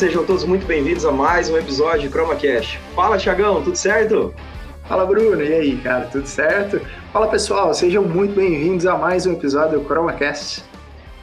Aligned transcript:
sejam 0.00 0.24
todos 0.24 0.44
muito 0.44 0.64
bem-vindos 0.64 1.04
a 1.04 1.12
mais 1.12 1.50
um 1.50 1.58
episódio 1.58 2.08
de 2.08 2.14
ChromaCast. 2.14 2.80
Fala, 2.96 3.18
Thiagão, 3.18 3.62
tudo 3.62 3.76
certo? 3.76 4.34
Fala, 4.88 5.04
Bruno, 5.04 5.42
e 5.42 5.52
aí, 5.52 5.76
cara, 5.76 6.06
tudo 6.06 6.26
certo? 6.26 6.80
Fala, 7.12 7.28
pessoal, 7.28 7.74
sejam 7.74 8.02
muito 8.02 8.34
bem-vindos 8.34 8.86
a 8.86 8.96
mais 8.96 9.26
um 9.26 9.34
episódio 9.34 9.78
do 9.78 9.86
ChromaCast. 9.86 10.64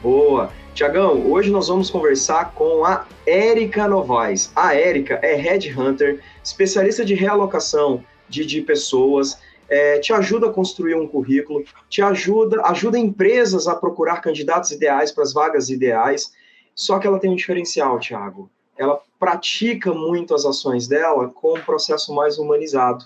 Boa! 0.00 0.52
Tiagão, 0.74 1.28
hoje 1.28 1.50
nós 1.50 1.66
vamos 1.66 1.90
conversar 1.90 2.52
com 2.52 2.84
a 2.84 3.04
Érica 3.26 3.88
Novaes. 3.88 4.52
A 4.54 4.76
Érica 4.76 5.18
é 5.22 5.34
Headhunter, 5.34 6.20
especialista 6.44 7.04
de 7.04 7.14
realocação 7.14 8.04
de, 8.28 8.46
de 8.46 8.60
pessoas, 8.60 9.40
é, 9.68 9.98
te 9.98 10.12
ajuda 10.12 10.46
a 10.46 10.52
construir 10.52 10.94
um 10.94 11.08
currículo, 11.08 11.64
te 11.88 12.00
ajuda, 12.00 12.62
ajuda 12.66 12.96
empresas 12.96 13.66
a 13.66 13.74
procurar 13.74 14.20
candidatos 14.20 14.70
ideais 14.70 15.10
para 15.10 15.24
as 15.24 15.32
vagas 15.32 15.68
ideais. 15.68 16.30
Só 16.76 17.00
que 17.00 17.08
ela 17.08 17.18
tem 17.18 17.28
um 17.28 17.34
diferencial, 17.34 17.98
Tiago. 17.98 18.48
Ela 18.78 19.00
pratica 19.18 19.92
muito 19.92 20.34
as 20.34 20.44
ações 20.44 20.86
dela 20.86 21.28
com 21.28 21.54
um 21.54 21.60
processo 21.60 22.14
mais 22.14 22.38
humanizado. 22.38 23.04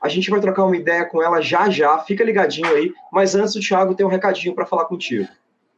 A 0.00 0.08
gente 0.08 0.30
vai 0.30 0.40
trocar 0.40 0.64
uma 0.64 0.76
ideia 0.76 1.04
com 1.04 1.22
ela 1.22 1.40
já 1.40 1.70
já, 1.70 1.98
fica 1.98 2.24
ligadinho 2.24 2.66
aí. 2.74 2.92
Mas 3.12 3.36
antes, 3.36 3.54
o 3.54 3.60
Thiago 3.60 3.94
tem 3.94 4.04
um 4.04 4.08
recadinho 4.08 4.54
para 4.54 4.66
falar 4.66 4.86
contigo. 4.86 5.28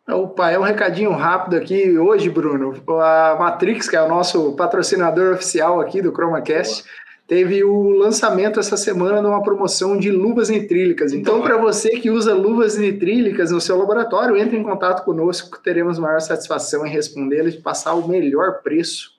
Opa, 0.08 0.50
é 0.50 0.58
um 0.58 0.62
recadinho 0.62 1.10
rápido 1.12 1.56
aqui 1.56 1.98
hoje, 1.98 2.28
Bruno. 2.28 2.74
A 3.00 3.36
Matrix, 3.38 3.88
que 3.88 3.96
é 3.96 4.02
o 4.02 4.08
nosso 4.08 4.52
patrocinador 4.52 5.34
oficial 5.34 5.80
aqui 5.80 6.02
do 6.02 6.14
ChromaCast, 6.14 6.82
Boa. 6.82 6.94
teve 7.26 7.64
o 7.64 7.88
lançamento 7.90 8.60
essa 8.60 8.76
semana 8.76 9.20
de 9.20 9.26
uma 9.26 9.42
promoção 9.42 9.98
de 9.98 10.10
luvas 10.10 10.50
nitrílicas. 10.50 11.12
Então, 11.14 11.40
para 11.40 11.56
você 11.56 11.90
que 11.90 12.10
usa 12.10 12.34
luvas 12.34 12.76
nitrílicas 12.76 13.50
no 13.50 13.60
seu 13.60 13.78
laboratório, 13.78 14.36
entre 14.36 14.58
em 14.58 14.62
contato 14.62 15.04
conosco, 15.04 15.58
teremos 15.62 15.98
maior 15.98 16.20
satisfação 16.20 16.86
em 16.86 16.90
respondê-las 16.90 17.54
e 17.54 17.60
passar 17.62 17.94
o 17.94 18.06
melhor 18.06 18.60
preço. 18.62 19.13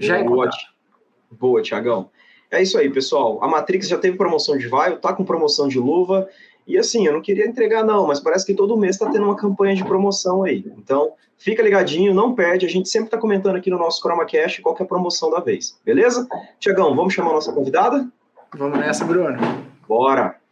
Já 0.00 0.22
Boa, 0.22 0.50
Boa, 1.30 1.62
Tiagão. 1.62 2.10
É 2.50 2.62
isso 2.62 2.78
aí, 2.78 2.88
pessoal. 2.88 3.42
A 3.42 3.48
Matrix 3.48 3.88
já 3.88 3.98
teve 3.98 4.16
promoção 4.16 4.56
de 4.56 4.68
vaio, 4.68 4.98
tá 4.98 5.12
com 5.12 5.24
promoção 5.24 5.68
de 5.68 5.78
luva. 5.78 6.28
E 6.66 6.78
assim, 6.78 7.06
eu 7.06 7.12
não 7.12 7.20
queria 7.20 7.46
entregar, 7.46 7.84
não, 7.84 8.06
mas 8.06 8.20
parece 8.20 8.46
que 8.46 8.54
todo 8.54 8.76
mês 8.76 8.96
está 8.96 9.10
tendo 9.10 9.24
uma 9.24 9.36
campanha 9.36 9.74
de 9.74 9.84
promoção 9.84 10.44
aí. 10.44 10.64
Então, 10.78 11.12
fica 11.36 11.62
ligadinho, 11.62 12.14
não 12.14 12.34
perde. 12.34 12.64
A 12.64 12.68
gente 12.68 12.88
sempre 12.88 13.08
está 13.08 13.18
comentando 13.18 13.56
aqui 13.56 13.70
no 13.70 13.78
nosso 13.78 14.00
ChromaCast 14.00 14.62
qual 14.62 14.76
é 14.78 14.82
a 14.82 14.86
promoção 14.86 15.30
da 15.30 15.40
vez. 15.40 15.78
Beleza? 15.84 16.26
Tiagão, 16.58 16.94
vamos 16.94 17.12
chamar 17.12 17.30
a 17.30 17.34
nossa 17.34 17.52
convidada? 17.52 18.08
Vamos 18.56 18.78
nessa, 18.78 19.04
Bruno. 19.04 19.38
Bora! 19.86 20.43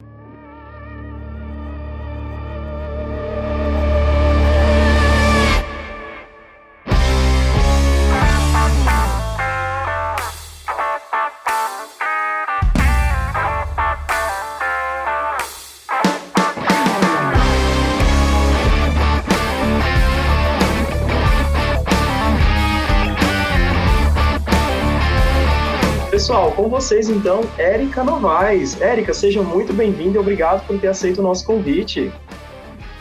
Vocês 26.73 27.11
então, 27.11 27.43
Érica 27.59 28.03
Novaes. 28.03 28.81
Érica, 28.81 29.13
seja 29.13 29.43
muito 29.43 29.75
bem-vinda 29.75 30.17
e 30.17 30.19
obrigado 30.19 30.67
por 30.67 30.81
ter 30.81 30.89
aceito 30.89 31.19
o 31.19 31.23
nosso 31.23 31.45
convite. 31.45 32.11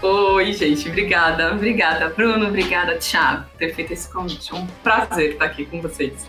Oi, 0.01 0.51
gente, 0.51 0.89
obrigada. 0.89 1.53
Obrigada, 1.53 2.09
Bruno, 2.09 2.49
obrigada, 2.49 2.97
Thiago, 2.97 3.45
por 3.45 3.57
ter 3.57 3.73
feito 3.73 3.93
esse 3.93 4.11
convite. 4.11 4.53
É 4.53 4.55
um 4.57 4.67
prazer 4.83 5.31
estar 5.31 5.45
aqui 5.45 5.65
com 5.65 5.81
vocês. 5.81 6.27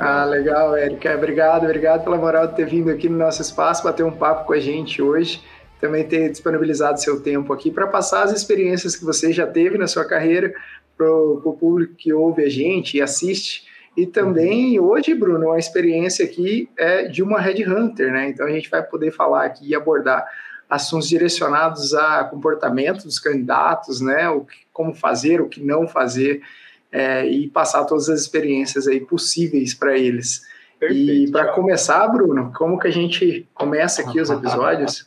Ah, 0.00 0.24
legal, 0.24 0.74
Érica. 0.74 1.14
Obrigado, 1.14 1.66
obrigado 1.66 2.02
pela 2.02 2.16
moral 2.16 2.48
de 2.48 2.56
ter 2.56 2.66
vindo 2.66 2.90
aqui 2.90 3.08
no 3.08 3.16
nosso 3.16 3.40
espaço, 3.40 3.84
bater 3.84 4.04
um 4.04 4.10
papo 4.10 4.44
com 4.44 4.54
a 4.54 4.58
gente 4.58 5.00
hoje. 5.00 5.40
Também 5.80 6.02
ter 6.02 6.30
disponibilizado 6.30 7.00
seu 7.00 7.20
tempo 7.20 7.52
aqui 7.52 7.70
para 7.70 7.86
passar 7.86 8.24
as 8.24 8.32
experiências 8.32 8.96
que 8.96 9.04
você 9.04 9.32
já 9.32 9.46
teve 9.46 9.78
na 9.78 9.86
sua 9.86 10.04
carreira 10.04 10.52
para 10.98 11.08
o 11.08 11.56
público 11.60 11.94
que 11.94 12.12
ouve 12.12 12.42
a 12.42 12.48
gente 12.48 12.96
e 12.96 13.02
assiste 13.02 13.72
e 13.96 14.06
também 14.06 14.78
hoje, 14.80 15.14
Bruno, 15.14 15.52
a 15.52 15.58
experiência 15.58 16.24
aqui 16.24 16.68
é 16.76 17.04
de 17.08 17.22
uma 17.22 17.40
headhunter, 17.40 18.12
né? 18.12 18.28
Então 18.28 18.46
a 18.46 18.50
gente 18.50 18.68
vai 18.68 18.82
poder 18.82 19.12
falar 19.12 19.44
aqui 19.44 19.68
e 19.68 19.74
abordar 19.74 20.26
assuntos 20.68 21.08
direcionados 21.08 21.94
a 21.94 22.24
comportamento 22.24 23.04
dos 23.04 23.18
candidatos, 23.18 24.00
né? 24.00 24.28
O 24.28 24.42
que, 24.42 24.56
como 24.72 24.94
fazer, 24.94 25.40
o 25.40 25.48
que 25.48 25.62
não 25.62 25.86
fazer 25.86 26.42
é, 26.90 27.26
e 27.26 27.48
passar 27.48 27.84
todas 27.84 28.08
as 28.08 28.20
experiências 28.20 28.88
aí 28.88 29.00
possíveis 29.00 29.74
para 29.74 29.96
eles. 29.96 30.42
Perfeito, 30.78 31.28
e 31.28 31.30
para 31.30 31.52
começar, 31.52 32.06
Bruno, 32.08 32.52
como 32.56 32.78
que 32.78 32.88
a 32.88 32.92
gente 32.92 33.48
começa 33.54 34.02
aqui 34.02 34.20
os 34.20 34.28
episódios? 34.30 35.06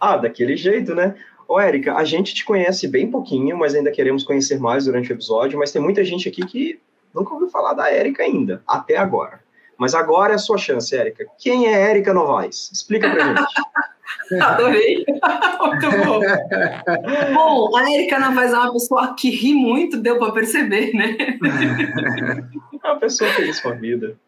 ah, 0.00 0.16
daquele 0.16 0.56
jeito, 0.56 0.94
né? 0.94 1.14
Ô, 1.46 1.58
Érica, 1.58 1.94
a 1.94 2.04
gente 2.04 2.34
te 2.34 2.44
conhece 2.44 2.86
bem 2.86 3.10
pouquinho, 3.10 3.56
mas 3.56 3.74
ainda 3.74 3.90
queremos 3.90 4.22
conhecer 4.22 4.60
mais 4.60 4.84
durante 4.84 5.10
o 5.10 5.14
episódio, 5.14 5.58
mas 5.58 5.72
tem 5.72 5.80
muita 5.80 6.04
gente 6.04 6.28
aqui 6.28 6.44
que 6.44 6.80
Nunca 7.14 7.34
ouviu 7.34 7.48
falar 7.48 7.74
da 7.74 7.90
Érica 7.90 8.22
ainda, 8.22 8.62
até 8.66 8.96
agora. 8.96 9.40
Mas 9.78 9.94
agora 9.94 10.32
é 10.32 10.34
a 10.34 10.38
sua 10.38 10.58
chance, 10.58 10.94
Érica. 10.94 11.24
Quem 11.38 11.68
é 11.68 11.90
Érica 11.90 12.12
Novaes? 12.12 12.70
Explica 12.72 13.08
pra 13.08 13.28
gente. 13.28 13.46
Adorei. 14.42 15.04
muito 15.06 15.90
bom. 16.04 16.20
bom, 17.34 17.76
a 17.76 17.92
Érica 17.92 18.18
Novaes 18.18 18.52
é 18.52 18.58
uma 18.58 18.72
pessoa 18.72 19.14
que 19.14 19.30
ri 19.30 19.54
muito, 19.54 19.96
deu 19.96 20.18
para 20.18 20.32
perceber, 20.32 20.92
né? 20.92 21.16
é 22.82 22.86
uma 22.90 22.98
pessoa 22.98 23.30
feliz 23.30 23.60
com 23.60 23.68
a 23.68 23.74
vida. 23.74 24.18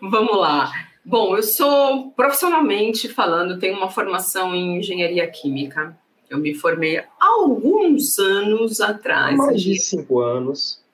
Vamos 0.00 0.36
lá. 0.38 0.70
Bom, 1.04 1.36
eu 1.36 1.42
sou, 1.42 2.10
profissionalmente 2.12 3.08
falando, 3.08 3.58
tenho 3.58 3.76
uma 3.76 3.90
formação 3.90 4.54
em 4.54 4.78
engenharia 4.78 5.26
química. 5.28 5.96
Eu 6.30 6.38
me 6.38 6.54
formei 6.54 6.98
há 6.98 7.06
alguns 7.20 8.18
anos 8.18 8.80
atrás. 8.80 9.36
Mais 9.36 9.60
de 9.60 9.78
cinco 9.78 10.20
anos 10.20 10.84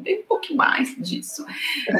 bem 0.00 0.20
um 0.20 0.22
pouco 0.22 0.54
mais 0.54 0.94
disso. 0.96 1.44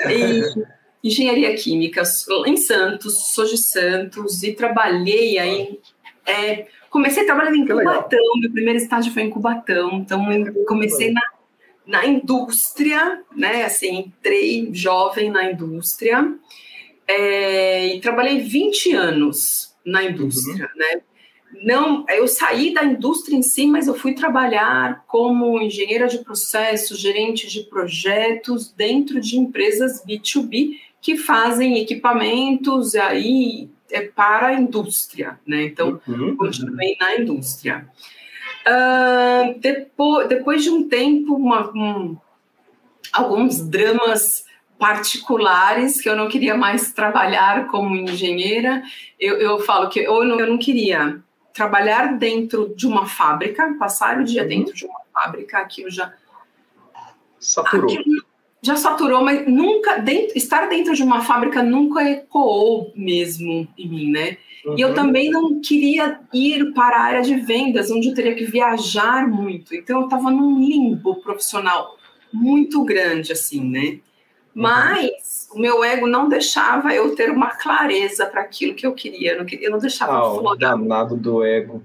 E, 0.09 0.43
engenharia 1.03 1.55
química 1.55 2.03
em 2.47 2.57
Santos, 2.57 3.33
sou 3.33 3.45
de 3.45 3.57
Santos 3.57 4.43
e 4.43 4.53
trabalhei 4.53 5.39
aí. 5.39 5.79
É, 6.27 6.67
comecei 6.91 7.25
trabalhando 7.25 7.57
em 7.57 7.67
Cubatão, 7.67 8.39
meu 8.41 8.53
primeiro 8.53 8.79
estágio 8.79 9.13
foi 9.13 9.23
em 9.23 9.31
Cubatão, 9.31 9.95
então 9.95 10.25
comecei 10.67 11.13
na, 11.13 11.23
na 11.87 12.07
indústria, 12.07 13.23
né? 13.35 13.65
Assim, 13.65 13.99
entrei 13.99 14.69
jovem 14.73 15.31
na 15.31 15.51
indústria 15.51 16.35
é, 17.09 17.95
e 17.97 18.01
trabalhei 18.01 18.41
20 18.41 18.93
anos 18.93 19.75
na 19.85 20.05
indústria, 20.05 20.71
uhum. 20.73 20.79
né? 20.79 21.01
Não, 21.53 22.05
eu 22.09 22.29
saí 22.29 22.73
da 22.73 22.85
indústria 22.85 23.37
em 23.37 23.43
si, 23.43 23.67
mas 23.67 23.87
eu 23.87 23.95
fui 23.95 24.15
trabalhar 24.15 25.05
como 25.07 25.61
engenheira 25.61 26.07
de 26.07 26.19
processos, 26.19 26.99
gerente 26.99 27.49
de 27.49 27.65
projetos 27.65 28.73
dentro 28.73 29.21
de 29.21 29.37
empresas 29.37 30.05
B2B 30.07 30.79
que 31.01 31.17
fazem 31.17 31.79
equipamentos 31.79 32.95
aí 32.95 33.69
é, 33.91 34.03
para 34.03 34.49
a 34.49 34.55
indústria, 34.55 35.41
né? 35.47 35.65
Então, 35.65 36.01
uhum. 36.07 36.37
continuei 36.37 36.97
na 37.01 37.17
indústria. 37.17 37.89
Uh, 38.67 39.59
depois, 39.59 40.29
depois 40.29 40.63
de 40.63 40.71
um 40.71 40.89
tempo, 40.89 41.35
uma, 41.35 41.71
um, 41.75 42.17
alguns 43.13 43.67
dramas 43.67 44.45
particulares 44.79 46.01
que 46.01 46.09
eu 46.09 46.15
não 46.15 46.29
queria 46.29 46.57
mais 46.57 46.93
trabalhar 46.95 47.67
como 47.69 47.97
engenheira. 47.97 48.83
Eu, 49.19 49.37
eu 49.37 49.59
falo 49.61 49.89
que 49.89 50.01
eu 50.01 50.25
não, 50.25 50.39
eu 50.39 50.47
não 50.47 50.59
queria 50.59 51.21
trabalhar 51.53 52.19
dentro 52.19 52.75
de 52.77 52.87
uma 52.87 53.07
fábrica, 53.07 53.75
passar 53.79 54.19
o 54.19 54.25
dia 54.25 54.43
uhum. 54.43 54.49
dentro 54.49 54.75
de 54.75 54.85
uma 54.85 55.01
fábrica, 55.13 55.59
aquilo 55.59 55.91
já 55.91 56.13
saturou. 57.39 57.91
Aquilo 57.91 58.31
já 58.63 58.77
saturou, 58.77 59.25
mas 59.25 59.47
nunca 59.47 59.99
dentro, 59.99 60.37
estar 60.37 60.67
dentro 60.69 60.95
de 60.95 61.03
uma 61.03 61.23
fábrica 61.23 61.63
nunca 61.63 62.03
ecoou 62.09 62.93
mesmo 62.95 63.67
em 63.77 63.89
mim, 63.89 64.11
né? 64.11 64.37
Uhum. 64.65 64.77
E 64.77 64.81
eu 64.83 64.89
uhum. 64.89 64.95
também 64.95 65.31
não 65.31 65.61
queria 65.61 66.21
ir 66.33 66.73
para 66.75 66.97
a 66.97 67.03
área 67.03 67.23
de 67.23 67.37
vendas, 67.37 67.91
onde 67.91 68.09
eu 68.09 68.15
teria 68.15 68.35
que 68.35 68.45
viajar 68.45 69.27
muito. 69.27 69.75
Então 69.75 70.01
eu 70.01 70.05
estava 70.05 70.31
num 70.31 70.59
limbo 70.59 71.17
profissional 71.23 71.97
muito 72.33 72.85
grande, 72.85 73.33
assim, 73.33 73.65
né? 73.65 73.81
Uhum. 73.81 74.01
Mas 74.55 75.11
o 75.51 75.59
meu 75.59 75.83
ego 75.83 76.07
não 76.07 76.29
deixava 76.29 76.95
eu 76.95 77.15
ter 77.15 77.31
uma 77.31 77.51
clareza 77.51 78.27
para 78.27 78.43
aquilo 78.43 78.75
que 78.75 78.87
eu 78.87 78.95
queria. 78.95 79.33
Eu 79.33 79.39
não, 79.39 79.47
queria, 79.47 79.67
eu 79.67 79.73
não 79.73 79.79
deixava 79.79 80.13
ah, 80.13 80.33
o 80.33 80.55
danado 80.57 81.17
do 81.17 81.45
ego. 81.45 81.83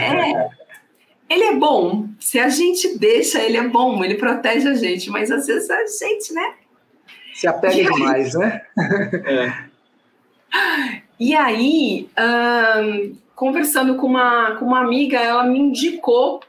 É. 0.00 0.48
Ele 1.28 1.44
é 1.44 1.54
bom. 1.54 2.08
Se 2.20 2.38
a 2.38 2.48
gente 2.48 2.98
deixa, 2.98 3.42
ele 3.42 3.56
é 3.56 3.66
bom, 3.66 4.04
ele 4.04 4.14
protege 4.14 4.68
a 4.68 4.74
gente, 4.74 5.10
mas 5.10 5.30
às 5.30 5.46
vezes 5.46 5.68
a 5.70 5.84
gente, 5.86 6.32
né? 6.32 6.54
Se 7.34 7.46
apega 7.46 7.74
e 7.74 7.84
demais, 7.84 8.36
aí... 8.36 8.46
né? 8.46 8.62
é. 9.24 9.64
E 11.18 11.34
aí, 11.34 12.08
um, 12.18 13.16
conversando 13.34 13.96
com 13.96 14.06
uma, 14.06 14.56
com 14.56 14.66
uma 14.66 14.80
amiga, 14.80 15.18
ela 15.18 15.44
me 15.44 15.58
indicou 15.58 16.40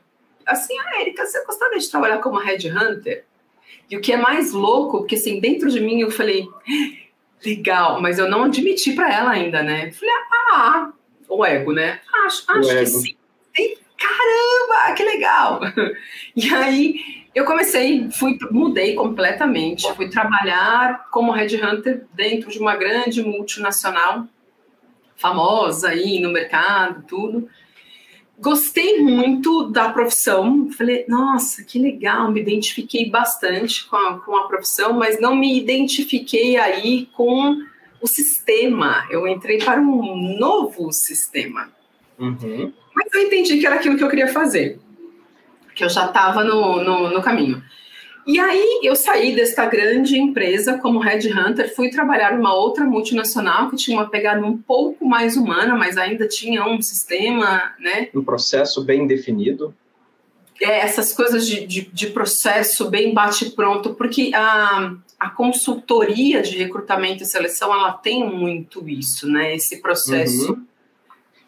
assim, 0.48 0.78
a 0.80 0.84
ah, 0.84 1.02
Erika, 1.02 1.26
você 1.26 1.44
gostaria 1.44 1.78
de 1.78 1.90
trabalhar 1.90 2.20
como 2.20 2.38
headhunter? 2.38 3.26
E 3.90 3.98
o 3.98 4.02
que 4.02 4.12
é 4.12 4.18
mais 4.18 4.52
louco, 4.52 5.00
porque 5.00 5.16
assim, 5.16 5.40
dentro 5.40 5.70
de 5.70 5.80
mim 5.80 6.02
eu 6.02 6.12
falei, 6.12 6.48
legal, 7.46 8.02
mas 8.02 8.20
eu 8.20 8.30
não 8.30 8.44
admiti 8.44 8.94
para 8.94 9.14
ela 9.14 9.32
ainda, 9.32 9.64
né? 9.64 9.92
Falei, 9.92 10.14
ah, 10.54 10.92
o 11.30 11.46
ego, 11.46 11.72
né? 11.72 12.02
Acho, 12.26 12.44
acho 12.50 12.70
que 12.70 12.86
sim. 12.86 13.18
Caramba, 13.98 14.96
que 14.96 15.04
legal! 15.04 15.60
E 16.36 16.54
aí 16.54 17.26
eu 17.34 17.46
comecei, 17.46 18.10
fui, 18.12 18.38
mudei 18.52 18.94
completamente, 18.94 19.92
fui 19.96 20.08
trabalhar 20.08 21.08
como 21.10 21.32
headhunter 21.32 22.06
dentro 22.14 22.50
de 22.52 22.60
uma 22.60 22.76
grande 22.76 23.24
multinacional, 23.24 24.28
famosa 25.16 25.90
aí 25.90 26.20
no 26.20 26.32
mercado, 26.32 27.04
tudo. 27.08 27.50
Gostei 28.40 29.02
muito 29.02 29.64
da 29.72 29.90
profissão, 29.90 30.70
falei, 30.72 31.06
nossa, 31.08 31.64
que 31.64 31.80
legal, 31.80 32.32
me 32.32 32.40
identifiquei 32.40 33.10
bastante 33.10 33.86
com 33.88 33.96
a, 33.96 34.20
com 34.20 34.38
a 34.38 34.48
profissão, 34.48 34.94
mas 34.94 35.20
não 35.20 35.36
me 35.36 35.58
identifiquei 35.58 36.56
aí 36.56 37.08
com 37.14 37.58
o 38.00 38.06
sistema. 38.06 39.08
Eu 39.10 39.28
entrei 39.28 39.58
para 39.58 39.82
um 39.82 40.38
novo 40.38 40.92
sistema. 40.92 41.72
Uhum. 42.20 42.72
Mas 42.96 43.14
eu 43.14 43.22
entendi 43.24 43.58
que 43.58 43.66
era 43.66 43.76
aquilo 43.76 43.98
que 43.98 44.04
eu 44.04 44.10
queria 44.10 44.28
fazer, 44.28 44.80
que 45.74 45.84
eu 45.84 45.90
já 45.90 46.06
estava 46.06 46.44
no, 46.44 46.84
no, 46.84 47.10
no 47.10 47.22
caminho. 47.24 47.64
E 48.28 48.38
aí 48.42 48.82
eu 48.84 48.94
saí 48.94 49.34
desta 49.34 49.66
grande 49.66 50.20
empresa 50.20 50.78
como 50.78 51.00
headhunter, 51.00 51.74
fui 51.74 51.90
trabalhar 51.90 52.36
numa 52.36 52.54
outra 52.54 52.84
multinacional 52.84 53.70
que 53.70 53.78
tinha 53.78 53.98
uma 53.98 54.10
pegada 54.10 54.46
um 54.46 54.58
pouco 54.58 55.06
mais 55.06 55.38
humana, 55.38 55.76
mas 55.76 55.98
ainda 55.98 56.28
tinha 56.28 56.66
um 56.66 56.82
sistema, 56.82 57.74
né? 57.80 58.10
Um 58.14 58.22
processo 58.22 58.84
bem 58.84 59.08
definido. 59.08 59.74
É, 60.62 60.80
essas 60.80 61.14
coisas 61.14 61.48
de, 61.48 61.66
de, 61.66 61.82
de 61.84 62.08
processo 62.08 62.90
bem 62.90 63.14
bate-pronto, 63.14 63.94
porque 63.94 64.32
a, 64.36 64.94
a 65.18 65.30
consultoria 65.30 66.42
de 66.42 66.58
recrutamento 66.58 67.24
e 67.24 67.26
seleção, 67.26 67.74
ela 67.74 67.94
tem 67.94 68.30
muito 68.30 68.90
isso, 68.90 69.26
né? 69.26 69.56
Esse 69.56 69.82
processo... 69.82 70.52
Uhum 70.52 70.68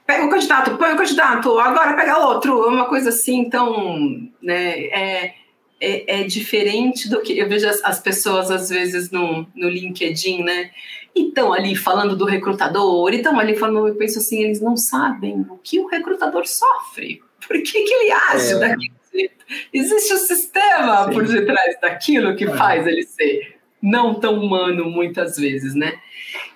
pega 0.10 0.25
o 0.25 0.30
candidato, 0.30 0.75
põe 0.75 0.92
o 0.92 0.98
candidato, 0.98 1.60
agora 1.60 1.94
pega 1.94 2.18
outro, 2.18 2.68
uma 2.68 2.86
coisa 2.86 3.10
assim, 3.10 3.42
então, 3.42 4.28
né, 4.42 4.86
é, 4.86 5.36
é, 5.80 6.22
é, 6.22 6.24
diferente 6.24 7.10
do 7.10 7.22
que 7.22 7.38
eu 7.38 7.48
vejo 7.48 7.68
as, 7.68 7.84
as, 7.84 8.00
pessoas 8.00 8.52
às 8.52 8.70
vezes 8.70 9.10
no, 9.12 9.48
no 9.56 9.70
LinkedIn, 9.70 10.44
né? 10.44 10.72
E 11.16 11.30
estão 11.30 11.54
ali 11.54 11.76
falando 11.76 12.16
do 12.16 12.26
recrutador, 12.26 13.14
e 13.14 13.18
estão 13.18 13.40
ali 13.40 13.56
falando, 13.56 13.88
eu 13.88 13.96
penso 13.96 14.20
assim, 14.20 14.44
eles 14.44 14.62
não 14.62 14.76
sabem 14.76 15.46
o 15.50 15.58
que 15.58 15.80
o 15.80 15.88
recrutador 15.88 16.46
sofre, 16.46 17.22
por 17.48 17.58
que, 17.62 17.84
que 17.84 17.94
ele 17.94 18.12
age 18.12 18.54
é. 18.54 18.60
daquele 18.60 18.92
jeito. 19.14 19.46
Existe 19.74 20.14
um 20.14 20.18
sistema 20.18 21.06
Sim. 21.06 21.14
por 21.14 21.26
detrás 21.26 21.80
daquilo 21.82 22.36
que 22.36 22.46
é. 22.46 22.56
faz 22.56 22.86
ele 22.86 23.04
ser 23.04 23.60
não 23.82 24.20
tão 24.20 24.40
humano 24.40 24.90
muitas 24.90 25.38
vezes, 25.38 25.74
né? 25.74 25.94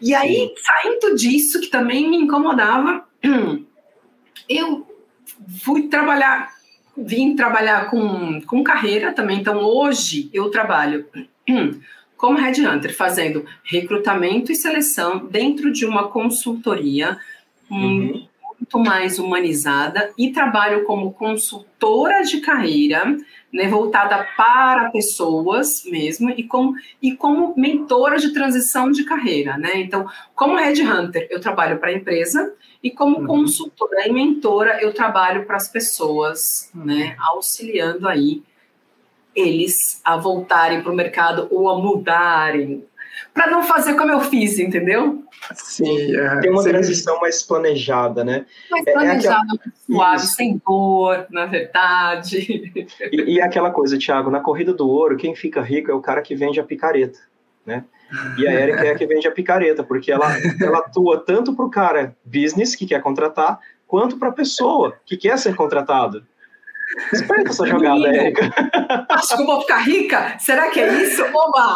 E 0.01 0.13
aí, 0.13 0.35
Sim. 0.35 0.53
saindo 0.57 1.15
disso, 1.15 1.61
que 1.61 1.67
também 1.67 2.09
me 2.09 2.17
incomodava, 2.17 3.07
eu 4.49 4.85
fui 5.63 5.87
trabalhar 5.87 6.52
vim 6.97 7.35
trabalhar 7.35 7.89
com, 7.89 8.41
com 8.41 8.63
carreira 8.63 9.11
também. 9.11 9.39
Então, 9.39 9.63
hoje 9.63 10.29
eu 10.33 10.49
trabalho 10.49 11.05
como 12.15 12.37
headhunter, 12.37 12.95
fazendo 12.95 13.45
recrutamento 13.63 14.51
e 14.51 14.55
seleção 14.55 15.25
dentro 15.25 15.71
de 15.71 15.85
uma 15.85 16.07
consultoria 16.07 17.17
uhum. 17.69 18.25
muito 18.57 18.79
mais 18.79 19.19
humanizada 19.19 20.11
e 20.17 20.31
trabalho 20.31 20.85
como 20.85 21.11
consultora 21.11 22.21
de 22.23 22.39
carreira 22.39 23.17
né, 23.53 23.67
voltada 23.67 24.27
para 24.35 24.89
pessoas 24.89 25.83
mesmo 25.85 26.31
e 26.31 26.43
como, 26.43 26.73
e 27.01 27.15
como 27.15 27.53
mentora 27.55 28.17
de 28.17 28.33
transição 28.33 28.89
de 28.89 29.03
carreira, 29.03 29.57
né? 29.57 29.79
Então, 29.81 30.07
como 30.33 30.55
headhunter, 30.55 31.27
eu 31.29 31.39
trabalho 31.39 31.77
para 31.77 31.89
a 31.89 31.93
empresa 31.93 32.51
e 32.83 32.91
como 32.91 33.19
uhum. 33.19 33.27
consultora 33.27 34.07
e 34.07 34.11
mentora, 34.11 34.81
eu 34.81 34.93
trabalho 34.93 35.45
para 35.45 35.55
as 35.55 35.69
pessoas, 35.69 36.69
né, 36.75 37.15
auxiliando 37.17 38.07
aí 38.07 38.43
eles 39.33 40.01
a 40.03 40.17
voltarem 40.17 40.83
para 40.83 40.91
o 40.91 40.95
mercado 40.95 41.47
ou 41.49 41.69
a 41.69 41.79
mudarem 41.79 42.85
para 43.33 43.49
não 43.49 43.63
fazer 43.63 43.95
como 43.95 44.11
eu 44.11 44.21
fiz, 44.21 44.59
entendeu? 44.59 45.23
Sim, 45.53 46.15
é, 46.15 46.39
tem 46.39 46.51
uma 46.51 46.63
transição 46.63 47.19
mais 47.19 47.41
planejada, 47.41 48.23
né? 48.23 48.45
Mais 48.69 48.85
planejada, 48.85 49.15
é, 49.15 49.17
é 49.17 49.19
aquela... 49.19 49.45
suave, 49.85 50.23
Isso. 50.23 50.35
sem 50.35 50.61
dor, 50.65 51.25
na 51.29 51.45
verdade. 51.45 52.87
E, 53.11 53.33
e 53.35 53.41
aquela 53.41 53.71
coisa, 53.71 53.97
Thiago, 53.97 54.29
na 54.29 54.39
corrida 54.39 54.73
do 54.73 54.87
ouro, 54.87 55.17
quem 55.17 55.35
fica 55.35 55.61
rico 55.61 55.91
é 55.91 55.93
o 55.93 56.01
cara 56.01 56.21
que 56.21 56.35
vende 56.35 56.59
a 56.59 56.63
picareta, 56.63 57.19
né? 57.65 57.83
E 58.37 58.47
a 58.47 58.53
Erika 58.53 58.85
é 58.85 58.91
a 58.91 58.95
que 58.95 59.05
vende 59.05 59.27
a 59.27 59.31
picareta, 59.31 59.83
porque 59.83 60.11
ela, 60.11 60.27
ela 60.61 60.79
atua 60.79 61.23
tanto 61.25 61.55
para 61.55 61.65
o 61.65 61.69
cara 61.69 62.15
business 62.23 62.75
que 62.75 62.85
quer 62.85 63.01
contratar, 63.01 63.59
quanto 63.87 64.17
para 64.17 64.29
a 64.29 64.33
pessoa 64.33 64.95
que 65.05 65.17
quer 65.17 65.37
ser 65.37 65.55
contratado. 65.55 66.25
Esperta 67.11 67.49
essa 67.49 67.65
jogada, 67.65 68.07
Érica. 68.07 68.51
Acho 69.09 69.35
que 69.35 69.41
eu 69.41 69.45
vou 69.45 69.61
ficar 69.61 69.79
rica? 69.79 70.37
Será 70.37 70.69
que 70.69 70.79
é 70.79 71.03
isso? 71.03 71.23
Oba! 71.23 71.75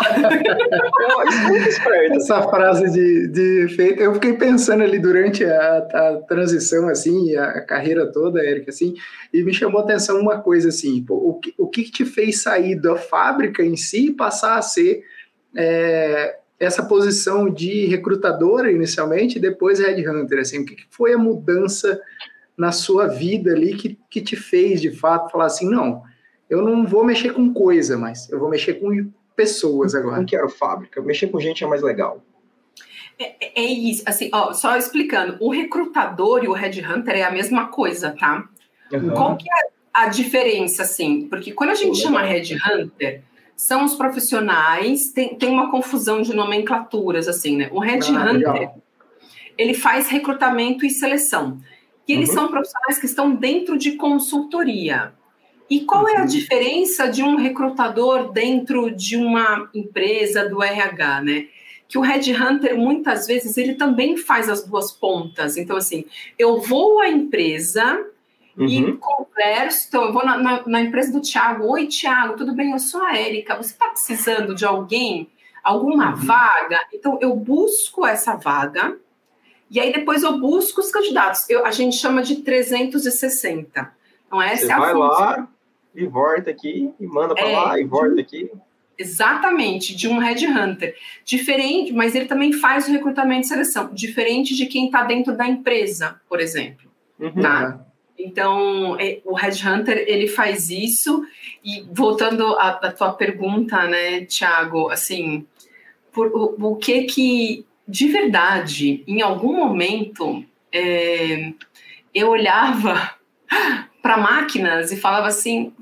Muito 1.47 1.69
esperta. 1.69 2.15
Essa 2.17 2.41
frase 2.43 2.91
de, 2.91 3.27
de 3.27 3.65
efeito, 3.65 4.01
eu 4.01 4.13
fiquei 4.15 4.33
pensando 4.33 4.83
ali 4.83 4.99
durante 4.99 5.43
a, 5.43 5.77
a 5.77 6.21
transição, 6.27 6.87
assim, 6.87 7.35
a, 7.35 7.61
carreira 7.61 8.11
toda, 8.11 8.43
Érica, 8.43 8.69
assim, 8.69 8.93
e 9.33 9.43
me 9.43 9.53
chamou 9.53 9.81
a 9.81 9.83
atenção 9.83 10.19
uma 10.19 10.39
coisa, 10.39 10.69
assim, 10.69 11.03
pô, 11.03 11.15
o, 11.15 11.39
que, 11.39 11.53
o 11.57 11.67
que 11.67 11.83
te 11.83 12.05
fez 12.05 12.43
sair 12.43 12.75
da 12.75 12.95
fábrica 12.95 13.63
em 13.63 13.75
si 13.75 14.07
e 14.07 14.13
passar 14.13 14.57
a 14.57 14.61
ser 14.61 15.03
é, 15.57 16.37
essa 16.59 16.83
posição 16.83 17.49
de 17.49 17.85
recrutadora 17.87 18.71
inicialmente 18.71 19.37
e 19.37 19.41
depois 19.41 19.79
headhunter, 19.79 20.39
assim, 20.39 20.59
o 20.59 20.65
que 20.65 20.77
foi 20.89 21.13
a 21.13 21.17
mudança 21.17 21.99
na 22.55 22.71
sua 22.71 23.07
vida 23.07 23.51
ali 23.51 23.75
que, 23.75 23.97
que 24.09 24.21
te 24.21 24.35
fez, 24.35 24.81
de 24.81 24.91
fato, 24.91 25.31
falar 25.31 25.45
assim, 25.45 25.69
não, 25.69 26.03
eu 26.49 26.61
não 26.61 26.85
vou 26.85 27.03
mexer 27.03 27.33
com 27.33 27.53
coisa, 27.53 27.97
mas 27.97 28.29
eu 28.29 28.39
vou 28.39 28.49
mexer 28.49 28.75
com 28.75 29.11
pessoas 29.35 29.93
agora. 29.93 30.17
Não 30.17 30.25
quero 30.25 30.49
fábrica, 30.49 31.01
mexer 31.01 31.27
com 31.27 31.39
gente 31.39 31.63
é 31.63 31.67
mais 31.67 31.81
legal. 31.81 32.23
É, 33.19 33.35
é, 33.39 33.63
é 33.63 33.65
isso, 33.65 34.03
assim, 34.05 34.29
ó, 34.31 34.53
só 34.53 34.77
explicando, 34.77 35.37
o 35.39 35.49
recrutador 35.51 36.43
e 36.43 36.47
o 36.47 36.53
headhunter 36.53 37.15
é 37.15 37.23
a 37.23 37.31
mesma 37.31 37.67
coisa, 37.67 38.15
tá? 38.17 38.47
Uhum. 38.91 39.09
Qual 39.11 39.37
que 39.37 39.47
é 39.49 39.69
a 39.93 40.07
diferença, 40.07 40.83
assim? 40.83 41.27
Porque 41.27 41.51
quando 41.51 41.71
a 41.71 41.75
gente 41.75 41.97
chama 41.99 42.21
headhunter, 42.21 43.23
são 43.57 43.83
os 43.83 43.95
profissionais, 43.95 45.09
tem, 45.09 45.35
tem 45.35 45.49
uma 45.49 45.71
confusão 45.71 46.21
de 46.21 46.33
nomenclaturas, 46.33 47.27
assim, 47.27 47.57
né? 47.57 47.69
O 47.71 47.79
headhunter, 47.79 48.69
ah, 48.69 48.71
ele 49.57 49.73
faz 49.73 50.07
recrutamento 50.07 50.85
e 50.85 50.91
seleção. 50.91 51.59
E 52.07 52.13
eles 52.13 52.29
uhum. 52.29 52.35
são 52.35 52.47
profissionais 52.49 52.99
que 52.99 53.07
estão 53.07 53.33
dentro 53.33 53.75
de 53.75 53.93
consultoria. 53.93 55.11
E 55.67 55.81
qual 55.81 56.03
uhum. 56.03 56.09
é 56.09 56.17
a 56.17 56.25
diferença 56.25 57.07
de 57.09 57.23
um 57.23 57.35
recrutador 57.35 58.31
dentro 58.31 58.91
de 58.91 59.17
uma 59.17 59.67
empresa 59.73 60.47
do 60.47 60.61
RH, 60.61 61.21
né? 61.21 61.47
Que 61.87 61.97
o 61.97 62.01
headhunter, 62.01 62.77
muitas 62.77 63.25
vezes, 63.25 63.57
ele 63.57 63.73
também 63.73 64.17
faz 64.17 64.49
as 64.49 64.63
duas 64.63 64.91
pontas. 64.91 65.57
Então, 65.57 65.75
assim, 65.75 66.05
eu 66.37 66.61
vou 66.61 66.99
à 66.99 67.09
empresa 67.09 68.05
uhum. 68.57 68.67
e 68.67 68.97
converso. 68.97 69.87
Então, 69.87 70.05
eu 70.05 70.13
vou 70.13 70.25
na, 70.25 70.37
na, 70.37 70.67
na 70.67 70.81
empresa 70.81 71.11
do 71.11 71.21
Thiago. 71.21 71.71
Oi, 71.71 71.87
Thiago, 71.87 72.35
tudo 72.35 72.53
bem? 72.53 72.71
Eu 72.71 72.79
sou 72.79 73.01
a 73.01 73.17
Érica. 73.17 73.55
Você 73.55 73.73
está 73.73 73.87
precisando 73.89 74.55
de 74.55 74.65
alguém? 74.65 75.29
Alguma 75.63 76.11
uhum. 76.11 76.15
vaga? 76.15 76.79
Então, 76.93 77.17
eu 77.21 77.35
busco 77.35 78.05
essa 78.05 78.35
vaga 78.35 78.97
e 79.69 79.79
aí 79.79 79.91
depois 79.91 80.23
eu 80.23 80.39
busco 80.39 80.79
os 80.79 80.91
candidatos. 80.91 81.49
Eu, 81.49 81.65
a 81.65 81.71
gente 81.71 81.97
chama 81.97 82.21
de 82.21 82.37
360. 82.37 83.91
Então 84.25 84.41
essa 84.41 84.65
Você 84.65 84.71
é 84.71 84.75
a 84.75 84.79
vai 84.79 84.93
função. 84.93 85.07
lá 85.07 85.47
e 85.95 86.05
volta 86.05 86.51
aqui, 86.51 86.93
e 86.99 87.07
manda 87.07 87.33
para 87.33 87.47
é, 87.47 87.55
lá 87.55 87.79
e 87.79 87.83
volta 87.83 88.21
aqui. 88.21 88.51
Exatamente, 88.97 89.95
de 89.95 90.07
um 90.07 90.19
headhunter. 90.19 90.95
Diferente, 91.25 91.91
mas 91.91 92.15
ele 92.15 92.25
também 92.25 92.53
faz 92.53 92.87
o 92.87 92.91
recrutamento 92.91 93.45
e 93.45 93.47
seleção, 93.47 93.93
diferente 93.93 94.55
de 94.55 94.67
quem 94.67 94.85
está 94.85 95.03
dentro 95.03 95.35
da 95.35 95.47
empresa, 95.47 96.19
por 96.29 96.39
exemplo. 96.39 96.89
Uhum. 97.19 97.41
Tá? 97.41 97.79
Então, 98.17 98.97
é, 98.99 99.19
o 99.23 99.33
headhunter, 99.33 100.03
ele 100.07 100.27
faz 100.27 100.69
isso. 100.69 101.23
E 101.63 101.85
voltando 101.91 102.45
à, 102.57 102.69
à 102.69 102.91
tua 102.91 103.13
pergunta, 103.13 103.85
né, 103.87 104.25
Tiago, 104.25 104.89
assim, 104.89 105.45
por, 106.11 106.27
o, 106.27 106.55
o 106.71 106.75
que 106.75 107.03
que 107.03 107.67
de 107.87 108.07
verdade, 108.09 109.03
em 109.07 109.21
algum 109.21 109.55
momento, 109.55 110.43
é, 110.71 111.53
eu 112.13 112.29
olhava 112.29 113.11
para 114.01 114.17
máquinas 114.17 114.91
e 114.91 114.97
falava 114.97 115.27
assim: 115.27 115.73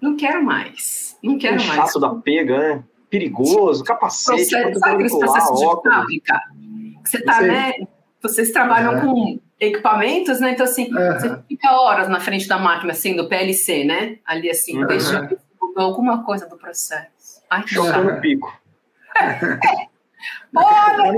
não 0.00 0.16
quero 0.16 0.44
mais, 0.44 1.18
não 1.22 1.36
quero 1.36 1.60
é 1.60 1.66
mais. 1.66 1.74
Chato 1.74 1.98
da 1.98 2.10
pega, 2.10 2.58
né? 2.58 2.84
Perigoso, 3.10 3.82
capacete, 3.82 4.50
processo, 4.50 4.78
sabe 4.78 4.94
aqueles 4.94 5.18
processos 5.18 5.58
de 5.58 5.66
fábrica? 5.66 6.40
Você 7.04 7.22
tá, 7.22 7.40
né? 7.40 7.72
Vocês 8.20 8.50
trabalham 8.50 8.98
é. 8.98 9.00
com 9.00 9.40
equipamentos, 9.58 10.40
né? 10.40 10.52
Então, 10.52 10.64
assim, 10.64 10.92
uhum. 10.92 11.12
você 11.12 11.42
fica 11.48 11.72
horas 11.72 12.08
na 12.08 12.20
frente 12.20 12.46
da 12.46 12.58
máquina, 12.58 12.92
assim, 12.92 13.16
do 13.16 13.28
PLC, 13.28 13.84
né? 13.84 14.18
Ali, 14.24 14.50
assim, 14.50 14.78
uhum. 14.78 14.86
deixa 14.86 15.28
alguma 15.76 16.24
coisa 16.24 16.46
do 16.46 16.56
processo. 16.56 17.42
Ai, 17.50 17.62
que 17.62 17.74
Chocou 17.74 18.04
no 18.04 18.20
pico. 18.20 18.52
Olha, 20.54 21.12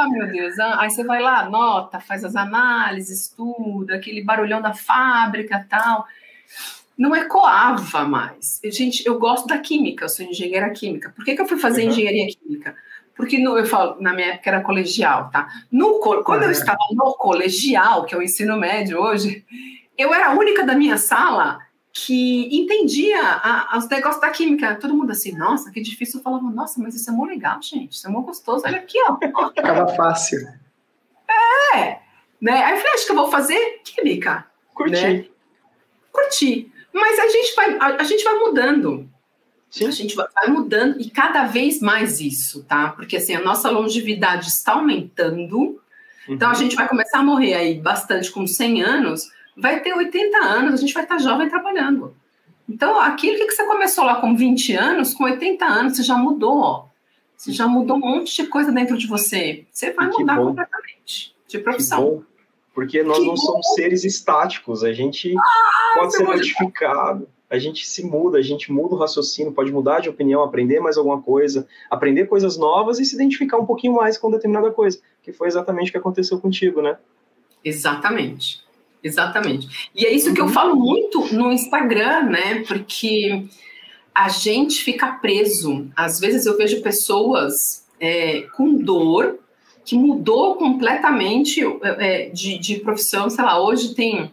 ah, 0.00 0.08
meu 0.08 0.26
Deus. 0.28 0.58
Ah, 0.58 0.80
aí 0.80 0.90
você 0.90 1.04
vai 1.04 1.20
lá, 1.20 1.40
anota, 1.40 2.00
faz 2.00 2.24
as 2.24 2.36
análises, 2.36 3.22
estuda, 3.22 3.96
aquele 3.96 4.22
barulhão 4.22 4.60
da 4.60 4.72
fábrica 4.74 5.66
tal. 5.68 6.06
Não 6.96 7.14
ecoava 7.14 8.04
mais. 8.04 8.60
Gente, 8.64 9.06
eu 9.06 9.18
gosto 9.18 9.46
da 9.46 9.58
química, 9.58 10.04
eu 10.04 10.08
sou 10.08 10.24
engenheira 10.24 10.70
química. 10.70 11.10
Por 11.10 11.24
que, 11.24 11.34
que 11.34 11.42
eu 11.42 11.46
fui 11.46 11.58
fazer 11.58 11.82
uhum. 11.82 11.90
engenharia 11.90 12.26
química? 12.28 12.74
Porque 13.16 13.38
no, 13.38 13.56
eu 13.56 13.64
falo, 13.64 14.00
na 14.00 14.12
minha 14.12 14.34
época 14.34 14.50
era 14.50 14.60
colegial, 14.60 15.30
tá? 15.30 15.48
No, 15.72 15.98
quando 16.00 16.42
uhum. 16.42 16.48
eu 16.48 16.50
estava 16.50 16.78
no 16.92 17.14
colegial, 17.14 18.04
que 18.04 18.14
é 18.14 18.18
o 18.18 18.22
ensino 18.22 18.56
médio 18.58 19.00
hoje, 19.00 19.44
eu 19.96 20.12
era 20.12 20.28
a 20.28 20.34
única 20.34 20.64
da 20.64 20.74
minha 20.74 20.98
sala 20.98 21.60
que 21.92 22.54
entendia 22.54 23.18
a, 23.22 23.78
os 23.78 23.88
negócios 23.88 24.20
da 24.20 24.28
química. 24.28 24.74
Todo 24.74 24.94
mundo 24.94 25.12
assim, 25.12 25.32
nossa, 25.32 25.70
que 25.70 25.80
difícil. 25.80 26.20
Eu 26.20 26.22
falava, 26.22 26.50
nossa, 26.50 26.78
mas 26.80 26.94
isso 26.94 27.08
é 27.08 27.12
muito 27.12 27.30
legal, 27.30 27.60
gente. 27.62 27.92
Isso 27.92 28.06
é 28.06 28.10
muito 28.10 28.26
gostoso. 28.26 28.64
Olha 28.66 28.78
aqui, 28.78 28.98
ó. 29.08 29.16
Ficava 29.48 29.88
fácil. 29.96 30.46
É. 31.74 31.98
Né? 32.38 32.62
Aí 32.64 32.74
eu 32.74 32.76
falei, 32.76 32.92
acho 32.92 33.06
que 33.06 33.12
eu 33.12 33.16
vou 33.16 33.30
fazer 33.30 33.80
química. 33.82 34.44
Curti. 34.74 34.92
Né? 34.92 35.24
Curti. 36.12 36.70
Mas 36.92 37.18
a 37.18 37.28
gente 37.28 37.54
vai, 37.54 37.78
a, 37.78 37.86
a 37.96 38.04
gente 38.04 38.22
vai 38.22 38.34
mudando. 38.34 39.10
Sim. 39.78 39.86
A 39.86 39.90
gente 39.90 40.14
vai, 40.14 40.26
mudando 40.48 41.00
e 41.00 41.10
cada 41.10 41.44
vez 41.44 41.80
mais 41.80 42.20
isso, 42.20 42.64
tá? 42.64 42.88
Porque 42.90 43.16
assim, 43.16 43.34
a 43.34 43.42
nossa 43.42 43.70
longevidade 43.70 44.48
está 44.48 44.72
aumentando. 44.72 45.58
Uhum. 45.58 45.78
Então 46.28 46.48
a 46.48 46.52
uhum. 46.52 46.58
gente 46.58 46.76
vai 46.76 46.88
começar 46.88 47.18
a 47.18 47.22
morrer 47.22 47.54
aí 47.54 47.78
bastante 47.78 48.30
com 48.30 48.46
100 48.46 48.82
anos 48.82 49.36
vai 49.56 49.80
ter 49.80 49.94
80 49.94 50.36
anos, 50.36 50.74
a 50.74 50.76
gente 50.76 50.92
vai 50.92 51.02
estar 51.02 51.18
jovem 51.18 51.48
trabalhando. 51.48 52.14
Então, 52.68 53.00
aquilo 53.00 53.38
que 53.38 53.52
você 53.52 53.64
começou 53.64 54.04
lá 54.04 54.20
com 54.20 54.36
20 54.36 54.74
anos, 54.74 55.14
com 55.14 55.24
80 55.24 55.64
anos, 55.64 55.96
você 55.96 56.02
já 56.02 56.16
mudou, 56.16 56.58
ó. 56.58 56.86
Você 57.36 57.52
já 57.52 57.66
mudou 57.66 57.96
um 57.96 58.00
monte 58.00 58.42
de 58.42 58.48
coisa 58.48 58.72
dentro 58.72 58.96
de 58.98 59.06
você. 59.06 59.66
Você 59.70 59.92
vai 59.92 60.08
mudar 60.08 60.36
bom. 60.36 60.48
completamente 60.48 61.34
de 61.46 61.58
profissão. 61.58 62.24
Porque 62.74 63.02
nós 63.02 63.18
que 63.18 63.24
não 63.24 63.34
bom. 63.34 63.36
somos 63.36 63.74
seres 63.74 64.04
estáticos, 64.04 64.82
a 64.82 64.92
gente 64.92 65.34
ah, 65.38 65.94
pode 65.94 66.16
ser 66.16 66.24
modificado, 66.24 67.28
a 67.48 67.58
gente 67.58 67.86
se 67.86 68.04
muda, 68.04 68.38
a 68.38 68.42
gente 68.42 68.72
muda 68.72 68.94
o 68.94 68.98
raciocínio, 68.98 69.52
pode 69.52 69.72
mudar 69.72 70.00
de 70.00 70.08
opinião, 70.08 70.42
aprender 70.42 70.80
mais 70.80 70.96
alguma 70.96 71.20
coisa, 71.22 71.66
aprender 71.90 72.26
coisas 72.26 72.56
novas 72.56 72.98
e 72.98 73.04
se 73.04 73.14
identificar 73.14 73.58
um 73.58 73.66
pouquinho 73.66 73.94
mais 73.94 74.18
com 74.18 74.30
determinada 74.30 74.70
coisa, 74.70 75.00
que 75.22 75.32
foi 75.32 75.48
exatamente 75.48 75.88
o 75.88 75.92
que 75.92 75.98
aconteceu 75.98 76.40
contigo, 76.40 76.82
né? 76.82 76.96
Exatamente. 77.64 78.64
Exatamente. 79.02 79.90
E 79.94 80.04
é 80.04 80.12
isso 80.12 80.34
que 80.34 80.40
eu 80.40 80.48
falo 80.48 80.74
muito 80.74 81.32
no 81.32 81.52
Instagram, 81.52 82.24
né? 82.24 82.64
Porque 82.66 83.44
a 84.12 84.28
gente 84.28 84.82
fica 84.82 85.12
preso. 85.12 85.86
Às 85.94 86.18
vezes 86.18 86.46
eu 86.46 86.56
vejo 86.56 86.82
pessoas 86.82 87.86
é, 88.00 88.42
com 88.56 88.74
dor 88.74 89.38
que 89.84 89.96
mudou 89.96 90.56
completamente 90.56 91.62
é, 91.82 92.28
de, 92.30 92.58
de 92.58 92.80
profissão. 92.80 93.30
Sei 93.30 93.44
lá, 93.44 93.62
hoje 93.62 93.94
tem 93.94 94.32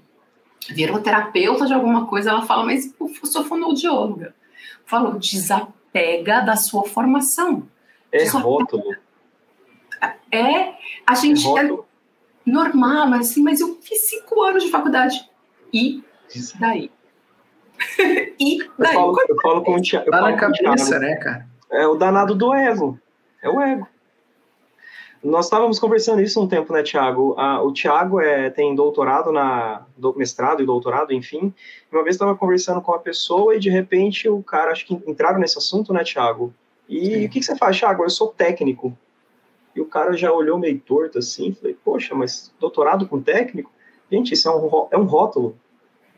virou 0.69 0.99
terapeuta 0.99 1.65
de 1.65 1.73
alguma 1.73 2.05
coisa, 2.07 2.29
ela 2.29 2.41
fala, 2.43 2.63
mas 2.63 2.93
eu 2.99 3.09
sou 3.25 3.43
fonoaudióloga. 3.43 4.33
Falo, 4.85 5.19
desapega 5.19 6.41
da 6.41 6.55
sua 6.55 6.83
formação. 6.83 7.67
É 8.11 8.27
rótulo. 8.27 8.95
É, 10.31 10.73
a 11.05 11.15
gente. 11.15 11.45
É 11.57 11.69
normal, 12.45 13.07
mas 13.07 13.31
assim, 13.31 13.41
mas 13.41 13.61
eu 13.61 13.79
fiz 13.81 14.09
cinco 14.09 14.41
anos 14.41 14.63
de 14.63 14.69
faculdade. 14.69 15.29
E 15.73 16.03
daí? 16.59 16.91
e 18.39 18.69
daí? 18.77 18.93
Eu 18.93 18.99
falo, 18.99 19.17
eu 19.29 19.41
falo 19.41 19.63
com 19.63 19.75
o 19.75 19.81
Thiago. 19.81 20.11
Tá 20.11 20.21
na 20.21 20.35
cabeça, 20.35 20.99
né, 20.99 21.15
cara? 21.15 21.47
É 21.71 21.87
o 21.87 21.95
danado 21.95 22.35
do 22.35 22.53
ego. 22.53 22.99
É 23.41 23.49
o 23.49 23.59
ego. 23.61 23.87
Nós 25.23 25.45
estávamos 25.45 25.79
conversando 25.79 26.21
isso 26.21 26.41
um 26.41 26.47
tempo, 26.47 26.73
né, 26.73 26.83
Tiago? 26.83 27.35
o 27.63 27.71
Tiago 27.71 28.19
é, 28.19 28.49
tem 28.49 28.75
doutorado 28.75 29.31
na 29.31 29.85
do, 29.95 30.13
mestrado 30.17 30.61
e 30.61 30.65
doutorado, 30.65 31.13
enfim. 31.13 31.53
Uma 31.89 32.03
vez 32.03 32.15
estava 32.15 32.35
conversando 32.35 32.81
com 32.81 32.91
uma 32.91 32.99
pessoa 32.99 33.55
e 33.55 33.59
de 33.59 33.69
repente 33.69 34.27
o 34.27 34.43
cara, 34.43 34.71
acho 34.71 34.85
que 34.85 34.93
entraram 35.07 35.39
nesse 35.39 35.57
assunto, 35.57 35.93
né, 35.93 36.03
Tiago? 36.03 36.53
E 36.89 37.05
Sim. 37.05 37.25
o 37.25 37.29
que, 37.29 37.39
que 37.39 37.43
você 37.43 37.55
faz, 37.55 37.77
Tiago? 37.77 38.03
Eu 38.03 38.09
sou 38.09 38.27
técnico. 38.27 38.95
E 39.73 39.81
o 39.81 39.85
cara 39.85 40.15
já 40.15 40.31
olhou 40.31 40.59
meio 40.59 40.79
torto 40.79 41.17
assim, 41.17 41.53
falei, 41.53 41.75
poxa, 41.83 42.13
mas 42.13 42.53
doutorado 42.59 43.07
com 43.07 43.21
técnico? 43.21 43.71
Gente, 44.11 44.33
isso 44.33 44.47
é 44.47 44.55
um, 44.55 44.87
é 44.91 44.97
um 44.97 45.05
rótulo, 45.05 45.57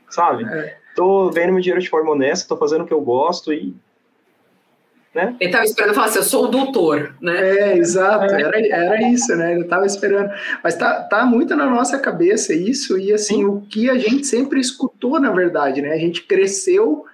sabe? 0.09 0.43
É. 0.45 0.77
Tô 0.95 1.29
vendo 1.29 1.53
meu 1.53 1.61
dinheiro 1.61 1.81
de 1.81 1.89
forma 1.89 2.11
honesta, 2.11 2.47
tô 2.47 2.57
fazendo 2.57 2.83
o 2.83 2.87
que 2.87 2.93
eu 2.93 3.01
gosto 3.01 3.53
e. 3.53 3.75
Né? 5.15 5.33
Ele 5.39 5.49
tava 5.49 5.63
esperando 5.63 5.93
falar 5.93 6.07
assim, 6.07 6.17
eu 6.17 6.23
sou 6.23 6.43
o 6.43 6.47
doutor, 6.49 7.15
né? 7.21 7.39
É, 7.39 7.77
exato, 7.77 8.35
é. 8.35 8.41
era, 8.41 8.67
era 8.67 9.01
isso, 9.09 9.33
né? 9.33 9.53
Ele 9.53 9.63
tava 9.63 9.85
esperando. 9.85 10.29
Mas 10.61 10.75
tá, 10.75 11.03
tá 11.03 11.25
muito 11.25 11.55
na 11.55 11.65
nossa 11.65 11.97
cabeça 11.97 12.53
isso, 12.53 12.97
e 12.97 13.13
assim, 13.13 13.35
Sim. 13.35 13.45
o 13.45 13.61
que 13.61 13.89
a 13.89 13.97
gente 13.97 14.27
sempre 14.27 14.59
escutou, 14.59 15.17
na 15.17 15.31
verdade, 15.31 15.81
né? 15.81 15.93
A 15.93 15.97
gente 15.97 16.23
cresceu 16.23 17.05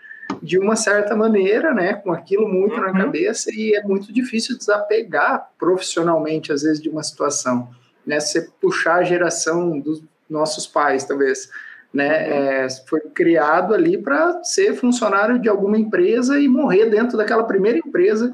de 0.41 0.57
uma 0.57 0.75
certa 0.75 1.15
maneira, 1.15 1.73
né, 1.75 1.93
com 1.93 2.11
aquilo 2.11 2.47
muito 2.47 2.75
uhum. 2.75 2.81
na 2.81 2.93
cabeça 2.93 3.51
e 3.53 3.75
é 3.75 3.83
muito 3.83 4.11
difícil 4.11 4.57
desapegar 4.57 5.49
profissionalmente 5.59 6.53
às 6.53 6.63
vezes 6.63 6.81
de 6.81 6.89
uma 6.89 7.03
situação, 7.03 7.69
né? 8.03 8.19
Você 8.19 8.49
puxar 8.59 8.95
a 8.95 9.03
geração 9.03 9.79
dos 9.79 10.01
nossos 10.27 10.65
pais, 10.65 11.03
talvez, 11.03 11.51
né? 11.93 12.63
É, 12.63 12.67
foi 12.87 13.01
criado 13.13 13.73
ali 13.73 13.97
para 13.97 14.43
ser 14.43 14.75
funcionário 14.75 15.39
de 15.39 15.49
alguma 15.49 15.77
empresa 15.77 16.39
e 16.39 16.47
morrer 16.47 16.85
dentro 16.85 17.17
daquela 17.17 17.43
primeira 17.43 17.77
empresa 17.77 18.33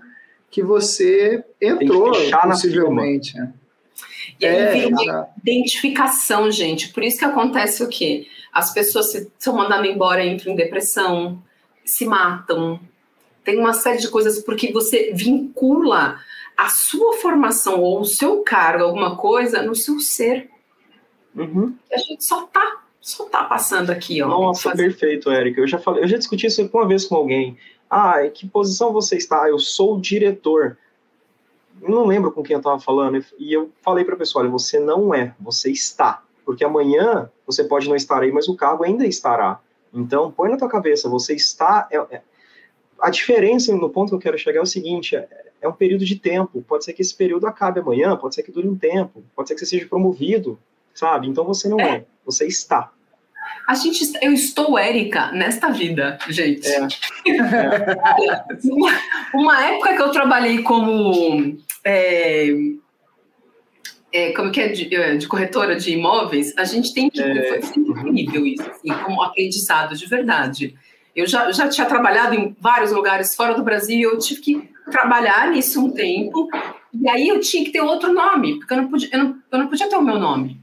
que 0.50 0.62
você 0.62 1.44
entrou, 1.60 2.12
possivelmente. 2.44 3.36
Né? 3.36 3.54
E 4.40 4.46
aí 4.46 4.56
é, 4.56 4.72
vira 4.72 4.88
uma 4.90 5.30
identificação, 5.42 6.52
gente. 6.52 6.90
Por 6.90 7.04
isso 7.04 7.20
que 7.20 7.26
acontece 7.26 7.84
o 7.84 7.90
quê? 7.90 8.28
As 8.54 8.74
pessoas 8.74 9.12
se 9.12 9.32
são 9.38 9.56
mandadas 9.56 9.90
embora, 9.90 10.26
entram 10.26 10.54
em 10.54 10.56
depressão, 10.56 11.42
se 11.84 12.06
matam. 12.06 12.80
Tem 13.44 13.58
uma 13.58 13.74
série 13.74 13.98
de 13.98 14.10
coisas 14.10 14.40
porque 14.40 14.72
você 14.72 15.12
vincula 15.14 16.20
a 16.56 16.70
sua 16.70 17.18
formação 17.18 17.82
ou 17.82 18.02
o 18.02 18.06
seu 18.06 18.42
cargo, 18.42 18.84
alguma 18.84 19.16
coisa, 19.16 19.62
no 19.62 19.76
seu 19.76 20.00
ser. 20.00 20.50
Uhum. 21.36 21.76
A 21.94 21.98
gente 21.98 22.26
só 22.26 22.48
tá, 22.48 22.84
só 23.08 23.24
tá 23.24 23.46
passando 23.46 23.90
aqui, 23.90 24.22
ó. 24.22 24.28
Nossa, 24.28 24.76
perfeito, 24.76 25.32
Érica. 25.32 25.62
Eu 25.62 25.68
já 25.68 25.80
falei, 25.80 26.04
eu 26.04 26.08
já 26.10 26.18
discuti 26.18 26.46
isso 26.46 26.70
uma 26.74 26.86
vez 26.86 27.06
com 27.06 27.16
alguém. 27.16 27.58
Ah, 27.90 28.26
em 28.26 28.30
que 28.30 28.46
posição 28.46 28.92
você 28.92 29.16
está? 29.16 29.48
Eu 29.48 29.58
sou 29.60 29.96
o 29.96 30.02
diretor. 30.02 30.78
Eu 31.82 31.90
não 31.90 32.06
lembro 32.06 32.34
com 32.34 32.44
quem 32.44 32.56
eu 32.56 32.60
estava 32.60 32.80
falando. 32.82 33.24
E 33.40 33.54
eu 33.54 33.72
falei 33.82 34.04
para 34.04 34.16
a 34.16 34.18
pessoa: 34.18 34.44
olha, 34.44 34.52
você 34.52 34.78
não 34.78 35.14
é, 35.14 35.34
você 35.40 35.72
está. 35.72 36.22
Porque 36.44 36.66
amanhã 36.66 37.32
você 37.46 37.64
pode 37.64 37.88
não 37.88 37.96
estar 37.96 38.22
aí, 38.22 38.32
mas 38.32 38.50
o 38.50 38.58
cargo 38.58 38.84
ainda 38.84 39.06
estará. 39.06 39.62
Então, 39.94 40.30
põe 40.30 40.50
na 40.50 40.58
tua 40.58 40.68
cabeça, 40.68 41.08
você 41.08 41.34
está. 41.34 41.88
É, 41.90 41.98
é, 42.14 42.22
a 43.00 43.10
diferença 43.10 43.74
no 43.74 43.90
ponto 43.90 44.10
que 44.10 44.16
eu 44.16 44.20
quero 44.20 44.38
chegar 44.38 44.60
é 44.60 44.64
o 44.64 44.66
seguinte: 44.66 45.16
é, 45.16 45.30
é, 45.62 45.68
um 45.68 45.74
período 45.74 46.04
de 46.04 46.20
tempo. 46.20 46.62
Pode 46.68 46.84
ser 46.84 46.92
que 46.92 47.02
esse 47.02 47.16
período 47.16 47.48
acabe 47.48 47.80
amanhã, 47.80 48.18
pode 48.18 48.36
ser 48.36 48.44
que 48.44 48.52
dure 48.52 48.68
um 48.68 48.78
tempo, 48.78 49.24
pode 49.34 49.48
ser 49.48 49.56
que 49.56 49.62
você 49.62 49.66
seja 49.66 49.88
promovido, 49.88 50.60
sabe? 50.94 51.26
Então 51.28 51.46
você 51.46 51.70
não 51.70 51.80
é, 51.80 52.00
é 52.00 52.06
você 52.26 52.46
está. 52.46 52.92
A 53.68 53.74
gente, 53.75 54.13
eu 54.22 54.32
estou 54.32 54.77
Érica 54.77 55.32
nesta 55.32 55.70
vida, 55.70 56.18
gente. 56.30 56.68
É. 56.68 56.88
uma, 58.66 58.92
uma, 59.34 59.66
época 59.66 59.96
que 59.96 60.01
eu 60.01 60.12
trabalhei 60.12 60.62
como 60.62 61.58
é, 61.84 62.50
é, 64.12 64.32
como 64.32 64.51
que 64.51 64.62
é 64.62 64.70
de, 64.70 64.96
é, 64.96 65.16
de, 65.16 65.27
corretora 65.27 65.75
de 65.75 65.92
imóveis, 65.92 66.54
a 66.58 66.63
gente 66.63 66.94
tem 66.94 67.10
que. 67.10 67.22
É. 67.22 67.62
Foi 67.62 67.82
incrível 67.82 68.46
isso, 68.46 68.70
assim, 68.70 68.89
como 69.04 69.22
aprendizado 69.22 69.96
de 69.96 70.06
verdade. 70.06 70.75
Eu 71.16 71.27
já, 71.27 71.51
já 71.51 71.68
tinha 71.68 71.88
trabalhado 71.88 72.36
em 72.36 72.56
vários 72.60 72.92
lugares 72.92 73.36
fora 73.36 73.54
do 73.54 73.63
Brasil 73.63 73.98
e 73.98 74.04
eu 74.04 74.18
tive 74.18 74.42
que 74.42 74.70
trabalhar 74.92 75.51
nisso 75.51 75.84
um 75.84 75.92
tempo. 75.92 76.48
E 76.94 77.10
aí 77.10 77.27
eu 77.27 77.39
tinha 77.39 77.66
que 77.66 77.72
ter 77.72 77.82
outro 77.82 78.13
nome, 78.13 78.60
porque 78.60 78.74
eu 78.74 78.77
não 78.77 78.88
podia, 78.88 79.10
eu 79.12 79.20
não, 79.20 79.38
eu 79.51 79.60
não 79.60 79.68
podia 79.68 79.89
ter 79.89 79.96
o 79.96 80.01
meu 80.01 80.20
nome. 80.20 80.60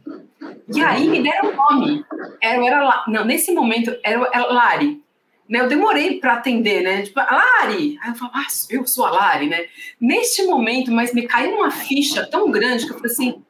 E 0.68 0.82
aí 0.82 1.08
me 1.08 1.22
deram 1.22 1.50
um 1.50 1.56
nome. 1.56 2.04
Era, 2.40 2.66
era, 2.66 3.04
não, 3.08 3.24
nesse 3.24 3.52
momento 3.52 3.94
era, 4.02 4.28
era 4.32 4.46
Lari. 4.46 5.02
Né, 5.46 5.60
eu 5.60 5.68
demorei 5.68 6.18
para 6.18 6.34
atender, 6.34 6.82
né? 6.82 7.02
Tipo, 7.02 7.20
Lari! 7.20 7.98
Aí 8.02 8.10
eu 8.10 8.14
falo, 8.14 8.30
ah, 8.34 8.46
eu 8.70 8.86
sou 8.86 9.04
a 9.04 9.10
Lari, 9.10 9.46
né? 9.46 9.66
Neste 10.00 10.44
momento, 10.44 10.90
mas 10.90 11.12
me 11.12 11.26
caiu 11.26 11.56
uma 11.56 11.70
ficha 11.70 12.26
tão 12.26 12.50
grande 12.50 12.86
que 12.86 12.92
eu 12.92 12.96
falei 12.96 13.12
assim, 13.12 13.44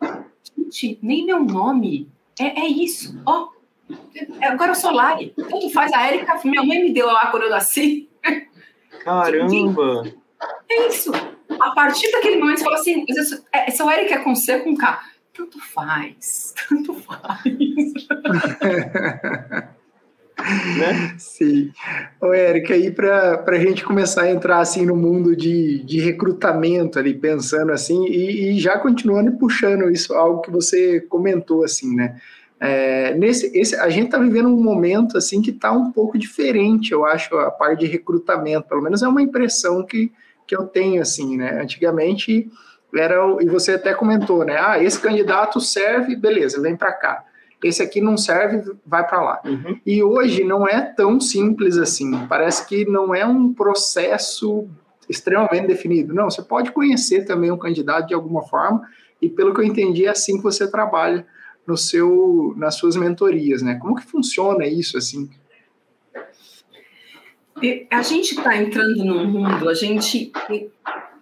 gente, 0.57 0.99
nem 1.01 1.25
meu 1.25 1.45
nome. 1.45 2.09
É, 2.39 2.63
é 2.63 2.67
isso, 2.67 3.21
ó. 3.25 3.49
Agora 4.43 4.73
eu 4.73 4.75
sou 4.75 4.91
Lari. 4.91 5.33
Tanto 5.37 5.71
faz 5.71 5.93
a 5.93 6.05
Érica, 6.05 6.41
minha 6.45 6.65
mãe 6.65 6.83
me 6.83 6.93
deu 6.93 7.07
lá 7.07 7.27
quando 7.27 7.45
eu 7.45 7.51
nasci. 7.51 8.09
Caramba! 9.05 10.03
É 10.69 10.89
isso. 10.89 11.13
A 11.61 11.71
partir 11.71 12.11
daquele 12.11 12.39
momento, 12.39 12.59
você 12.59 12.65
fala 12.65 12.77
assim, 12.77 13.05
é, 13.53 13.71
seu 13.71 13.89
Érica 13.89 14.21
com 14.21 14.35
C 14.35 14.59
com 14.61 14.77
K. 14.77 15.01
Tanto 15.35 15.61
faz, 15.61 16.55
tanto 16.69 16.95
faz. 16.95 17.45
né? 20.79 21.15
Sim. 21.19 21.73
Ô, 22.21 22.33
Érica, 22.33 22.75
aí 22.75 22.91
para 22.91 23.45
a 23.47 23.59
gente 23.59 23.85
começar 23.85 24.23
a 24.23 24.31
entrar 24.31 24.61
assim 24.61 24.87
no 24.87 24.97
mundo 24.97 25.35
de, 25.35 25.83
de 25.85 26.01
recrutamento 26.01 26.99
ali, 26.99 27.15
pensando 27.15 27.73
assim, 27.73 28.07
e, 28.07 28.53
e 28.53 28.61
já 28.61 28.79
continuando 28.79 29.31
e 29.31 29.37
puxando 29.37 29.91
isso, 29.91 30.15
algo 30.15 30.41
que 30.41 30.51
você 30.51 31.01
comentou 31.01 31.65
assim, 31.65 31.95
né? 31.95 32.21
É, 32.61 33.15
nesse, 33.15 33.47
esse, 33.59 33.75
a 33.75 33.91
gente 33.91 34.07
está 34.07 34.19
vivendo 34.19 34.49
um 34.49 34.63
momento 34.63 35.19
assim 35.19 35.43
que 35.43 35.51
está 35.51 35.73
um 35.73 35.91
pouco 35.91 36.17
diferente, 36.17 36.93
eu 36.93 37.05
acho, 37.05 37.37
a 37.37 37.51
parte 37.51 37.81
de 37.81 37.87
recrutamento, 37.87 38.69
pelo 38.69 38.83
menos 38.83 39.03
é 39.03 39.09
uma 39.09 39.21
impressão 39.21 39.85
que, 39.85 40.13
que 40.47 40.57
eu 40.57 40.65
tenho 40.65 41.03
assim, 41.03 41.37
né? 41.37 41.61
Antigamente 41.61 42.49
era, 42.95 43.17
e 43.41 43.47
você 43.47 43.73
até 43.73 43.95
comentou, 43.95 44.45
né? 44.45 44.57
Ah, 44.59 44.83
esse 44.83 44.99
candidato 45.01 45.61
serve, 45.61 46.17
beleza, 46.17 46.61
vem 46.61 46.77
para 46.77 46.93
cá 46.93 47.25
esse 47.65 47.83
aqui 47.83 48.01
não 48.01 48.17
serve, 48.17 48.73
vai 48.87 49.07
para 49.07 49.23
lá. 49.23 49.41
Uhum. 49.45 49.81
E 49.87 50.03
hoje 50.03 50.45
não 50.45 50.69
é 50.69 50.83
tão 50.83 51.19
simples 51.19 51.79
assim. 51.79 52.27
Parece 52.27 52.67
que 52.69 52.85
não 52.85 53.15
é 53.15 53.25
um 53.25 53.53
processo 53.55 54.69
extremamente 55.09 55.67
definido. 55.67 56.15
Não, 56.15 56.31
você 56.31 56.43
pode 56.43 56.73
conhecer 56.73 57.25
também 57.25 57.51
um 57.51 57.59
candidato 57.59 58.09
de 58.09 58.15
alguma 58.15 58.43
forma, 58.43 58.87
e 59.21 59.29
pelo 59.29 59.55
que 59.55 59.61
eu 59.61 59.65
entendi, 59.65 60.05
é 60.05 60.11
assim 60.11 60.37
que 60.37 60.43
você 60.43 60.71
trabalha 60.71 61.27
no 61.67 61.77
seu, 61.77 62.53
nas 62.57 62.75
suas 62.75 62.97
mentorias, 62.97 63.63
né? 63.63 63.77
Como 63.81 63.95
que 63.97 64.05
funciona 64.05 64.67
isso 64.67 64.99
assim? 64.99 65.31
A 67.91 68.03
gente 68.03 68.33
está 68.35 68.57
entrando 68.57 69.03
num 69.05 69.27
mundo, 69.27 69.69
a 69.71 69.75
gente 69.75 70.31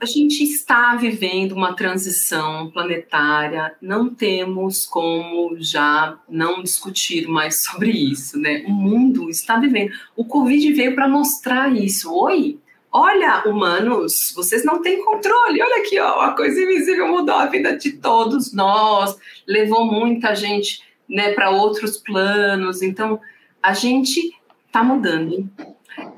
a 0.02 0.04
gente 0.04 0.42
está 0.42 0.96
vivendo 0.96 1.52
uma 1.52 1.74
transição 1.76 2.68
planetária, 2.72 3.72
não 3.80 4.12
temos 4.12 4.84
como 4.84 5.56
já 5.60 6.18
não 6.28 6.60
discutir 6.60 7.28
mais 7.28 7.62
sobre 7.70 7.92
isso, 7.92 8.36
né? 8.36 8.64
O 8.66 8.72
mundo 8.72 9.30
está 9.30 9.60
vivendo. 9.60 9.92
O 10.16 10.24
Covid 10.24 10.72
veio 10.72 10.96
para 10.96 11.06
mostrar 11.06 11.72
isso. 11.72 12.12
Oi, 12.12 12.58
olha, 12.90 13.44
humanos, 13.46 14.32
vocês 14.34 14.64
não 14.64 14.82
têm 14.82 15.04
controle. 15.04 15.62
Olha 15.62 15.82
aqui, 15.82 16.00
ó, 16.00 16.22
a 16.22 16.32
coisa 16.32 16.60
invisível 16.60 17.06
mudou 17.06 17.36
a 17.36 17.46
vida 17.46 17.76
de 17.76 17.92
todos 17.92 18.52
nós, 18.52 19.16
levou 19.46 19.84
muita 19.84 20.34
gente, 20.34 20.82
né, 21.08 21.32
para 21.32 21.50
outros 21.50 21.96
planos. 21.96 22.82
Então, 22.82 23.20
a 23.62 23.72
gente 23.72 24.34
está 24.66 24.82
mudando. 24.82 25.48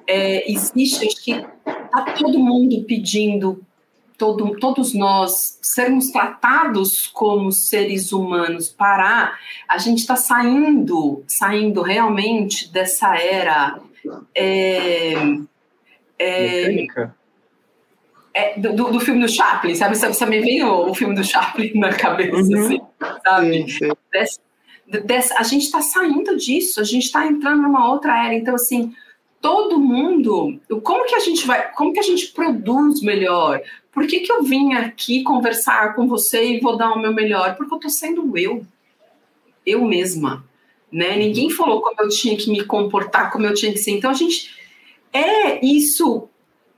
É, 0.07 0.51
existe, 0.51 1.07
acho 1.07 1.23
que 1.23 1.33
está 1.33 2.15
todo 2.15 2.39
mundo 2.39 2.83
pedindo 2.85 3.63
todo, 4.25 4.57
todos 4.57 4.95
nós 4.95 5.59
sermos 5.61 6.11
tratados 6.11 7.07
como 7.09 7.53
seres 7.53 8.11
humanos, 8.11 8.71
parar, 8.71 9.39
a 9.69 9.77
gente 9.77 9.99
está 9.99 10.17
saindo, 10.17 11.23
saindo 11.29 11.83
realmente 11.83 12.73
dessa 12.73 13.15
era. 13.17 13.79
É, 14.35 15.13
é, 16.19 16.87
é, 18.33 18.59
do, 18.59 18.73
do, 18.73 19.01
filme 19.01 19.21
do 19.21 19.29
Chaplin, 19.29 19.75
sabe? 19.75 19.95
Você 19.95 20.27
me 20.27 20.41
veio 20.41 20.89
o 20.89 20.95
filme 20.95 21.15
do 21.15 21.23
Chaplin 21.23 21.73
na 21.75 21.93
cabeça, 21.93 22.37
uhum. 22.37 22.65
assim, 22.65 22.81
sabe? 23.27 23.51
Sim, 23.51 23.69
sim. 23.69 23.93
Dessa, 24.11 24.41
dessa, 25.05 25.39
a 25.39 25.43
gente 25.43 25.65
está 25.65 25.83
saindo 25.83 26.37
disso, 26.37 26.81
a 26.81 26.85
gente 26.85 27.05
está 27.05 27.27
entrando 27.27 27.63
numa 27.63 27.91
outra 27.91 28.25
era. 28.25 28.35
Então, 28.35 28.55
assim, 28.55 28.95
todo 29.41 29.79
mundo, 29.79 30.59
como 30.83 31.05
que 31.05 31.15
a 31.15 31.21
gente 31.21 31.47
vai, 31.47 31.71
como 31.73 31.93
que 31.93 32.01
a 32.01 32.05
gente 32.05 32.29
produz 32.29 33.03
melhor? 33.03 33.61
Por 33.95 34.07
que, 34.07 34.21
que 34.21 34.33
eu 34.33 34.43
vim 34.43 34.75
aqui 34.75 35.23
conversar 35.23 35.95
com 35.95 36.07
você 36.07 36.45
e 36.45 36.61
vou 36.61 36.77
dar 36.77 36.93
o 36.93 36.99
meu 36.99 37.13
melhor? 37.13 37.55
Porque 37.57 37.75
eu 37.75 37.79
tô 37.79 37.89
sendo 37.89 38.37
eu, 38.37 38.67
eu 39.65 39.85
mesma, 39.85 40.45
né? 40.91 41.17
Ninguém 41.17 41.49
falou 41.49 41.81
como 41.81 41.97
eu 42.01 42.09
tinha 42.09 42.37
que 42.37 42.51
me 42.51 42.65
comportar, 42.65 43.31
como 43.31 43.47
eu 43.47 43.55
tinha 43.55 43.73
que 43.73 43.79
ser. 43.79 43.93
Então 43.93 44.11
a 44.11 44.15
gente 44.15 44.51
é 45.13 45.65
isso, 45.65 46.29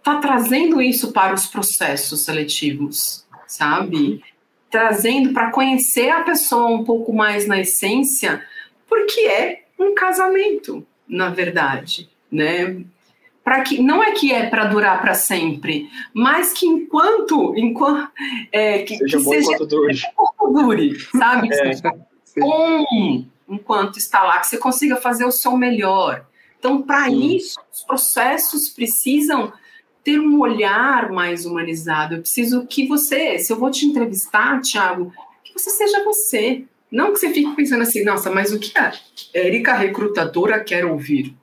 tá 0.03 0.19
trazendo 0.19 0.81
isso 0.81 1.13
para 1.13 1.35
os 1.35 1.47
processos 1.47 2.25
seletivos, 2.25 3.27
sabe? 3.47 4.23
Trazendo 4.71 5.33
para 5.33 5.51
conhecer 5.51 6.11
a 6.11 6.23
pessoa 6.23 6.69
um 6.69 6.85
pouco 6.85 7.13
mais 7.13 7.47
na 7.47 7.59
essência, 7.59 8.45
porque 8.87 9.21
é 9.21 9.65
um 9.79 9.95
casamento, 9.95 10.87
na 11.09 11.31
verdade 11.31 12.15
né? 12.31 12.85
Para 13.47 13.61
que 13.61 13.81
não 13.81 14.03
é 14.03 14.11
que 14.11 14.33
é 14.33 14.51
para 14.51 14.65
durar 14.65 15.01
para 15.01 15.15
sempre, 15.15 15.89
mas 16.13 16.53
que 16.53 16.67
enquanto 16.67 17.55
enquanto 17.57 18.11
é, 18.51 18.81
que 18.81 18.97
seja, 18.97 19.19
que 19.19 19.23
bom 19.23 19.31
seja 19.31 19.53
enquanto 19.53 19.67
dure, 19.69 20.89
dure 20.89 21.01
sabe? 21.17 21.49
É, 21.53 22.41
bom 22.41 22.85
enquanto 23.49 23.99
está 23.99 24.25
lá, 24.25 24.41
que 24.41 24.49
você 24.49 24.59
consiga 24.59 24.97
fazer 24.97 25.25
o 25.25 25.31
seu 25.31 25.57
melhor. 25.57 26.27
Então, 26.59 26.83
para 26.83 27.09
isso, 27.09 27.61
os 27.73 27.83
processos 27.85 28.69
precisam 28.69 29.53
ter 30.03 30.19
um 30.19 30.41
olhar 30.41 31.13
mais 31.13 31.47
humanizado. 31.47 32.17
Eu 32.17 32.23
preciso 32.23 32.67
que 32.67 32.89
você, 32.89 33.39
se 33.39 33.53
eu 33.53 33.57
vou 33.57 33.71
te 33.71 33.87
entrevistar, 33.87 34.61
Thiago, 34.61 35.13
que 35.45 35.53
você 35.53 35.71
seja 35.71 36.03
você. 36.03 36.65
Não 36.91 37.13
que 37.13 37.21
você 37.21 37.33
fique 37.33 37.55
pensando 37.55 37.83
assim, 37.83 38.03
nossa, 38.03 38.29
mas 38.29 38.53
o 38.53 38.59
que 38.59 38.77
a 38.77 38.93
Érica 39.33 39.75
recrutadora 39.75 40.59
quer 40.59 40.85
ouvir? 40.85 41.37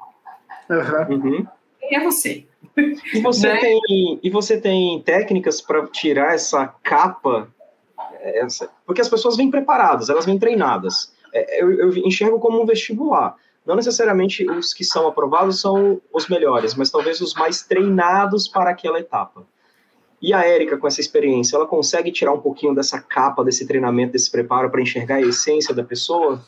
Uhum. 0.70 1.48
Quem 1.88 1.98
é 1.98 2.04
você? 2.04 2.46
E 3.14 3.22
você, 3.22 3.48
né? 3.48 3.60
tem, 3.60 4.20
e 4.24 4.30
você 4.30 4.60
tem 4.60 5.02
técnicas 5.02 5.62
para 5.62 5.86
tirar 5.88 6.34
essa 6.34 6.68
capa? 6.84 7.48
Essa, 8.22 8.70
porque 8.86 9.02
as 9.02 9.10
pessoas 9.10 9.36
vêm 9.36 9.52
preparadas, 9.52 10.10
elas 10.10 10.26
vêm 10.26 10.40
treinadas. 10.40 11.14
É, 11.34 11.62
eu, 11.62 11.72
eu 11.72 11.98
enxergo 11.98 12.40
como 12.40 12.62
um 12.62 12.66
vestibular. 12.66 13.36
Não 13.66 13.76
necessariamente 13.76 14.50
os 14.50 14.74
que 14.74 14.84
são 14.84 15.08
aprovados 15.08 15.62
são 15.62 16.02
os 16.12 16.28
melhores, 16.28 16.74
mas 16.74 16.90
talvez 16.90 17.22
os 17.22 17.34
mais 17.34 17.64
treinados 17.64 18.48
para 18.48 18.70
aquela 18.70 19.00
etapa. 19.00 19.46
E 20.22 20.34
a 20.34 20.46
Érica, 20.46 20.78
com 20.78 20.88
essa 20.88 21.02
experiência, 21.02 21.56
ela 21.56 21.66
consegue 21.66 22.12
tirar 22.12 22.34
um 22.34 22.40
pouquinho 22.40 22.74
dessa 22.74 23.00
capa, 23.00 23.44
desse 23.44 23.68
treinamento, 23.68 24.14
desse 24.14 24.32
preparo 24.32 24.70
para 24.70 24.82
enxergar 24.82 25.16
a 25.16 25.22
essência 25.22 25.74
da 25.74 25.84
pessoa? 25.84 26.42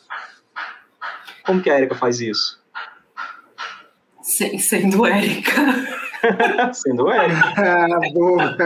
Como 1.45 1.61
que 1.61 1.69
a 1.69 1.75
Érica 1.75 1.93
faz 1.93 2.21
isso? 2.21 2.63
Sendo 4.59 5.05
Érica. 5.05 5.53
sendo 6.73 7.09
Érica. 7.09 7.53
Ah, 7.57 7.99
boa. 8.13 8.57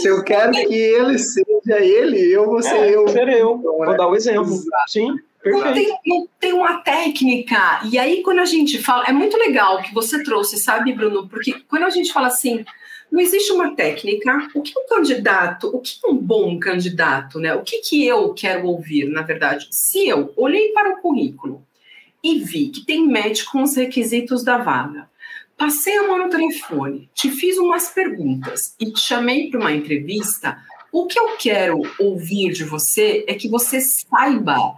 Se 0.00 0.08
eu 0.08 0.24
quero 0.24 0.52
que 0.52 0.74
ele 0.74 1.18
seja 1.18 1.78
ele, 1.78 2.32
eu 2.32 2.46
vou 2.46 2.62
ser 2.62 2.76
é, 2.76 2.94
eu. 2.94 3.08
Ser 3.08 3.28
eu. 3.28 3.56
Então, 3.58 3.76
vou 3.76 3.86
né? 3.86 3.96
dar 3.96 4.08
o 4.08 4.14
exemplo. 4.14 4.52
Exato. 4.52 4.88
Sim. 4.88 5.16
Não 5.44 5.72
tem, 5.72 5.98
não 6.06 6.28
tem 6.38 6.52
uma 6.52 6.78
técnica. 6.82 7.80
E 7.90 7.98
aí, 7.98 8.22
quando 8.22 8.40
a 8.40 8.44
gente 8.44 8.78
fala. 8.78 9.04
É 9.06 9.12
muito 9.12 9.36
legal 9.36 9.82
que 9.82 9.94
você 9.94 10.22
trouxe, 10.22 10.58
sabe, 10.58 10.92
Bruno? 10.92 11.28
Porque 11.28 11.54
quando 11.68 11.84
a 11.84 11.90
gente 11.90 12.12
fala 12.12 12.26
assim, 12.26 12.64
não 13.10 13.20
existe 13.20 13.52
uma 13.52 13.74
técnica. 13.74 14.48
O 14.54 14.62
que 14.62 14.72
um 14.78 14.86
candidato, 14.86 15.68
o 15.74 15.80
que 15.80 15.98
um 16.06 16.16
bom 16.16 16.58
candidato, 16.58 17.38
né? 17.38 17.54
O 17.54 17.62
que, 17.62 17.78
que 17.78 18.06
eu 18.06 18.32
quero 18.34 18.66
ouvir, 18.66 19.08
na 19.08 19.22
verdade? 19.22 19.66
Se 19.70 20.08
eu 20.08 20.32
olhei 20.36 20.68
para 20.72 20.90
o 20.90 21.00
currículo 21.00 21.66
e 22.22 22.38
vi 22.40 22.68
que 22.68 22.84
tem 22.84 23.08
match 23.08 23.44
com 23.44 23.62
os 23.62 23.76
requisitos 23.76 24.44
da 24.44 24.58
vaga. 24.58 25.08
Passei 25.56 25.96
a 25.98 26.06
mão 26.06 26.18
no 26.18 26.30
telefone, 26.30 27.10
te 27.14 27.30
fiz 27.30 27.58
umas 27.58 27.90
perguntas 27.90 28.74
e 28.80 28.90
te 28.90 29.00
chamei 29.00 29.50
para 29.50 29.60
uma 29.60 29.72
entrevista. 29.72 30.58
O 30.90 31.06
que 31.06 31.18
eu 31.18 31.36
quero 31.36 31.82
ouvir 31.98 32.52
de 32.52 32.64
você 32.64 33.24
é 33.28 33.34
que 33.34 33.48
você 33.48 33.80
saiba 33.80 34.74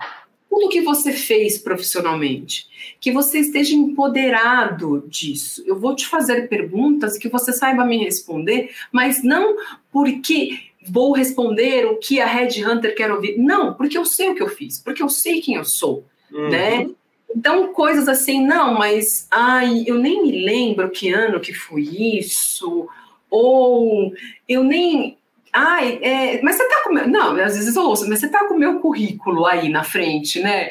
tudo 0.52 0.68
que 0.68 0.82
você 0.82 1.12
fez 1.12 1.56
profissionalmente, 1.56 2.66
que 3.00 3.10
você 3.10 3.38
esteja 3.38 3.74
empoderado 3.74 5.02
disso. 5.08 5.62
Eu 5.66 5.78
vou 5.78 5.96
te 5.96 6.06
fazer 6.06 6.46
perguntas 6.46 7.16
que 7.16 7.28
você 7.28 7.54
saiba 7.54 7.86
me 7.86 7.96
responder, 8.04 8.70
mas 8.92 9.22
não 9.24 9.56
porque 9.90 10.58
vou 10.86 11.12
responder 11.12 11.86
o 11.86 11.96
que 11.96 12.20
a 12.20 12.26
Red 12.26 12.62
Hunter 12.62 12.94
quer 12.94 13.10
ouvir. 13.10 13.38
Não, 13.38 13.72
porque 13.72 13.96
eu 13.96 14.04
sei 14.04 14.28
o 14.28 14.34
que 14.34 14.42
eu 14.42 14.48
fiz, 14.48 14.78
porque 14.78 15.02
eu 15.02 15.08
sei 15.08 15.40
quem 15.40 15.54
eu 15.54 15.64
sou, 15.64 16.04
uhum. 16.30 16.50
né? 16.50 16.90
Então, 17.36 17.72
coisas 17.72 18.08
assim, 18.08 18.44
não, 18.44 18.74
mas 18.74 19.26
ai, 19.30 19.84
eu 19.86 19.98
nem 19.98 20.22
me 20.22 20.44
lembro 20.44 20.90
que 20.90 21.12
ano 21.12 21.40
que 21.40 21.52
foi 21.52 21.82
isso, 21.82 22.88
ou 23.30 24.12
eu 24.48 24.62
nem. 24.62 25.16
Ai, 25.54 25.98
é, 26.00 26.42
mas 26.42 26.56
você 26.56 26.66
tá 26.66 26.82
com 26.84 26.92
meu. 26.94 27.06
Não, 27.08 27.36
às 27.36 27.56
vezes 27.56 27.76
eu 27.76 27.82
ouço, 27.82 28.08
mas 28.08 28.20
você 28.20 28.28
tá 28.28 28.46
com 28.46 28.54
o 28.54 28.58
meu 28.58 28.80
currículo 28.80 29.44
aí 29.44 29.68
na 29.68 29.84
frente, 29.84 30.40
né? 30.40 30.70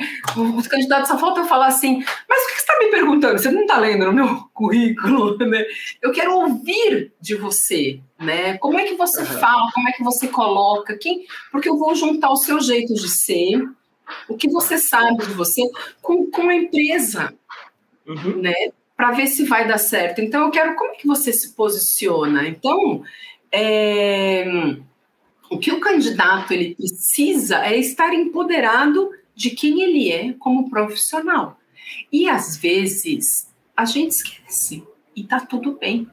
Os 0.57 0.67
candidatos 0.67 1.07
só 1.07 1.19
falta 1.19 1.43
falar 1.43 1.67
assim, 1.67 2.03
mas 2.27 2.43
o 2.43 2.47
que 2.47 2.53
você 2.53 2.59
está 2.59 2.79
me 2.79 2.89
perguntando? 2.89 3.39
Você 3.39 3.51
não 3.51 3.61
está 3.61 3.77
lendo 3.77 4.05
no 4.05 4.13
meu 4.13 4.43
currículo, 4.53 5.37
né? 5.37 5.63
Eu 6.01 6.11
quero 6.11 6.35
ouvir 6.35 7.11
de 7.21 7.35
você, 7.35 7.99
né? 8.19 8.57
Como 8.57 8.79
é 8.79 8.85
que 8.85 8.95
você 8.95 9.21
uhum. 9.21 9.39
fala, 9.39 9.71
como 9.71 9.87
é 9.87 9.91
que 9.91 10.03
você 10.03 10.27
coloca, 10.27 10.97
quem. 10.97 11.25
Porque 11.51 11.69
eu 11.69 11.77
vou 11.77 11.93
juntar 11.93 12.31
o 12.31 12.37
seu 12.37 12.59
jeito 12.59 12.93
de 12.95 13.07
ser 13.07 13.61
o 14.27 14.35
que 14.35 14.49
você 14.49 14.77
sabe 14.77 15.25
de 15.25 15.33
você 15.33 15.61
com, 16.01 16.29
com 16.29 16.49
a 16.49 16.55
empresa, 16.55 17.33
uhum. 18.07 18.41
né? 18.41 18.53
Para 18.95 19.11
ver 19.11 19.27
se 19.27 19.45
vai 19.45 19.67
dar 19.67 19.77
certo. 19.77 20.21
Então, 20.21 20.45
eu 20.45 20.51
quero 20.51 20.75
como 20.75 20.93
é 20.93 20.95
que 20.95 21.07
você 21.07 21.33
se 21.33 21.53
posiciona. 21.53 22.47
Então, 22.47 23.03
é, 23.51 24.45
o 25.49 25.57
que 25.57 25.71
o 25.71 25.79
candidato 25.79 26.53
ele 26.53 26.75
precisa 26.75 27.65
é 27.65 27.77
estar 27.77 28.13
empoderado 28.13 29.11
de 29.35 29.49
quem 29.49 29.81
ele 29.81 30.11
é 30.11 30.33
como 30.33 30.69
profissional. 30.69 31.59
E 32.11 32.29
às 32.29 32.57
vezes 32.57 33.49
a 33.75 33.85
gente 33.85 34.11
esquece 34.11 34.83
e 35.15 35.23
tá 35.23 35.39
tudo 35.39 35.73
bem. 35.73 36.07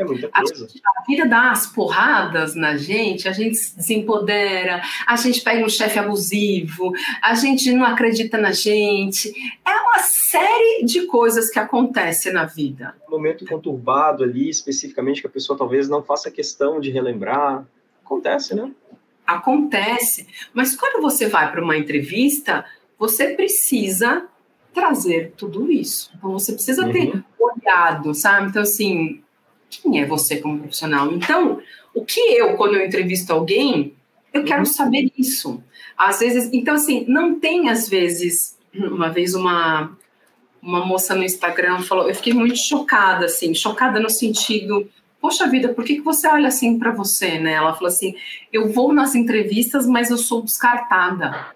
É 0.00 0.04
muita 0.04 0.28
coisa. 0.28 0.66
A, 0.66 1.00
a 1.00 1.04
vida 1.04 1.26
dá 1.26 1.50
as 1.50 1.66
porradas 1.66 2.54
na 2.54 2.74
gente, 2.76 3.28
a 3.28 3.32
gente 3.32 3.54
se 3.56 3.76
desempodera, 3.76 4.80
a 5.06 5.14
gente 5.16 5.42
pega 5.42 5.62
um 5.62 5.68
chefe 5.68 5.98
abusivo, 5.98 6.90
a 7.22 7.34
gente 7.34 7.70
não 7.70 7.84
acredita 7.84 8.38
na 8.38 8.50
gente. 8.50 9.30
É 9.62 9.70
uma 9.70 9.98
série 9.98 10.84
de 10.86 11.02
coisas 11.02 11.50
que 11.50 11.58
acontecem 11.58 12.32
na 12.32 12.46
vida. 12.46 12.96
Um 13.06 13.10
momento 13.10 13.44
conturbado 13.44 14.24
ali, 14.24 14.48
especificamente, 14.48 15.20
que 15.20 15.26
a 15.26 15.30
pessoa 15.30 15.58
talvez 15.58 15.86
não 15.86 16.02
faça 16.02 16.30
questão 16.30 16.80
de 16.80 16.90
relembrar. 16.90 17.66
Acontece, 18.02 18.54
né? 18.54 18.72
Acontece. 19.26 20.26
Mas 20.54 20.74
quando 20.74 21.02
você 21.02 21.26
vai 21.26 21.52
para 21.52 21.62
uma 21.62 21.76
entrevista, 21.76 22.64
você 22.98 23.34
precisa 23.34 24.26
trazer 24.72 25.34
tudo 25.36 25.70
isso. 25.70 26.10
Então, 26.16 26.32
você 26.32 26.54
precisa 26.54 26.86
uhum. 26.86 26.92
ter 26.92 27.24
olhado, 27.38 28.14
sabe? 28.14 28.48
Então, 28.48 28.62
assim, 28.62 29.22
quem 29.70 30.00
é 30.00 30.06
você 30.06 30.36
como 30.36 30.58
profissional? 30.58 31.12
Então, 31.12 31.60
o 31.94 32.04
que 32.04 32.20
eu, 32.20 32.56
quando 32.56 32.74
eu 32.74 32.84
entrevisto 32.84 33.32
alguém, 33.32 33.94
eu 34.32 34.44
quero 34.44 34.60
uhum. 34.60 34.66
saber 34.66 35.12
isso. 35.16 35.62
Às 35.96 36.20
vezes, 36.20 36.50
então 36.52 36.74
assim, 36.74 37.04
não 37.08 37.38
tem 37.38 37.68
às 37.68 37.88
vezes, 37.88 38.58
uma 38.74 39.08
vez 39.08 39.34
uma 39.34 39.96
uma 40.62 40.84
moça 40.84 41.14
no 41.14 41.24
Instagram 41.24 41.80
falou, 41.80 42.06
eu 42.06 42.14
fiquei 42.14 42.34
muito 42.34 42.58
chocada 42.58 43.24
assim, 43.24 43.54
chocada 43.54 43.98
no 43.98 44.10
sentido, 44.10 44.86
poxa 45.20 45.46
vida, 45.46 45.70
por 45.70 45.84
que, 45.84 45.96
que 45.96 46.00
você 46.02 46.28
olha 46.28 46.48
assim 46.48 46.78
para 46.78 46.90
você, 46.90 47.38
né? 47.38 47.52
Ela 47.52 47.72
falou 47.72 47.88
assim, 47.88 48.14
eu 48.52 48.70
vou 48.70 48.92
nas 48.92 49.14
entrevistas, 49.14 49.86
mas 49.86 50.10
eu 50.10 50.18
sou 50.18 50.42
descartada. 50.42 51.54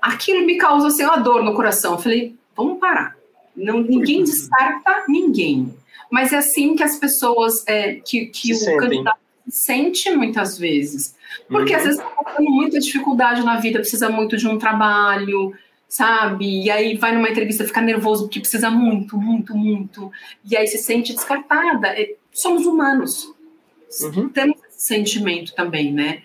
Aquilo 0.00 0.46
me 0.46 0.56
causa 0.56 0.88
assim 0.88 1.04
uma 1.04 1.16
dor 1.16 1.42
no 1.42 1.54
coração. 1.54 1.94
Eu 1.94 1.98
falei, 1.98 2.36
vamos 2.56 2.78
parar. 2.78 3.16
Não, 3.64 3.80
ninguém 3.80 4.24
descarta 4.24 5.04
ninguém. 5.08 5.74
Mas 6.10 6.32
é 6.32 6.38
assim 6.38 6.74
que 6.74 6.82
as 6.82 6.96
pessoas, 6.96 7.64
é, 7.66 7.94
que, 7.94 8.26
que 8.26 8.52
o 8.52 8.56
sentem. 8.56 8.78
candidato 8.78 9.20
sente 9.48 10.10
muitas 10.10 10.58
vezes. 10.58 11.14
Porque 11.48 11.72
uhum. 11.72 11.78
às 11.78 11.84
vezes 11.84 12.00
está 12.00 12.34
tendo 12.36 12.50
muita 12.50 12.80
dificuldade 12.80 13.42
na 13.44 13.56
vida, 13.56 13.78
precisa 13.78 14.08
muito 14.08 14.36
de 14.36 14.48
um 14.48 14.58
trabalho, 14.58 15.54
sabe? 15.88 16.64
E 16.64 16.70
aí 16.70 16.96
vai 16.96 17.14
numa 17.14 17.28
entrevista, 17.28 17.64
fica 17.64 17.80
nervoso 17.80 18.24
porque 18.24 18.40
precisa 18.40 18.70
muito, 18.70 19.16
muito, 19.16 19.56
muito. 19.56 20.10
E 20.44 20.56
aí 20.56 20.66
se 20.66 20.78
sente 20.78 21.12
descartada. 21.12 21.88
É, 21.88 22.14
somos 22.32 22.66
humanos. 22.66 23.32
Uhum. 24.02 24.28
Temos 24.28 24.58
esse 24.68 24.82
sentimento 24.86 25.54
também, 25.54 25.92
né? 25.92 26.22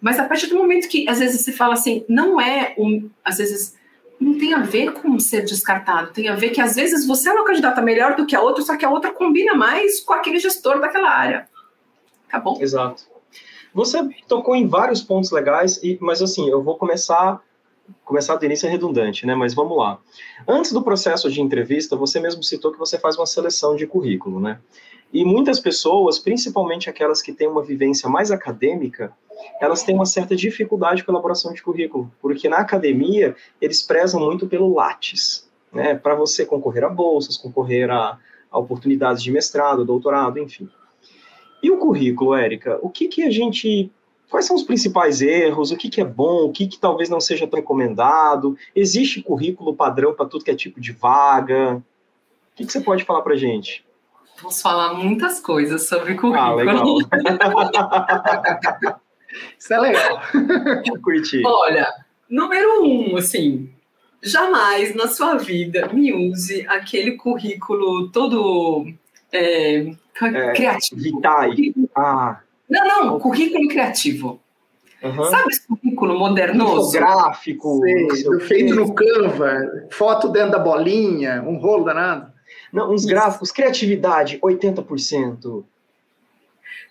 Mas 0.00 0.18
a 0.18 0.24
partir 0.24 0.46
do 0.46 0.56
momento 0.56 0.88
que 0.88 1.08
às 1.08 1.18
vezes 1.18 1.42
se 1.42 1.52
fala 1.52 1.74
assim, 1.74 2.04
não 2.08 2.40
é 2.40 2.74
um, 2.78 3.08
às 3.24 3.38
vezes 3.38 3.76
não 4.20 4.38
tem 4.38 4.52
a 4.54 4.60
ver 4.60 4.92
com 4.92 5.18
ser 5.18 5.44
descartado, 5.44 6.12
tem 6.12 6.28
a 6.28 6.34
ver 6.34 6.50
que 6.50 6.60
às 6.60 6.74
vezes 6.74 7.06
você 7.06 7.28
é 7.28 7.32
uma 7.32 7.44
candidata 7.44 7.80
melhor 7.80 8.16
do 8.16 8.26
que 8.26 8.34
a 8.34 8.40
outra, 8.40 8.62
só 8.62 8.76
que 8.76 8.84
a 8.84 8.90
outra 8.90 9.12
combina 9.12 9.54
mais 9.54 10.00
com 10.00 10.12
aquele 10.12 10.38
gestor 10.38 10.80
daquela 10.80 11.10
área. 11.10 11.48
Acabou. 12.28 12.60
Exato. 12.60 13.04
Você 13.72 14.02
tocou 14.26 14.56
em 14.56 14.66
vários 14.66 15.02
pontos 15.02 15.30
legais, 15.30 15.80
e, 15.82 15.98
mas 16.00 16.20
assim, 16.20 16.48
eu 16.48 16.62
vou 16.62 16.76
começar 16.76 17.40
começar 18.04 18.36
do 18.36 18.44
início 18.44 18.66
é 18.66 18.70
redundante, 18.70 19.26
né? 19.26 19.34
Mas 19.34 19.54
vamos 19.54 19.76
lá. 19.76 19.98
Antes 20.46 20.72
do 20.72 20.82
processo 20.82 21.30
de 21.30 21.40
entrevista, 21.40 21.96
você 21.96 22.20
mesmo 22.20 22.42
citou 22.42 22.70
que 22.72 22.78
você 22.78 22.98
faz 22.98 23.16
uma 23.16 23.26
seleção 23.26 23.76
de 23.76 23.86
currículo, 23.86 24.40
né? 24.40 24.58
E 25.12 25.24
muitas 25.24 25.58
pessoas, 25.58 26.18
principalmente 26.18 26.90
aquelas 26.90 27.22
que 27.22 27.32
têm 27.32 27.48
uma 27.48 27.62
vivência 27.62 28.08
mais 28.08 28.30
acadêmica, 28.30 29.12
elas 29.60 29.82
têm 29.82 29.94
uma 29.94 30.06
certa 30.06 30.36
dificuldade 30.36 31.04
com 31.04 31.10
a 31.10 31.14
elaboração 31.14 31.52
de 31.52 31.62
currículo, 31.62 32.10
porque 32.20 32.48
na 32.48 32.58
academia 32.58 33.34
eles 33.60 33.82
prezam 33.82 34.20
muito 34.20 34.46
pelo 34.46 34.74
Lattes, 34.74 35.48
né? 35.72 35.94
Para 35.94 36.14
você 36.14 36.44
concorrer 36.44 36.84
a 36.84 36.88
bolsas, 36.88 37.36
concorrer 37.36 37.90
a, 37.90 38.18
a 38.50 38.58
oportunidades 38.58 39.22
de 39.22 39.30
mestrado, 39.30 39.84
doutorado, 39.84 40.38
enfim. 40.38 40.68
E 41.62 41.70
o 41.70 41.78
currículo, 41.78 42.34
Érica? 42.34 42.78
O 42.82 42.88
que, 42.88 43.08
que 43.08 43.22
a 43.22 43.30
gente 43.30 43.90
Quais 44.30 44.44
são 44.44 44.56
os 44.56 44.62
principais 44.62 45.22
erros? 45.22 45.70
O 45.70 45.76
que, 45.76 45.88
que 45.88 46.02
é 46.02 46.04
bom? 46.04 46.44
O 46.44 46.52
que, 46.52 46.66
que 46.66 46.78
talvez 46.78 47.08
não 47.08 47.18
seja 47.18 47.46
tão 47.46 47.58
recomendado? 47.58 48.58
Existe 48.76 49.22
currículo 49.22 49.74
padrão 49.74 50.14
para 50.14 50.26
tudo 50.26 50.44
que 50.44 50.50
é 50.50 50.54
tipo 50.54 50.80
de 50.80 50.92
vaga? 50.92 51.76
O 51.76 51.82
que, 52.56 52.66
que 52.66 52.72
você 52.72 52.80
pode 52.80 53.04
falar 53.04 53.22
para 53.22 53.36
gente? 53.36 53.86
Posso 54.40 54.60
falar 54.60 54.92
muitas 54.94 55.40
coisas 55.40 55.88
sobre 55.88 56.14
currículo. 56.14 56.36
Ah, 56.36 56.54
legal. 56.54 56.84
Isso 59.58 59.74
é 59.74 59.78
legal. 59.78 60.22
Curti. 61.02 61.42
Olha, 61.44 61.86
número 62.28 62.84
um, 62.84 63.16
assim, 63.16 63.70
jamais 64.22 64.94
na 64.94 65.06
sua 65.06 65.36
vida 65.36 65.88
me 65.92 66.12
use 66.12 66.66
aquele 66.68 67.12
currículo 67.12 68.10
todo 68.10 68.86
é, 69.32 69.80
é, 69.80 70.52
criativo. 70.54 71.00
Vitae. 71.00 71.74
Ah. 71.94 72.40
Não, 72.68 73.06
não, 73.06 73.18
currículo 73.18 73.68
criativo. 73.68 74.40
Uhum. 75.02 75.24
Sabe 75.24 75.48
esse 75.50 75.66
currículo 75.66 76.18
modernoso? 76.18 76.92
Gráfico. 76.92 77.80
feito 78.46 78.74
no 78.74 78.92
Canva, 78.94 79.86
foto 79.90 80.28
dentro 80.28 80.52
da 80.52 80.58
bolinha, 80.58 81.42
um 81.46 81.56
rolo 81.56 81.84
danado. 81.84 82.32
Não, 82.72 82.92
uns 82.92 83.04
gráficos, 83.04 83.52
criatividade, 83.52 84.38
80%. 84.40 85.64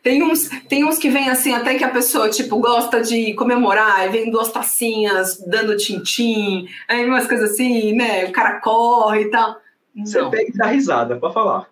Tem 0.04 0.24
uns, 0.24 0.48
tem 0.70 0.86
uns 0.86 0.98
que 0.98 1.10
vem 1.10 1.30
assim, 1.30 1.54
até 1.54 1.76
que 1.76 1.84
a 1.84 1.90
pessoa, 1.90 2.30
tipo, 2.30 2.60
gosta 2.60 3.02
de 3.02 3.34
comemorar, 3.34 4.06
e 4.06 4.10
vem 4.10 4.32
duas 4.32 4.52
tacinhas 4.52 5.40
dando 5.46 5.76
tintim, 5.76 6.68
aí 6.88 7.06
umas 7.06 7.28
coisas 7.28 7.52
assim, 7.52 7.94
né? 7.94 8.26
O 8.26 8.32
cara 8.32 8.60
corre 8.62 9.24
e 9.24 9.30
tal. 9.32 9.58
Você 9.96 10.22
Não. 10.22 10.30
pega 10.30 10.50
e 10.50 10.54
dá 10.54 10.68
risada, 10.68 11.18
pra 11.18 11.32
falar. 11.32 11.68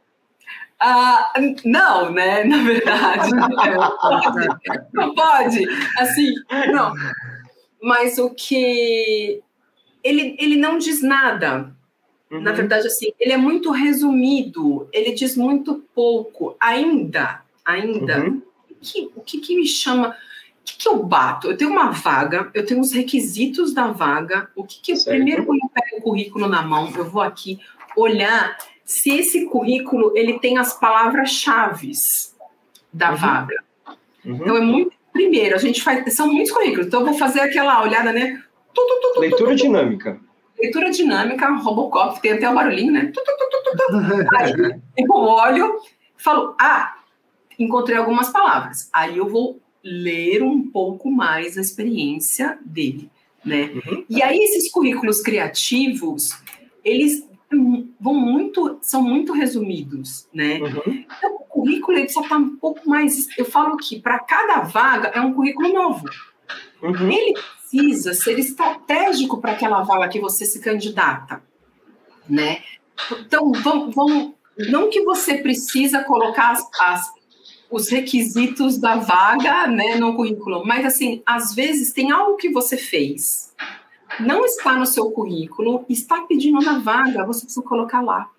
Ah, 0.79 1.31
não, 1.63 2.11
né? 2.11 2.43
Na 2.45 2.63
verdade. 2.63 3.31
não, 3.31 3.49
pode, 3.97 4.47
não 4.93 5.15
pode. 5.15 5.65
Assim, 5.97 6.33
não. 6.71 6.93
Mas 7.81 8.17
o 8.17 8.29
que. 8.31 9.41
Ele, 10.03 10.35
ele 10.39 10.57
não 10.57 10.77
diz 10.77 11.01
nada. 11.01 11.71
Uhum. 12.29 12.41
Na 12.41 12.51
verdade, 12.51 12.87
assim, 12.87 13.11
ele 13.19 13.31
é 13.31 13.37
muito 13.37 13.71
resumido, 13.71 14.89
ele 14.91 15.13
diz 15.13 15.37
muito 15.37 15.83
pouco. 15.93 16.55
Ainda, 16.59 17.41
ainda. 17.65 18.19
Uhum. 18.19 18.41
Que, 18.81 19.09
o 19.15 19.21
que, 19.21 19.39
que 19.39 19.55
me 19.55 19.67
chama. 19.67 20.09
O 20.09 20.13
que, 20.63 20.77
que 20.77 20.87
eu 20.87 21.03
bato? 21.03 21.47
Eu 21.47 21.57
tenho 21.57 21.71
uma 21.71 21.91
vaga, 21.91 22.49
eu 22.53 22.65
tenho 22.65 22.79
os 22.79 22.91
requisitos 22.91 23.73
da 23.73 23.87
vaga. 23.87 24.49
O 24.55 24.63
que, 24.63 24.81
que 24.81 24.91
eu, 24.93 25.03
primeiro, 25.03 25.45
quando 25.45 25.59
eu 25.59 25.69
pego 25.69 25.97
o 25.97 26.01
currículo 26.01 26.47
na 26.47 26.61
mão, 26.61 26.91
eu 26.95 27.05
vou 27.05 27.21
aqui 27.21 27.59
olhar 27.95 28.57
se 28.83 29.17
esse 29.17 29.45
currículo 29.45 30.15
ele 30.15 30.39
tem 30.39 30.57
as 30.57 30.79
palavras-chave 30.79 31.91
da 32.93 33.11
uhum. 33.11 33.15
vaga. 33.15 33.63
Uhum. 34.23 34.35
Então 34.35 34.57
é 34.57 34.61
muito. 34.61 34.95
Primeiro, 35.11 35.55
a 35.55 35.59
gente 35.59 35.81
faz. 35.81 36.13
São 36.13 36.31
muitos 36.31 36.51
currículos, 36.51 36.87
então 36.87 36.99
eu 36.99 37.05
vou 37.05 37.15
fazer 37.15 37.39
aquela 37.39 37.81
olhada, 37.81 38.11
né? 38.11 38.43
Tu, 38.73 38.81
tu, 38.81 39.13
tu, 39.13 39.19
Leitura 39.19 39.55
dinâmica. 39.55 40.19
Leitura 40.59 40.89
dinâmica, 40.89 41.49
Robocop, 41.49 42.21
tem 42.21 42.33
até 42.33 42.49
o 42.49 42.53
barulhinho, 42.53 42.91
né? 42.91 43.11
Aí 44.37 44.53
eu 44.97 45.15
olho, 45.15 45.79
falo, 46.17 46.55
ah, 46.59 46.94
encontrei 47.57 47.97
algumas 47.97 48.29
palavras. 48.29 48.89
Aí 48.93 49.17
eu 49.17 49.27
vou 49.27 49.59
ler 49.83 50.41
um 50.43 50.69
pouco 50.69 51.11
mais 51.11 51.57
a 51.57 51.61
experiência 51.61 52.57
dele, 52.65 53.09
né? 53.43 53.71
Uhum. 53.73 54.05
E 54.09 54.23
aí 54.23 54.37
esses 54.39 54.71
currículos 54.71 55.21
criativos, 55.21 56.29
eles 56.83 57.23
vão 57.99 58.15
muito, 58.15 58.79
são 58.81 59.01
muito 59.01 59.31
resumidos, 59.31 60.27
né? 60.33 60.59
Uhum. 60.59 61.05
Então, 61.17 61.35
o 61.35 61.45
currículo 61.45 61.97
ele 61.97 62.09
só 62.09 62.21
está 62.21 62.37
um 62.37 62.55
pouco 62.57 62.87
mais. 62.89 63.27
Eu 63.37 63.45
falo 63.45 63.77
que 63.77 63.99
para 63.99 64.19
cada 64.19 64.61
vaga 64.61 65.09
é 65.09 65.21
um 65.21 65.33
currículo 65.33 65.71
novo. 65.71 66.05
Uhum. 66.81 67.11
Ele 67.11 67.33
precisa 67.33 68.13
ser 68.13 68.39
estratégico 68.39 69.39
para 69.39 69.51
aquela 69.51 69.83
vaga 69.83 70.09
que 70.09 70.19
você 70.19 70.45
se 70.45 70.59
candidata, 70.59 71.43
né? 72.27 72.61
Então, 73.19 73.51
vão, 73.51 73.91
vão 73.91 74.35
não 74.57 74.89
que 74.89 75.03
você 75.03 75.37
precisa 75.37 76.03
colocar 76.03 76.51
as, 76.51 76.67
as, 76.79 77.11
os 77.69 77.89
requisitos 77.89 78.77
da 78.77 78.95
vaga, 78.95 79.67
né, 79.67 79.95
no 79.95 80.15
currículo, 80.15 80.65
mas 80.65 80.85
assim, 80.85 81.21
às 81.25 81.53
vezes 81.53 81.91
tem 81.91 82.11
algo 82.11 82.37
que 82.37 82.49
você 82.49 82.77
fez 82.77 83.53
não 84.19 84.45
está 84.45 84.77
no 84.77 84.85
seu 84.85 85.11
currículo, 85.11 85.85
está 85.89 86.21
pedindo 86.21 86.59
na 86.59 86.79
vaga, 86.79 87.25
você 87.25 87.41
precisa 87.41 87.65
colocar 87.65 88.01
lá. 88.01 88.29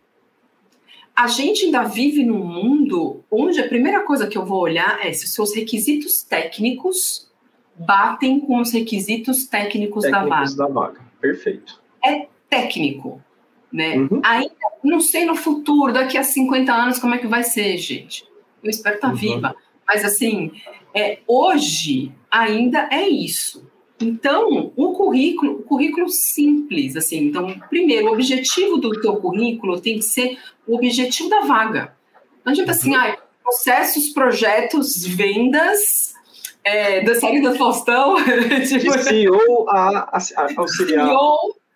A 1.14 1.26
gente 1.26 1.64
ainda 1.64 1.82
vive 1.82 2.24
num 2.24 2.44
mundo 2.44 3.24
onde 3.30 3.58
a 3.60 3.68
primeira 3.68 4.00
coisa 4.00 4.26
que 4.26 4.36
eu 4.36 4.44
vou 4.44 4.60
olhar 4.60 5.04
é 5.04 5.12
se 5.12 5.24
os 5.24 5.32
seus 5.32 5.54
requisitos 5.54 6.22
técnicos 6.22 7.30
batem 7.74 8.38
com 8.40 8.60
os 8.60 8.72
requisitos 8.72 9.46
técnicos, 9.46 10.02
técnicos 10.02 10.54
da 10.54 10.66
vaga. 10.68 10.74
da 10.74 10.80
vaga. 10.96 11.00
Perfeito. 11.20 11.80
É 12.04 12.26
técnico, 12.48 13.22
né? 13.72 13.96
Uhum. 13.96 14.20
Ainda 14.22 14.54
não 14.84 15.00
sei 15.00 15.24
no 15.24 15.34
futuro, 15.34 15.92
daqui 15.92 16.18
a 16.18 16.22
50 16.22 16.72
anos, 16.72 16.98
como 16.98 17.14
é 17.14 17.18
que 17.18 17.26
vai 17.26 17.42
ser, 17.42 17.76
gente. 17.78 18.26
Eu 18.66 18.70
espero 18.70 18.96
estar 18.96 19.10
uhum. 19.10 19.14
viva. 19.14 19.56
Mas 19.86 20.04
assim, 20.04 20.50
é, 20.92 21.20
hoje 21.26 22.12
ainda 22.30 22.88
é 22.90 23.08
isso. 23.08 23.70
Então, 24.00 24.72
o 24.76 24.92
currículo, 24.92 25.60
o 25.60 25.62
currículo 25.62 26.08
simples, 26.08 26.96
assim. 26.96 27.26
Então, 27.26 27.58
primeiro, 27.70 28.08
o 28.08 28.12
objetivo 28.12 28.76
do 28.76 29.00
teu 29.00 29.16
currículo 29.16 29.80
tem 29.80 29.96
que 29.96 30.02
ser 30.02 30.38
o 30.66 30.74
objetivo 30.74 31.30
da 31.30 31.40
vaga. 31.40 31.96
Não 32.44 32.52
adianta 32.52 32.72
assim, 32.72 32.94
ah, 32.94 33.16
processos, 33.42 34.08
projetos, 34.10 35.06
vendas, 35.06 36.14
é, 36.62 37.00
da 37.02 37.14
série 37.14 37.40
do 37.40 37.54
Faustão. 37.54 38.16
tipo, 38.68 38.98
CEO 38.98 39.70
a, 39.70 40.16
a, 40.16 40.18
a 40.18 40.48
auxiliar. 40.56 41.08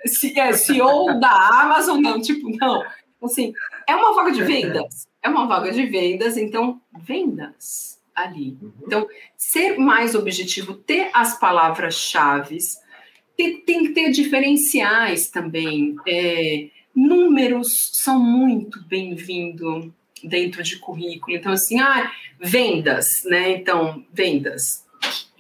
CEO, 0.07 0.41
é, 0.43 0.53
CEO 0.53 1.21
da 1.21 1.31
Amazon, 1.63 2.01
não, 2.01 2.21
tipo, 2.21 2.51
não. 2.59 2.83
Assim, 3.23 3.53
é 3.89 3.95
uma 3.95 4.15
vaga 4.15 4.33
de 4.33 4.43
vendas. 4.43 5.07
É 5.23 5.29
uma 5.29 5.47
vaga 5.47 5.71
de 5.71 5.85
vendas, 5.87 6.37
então, 6.37 6.81
vendas 6.99 8.01
ali. 8.15 8.57
Uhum. 8.61 8.73
Então, 8.87 9.07
ser 9.37 9.79
mais 9.79 10.15
objetivo, 10.15 10.75
ter 10.75 11.11
as 11.13 11.39
palavras-chave, 11.39 12.59
tem, 13.37 13.61
tem, 13.61 13.85
que 13.85 13.91
ter 13.91 14.11
diferenciais 14.11 15.29
também. 15.29 15.97
É, 16.07 16.69
números 16.95 17.91
são 17.95 18.19
muito 18.19 18.83
bem-vindos 18.85 19.89
dentro 20.23 20.63
de 20.63 20.79
currículo. 20.79 21.37
Então, 21.37 21.53
assim, 21.53 21.79
ah, 21.81 22.11
vendas, 22.39 23.23
né? 23.25 23.53
Então, 23.53 24.05
vendas. 24.13 24.85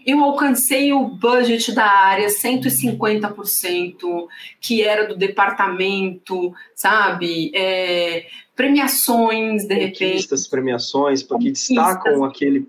Eu 0.06 0.24
alcancei 0.24 0.92
o 0.94 1.08
budget 1.08 1.72
da 1.72 1.84
área 1.84 2.28
150%, 2.28 4.26
que 4.58 4.82
era 4.82 5.06
do 5.06 5.14
departamento, 5.14 6.54
sabe? 6.74 7.52
É, 7.54 8.26
premiações, 8.60 9.64
de 9.64 9.74
repente. 9.74 10.28
premiações, 10.50 11.22
porque 11.22 11.50
destacam 11.50 12.22
aquele. 12.24 12.68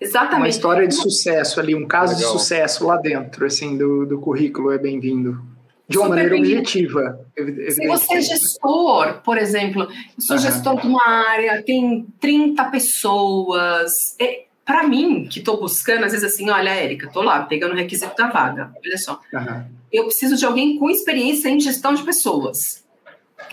Exatamente. 0.00 0.40
Uma 0.40 0.48
história 0.48 0.88
de 0.88 0.94
sucesso 0.94 1.60
ali, 1.60 1.74
um 1.74 1.86
caso 1.86 2.14
Legal. 2.14 2.32
de 2.32 2.38
sucesso 2.38 2.86
lá 2.86 2.96
dentro, 2.96 3.44
assim, 3.44 3.76
do, 3.76 4.06
do 4.06 4.18
currículo 4.18 4.72
é 4.72 4.78
bem-vindo. 4.78 5.42
De 5.86 5.98
uma 5.98 6.06
Super 6.06 6.22
maneira 6.22 6.36
objetiva. 6.36 7.20
Se 7.36 7.86
você 7.86 8.14
é 8.14 8.20
gestor, 8.22 9.20
por 9.22 9.36
exemplo, 9.36 9.82
eu 9.82 9.88
sou 10.18 10.36
uhum. 10.36 10.42
gestor 10.42 10.80
de 10.80 10.86
uma 10.86 11.06
área, 11.06 11.62
tem 11.62 12.06
30 12.18 12.64
pessoas. 12.70 14.16
É, 14.18 14.44
para 14.64 14.86
mim, 14.86 15.26
que 15.26 15.40
estou 15.40 15.60
buscando, 15.60 16.04
às 16.04 16.12
vezes 16.12 16.32
assim, 16.32 16.48
olha, 16.48 16.70
Érica, 16.70 17.06
estou 17.06 17.22
lá 17.22 17.42
pegando 17.42 17.72
o 17.72 17.76
requisito 17.76 18.14
da 18.16 18.28
vaga, 18.28 18.70
olha 18.82 18.98
só. 18.98 19.20
Uhum. 19.32 19.64
Eu 19.92 20.04
preciso 20.04 20.36
de 20.36 20.44
alguém 20.44 20.78
com 20.78 20.88
experiência 20.88 21.48
em 21.48 21.60
gestão 21.60 21.92
de 21.92 22.02
pessoas. 22.02 22.87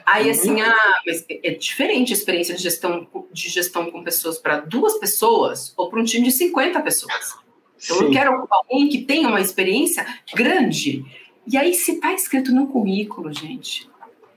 Aí, 0.06 0.26
uhum. 0.26 0.32
assim, 0.32 0.62
ah, 0.62 1.02
mas 1.06 1.26
é 1.30 1.52
diferente 1.52 2.14
a 2.14 2.16
experiência 2.16 2.56
de 2.56 2.62
gestão, 2.62 3.08
de 3.32 3.50
gestão 3.50 3.92
com 3.92 4.04
pessoas 4.04 4.38
para 4.38 4.60
duas 4.60 4.98
pessoas 4.98 5.74
ou 5.78 5.90
para 5.90 6.00
um 6.00 6.04
time 6.04 6.26
de 6.26 6.32
50 6.32 6.80
pessoas. 6.82 7.36
Então, 7.84 7.98
Sim. 7.98 8.06
eu 8.06 8.12
quero 8.12 8.48
alguém 8.50 8.90
que 8.90 9.04
tenha 9.04 9.28
uma 9.28 9.42
experiência 9.42 10.06
grande. 10.34 11.06
E 11.48 11.58
aí, 11.58 11.74
se 11.74 11.94
está 11.94 12.14
escrito 12.14 12.52
no 12.52 12.68
currículo, 12.68 13.32
gente, 13.32 13.90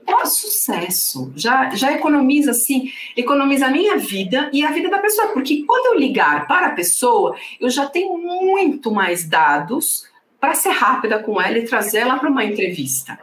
é 0.06 0.26
sucesso. 0.26 1.32
Já, 1.34 1.70
já 1.70 1.92
economiza, 1.92 2.50
assim, 2.50 2.90
economiza 3.16 3.66
a 3.66 3.70
minha 3.70 3.96
vida 3.96 4.50
e 4.52 4.64
a 4.64 4.70
vida 4.70 4.90
da 4.90 4.98
pessoa. 4.98 5.28
Porque 5.28 5.64
quando 5.64 5.94
eu 5.94 5.98
ligar 5.98 6.46
para 6.46 6.68
a 6.68 6.72
pessoa, 6.72 7.36
eu 7.60 7.70
já 7.70 7.86
tenho 7.86 8.18
muito 8.18 8.90
mais 8.90 9.26
dados 9.26 10.06
para 10.40 10.54
ser 10.54 10.70
rápida 10.70 11.22
com 11.22 11.40
ela 11.40 11.58
e 11.58 11.64
trazer 11.64 11.98
ela 11.98 12.18
para 12.18 12.30
uma 12.30 12.44
entrevista. 12.44 13.18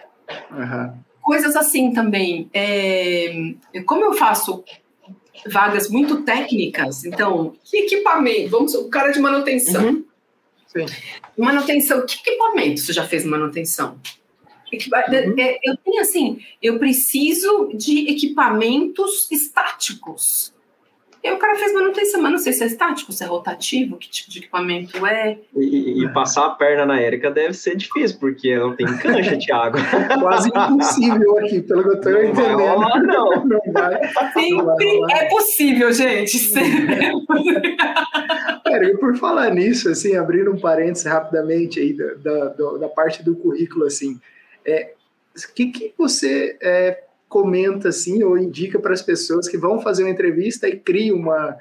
Uhum 0.52 1.06
coisas 1.26 1.56
assim 1.56 1.92
também. 1.92 2.48
É, 2.54 3.56
como 3.86 4.06
eu 4.06 4.14
faço 4.14 4.64
vagas 5.48 5.90
muito 5.90 6.22
técnicas, 6.22 7.04
então, 7.04 7.54
que 7.64 7.78
equipamento? 7.78 8.50
Vamos, 8.50 8.76
o 8.76 8.88
cara 8.90 9.12
de 9.12 9.20
manutenção. 9.20 9.84
Uhum. 9.84 10.06
Sim. 10.68 10.86
Manutenção, 11.36 12.06
que 12.06 12.18
equipamento 12.18 12.80
você 12.80 12.94
já 12.94 13.06
fez 13.06 13.26
manutenção? 13.26 14.00
Uhum. 14.72 15.36
É, 15.40 15.60
eu 15.64 15.76
tenho 15.78 16.02
assim, 16.02 16.40
eu 16.62 16.78
preciso 16.78 17.72
de 17.74 18.10
equipamentos 18.10 19.30
estáticos. 19.32 20.54
E 21.26 21.32
o 21.32 21.40
cara 21.40 21.56
fez 21.56 21.74
manutenção, 21.74 22.22
mas 22.22 22.32
não 22.34 22.38
sei 22.38 22.54
se 22.54 22.64
é 22.64 22.68
estático, 22.68 23.12
se 23.12 23.24
é 23.24 23.26
rotativo, 23.26 23.98
que 23.98 24.08
tipo 24.08 24.30
de 24.30 24.38
equipamento 24.38 25.04
é. 25.08 25.40
E, 25.56 26.04
e 26.04 26.14
passar 26.14 26.46
a 26.46 26.50
perna 26.52 26.86
na 26.86 27.02
Érica 27.02 27.32
deve 27.32 27.56
ser 27.56 27.76
difícil, 27.76 28.20
porque 28.20 28.50
ela 28.50 28.68
não 28.68 28.76
tem 28.76 28.86
cancha, 29.00 29.36
Thiago. 29.36 29.76
Quase 30.22 30.50
impossível 30.50 31.40
aqui, 31.40 31.64
pelo 31.64 31.82
que 31.82 31.90
eu 31.90 31.94
estou 31.96 32.24
entendendo. 32.24 32.78
Vai 32.78 33.02
não. 33.02 33.30
não 33.44 33.60
vai. 33.74 34.00
Sempre 34.34 35.14
é 35.14 35.26
possível, 35.28 35.92
gente. 35.92 36.54
Pera, 38.64 38.94
por 39.02 39.18
falar 39.18 39.50
nisso, 39.50 39.90
assim, 39.90 40.16
abrindo 40.16 40.52
um 40.52 40.60
parênteses 40.60 41.08
rapidamente 41.08 41.80
aí 41.80 41.92
da, 41.92 42.50
da, 42.50 42.78
da 42.78 42.88
parte 42.88 43.24
do 43.24 43.36
currículo, 43.36 43.86
assim, 43.86 44.20
é, 44.64 44.94
o 45.36 45.54
que, 45.56 45.72
que 45.72 45.94
você 45.98 46.56
é, 46.62 47.05
comenta 47.28 47.90
assim 47.90 48.24
ou 48.24 48.38
indica 48.38 48.80
para 48.80 48.94
as 48.94 49.02
pessoas 49.02 49.48
que 49.48 49.58
vão 49.58 49.80
fazer 49.80 50.04
uma 50.04 50.12
entrevista 50.12 50.68
e 50.68 50.78
cria 50.80 51.14
uma, 51.14 51.58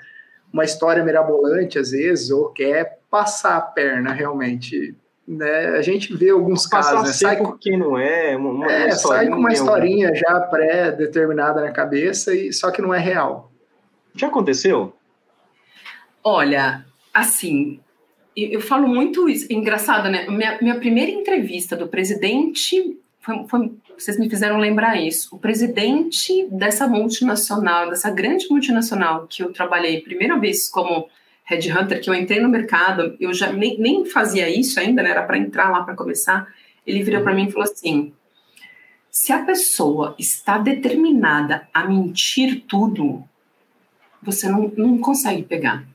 uma 0.53 0.64
história 0.64 1.05
mirabolante 1.05 1.79
às 1.79 1.90
vezes 1.90 2.31
ou 2.31 2.50
quer 2.50 2.98
passar 3.11 3.57
a 3.57 3.61
perna 3.61 4.12
realmente 4.12 4.94
né? 5.27 5.68
A 5.68 5.83
gente 5.83 6.14
vê 6.14 6.31
alguns 6.31 6.66
Passar 6.68 6.96
casos, 6.96 7.09
né? 7.09 7.12
sai 7.14 7.37
com 7.38 7.53
quem 7.53 7.79
não 7.79 7.98
é, 7.98 8.37
uma, 8.37 8.70
é 8.70 8.90
sai 8.90 9.27
com 9.29 9.37
uma 9.37 9.53
historinha 9.53 10.14
já 10.14 10.38
pré-determinada 10.40 11.62
na 11.62 11.72
cabeça 11.72 12.35
e 12.35 12.53
só 12.53 12.70
que 12.70 12.83
não 12.83 12.92
é 12.92 12.98
real. 12.98 13.50
Já 14.14 14.29
aconteceu? 14.29 14.94
Olha, 16.22 16.85
assim, 17.12 17.81
eu, 18.37 18.50
eu 18.50 18.61
falo 18.61 18.87
muito 18.87 19.29
isso, 19.29 19.50
engraçado, 19.50 20.11
né? 20.11 20.29
Minha, 20.29 20.59
minha 20.61 20.79
primeira 20.79 21.11
entrevista 21.11 21.74
do 21.74 21.88
presidente 21.88 22.98
foi, 23.20 23.46
foi, 23.48 23.72
vocês 23.96 24.18
me 24.18 24.28
fizeram 24.28 24.59
lembrar 24.59 25.00
isso. 25.00 25.35
O 25.35 25.38
presidente 25.38 26.46
dessa 26.50 26.87
multinacional, 26.87 27.90
dessa 27.90 28.11
grande 28.11 28.46
multinacional 28.50 29.26
que 29.26 29.42
eu 29.42 29.52
trabalhei 29.52 30.00
primeira 30.00 30.38
vez 30.38 30.68
como 30.68 31.09
headhunter, 31.44 32.00
que 32.00 32.09
eu 32.09 32.14
entrei 32.14 32.40
no 32.40 32.48
mercado, 32.48 33.16
eu 33.20 33.33
já 33.33 33.52
nem, 33.52 33.78
nem 33.78 34.04
fazia 34.04 34.48
isso 34.48 34.80
ainda, 34.80 35.02
né? 35.02 35.11
Era 35.11 35.22
para 35.22 35.38
entrar 35.38 35.70
lá 35.70 35.83
para 35.83 35.94
começar. 35.94 36.48
Ele 36.87 37.02
virou 37.02 37.22
para 37.22 37.35
mim 37.35 37.46
e 37.46 37.52
falou 37.52 37.64
assim: 37.70 38.12
se 39.11 39.33
a 39.33 39.44
pessoa 39.44 40.16
está 40.18 40.59
determinada 40.59 41.68
a 41.72 41.87
mentir 41.87 42.64
tudo, 42.66 43.22
você 44.22 44.48
não, 44.48 44.72
não 44.76 44.98
consegue 44.98 45.42
pegar. 45.42 45.87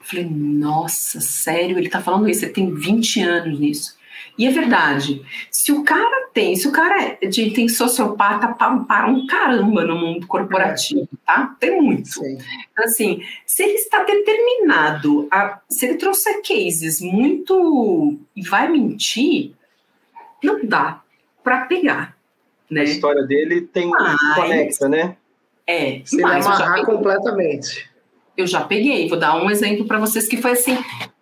Eu 0.00 0.06
falei, 0.06 0.24
nossa, 0.24 1.20
sério, 1.20 1.76
ele 1.76 1.86
está 1.86 2.00
falando 2.00 2.28
isso, 2.28 2.44
ele 2.44 2.52
tem 2.52 2.74
20 2.74 3.20
anos 3.20 3.60
nisso. 3.60 3.97
E 4.36 4.46
é 4.46 4.50
verdade. 4.50 5.22
Se 5.50 5.72
o 5.72 5.82
cara 5.82 6.28
tem, 6.32 6.54
se 6.54 6.68
o 6.68 6.72
cara 6.72 7.18
é 7.20 7.26
de, 7.26 7.50
tem 7.50 7.68
sociopata 7.68 8.48
para 8.48 9.06
um 9.06 9.26
caramba 9.26 9.84
no 9.84 9.96
mundo 9.96 10.26
corporativo, 10.26 11.08
tá? 11.26 11.56
Tem 11.58 11.80
muito. 11.80 12.24
Então, 12.24 12.84
assim, 12.84 13.22
se 13.44 13.64
ele 13.64 13.74
está 13.74 14.04
determinado, 14.04 15.26
a, 15.30 15.60
se 15.68 15.86
ele 15.86 15.96
trouxer 15.96 16.40
cases 16.42 17.00
muito 17.00 18.18
e 18.36 18.42
vai 18.42 18.68
mentir, 18.68 19.52
não 20.42 20.64
dá 20.64 21.02
para 21.42 21.62
pegar. 21.62 22.16
Né? 22.70 22.82
A 22.82 22.84
história 22.84 23.22
dele 23.24 23.62
tem 23.62 23.88
mas, 23.88 24.34
conecta, 24.34 24.88
né? 24.88 25.16
É, 25.66 26.00
se 26.04 26.20
mas 26.20 26.46
ele 26.46 26.54
amarrar 26.54 26.84
completamente. 26.84 27.90
Eu 28.36 28.46
já 28.46 28.60
peguei, 28.60 29.08
vou 29.08 29.18
dar 29.18 29.36
um 29.42 29.50
exemplo 29.50 29.84
para 29.84 29.98
vocês 29.98 30.28
que 30.28 30.36
foi 30.36 30.52
assim. 30.52 30.76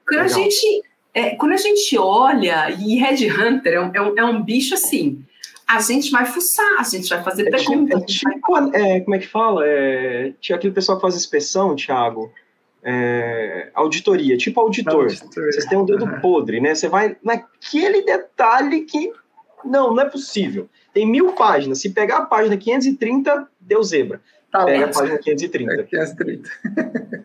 Quando 0.06 0.20
Legal. 0.22 0.24
a 0.24 0.28
gente 0.28 0.82
é, 1.16 1.34
quando 1.34 1.52
a 1.52 1.56
gente 1.56 1.96
olha, 1.96 2.70
e 2.78 2.96
Red 2.96 3.26
Hunter 3.32 3.72
é 3.72 3.80
um, 3.80 3.90
é, 3.94 4.02
um, 4.02 4.18
é 4.18 4.24
um, 4.26 4.42
bicho 4.42 4.74
assim, 4.74 5.24
a 5.66 5.80
gente 5.80 6.10
vai 6.10 6.26
fuçar, 6.26 6.78
a 6.78 6.82
gente 6.82 7.08
vai 7.08 7.24
fazer 7.24 7.48
é 7.48 7.50
perguntas. 7.50 8.04
Tipo, 8.04 8.34
tipo, 8.34 8.76
é, 8.76 9.00
como 9.00 9.14
é 9.16 9.18
que 9.18 9.26
fala? 9.26 9.66
É, 9.66 10.34
tinha 10.42 10.56
aquele 10.56 10.74
pessoal 10.74 10.98
que 10.98 11.02
faz 11.02 11.16
inspeção, 11.16 11.74
Thiago. 11.74 12.30
É, 12.82 13.70
auditoria, 13.72 14.36
tipo 14.36 14.60
auditor. 14.60 15.04
Auditoria. 15.04 15.52
Vocês 15.52 15.64
têm 15.64 15.78
um 15.78 15.86
dedo 15.86 16.04
uhum. 16.04 16.20
podre, 16.20 16.60
né? 16.60 16.74
Você 16.74 16.86
vai 16.86 17.16
naquele 17.24 18.02
detalhe 18.02 18.82
que. 18.82 19.10
Não, 19.64 19.94
não 19.94 20.02
é 20.02 20.08
possível. 20.10 20.68
Tem 20.92 21.10
mil 21.10 21.32
páginas. 21.32 21.80
Se 21.80 21.88
pegar 21.94 22.18
a 22.18 22.26
página 22.26 22.58
530, 22.58 23.48
deu 23.58 23.82
zebra. 23.82 24.20
Tá 24.56 24.64
Pega 24.64 24.86
a 24.86 24.88
página 24.88 25.18
530. 25.18 25.72
É, 25.72 25.82
530. 25.82 26.50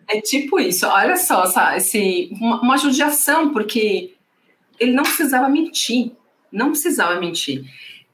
é 0.08 0.20
tipo 0.20 0.60
isso. 0.60 0.86
Olha 0.86 1.16
só, 1.16 1.44
esse, 1.76 2.30
uma, 2.32 2.60
uma 2.60 2.76
judiação, 2.76 3.52
porque 3.52 4.14
ele 4.78 4.92
não 4.92 5.02
precisava 5.02 5.48
mentir. 5.48 6.12
Não 6.50 6.70
precisava 6.70 7.18
mentir. 7.18 7.64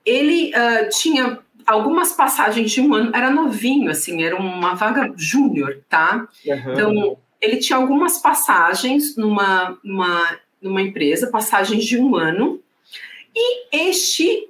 Ele 0.05 0.53
uh, 0.55 0.89
tinha 0.91 1.39
algumas 1.67 2.13
passagens 2.13 2.71
de 2.71 2.81
um 2.81 2.95
ano, 2.95 3.11
era 3.15 3.31
novinho, 3.31 3.91
assim, 3.91 4.23
era 4.23 4.37
uma 4.37 4.75
vaga 4.75 5.13
júnior, 5.17 5.81
tá? 5.89 6.29
Uhum. 6.47 6.73
Então, 6.73 7.19
ele 7.41 7.57
tinha 7.57 7.77
algumas 7.77 8.23
passagens 8.23 9.17
numa, 9.17 9.77
numa, 9.83 10.39
numa 10.63 10.81
empresa, 10.81 11.31
passagens 11.31 11.85
de 11.85 11.99
um 11.99 12.17
ano, 12.17 12.63
e 13.35 13.77
este 13.91 14.49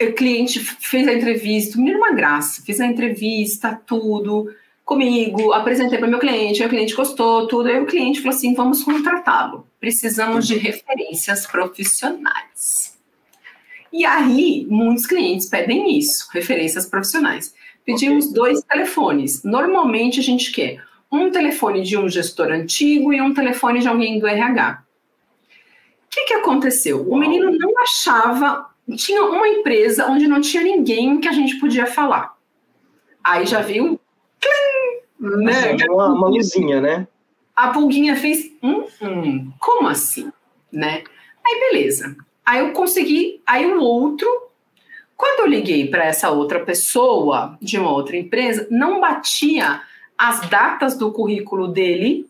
o 0.00 0.12
cliente 0.12 0.60
fez 0.60 1.08
a 1.08 1.14
entrevista, 1.14 1.78
menino 1.78 1.98
uma 1.98 2.12
graça, 2.12 2.62
fez 2.62 2.80
a 2.80 2.86
entrevista, 2.86 3.80
tudo, 3.86 4.48
comigo, 4.86 5.52
apresentei 5.52 5.98
para 5.98 6.06
meu 6.06 6.18
cliente, 6.18 6.60
meu 6.60 6.68
cliente 6.68 6.94
gostou, 6.94 7.48
tudo. 7.48 7.68
Aí 7.68 7.80
o 7.80 7.86
cliente 7.86 8.20
falou 8.20 8.36
assim: 8.36 8.54
vamos 8.54 8.82
contratá-lo. 8.84 9.66
Precisamos 9.80 10.46
de 10.46 10.56
referências 10.56 11.46
profissionais. 11.46 12.96
E 13.92 14.04
aí, 14.04 14.66
muitos 14.68 15.06
clientes 15.06 15.48
pedem 15.48 15.98
isso, 15.98 16.28
referências 16.32 16.86
profissionais. 16.86 17.54
Pedimos 17.84 18.26
okay. 18.26 18.34
dois 18.34 18.62
telefones. 18.62 19.42
Normalmente 19.42 20.20
a 20.20 20.22
gente 20.22 20.52
quer 20.52 20.82
um 21.10 21.30
telefone 21.30 21.82
de 21.82 21.96
um 21.96 22.08
gestor 22.08 22.48
antigo 22.48 23.12
e 23.12 23.20
um 23.20 23.32
telefone 23.32 23.80
de 23.80 23.88
alguém 23.88 24.18
do 24.18 24.26
RH. 24.26 24.82
O 26.04 26.08
que, 26.10 26.24
que 26.24 26.34
aconteceu? 26.34 27.08
O 27.08 27.16
menino 27.16 27.50
não 27.50 27.78
achava. 27.80 28.70
Tinha 28.94 29.22
uma 29.24 29.48
empresa 29.48 30.06
onde 30.06 30.28
não 30.28 30.40
tinha 30.40 30.62
ninguém 30.62 31.20
que 31.20 31.28
a 31.28 31.32
gente 31.32 31.56
podia 31.58 31.86
falar. 31.86 32.36
Aí 33.22 33.46
já 33.46 33.60
viu. 33.60 33.98
Né? 35.18 35.76
Uma, 35.88 36.12
uma 36.12 36.28
luzinha, 36.28 36.80
né? 36.80 37.08
A 37.54 37.70
pulguinha 37.70 38.14
fez. 38.14 38.52
Hum, 38.62 38.84
hum, 39.02 39.52
como 39.58 39.88
assim? 39.88 40.30
Né? 40.70 41.02
Aí 41.44 41.60
beleza. 41.60 42.16
Aí 42.44 42.60
eu 42.60 42.72
consegui. 42.72 43.42
Aí 43.46 43.66
o 43.66 43.80
outro 43.80 44.46
quando 45.16 45.40
eu 45.40 45.46
liguei 45.46 45.88
para 45.88 46.04
essa 46.04 46.30
outra 46.30 46.60
pessoa 46.60 47.56
de 47.60 47.78
uma 47.78 47.90
outra 47.90 48.16
empresa, 48.16 48.68
não 48.70 49.00
batia 49.00 49.80
as 50.16 50.46
datas 50.48 50.96
do 50.96 51.10
currículo 51.10 51.68
dele 51.68 52.28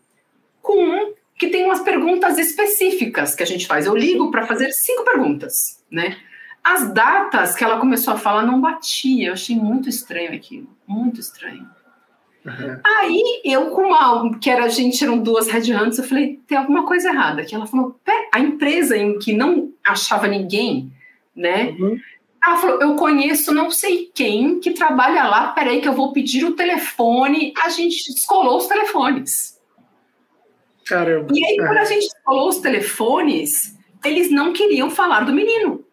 com 0.61 0.81
um 0.81 1.13
que 1.37 1.47
tem 1.47 1.65
umas 1.65 1.81
perguntas 1.81 2.37
específicas 2.37 3.35
que 3.35 3.43
a 3.43 3.45
gente 3.45 3.67
faz. 3.67 3.85
Eu 3.85 3.95
ligo 3.95 4.31
para 4.31 4.47
fazer 4.47 4.71
cinco 4.71 5.03
perguntas, 5.03 5.83
né? 5.91 6.17
As 6.69 6.91
datas 6.91 7.55
que 7.55 7.63
ela 7.63 7.79
começou 7.79 8.13
a 8.13 8.17
falar 8.17 8.43
não 8.43 8.59
batia. 8.59 9.29
Eu 9.29 9.33
achei 9.33 9.55
muito 9.55 9.87
estranho 9.87 10.33
aquilo, 10.33 10.67
muito 10.85 11.17
estranho. 11.17 11.65
Uhum. 12.45 12.79
Aí 12.83 13.41
eu, 13.45 13.67
com 13.71 13.83
uma, 13.83 14.37
que 14.37 14.49
era 14.49 14.65
a 14.65 14.67
gente, 14.67 15.01
eram 15.01 15.17
duas 15.17 15.47
headhunters, 15.47 15.97
eu 15.97 16.03
falei, 16.03 16.41
tem 16.45 16.57
alguma 16.57 16.85
coisa 16.85 17.07
errada. 17.07 17.45
Que 17.45 17.55
ela 17.55 17.65
falou, 17.65 17.97
a 18.33 18.39
empresa 18.39 18.97
em 18.97 19.17
que 19.17 19.31
não 19.31 19.71
achava 19.85 20.27
ninguém, 20.27 20.91
né? 21.33 21.75
Uhum. 21.79 21.97
Ela 22.45 22.57
falou: 22.57 22.81
Eu 22.81 22.95
conheço 22.95 23.53
não 23.53 23.71
sei 23.71 24.11
quem 24.13 24.59
que 24.59 24.71
trabalha 24.71 25.23
lá. 25.23 25.47
Peraí, 25.53 25.79
que 25.79 25.87
eu 25.87 25.93
vou 25.93 26.11
pedir 26.11 26.43
o 26.43 26.53
telefone. 26.53 27.53
A 27.63 27.69
gente 27.69 28.13
descolou 28.13 28.57
os 28.57 28.67
telefones. 28.67 29.57
Caramba. 30.85 31.27
E 31.33 31.45
aí, 31.45 31.57
quando 31.57 31.77
a 31.77 31.85
gente 31.85 32.09
descolou 32.09 32.49
os 32.49 32.57
telefones, 32.57 33.77
eles 34.03 34.29
não 34.29 34.51
queriam 34.51 34.89
falar 34.89 35.21
do 35.21 35.33
menino. 35.33 35.86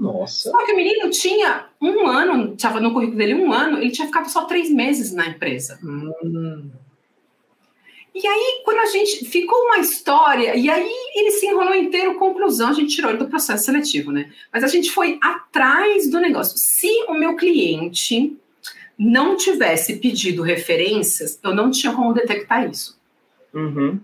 Nossa. 0.00 0.50
Só 0.50 0.64
que 0.64 0.72
o 0.72 0.76
menino 0.76 1.10
tinha 1.10 1.66
um 1.80 2.06
ano, 2.06 2.54
estava 2.54 2.80
no 2.80 2.92
currículo 2.92 3.18
dele 3.18 3.34
um 3.34 3.52
ano, 3.52 3.76
ele 3.78 3.90
tinha 3.90 4.06
ficado 4.06 4.30
só 4.30 4.44
três 4.44 4.70
meses 4.70 5.12
na 5.12 5.26
empresa. 5.28 5.78
Hum. 5.84 6.70
E 8.14 8.26
aí, 8.26 8.62
quando 8.64 8.78
a 8.78 8.86
gente 8.86 9.26
ficou 9.26 9.58
uma 9.66 9.78
história, 9.78 10.56
e 10.56 10.70
aí 10.70 10.90
ele 11.14 11.30
se 11.32 11.46
enrolou 11.46 11.74
inteiro, 11.74 12.18
conclusão, 12.18 12.70
a 12.70 12.72
gente 12.72 12.94
tirou 12.94 13.10
ele 13.10 13.18
do 13.18 13.28
processo 13.28 13.66
seletivo, 13.66 14.10
né? 14.10 14.32
Mas 14.50 14.64
a 14.64 14.68
gente 14.68 14.90
foi 14.90 15.18
atrás 15.22 16.10
do 16.10 16.18
negócio. 16.18 16.56
Se 16.56 17.04
o 17.06 17.14
meu 17.14 17.36
cliente 17.36 18.36
não 18.98 19.36
tivesse 19.36 19.96
pedido 19.96 20.42
referências, 20.42 21.38
eu 21.42 21.54
não 21.54 21.70
tinha 21.70 21.92
como 21.92 22.14
detectar 22.14 22.68
isso. 22.68 22.98
Uhum. 23.52 24.00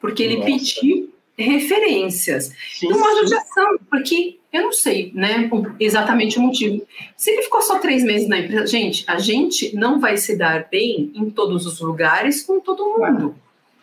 Porque 0.00 0.22
ele 0.22 0.36
Nossa. 0.36 0.46
pediu 0.46 1.12
referências. 1.36 2.52
Sim, 2.72 2.92
uma 2.92 3.14
judiação, 3.16 3.78
porque 3.90 4.38
eu 4.52 4.62
não 4.62 4.72
sei, 4.72 5.10
né, 5.14 5.48
exatamente 5.80 6.38
o 6.38 6.42
motivo. 6.42 6.86
Se 7.16 7.30
ele 7.30 7.42
ficou 7.42 7.62
só 7.62 7.78
três 7.78 8.04
meses 8.04 8.28
na 8.28 8.38
empresa, 8.38 8.66
gente, 8.66 9.02
a 9.08 9.18
gente 9.18 9.74
não 9.74 9.98
vai 9.98 10.18
se 10.18 10.36
dar 10.36 10.68
bem 10.70 11.10
em 11.14 11.30
todos 11.30 11.64
os 11.64 11.80
lugares 11.80 12.42
com 12.42 12.60
todo 12.60 12.98
mundo. 12.98 13.34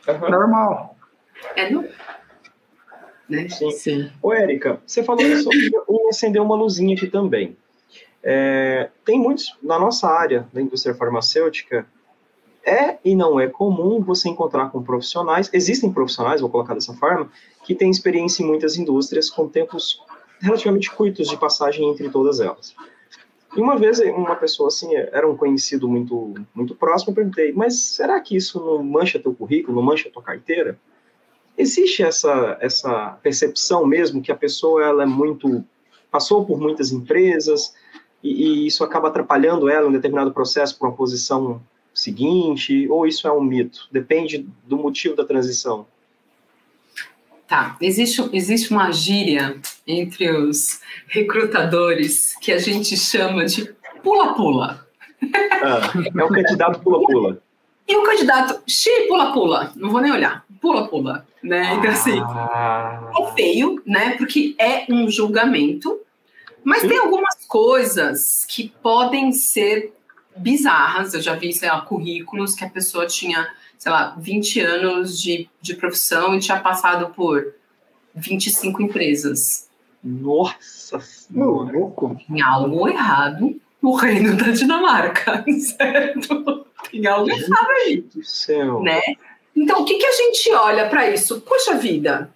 Uhum. 0.07 0.29
Normal. 0.29 0.95
É 1.55 1.69
no... 1.71 1.83
Né? 3.27 3.49
Sim. 3.49 3.71
Sim. 3.71 4.11
Ô, 4.21 4.31
Érica, 4.31 4.79
você 4.85 5.03
falou 5.03 5.23
sobre 5.37 5.71
acender 6.09 6.41
uma 6.41 6.55
luzinha 6.55 6.95
aqui 6.95 7.07
também. 7.07 7.57
É, 8.21 8.89
tem 9.03 9.19
muitos, 9.19 9.57
na 9.63 9.79
nossa 9.79 10.07
área 10.07 10.47
da 10.53 10.61
indústria 10.61 10.93
farmacêutica, 10.93 11.87
é 12.63 12.97
e 13.03 13.15
não 13.15 13.39
é 13.39 13.47
comum 13.47 14.01
você 14.01 14.29
encontrar 14.29 14.69
com 14.69 14.83
profissionais, 14.83 15.49
existem 15.51 15.91
profissionais, 15.91 16.41
vou 16.41 16.49
colocar 16.49 16.73
dessa 16.73 16.93
forma, 16.93 17.31
que 17.63 17.73
têm 17.73 17.89
experiência 17.89 18.43
em 18.43 18.45
muitas 18.45 18.77
indústrias 18.77 19.29
com 19.29 19.47
tempos 19.47 20.01
relativamente 20.39 20.91
curtos 20.91 21.27
de 21.27 21.37
passagem 21.37 21.89
entre 21.89 22.09
todas 22.09 22.39
elas. 22.39 22.75
E 23.55 23.59
uma 23.59 23.77
vez 23.77 23.99
uma 23.99 24.35
pessoa 24.35 24.67
assim, 24.67 24.95
era 24.95 25.27
um 25.27 25.35
conhecido 25.35 25.87
muito 25.87 26.35
muito 26.53 26.75
próximo, 26.75 27.11
eu 27.11 27.15
perguntei, 27.15 27.51
mas 27.51 27.79
será 27.81 28.19
que 28.19 28.35
isso 28.35 28.59
não 28.59 28.83
mancha 28.83 29.19
teu 29.19 29.33
currículo, 29.33 29.75
não 29.75 29.83
mancha 29.83 30.09
tua 30.09 30.21
carteira? 30.21 30.79
Existe 31.57 32.03
essa 32.03 32.57
essa 32.61 33.17
percepção 33.23 33.85
mesmo 33.85 34.21
que 34.21 34.31
a 34.31 34.35
pessoa 34.35 34.83
ela 34.83 35.03
é 35.03 35.05
muito 35.05 35.63
passou 36.11 36.45
por 36.45 36.59
muitas 36.59 36.91
empresas 36.91 37.73
e, 38.23 38.29
e 38.29 38.67
isso 38.67 38.83
acaba 38.83 39.07
atrapalhando 39.07 39.67
ela 39.67 39.87
em 39.87 39.89
um 39.89 39.93
determinado 39.93 40.31
processo 40.31 40.77
para 40.77 40.87
uma 40.87 40.95
posição 40.95 41.61
seguinte, 41.93 42.87
ou 42.87 43.05
isso 43.05 43.27
é 43.27 43.31
um 43.31 43.41
mito? 43.41 43.87
Depende 43.91 44.47
do 44.65 44.77
motivo 44.77 45.15
da 45.15 45.25
transição. 45.25 45.85
Tá, 47.47 47.75
existe, 47.81 48.29
existe 48.31 48.71
uma 48.71 48.91
gíria 48.91 49.59
entre 49.89 50.29
os 50.31 50.79
recrutadores 51.07 52.35
que 52.39 52.51
a 52.51 52.57
gente 52.59 52.95
chama 52.95 53.45
de 53.45 53.73
pula-pula. 54.03 54.87
Ah, 55.61 55.91
é 56.17 56.23
o 56.23 56.29
candidato 56.29 56.79
pula-pula. 56.79 57.41
E 57.87 57.97
o 57.97 58.03
candidato 58.03 58.61
xi 58.69 59.07
pula-pula, 59.07 59.73
não 59.75 59.89
vou 59.89 59.99
nem 59.99 60.11
olhar, 60.11 60.45
pula-pula, 60.61 61.25
né? 61.41 61.73
Então, 61.73 61.91
assim, 61.91 62.19
ah. 62.21 63.11
é 63.19 63.31
feio, 63.33 63.81
né? 63.85 64.11
Porque 64.11 64.55
é 64.59 64.85
um 64.89 65.09
julgamento, 65.09 65.99
mas 66.63 66.81
Sim. 66.81 66.89
tem 66.89 66.97
algumas 66.99 67.45
coisas 67.47 68.45
que 68.47 68.71
podem 68.83 69.31
ser 69.31 69.91
bizarras. 70.37 71.15
Eu 71.15 71.21
já 71.21 71.33
vi, 71.33 71.51
sei 71.51 71.69
lá, 71.69 71.81
currículos 71.81 72.53
que 72.53 72.63
a 72.63 72.69
pessoa 72.69 73.07
tinha 73.07 73.49
sei 73.79 73.93
lá, 73.93 74.13
20 74.19 74.59
anos 74.59 75.19
de, 75.19 75.49
de 75.61 75.73
profissão 75.73 76.35
e 76.35 76.39
tinha 76.39 76.59
passado 76.59 77.13
por 77.15 77.55
25 78.13 78.81
empresas. 78.81 79.68
Nossa 80.03 80.99
Senhora! 80.99 81.71
Tem 82.27 82.41
algo 82.41 82.87
errado 82.87 83.59
no 83.81 83.95
reino 83.95 84.35
da 84.35 84.51
Dinamarca, 84.51 85.43
certo? 85.59 86.65
Tem 86.91 87.05
algo 87.07 87.29
errado 87.29 87.69
aí. 87.85 88.01
Do 88.01 88.23
céu. 88.23 88.81
Né? 88.81 89.01
Então, 89.55 89.81
o 89.81 89.85
que, 89.85 89.95
que 89.95 90.05
a 90.05 90.11
gente 90.11 90.51
olha 90.53 90.87
para 90.87 91.09
isso? 91.09 91.41
Poxa 91.41 91.75
vida, 91.75 92.33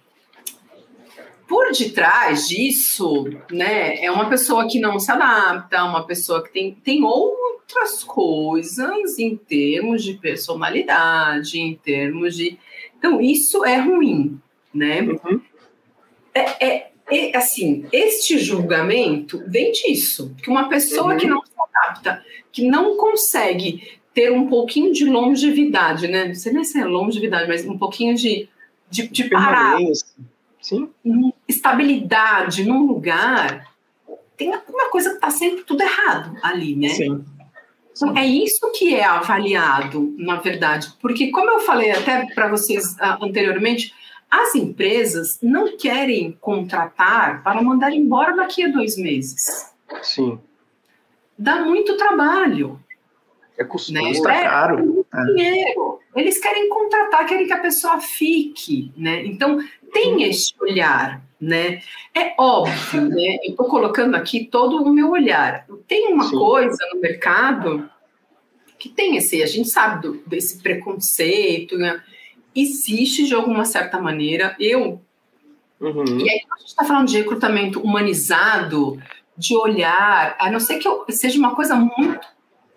por 1.46 1.70
detrás 1.72 2.48
disso, 2.48 3.24
né, 3.50 4.02
é 4.02 4.10
uma 4.10 4.28
pessoa 4.28 4.66
que 4.68 4.80
não 4.80 4.98
se 4.98 5.10
adapta, 5.10 5.84
uma 5.84 6.04
pessoa 6.04 6.42
que 6.42 6.52
tem, 6.52 6.74
tem 6.74 7.04
outras 7.04 8.02
coisas 8.04 9.18
em 9.18 9.36
termos 9.36 10.02
de 10.02 10.14
personalidade, 10.14 11.58
em 11.58 11.74
termos 11.74 12.34
de. 12.36 12.58
Então, 12.98 13.20
isso 13.20 13.64
é 13.64 13.76
ruim, 13.76 14.40
né? 14.72 15.02
Uhum. 15.02 15.40
É, 16.34 16.66
é, 16.66 16.90
é, 17.10 17.36
assim, 17.36 17.86
este 17.92 18.38
julgamento 18.38 19.42
vem 19.46 19.72
disso, 19.72 20.34
que 20.42 20.48
uma 20.48 20.68
pessoa 20.68 21.12
uhum. 21.12 21.18
que 21.18 21.26
não 21.26 21.42
se 21.44 21.52
adapta, 21.58 22.24
que 22.50 22.66
não 22.66 22.96
consegue 22.96 23.98
ter 24.14 24.32
um 24.32 24.46
pouquinho 24.46 24.92
de 24.92 25.04
longevidade, 25.04 26.06
né? 26.06 26.26
Não 26.26 26.34
sei 26.34 26.52
nem 26.52 26.64
se 26.64 26.78
é 26.78 26.84
longevidade, 26.84 27.48
mas 27.48 27.66
um 27.66 27.76
pouquinho 27.76 28.14
de, 28.14 28.48
de, 28.88 29.08
de 29.08 29.24
parar 29.24 29.76
Sim. 30.60 30.88
estabilidade 31.48 32.64
num 32.64 32.86
lugar, 32.86 33.74
tem 34.36 34.54
alguma 34.54 34.88
coisa 34.88 35.10
que 35.10 35.16
está 35.16 35.30
sempre 35.30 35.64
tudo 35.64 35.82
errado 35.82 36.38
ali, 36.42 36.76
né? 36.76 36.88
Sim. 36.88 37.24
Então, 37.96 38.16
é 38.16 38.26
isso 38.26 38.72
que 38.72 38.94
é 38.94 39.04
avaliado, 39.04 40.14
na 40.18 40.36
verdade, 40.36 40.92
porque, 41.00 41.30
como 41.30 41.50
eu 41.50 41.60
falei 41.60 41.92
até 41.92 42.26
para 42.34 42.48
vocês 42.48 42.94
uh, 42.94 43.22
anteriormente, 43.24 43.94
as 44.42 44.54
empresas 44.54 45.38
não 45.40 45.76
querem 45.76 46.32
contratar 46.40 47.42
para 47.42 47.62
mandar 47.62 47.92
embora 47.92 48.34
daqui 48.34 48.64
a 48.64 48.68
dois 48.68 48.96
meses. 48.96 49.72
Sim. 50.02 50.40
Dá 51.38 51.64
muito 51.64 51.96
trabalho. 51.96 52.80
É 53.56 53.62
custoso, 53.62 53.92
né? 53.92 54.08
Custa 54.08 54.28
caro. 54.28 55.06
É 55.12 55.24
dinheiro. 55.26 56.00
Eles 56.16 56.38
querem 56.38 56.68
contratar, 56.68 57.26
querem 57.26 57.46
que 57.46 57.52
a 57.52 57.60
pessoa 57.60 58.00
fique, 58.00 58.92
né? 58.96 59.24
Então, 59.24 59.58
tem 59.92 60.24
esse 60.24 60.52
olhar, 60.60 61.22
né? 61.40 61.80
É 62.12 62.34
óbvio, 62.36 63.02
né? 63.08 63.36
Eu 63.44 63.50
estou 63.50 63.66
colocando 63.66 64.16
aqui 64.16 64.44
todo 64.46 64.82
o 64.82 64.92
meu 64.92 65.10
olhar. 65.10 65.64
Tem 65.86 66.12
uma 66.12 66.24
Sim. 66.24 66.36
coisa 66.36 66.78
no 66.92 67.00
mercado 67.00 67.88
que 68.78 68.88
tem 68.88 69.16
esse, 69.16 69.42
a 69.42 69.46
gente 69.46 69.68
sabe 69.68 70.02
do, 70.02 70.14
desse 70.26 70.60
preconceito, 70.60 71.78
né? 71.78 72.02
Existe 72.54 73.26
de 73.26 73.34
alguma 73.34 73.64
certa 73.64 74.00
maneira. 74.00 74.56
Eu 74.58 75.02
Uhum. 75.80 76.18
E 76.18 76.30
aí, 76.30 76.40
a 76.50 76.58
gente 76.58 76.68
está 76.68 76.84
falando 76.84 77.08
de 77.08 77.18
recrutamento 77.18 77.80
humanizado, 77.80 78.98
de 79.36 79.56
olhar, 79.56 80.36
a 80.38 80.50
não 80.50 80.60
ser 80.60 80.78
que 80.78 80.88
eu, 80.88 81.04
seja 81.10 81.38
uma 81.38 81.54
coisa 81.54 81.74
muito 81.74 82.26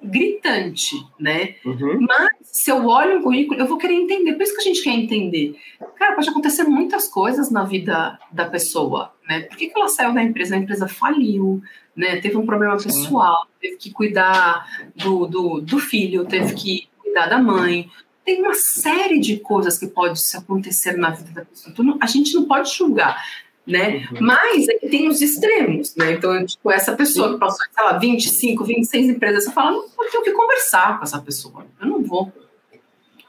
gritante, 0.02 0.96
né? 1.20 1.56
Uhum. 1.66 2.06
Mas 2.08 2.32
se 2.44 2.70
eu 2.70 2.86
olho 2.86 3.20
um 3.20 3.24
currículo, 3.24 3.60
eu 3.60 3.66
vou 3.66 3.78
querer 3.78 3.94
entender. 3.94 4.34
Por 4.34 4.44
isso 4.44 4.54
que 4.54 4.62
a 4.62 4.64
gente 4.64 4.84
quer 4.84 4.92
entender. 4.92 5.56
Cara, 5.96 6.16
pode 6.16 6.30
acontecer 6.30 6.64
muitas 6.64 7.08
coisas 7.08 7.50
na 7.50 7.64
vida 7.64 8.20
da 8.32 8.46
pessoa, 8.46 9.14
né? 9.28 9.42
Por 9.42 9.58
que, 9.58 9.68
que 9.68 9.78
ela 9.78 9.88
saiu 9.88 10.14
da 10.14 10.24
empresa? 10.24 10.56
A 10.56 10.60
empresa 10.60 10.88
faliu, 10.88 11.62
né? 11.96 12.18
Teve 12.18 12.38
um 12.38 12.46
problema 12.46 12.78
pessoal, 12.78 13.48
teve 13.60 13.78
que 13.78 13.92
cuidar 13.92 14.68
do, 14.96 15.26
do, 15.26 15.62
do 15.62 15.80
filho, 15.80 16.26
teve 16.26 16.54
que 16.54 16.88
cuidar 17.02 17.28
da 17.28 17.40
mãe. 17.40 17.90
Tem 18.28 18.42
uma 18.42 18.54
série 18.56 19.22
de 19.22 19.38
coisas 19.38 19.78
que 19.78 19.88
pode 19.88 20.20
acontecer 20.36 20.98
na 20.98 21.12
vida 21.12 21.32
da 21.32 21.46
pessoa. 21.46 21.72
Então, 21.72 21.98
a 22.02 22.06
gente 22.08 22.34
não 22.34 22.44
pode 22.44 22.76
julgar 22.76 23.24
né? 23.68 24.08
Uhum. 24.12 24.18
Mas 24.22 24.68
é 24.70 24.88
tem 24.88 25.10
os 25.10 25.22
extremos, 25.22 25.94
né? 25.96 26.14
Então, 26.14 26.46
tipo, 26.46 26.72
essa 26.72 26.96
pessoa 26.96 27.34
que 27.34 27.40
passou, 27.40 27.66
sei 27.70 27.84
lá, 27.84 27.98
25, 27.98 28.64
26 28.64 29.10
empresas, 29.10 29.44
você 29.44 29.52
fala, 29.52 29.72
não, 29.72 29.84
eu 29.84 30.10
tenho 30.10 30.24
que 30.24 30.32
conversar 30.32 30.98
com 30.98 31.04
essa 31.04 31.20
pessoa. 31.20 31.66
Eu 31.82 31.88
não 31.88 32.02
vou. 32.02 32.32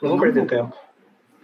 Não 0.01 0.11
vou 0.11 0.21
perder 0.21 0.47
tempo. 0.47 0.73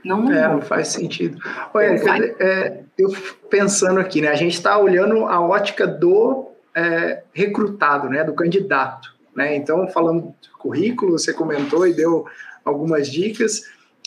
Não, 0.05 0.23
não, 0.23 0.33
é, 0.33 0.49
não 0.49 0.63
faz 0.63 0.89
sentido. 0.89 1.39
Olha, 1.73 1.99
é, 2.39 2.85
eu 2.97 3.11
pensando 3.51 3.99
aqui, 3.99 4.21
né? 4.21 4.29
A 4.29 4.37
gente 4.37 4.53
está 4.53 4.79
olhando 4.79 5.25
a 5.25 5.41
ótica 5.41 5.87
do 5.89 6.53
é, 6.75 7.25
recrutado, 7.33 8.09
né? 8.09 8.23
Do 8.23 8.35
candidato, 8.35 9.13
né? 9.35 9.57
Então, 9.57 9.89
falando 9.89 10.23
do 10.23 10.59
currículo, 10.59 11.19
você 11.19 11.33
comentou 11.33 11.85
e 11.85 11.95
deu 11.95 12.27
algumas 12.65 13.09
dicas 13.09 13.63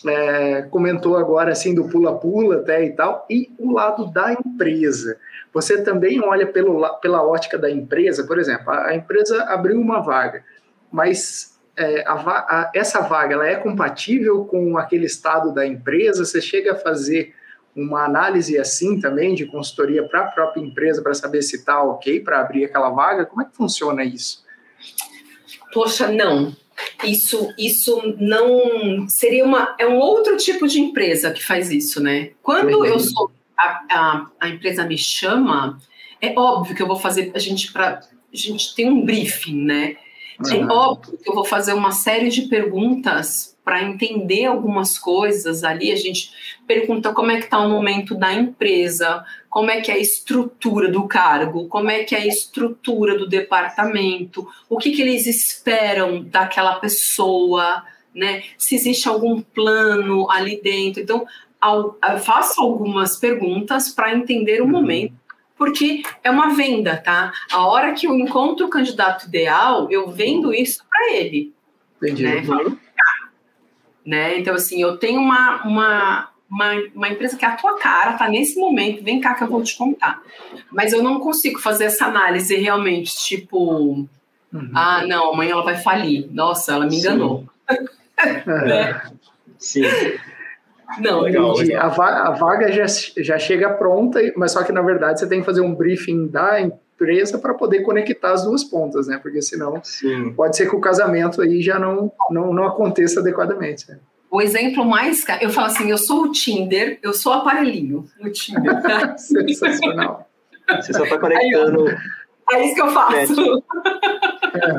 é, 0.05 0.63
comentou 0.63 1.17
agora 1.17 1.51
assim 1.51 1.73
do 1.73 1.87
pula-pula 1.89 2.57
até 2.57 2.83
e 2.85 2.91
tal, 2.91 3.25
e 3.29 3.49
o 3.57 3.71
lado 3.71 4.05
da 4.11 4.33
empresa. 4.33 5.17
Você 5.53 5.81
também 5.81 6.21
olha 6.21 6.45
pelo, 6.45 6.87
pela 6.99 7.23
ótica 7.23 7.57
da 7.57 7.69
empresa, 7.69 8.25
por 8.25 8.37
exemplo, 8.37 8.69
a, 8.69 8.87
a 8.87 8.95
empresa 8.95 9.43
abriu 9.45 9.79
uma 9.79 10.01
vaga, 10.01 10.43
mas 10.91 11.57
é, 11.75 12.03
a, 12.05 12.13
a, 12.13 12.71
essa 12.75 13.01
vaga 13.01 13.33
ela 13.33 13.47
é 13.47 13.55
compatível 13.55 14.45
com 14.45 14.77
aquele 14.77 15.05
estado 15.05 15.53
da 15.53 15.65
empresa? 15.65 16.25
Você 16.25 16.41
chega 16.41 16.73
a 16.73 16.75
fazer 16.75 17.33
uma 17.75 18.05
análise 18.05 18.57
assim 18.57 18.99
também 18.99 19.35
de 19.35 19.45
consultoria 19.45 20.03
para 20.07 20.21
a 20.21 20.31
própria 20.31 20.61
empresa 20.61 21.01
para 21.01 21.13
saber 21.13 21.41
se 21.43 21.57
está 21.57 21.81
ok 21.81 22.19
para 22.19 22.39
abrir 22.39 22.65
aquela 22.65 22.89
vaga? 22.89 23.25
Como 23.25 23.41
é 23.41 23.45
que 23.45 23.55
funciona 23.55 24.03
isso? 24.03 24.45
Poxa, 25.73 26.07
não 26.07 26.55
isso, 27.03 27.53
isso 27.57 28.15
não 28.19 29.07
seria 29.07 29.45
uma 29.45 29.75
é 29.79 29.87
um 29.87 29.97
outro 29.97 30.37
tipo 30.37 30.67
de 30.67 30.79
empresa 30.79 31.31
que 31.31 31.43
faz 31.43 31.71
isso, 31.71 32.01
né? 32.01 32.31
Quando 32.41 32.85
eu 32.85 32.99
sou 32.99 33.31
a, 33.57 33.83
a, 33.89 34.27
a, 34.39 34.49
empresa 34.49 34.85
me 34.85 34.97
chama, 34.97 35.79
é 36.21 36.37
óbvio 36.37 36.75
que 36.75 36.81
eu 36.81 36.87
vou 36.87 36.97
fazer 36.97 37.31
a 37.33 37.39
gente 37.39 37.71
para 37.71 38.01
a 38.33 38.37
gente 38.37 38.75
tem 38.75 38.89
um 38.89 39.03
briefing, 39.03 39.63
né? 39.63 39.95
É 40.45 40.53
uhum. 40.53 40.69
É 40.69 40.73
óbvio 40.73 41.17
que 41.17 41.29
eu 41.29 41.33
vou 41.33 41.45
fazer 41.45 41.73
uma 41.73 41.91
série 41.91 42.29
de 42.29 42.43
perguntas 42.43 43.57
para 43.63 43.83
entender 43.83 44.45
algumas 44.45 44.99
coisas 44.99 45.63
ali. 45.63 45.91
A 45.91 45.95
gente 45.95 46.31
pergunta 46.67 47.13
como 47.13 47.31
é 47.31 47.37
que 47.37 47.45
está 47.45 47.59
o 47.59 47.69
momento 47.69 48.15
da 48.15 48.33
empresa, 48.33 49.25
como 49.57 49.71
é 49.71 49.81
que 49.81 49.91
é 49.91 49.95
a 49.95 49.97
estrutura 49.97 50.87
do 50.87 51.07
cargo, 51.07 51.67
como 51.67 51.89
é 51.89 52.03
que 52.03 52.13
é 52.13 52.19
a 52.19 52.27
estrutura 52.27 53.17
do 53.17 53.27
departamento, 53.27 54.47
o 54.69 54.77
que, 54.77 54.91
que 54.91 55.01
eles 55.01 55.25
esperam 55.25 56.21
daquela 56.21 56.75
pessoa, 56.75 57.83
né? 58.13 58.43
Se 58.55 58.75
existe 58.75 59.09
algum 59.09 59.41
plano 59.41 60.29
ali 60.29 60.61
dentro. 60.61 61.01
Então, 61.01 61.25
eu 61.59 62.19
faço 62.19 62.61
algumas 62.61 63.15
perguntas 63.15 63.89
para 63.89 64.13
entender 64.13 64.61
o 64.61 64.65
uhum. 64.65 64.69
momento 64.69 65.15
porque 65.57 66.03
é 66.23 66.29
uma 66.29 66.53
venda, 66.53 66.95
tá? 66.95 67.33
A 67.51 67.65
hora 67.65 67.93
que 67.93 68.05
eu 68.05 68.13
encontro 68.13 68.67
o 68.67 68.69
candidato 68.69 69.25
ideal, 69.25 69.89
eu 69.89 70.11
vendo 70.11 70.53
isso 70.53 70.85
para 70.87 71.15
ele. 71.15 71.51
Entendi. 71.99 72.21
Né? 72.21 72.43
Falo, 72.43 72.77
né? 74.05 74.37
Então, 74.37 74.53
assim, 74.53 74.79
eu 74.79 74.97
tenho 74.97 75.19
uma, 75.19 75.63
uma, 75.63 76.29
uma, 76.49 76.73
uma, 76.95 77.09
empresa 77.09 77.37
que 77.37 77.45
é 77.45 77.47
a 77.47 77.55
tua 77.55 77.77
cara, 77.77 78.13
tá 78.13 78.27
nesse 78.29 78.59
momento, 78.59 79.03
vem 79.03 79.19
cá 79.19 79.33
que 79.33 79.43
eu 79.43 79.47
vou 79.47 79.61
te 79.61 79.77
contar. 79.77 80.21
Mas 80.71 80.93
eu 80.93 81.03
não 81.03 81.19
consigo 81.19 81.59
fazer 81.59 81.85
essa 81.85 82.05
análise 82.05 82.55
realmente, 82.55 83.15
tipo, 83.17 84.07
uhum. 84.53 84.71
ah, 84.73 85.05
não, 85.05 85.33
amanhã 85.33 85.51
ela 85.51 85.63
vai 85.63 85.77
falir. 85.77 86.27
Nossa, 86.31 86.73
ela 86.73 86.85
me 86.85 86.97
enganou. 86.97 87.45
Sim. 89.57 89.85
é. 89.85 90.19
Não, 90.99 91.21
legal, 91.21 91.53
legal. 91.53 91.85
A, 91.85 91.89
vaga, 91.89 92.21
a 92.21 92.31
vaga 92.31 92.71
já, 92.71 92.85
já 93.17 93.37
chega 93.37 93.73
pronta, 93.73 94.19
mas 94.35 94.53
só 94.53 94.63
que 94.63 94.71
na 94.71 94.81
verdade 94.81 95.19
você 95.19 95.27
tem 95.27 95.41
que 95.41 95.45
fazer 95.45 95.61
um 95.61 95.75
briefing 95.75 96.27
da 96.27 96.61
empresa 96.61 97.37
para 97.37 97.53
poder 97.53 97.81
conectar 97.81 98.31
as 98.31 98.45
duas 98.45 98.63
pontas, 98.63 99.07
né? 99.07 99.19
Porque 99.21 99.41
senão 99.41 99.81
Sim. 99.83 100.33
pode 100.33 100.55
ser 100.55 100.69
que 100.69 100.75
o 100.75 100.79
casamento 100.79 101.41
aí 101.41 101.61
já 101.61 101.77
não, 101.77 102.11
não, 102.31 102.53
não 102.53 102.65
aconteça 102.65 103.19
adequadamente. 103.19 103.89
Né? 103.89 103.99
O 104.29 104.41
exemplo 104.41 104.85
mais. 104.85 105.25
Eu 105.41 105.49
falo 105.49 105.67
assim: 105.67 105.89
eu 105.89 105.97
sou 105.97 106.23
o 106.23 106.31
Tinder, 106.31 106.99
eu 107.01 107.13
sou 107.13 107.31
o 107.31 107.35
aparelhinho 107.35 108.05
no 108.19 108.31
Tinder. 108.31 108.81
Tá? 108.81 109.15
Sensacional. 109.17 110.27
Você 110.69 110.93
só 110.93 111.03
está 111.03 111.17
conectando. 111.17 111.85
É 112.49 112.65
isso 112.65 112.75
que 112.75 112.81
eu 112.81 112.89
faço. 112.89 113.41
Uhum. 113.41 113.61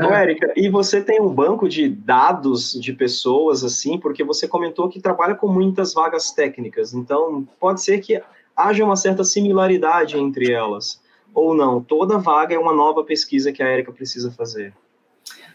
Érica, 0.12 0.52
e 0.56 0.68
você 0.70 1.02
tem 1.02 1.20
um 1.20 1.28
banco 1.28 1.68
de 1.68 1.88
dados 1.88 2.72
de 2.72 2.92
pessoas, 2.92 3.62
assim, 3.62 3.98
porque 3.98 4.24
você 4.24 4.48
comentou 4.48 4.88
que 4.88 5.00
trabalha 5.00 5.34
com 5.34 5.48
muitas 5.48 5.92
vagas 5.92 6.30
técnicas, 6.30 6.94
então 6.94 7.46
pode 7.60 7.82
ser 7.82 7.98
que 7.98 8.22
haja 8.56 8.84
uma 8.84 8.96
certa 8.96 9.22
similaridade 9.22 10.18
entre 10.18 10.50
elas 10.50 11.00
ou 11.34 11.54
não? 11.54 11.82
Toda 11.82 12.18
vaga 12.18 12.54
é 12.54 12.58
uma 12.58 12.72
nova 12.72 13.04
pesquisa 13.04 13.52
que 13.52 13.62
a 13.62 13.68
Érica 13.68 13.92
precisa 13.92 14.30
fazer. 14.30 14.72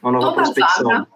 Uma 0.02 0.12
nova 0.12 0.26
Toda 0.28 0.44
prospecção. 0.44 0.88
Vaga 0.88 1.08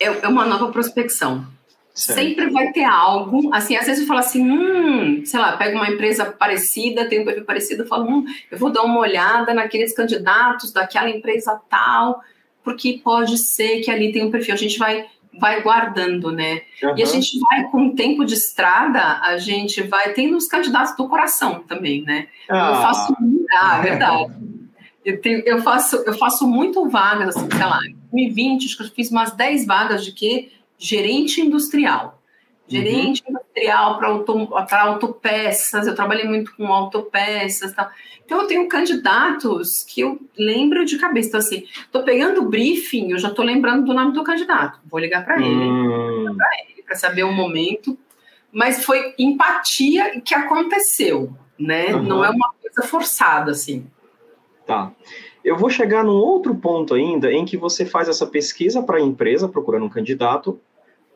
é, 0.00 0.06
é 0.06 0.28
uma 0.28 0.46
nova 0.46 0.72
prospecção. 0.72 1.46
Certo. 1.92 2.18
Sempre 2.18 2.50
vai 2.50 2.72
ter 2.72 2.84
algo, 2.84 3.52
assim, 3.52 3.76
às 3.76 3.84
vezes 3.84 4.02
eu 4.02 4.06
falo 4.06 4.20
assim, 4.20 4.48
hum, 4.48 5.22
sei 5.24 5.40
lá, 5.40 5.56
pego 5.56 5.76
uma 5.76 5.90
empresa 5.90 6.24
parecida, 6.24 7.08
tem 7.08 7.20
um 7.20 7.24
perfil 7.24 7.44
parecido, 7.44 7.82
eu 7.82 7.86
falo, 7.86 8.08
hum, 8.08 8.24
eu 8.50 8.56
vou 8.56 8.70
dar 8.70 8.82
uma 8.82 9.00
olhada 9.00 9.52
naqueles 9.52 9.94
candidatos 9.94 10.72
daquela 10.72 11.10
empresa 11.10 11.60
tal, 11.68 12.22
porque 12.62 13.00
pode 13.02 13.36
ser 13.38 13.80
que 13.80 13.90
ali 13.90 14.12
tem 14.12 14.24
um 14.24 14.30
perfil. 14.30 14.54
A 14.54 14.58
gente 14.58 14.78
vai 14.78 15.06
vai 15.38 15.62
guardando, 15.62 16.32
né? 16.32 16.62
Uhum. 16.82 16.98
E 16.98 17.02
a 17.02 17.06
gente 17.06 17.38
vai, 17.38 17.64
com 17.70 17.86
o 17.86 17.94
tempo 17.94 18.24
de 18.24 18.34
estrada, 18.34 19.20
a 19.22 19.38
gente 19.38 19.82
vai 19.82 20.12
tendo 20.12 20.36
os 20.36 20.46
candidatos 20.46 20.96
do 20.96 21.08
coração 21.08 21.62
também, 21.66 22.02
né? 22.02 22.26
Ah. 22.48 22.70
Eu 22.70 22.82
faço. 22.82 23.16
Ah, 23.52 23.78
é 23.78 23.82
verdade. 23.82 24.32
Eu, 25.04 25.20
tenho, 25.20 25.40
eu, 25.46 25.62
faço, 25.62 25.96
eu 26.04 26.14
faço 26.14 26.46
muito 26.46 26.88
vagas, 26.88 27.36
assim, 27.36 27.48
sei 27.50 27.64
lá, 27.64 27.78
em 27.86 27.96
2020, 28.12 28.66
acho 28.66 28.76
que 28.76 28.82
eu 28.82 28.88
fiz 28.88 29.10
umas 29.10 29.32
10 29.32 29.66
vagas 29.66 30.04
de 30.04 30.12
quê? 30.12 30.50
Gerente 30.80 31.40
industrial. 31.40 32.20
Gerente 32.66 33.22
uhum. 33.26 33.34
industrial 33.34 33.98
para 33.98 34.08
auto, 34.08 34.48
autopeças, 34.70 35.88
eu 35.88 35.94
trabalhei 35.94 36.24
muito 36.24 36.54
com 36.56 36.72
autopeças 36.72 37.72
tal. 37.72 37.90
Então, 38.24 38.42
eu 38.42 38.46
tenho 38.46 38.68
candidatos 38.68 39.82
que 39.82 40.02
eu 40.02 40.20
lembro 40.38 40.84
de 40.84 40.96
cabeça. 40.96 41.28
Então, 41.28 41.40
assim, 41.40 41.64
estou 41.80 42.04
pegando 42.04 42.42
o 42.42 42.48
briefing, 42.48 43.10
eu 43.10 43.18
já 43.18 43.28
estou 43.28 43.44
lembrando 43.44 43.84
do 43.84 43.92
nome 43.92 44.12
do 44.12 44.22
candidato. 44.22 44.78
Vou 44.88 45.00
ligar 45.00 45.24
para 45.24 45.36
ele, 45.36 45.64
hum. 45.64 46.36
para 46.86 46.94
saber 46.94 47.24
o 47.24 47.32
momento. 47.32 47.98
Mas 48.52 48.84
foi 48.84 49.14
empatia 49.18 50.20
que 50.20 50.34
aconteceu, 50.34 51.34
né? 51.58 51.94
Uhum. 51.94 52.02
Não 52.04 52.24
é 52.24 52.30
uma 52.30 52.52
coisa 52.52 52.88
forçada, 52.88 53.50
assim. 53.50 53.84
Tá. 54.64 54.92
Eu 55.44 55.56
vou 55.56 55.70
chegar 55.70 56.04
num 56.04 56.12
outro 56.12 56.54
ponto 56.54 56.94
ainda 56.94 57.32
em 57.32 57.44
que 57.44 57.56
você 57.56 57.84
faz 57.84 58.08
essa 58.08 58.26
pesquisa 58.26 58.82
para 58.82 58.98
a 58.98 59.00
empresa 59.00 59.48
procurando 59.48 59.86
um 59.86 59.88
candidato, 59.88 60.60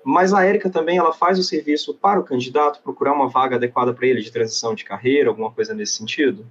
mas 0.05 0.35
a 0.35 0.45
Érica 0.45 0.69
também 0.69 0.99
ela 0.99 1.13
faz 1.13 1.39
o 1.39 1.43
serviço 1.43 1.95
para 1.95 2.21
o 2.21 2.25
candidato 2.25 2.83
procurar 2.83 3.13
uma 3.13 3.29
vaga 3.29 3.57
adequada 3.57 3.93
para 3.95 4.07
ele 4.07 4.21
de 4.21 4.31
transição 4.31 4.75
de 4.75 4.85
carreira, 4.85 5.31
alguma 5.31 5.51
coisa 5.51 5.75
nesse 5.75 5.95
sentido? 5.95 6.47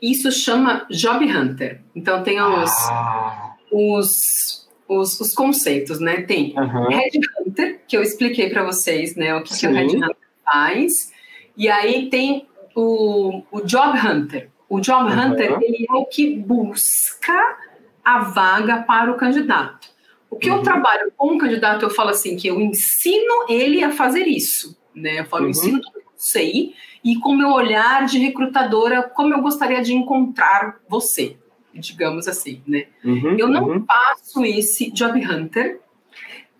Isso 0.00 0.30
chama 0.30 0.86
Job 0.90 1.24
Hunter. 1.24 1.80
Então 1.94 2.22
tem 2.22 2.40
os, 2.40 2.70
ah. 2.90 3.54
os, 3.72 4.68
os, 4.86 5.20
os, 5.20 5.34
conceitos, 5.34 5.98
né? 5.98 6.22
Tem 6.22 6.54
uhum. 6.56 6.88
Red 6.88 7.20
Hunter, 7.40 7.80
que 7.88 7.96
eu 7.96 8.02
expliquei 8.02 8.50
para 8.50 8.62
vocês, 8.64 9.16
né? 9.16 9.34
O 9.34 9.42
que, 9.42 9.56
que 9.58 9.66
o 9.66 9.72
Red 9.72 9.96
Hunter 9.96 10.16
faz. 10.44 11.12
E 11.56 11.68
aí 11.68 12.10
tem 12.10 12.46
o, 12.74 13.42
o 13.50 13.62
Job 13.62 13.98
Hunter. 13.98 14.50
O 14.68 14.80
Job 14.80 15.10
uhum. 15.10 15.32
Hunter 15.32 15.58
ele 15.62 15.86
é 15.88 15.94
o 15.94 16.04
que 16.04 16.36
busca 16.36 17.56
a 18.04 18.18
vaga 18.18 18.82
para 18.82 19.10
o 19.10 19.16
candidato. 19.16 19.88
O 20.30 20.36
que 20.36 20.50
uhum. 20.50 20.56
eu 20.56 20.62
trabalho 20.62 21.12
com 21.16 21.34
o 21.34 21.38
candidato, 21.38 21.84
eu 21.84 21.90
falo 21.90 22.10
assim, 22.10 22.36
que 22.36 22.48
eu 22.48 22.60
ensino 22.60 23.46
ele 23.48 23.82
a 23.82 23.90
fazer 23.90 24.26
isso. 24.26 24.76
Né? 24.94 25.20
Eu 25.20 25.24
falo, 25.24 25.42
eu 25.42 25.46
uhum. 25.46 25.50
ensino 25.50 25.80
tudo 25.80 26.00
que 26.00 26.08
eu 26.08 26.12
sei, 26.16 26.74
e 27.04 27.16
com 27.16 27.34
meu 27.34 27.50
olhar 27.50 28.06
de 28.06 28.18
recrutadora, 28.18 29.02
como 29.02 29.32
eu 29.32 29.40
gostaria 29.40 29.82
de 29.82 29.94
encontrar 29.94 30.80
você, 30.88 31.36
digamos 31.72 32.26
assim, 32.26 32.62
né? 32.66 32.86
Uhum, 33.04 33.36
eu 33.38 33.48
não 33.48 33.68
uhum. 33.68 33.84
faço 33.84 34.44
esse 34.44 34.90
job 34.90 35.24
hunter. 35.24 35.80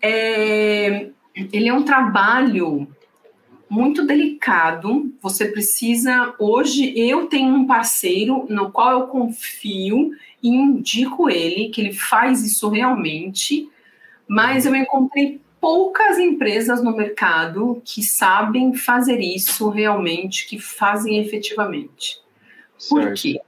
É, 0.01 1.09
ele 1.35 1.67
é 1.67 1.73
um 1.73 1.83
trabalho 1.83 2.87
muito 3.69 4.05
delicado. 4.05 5.11
Você 5.21 5.45
precisa. 5.45 6.33
Hoje 6.39 6.93
eu 6.97 7.27
tenho 7.27 7.53
um 7.53 7.67
parceiro 7.67 8.45
no 8.49 8.71
qual 8.71 8.91
eu 8.91 9.07
confio 9.07 10.11
e 10.41 10.49
indico 10.49 11.29
ele, 11.29 11.69
que 11.69 11.81
ele 11.81 11.93
faz 11.93 12.43
isso 12.43 12.69
realmente, 12.69 13.69
mas 14.27 14.65
eu 14.65 14.75
encontrei 14.75 15.41
poucas 15.59 16.19
empresas 16.19 16.83
no 16.83 16.95
mercado 16.95 17.81
que 17.83 18.03
sabem 18.03 18.73
fazer 18.73 19.19
isso 19.19 19.69
realmente, 19.69 20.47
que 20.47 20.59
fazem 20.59 21.19
efetivamente. 21.19 22.21
Certo. 22.77 23.07
Por 23.07 23.13
quê? 23.13 23.41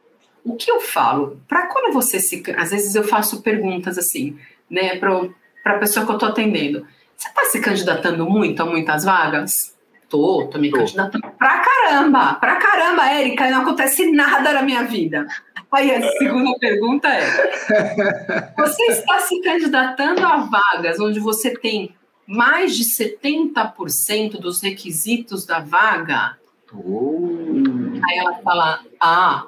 O 0.43 0.55
que 0.55 0.71
eu 0.71 0.81
falo? 0.81 1.39
Para 1.47 1.67
quando 1.67 1.93
você 1.93 2.19
se. 2.19 2.43
Às 2.57 2.71
vezes 2.71 2.95
eu 2.95 3.03
faço 3.03 3.41
perguntas 3.41 3.97
assim, 3.97 4.37
né, 4.69 4.97
para 4.97 5.29
a 5.65 5.77
pessoa 5.77 6.05
que 6.05 6.11
eu 6.11 6.15
estou 6.15 6.29
atendendo. 6.29 6.85
Você 7.15 7.27
está 7.27 7.45
se 7.45 7.59
candidatando 7.59 8.27
muito 8.27 8.61
a 8.61 8.65
muitas 8.65 9.03
vagas? 9.03 9.77
Tô, 10.09 10.47
tô 10.47 10.57
me 10.57 10.71
candidatando 10.71 11.31
pra 11.37 11.59
caramba, 11.59 12.33
pra 12.33 12.55
caramba, 12.55 13.05
Érica, 13.11 13.49
não 13.51 13.61
acontece 13.61 14.11
nada 14.11 14.53
na 14.53 14.63
minha 14.63 14.83
vida. 14.83 15.27
Aí 15.71 15.93
a 15.93 16.01
segunda 16.13 16.57
pergunta 16.57 17.07
é: 17.07 18.53
você 18.57 18.83
está 18.87 19.19
se 19.19 19.39
candidatando 19.41 20.25
a 20.25 20.37
vagas 20.37 20.99
onde 20.99 21.19
você 21.19 21.55
tem 21.55 21.95
mais 22.25 22.75
de 22.75 22.83
70% 22.85 24.39
dos 24.39 24.61
requisitos 24.61 25.45
da 25.45 25.59
vaga? 25.59 26.37
Oh. 26.73 27.61
Aí 28.03 28.17
ela 28.17 28.33
fala: 28.41 28.79
ah, 28.99 29.45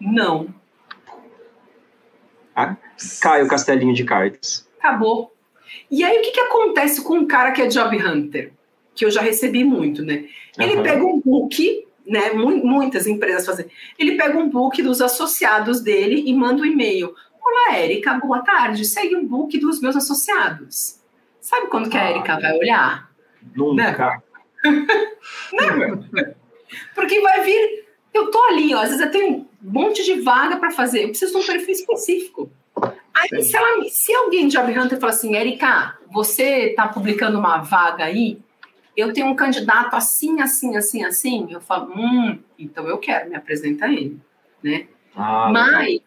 não. 0.00 0.48
Ah, 2.56 2.74
cai 3.20 3.42
o 3.42 3.48
castelinho 3.48 3.94
de 3.94 4.04
cartas. 4.04 4.66
Acabou. 4.78 5.34
E 5.90 6.02
aí 6.02 6.18
o 6.18 6.22
que, 6.22 6.30
que 6.30 6.40
acontece 6.40 7.02
com 7.02 7.18
um 7.18 7.26
cara 7.26 7.52
que 7.52 7.60
é 7.60 7.66
job 7.66 7.96
hunter? 7.96 8.52
Que 8.98 9.04
eu 9.04 9.10
já 9.12 9.20
recebi 9.20 9.62
muito, 9.62 10.04
né? 10.04 10.24
Ele 10.58 10.76
uhum. 10.76 10.82
pega 10.82 11.04
um 11.04 11.20
book 11.20 11.86
né, 12.04 12.32
muitas 12.32 13.06
empresas 13.06 13.44
fazem. 13.44 13.66
Ele 13.98 14.16
pega 14.16 14.36
um 14.36 14.48
book 14.48 14.82
dos 14.82 15.00
associados 15.00 15.80
dele 15.80 16.24
e 16.26 16.34
manda 16.34 16.62
um 16.62 16.64
e-mail. 16.64 17.14
Olá, 17.40 17.76
Érica, 17.76 18.14
boa 18.14 18.40
tarde. 18.40 18.84
Segue 18.84 19.14
um 19.14 19.26
book 19.26 19.56
dos 19.58 19.80
meus 19.80 19.94
associados. 19.94 20.98
Sabe 21.40 21.68
quando 21.68 21.90
que 21.90 21.96
a 21.96 22.10
Érica 22.10 22.40
vai 22.40 22.58
olhar? 22.58 23.10
Nunca. 23.54 24.22
Never. 25.52 26.34
Porque 26.94 27.20
vai 27.20 27.42
vir. 27.42 27.86
Eu 28.12 28.30
tô 28.30 28.42
ali, 28.44 28.74
ó, 28.74 28.80
às 28.80 28.88
vezes 28.88 29.04
eu 29.04 29.10
tenho 29.10 29.28
um 29.28 29.46
monte 29.62 30.02
de 30.02 30.20
vaga 30.20 30.56
para 30.56 30.70
fazer. 30.70 31.04
Eu 31.04 31.08
preciso 31.10 31.32
de 31.32 31.38
um 31.38 31.46
perfil 31.46 31.74
específico. 31.74 32.50
Aí, 33.14 33.42
se, 33.42 33.56
ela, 33.56 33.84
se 33.88 34.14
alguém 34.14 34.48
de 34.48 34.56
Job 34.56 34.78
Hunter 34.78 34.98
fala 34.98 35.12
assim, 35.12 35.36
Érica, 35.36 35.98
você 36.10 36.70
tá 36.70 36.88
publicando 36.88 37.38
uma 37.38 37.58
vaga 37.58 38.04
aí, 38.04 38.38
eu 38.98 39.12
tenho 39.12 39.28
um 39.28 39.36
candidato 39.36 39.94
assim, 39.94 40.40
assim, 40.40 40.76
assim, 40.76 41.04
assim, 41.04 41.46
eu 41.50 41.60
falo, 41.60 41.92
hum, 41.94 42.36
então 42.58 42.88
eu 42.88 42.98
quero, 42.98 43.30
me 43.30 43.36
apresenta 43.36 43.86
ele, 43.86 44.20
né? 44.60 44.88
Ah, 45.14 45.48
Mas 45.52 46.00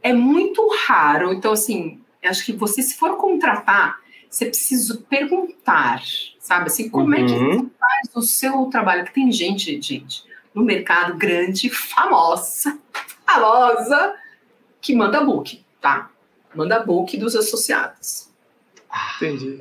é 0.00 0.12
muito 0.12 0.64
raro, 0.86 1.32
então 1.32 1.50
assim, 1.52 2.00
acho 2.24 2.44
que 2.44 2.52
você, 2.52 2.82
se 2.82 2.96
for 2.96 3.16
contratar, 3.16 3.98
você 4.30 4.46
precisa 4.46 5.04
perguntar, 5.08 6.00
sabe? 6.38 6.66
Assim, 6.66 6.88
como 6.88 7.08
uhum. 7.08 7.14
é 7.14 7.26
que 7.26 7.32
uhum. 7.32 7.52
você 7.52 7.70
faz 7.80 8.10
o 8.14 8.22
seu 8.22 8.66
trabalho? 8.66 9.04
Que 9.04 9.14
tem 9.14 9.32
gente, 9.32 9.80
gente, 9.82 10.24
no 10.54 10.62
mercado 10.62 11.16
grande, 11.16 11.68
famosa, 11.68 12.78
famosa, 13.26 14.14
que 14.80 14.94
manda 14.94 15.20
book, 15.20 15.64
tá? 15.80 16.12
Manda 16.54 16.78
book 16.78 17.16
dos 17.16 17.34
associados. 17.34 18.30
Entendi. 19.16 19.60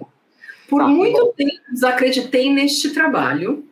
Por 0.70 0.82
tá, 0.82 0.88
muito 0.88 1.26
bom. 1.26 1.34
tempo 1.34 1.62
desacreditei 1.72 2.52
neste 2.52 2.92
trabalho, 2.92 3.66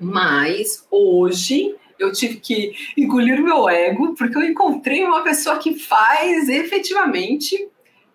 mas 0.00 0.86
hoje 0.90 1.74
eu 1.98 2.12
tive 2.12 2.36
que 2.36 2.72
engolir 2.96 3.42
meu 3.42 3.68
ego, 3.68 4.14
porque 4.14 4.36
eu 4.36 4.42
encontrei 4.42 5.04
uma 5.04 5.22
pessoa 5.22 5.58
que 5.58 5.78
faz 5.78 6.48
efetivamente 6.48 7.68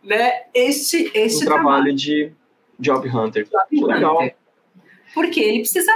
né, 0.04 0.44
este, 0.54 1.12
este 1.14 1.44
um 1.44 1.48
trabalho, 1.48 1.66
trabalho 1.66 1.96
de 1.96 2.32
Job 2.80 3.08
Hunter. 3.08 3.48
Job 3.48 3.86
Legal. 3.86 4.16
Hunter. 4.16 4.36
Porque 5.14 5.40
ele 5.40 5.60
precisa 5.60 5.92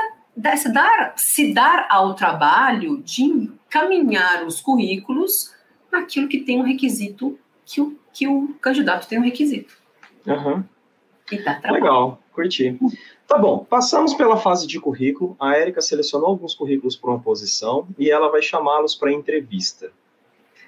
se 0.58 0.70
dar, 0.74 1.14
se 1.16 1.54
dar 1.54 1.88
ao 1.90 2.16
trabalho 2.16 3.02
de 3.04 3.24
encaminhar 3.24 4.46
os 4.46 4.60
currículos 4.60 5.54
naquilo 5.92 6.28
que 6.28 6.40
tem 6.40 6.60
um 6.60 6.64
requisito, 6.64 7.38
que 7.66 7.80
o, 7.80 7.98
que 8.12 8.28
o 8.28 8.50
candidato 8.60 9.08
tem 9.08 9.20
um 9.20 9.24
requisito. 9.24 9.78
Uhum. 10.26 10.64
Legal, 11.72 12.20
curti. 12.34 12.78
Tá 13.28 13.38
bom, 13.38 13.66
passamos 13.66 14.14
pela 14.14 14.38
fase 14.38 14.68
de 14.68 14.80
currículo. 14.80 15.36
A 15.40 15.56
Érica 15.56 15.82
selecionou 15.82 16.28
alguns 16.28 16.54
currículos 16.54 16.96
para 16.96 17.12
uma 17.12 17.20
posição 17.20 17.88
e 17.98 18.12
ela 18.12 18.30
vai 18.30 18.42
chamá-los 18.42 18.96
para 18.96 19.12
entrevista. 19.12 19.92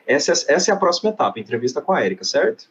Essa 0.07 0.31
é, 0.31 0.55
essa 0.55 0.71
é 0.71 0.73
a 0.73 0.77
próxima 0.77 1.09
etapa, 1.09 1.39
entrevista 1.39 1.81
com 1.81 1.91
a 1.91 2.01
Érica, 2.01 2.23
certo? 2.23 2.69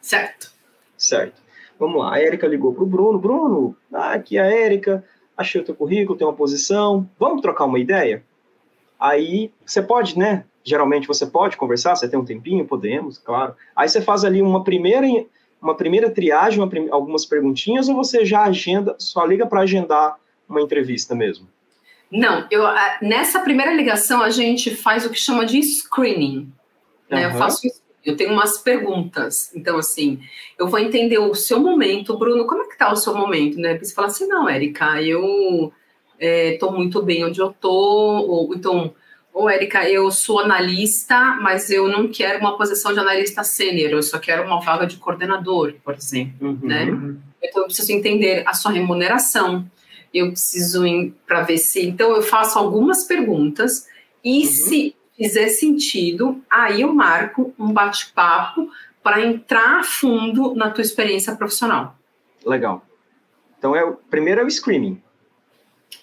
Certo. 0.00 0.52
Certo. 0.96 1.40
Vamos 1.78 2.00
lá, 2.00 2.14
a 2.14 2.20
Érica 2.20 2.46
ligou 2.46 2.74
para 2.74 2.84
o 2.84 2.86
Bruno. 2.86 3.18
Bruno, 3.18 3.76
ah, 3.92 4.12
aqui 4.12 4.36
é 4.36 4.42
a 4.42 4.46
Érica, 4.46 5.04
achei 5.36 5.60
o 5.60 5.64
teu 5.64 5.74
currículo, 5.74 6.18
tem 6.18 6.26
uma 6.26 6.32
posição, 6.32 7.08
vamos 7.18 7.40
trocar 7.40 7.64
uma 7.64 7.78
ideia? 7.78 8.24
Aí, 8.98 9.50
você 9.64 9.82
pode, 9.82 10.16
né? 10.16 10.44
Geralmente 10.62 11.08
você 11.08 11.26
pode 11.26 11.56
conversar, 11.56 11.96
você 11.96 12.08
tem 12.08 12.18
um 12.18 12.24
tempinho? 12.24 12.64
Podemos, 12.64 13.18
claro. 13.18 13.56
Aí 13.74 13.88
você 13.88 14.00
faz 14.00 14.24
ali 14.24 14.40
uma 14.40 14.62
primeira 14.62 15.06
uma 15.62 15.76
primeira 15.76 16.10
triagem, 16.10 16.68
prim 16.68 16.88
algumas 16.90 17.24
perguntinhas, 17.24 17.88
ou 17.88 17.94
você 17.94 18.24
já 18.24 18.42
agenda, 18.42 18.96
só 18.98 19.24
liga 19.24 19.46
para 19.46 19.60
agendar 19.60 20.16
uma 20.48 20.60
entrevista 20.60 21.14
mesmo? 21.14 21.48
Não, 22.10 22.46
eu, 22.50 22.62
nessa 23.00 23.40
primeira 23.40 23.72
ligação 23.72 24.20
a 24.22 24.28
gente 24.28 24.74
faz 24.74 25.06
o 25.06 25.10
que 25.10 25.18
chama 25.18 25.46
de 25.46 25.62
screening. 25.62 26.52
Né? 27.08 27.26
Uhum. 27.26 27.32
Eu 27.32 27.38
faço 27.38 27.66
eu 28.04 28.16
tenho 28.16 28.32
umas 28.32 28.58
perguntas. 28.58 29.54
Então, 29.54 29.78
assim, 29.78 30.20
eu 30.58 30.68
vou 30.68 30.78
entender 30.78 31.18
o 31.18 31.34
seu 31.34 31.60
momento. 31.60 32.18
Bruno, 32.18 32.46
como 32.46 32.62
é 32.62 32.68
que 32.68 32.76
tá 32.76 32.92
o 32.92 32.96
seu 32.96 33.14
momento? 33.14 33.58
Né? 33.58 33.78
Você 33.78 33.94
fala 33.94 34.08
assim, 34.08 34.26
não, 34.26 34.48
Érica, 34.48 35.00
eu 35.00 35.72
estou 36.18 36.70
é, 36.70 36.76
muito 36.76 37.02
bem 37.02 37.24
onde 37.24 37.40
eu 37.40 37.50
estou. 37.50 38.28
Ou, 38.28 38.54
então, 38.54 38.92
Ô, 39.34 39.48
Érica, 39.48 39.88
eu 39.88 40.10
sou 40.10 40.40
analista, 40.40 41.38
mas 41.40 41.70
eu 41.70 41.88
não 41.88 42.08
quero 42.08 42.40
uma 42.40 42.56
posição 42.56 42.92
de 42.92 43.00
analista 43.00 43.42
sênior, 43.42 43.90
eu 43.90 44.02
só 44.02 44.18
quero 44.18 44.44
uma 44.44 44.60
vaga 44.60 44.86
de 44.86 44.96
coordenador, 44.96 45.74
por 45.82 45.94
exemplo, 45.94 46.48
uhum. 46.48 46.58
né? 46.62 46.84
Então, 47.42 47.62
eu 47.62 47.66
preciso 47.66 47.92
entender 47.92 48.42
a 48.46 48.52
sua 48.52 48.72
remuneração, 48.72 49.64
eu 50.12 50.28
preciso 50.28 50.82
para 51.26 51.42
ver 51.42 51.56
se... 51.56 51.86
Então, 51.86 52.14
eu 52.14 52.22
faço 52.22 52.58
algumas 52.58 53.04
perguntas 53.04 53.86
e 54.22 54.42
uhum. 54.42 54.46
se 54.46 54.96
fizer 55.16 55.48
sentido, 55.48 56.42
aí 56.50 56.82
eu 56.82 56.92
marco 56.92 57.54
um 57.58 57.72
bate-papo 57.72 58.68
para 59.02 59.24
entrar 59.24 59.80
a 59.80 59.82
fundo 59.82 60.54
na 60.54 60.70
tua 60.70 60.82
experiência 60.82 61.34
profissional. 61.34 61.96
Legal. 62.44 62.86
Então, 63.58 63.74
é, 63.74 63.90
primeiro 64.10 64.40
é 64.40 64.44
o 64.44 64.50
screening. 64.50 65.00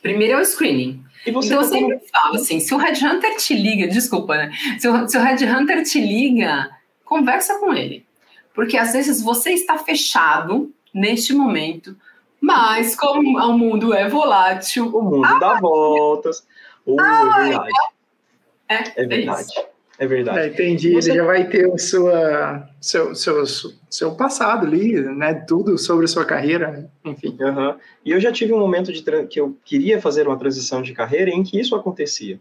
Primeiro 0.02 0.34
é 0.34 0.42
o 0.42 0.46
screening. 0.46 1.04
então, 1.26 1.42
eu 1.42 1.64
sempre 1.64 2.00
falo 2.12 2.36
assim, 2.36 2.60
se 2.60 2.74
o 2.74 2.78
Headhunter 2.78 3.36
te 3.38 3.54
liga, 3.54 3.88
desculpa, 3.88 4.38
né? 4.38 4.52
Se 4.80 4.88
o, 4.88 5.08
se 5.08 5.18
o 5.18 5.22
Headhunter 5.22 5.84
te 5.84 6.00
liga, 6.00 6.70
conversa 7.04 7.60
com 7.60 7.74
ele. 7.74 8.06
Porque 8.54 8.78
às 8.78 8.94
vezes 8.94 9.22
você 9.22 9.52
está 9.52 9.78
fechado 9.78 10.74
neste 10.94 11.34
momento, 11.34 11.96
mas 12.42 12.96
como 12.96 13.38
o 13.38 13.58
mundo 13.58 13.94
é 13.94 14.08
volátil... 14.08 14.88
O 14.96 15.02
mundo 15.02 15.40
dá 15.40 15.60
voltas. 15.60 16.46
Oh, 16.86 16.98
ah, 17.00 17.36
é 17.38 17.50
verdade. 17.50 17.70
É, 18.70 19.02
é, 19.04 19.06
verdade. 19.06 19.54
É 20.00 20.08
verdade. 20.08 20.40
É, 20.40 20.48
entendi. 20.48 20.94
Você... 20.94 21.12
Ele 21.12 21.18
já 21.20 21.26
vai 21.26 21.46
ter 21.50 21.68
o 21.68 21.78
sua, 21.78 22.70
seu, 22.80 23.14
seu, 23.14 23.44
seu 23.90 24.16
passado 24.16 24.66
ali, 24.66 25.02
né? 25.02 25.34
Tudo 25.34 25.78
sobre 25.78 26.06
a 26.06 26.08
sua 26.08 26.24
carreira, 26.24 26.90
enfim. 27.04 27.38
Uhum. 27.38 27.76
E 28.06 28.12
eu 28.12 28.20
já 28.20 28.32
tive 28.32 28.54
um 28.54 28.60
momento 28.60 28.94
de 28.94 29.04
que 29.28 29.42
eu 29.42 29.58
queria 29.66 30.02
fazer 30.02 30.26
uma 30.26 30.38
transição 30.38 30.82
de 30.82 30.94
carreira 30.94 31.30
em 31.30 31.44
que 31.44 31.60
isso 31.60 31.76
acontecia. 31.76 32.40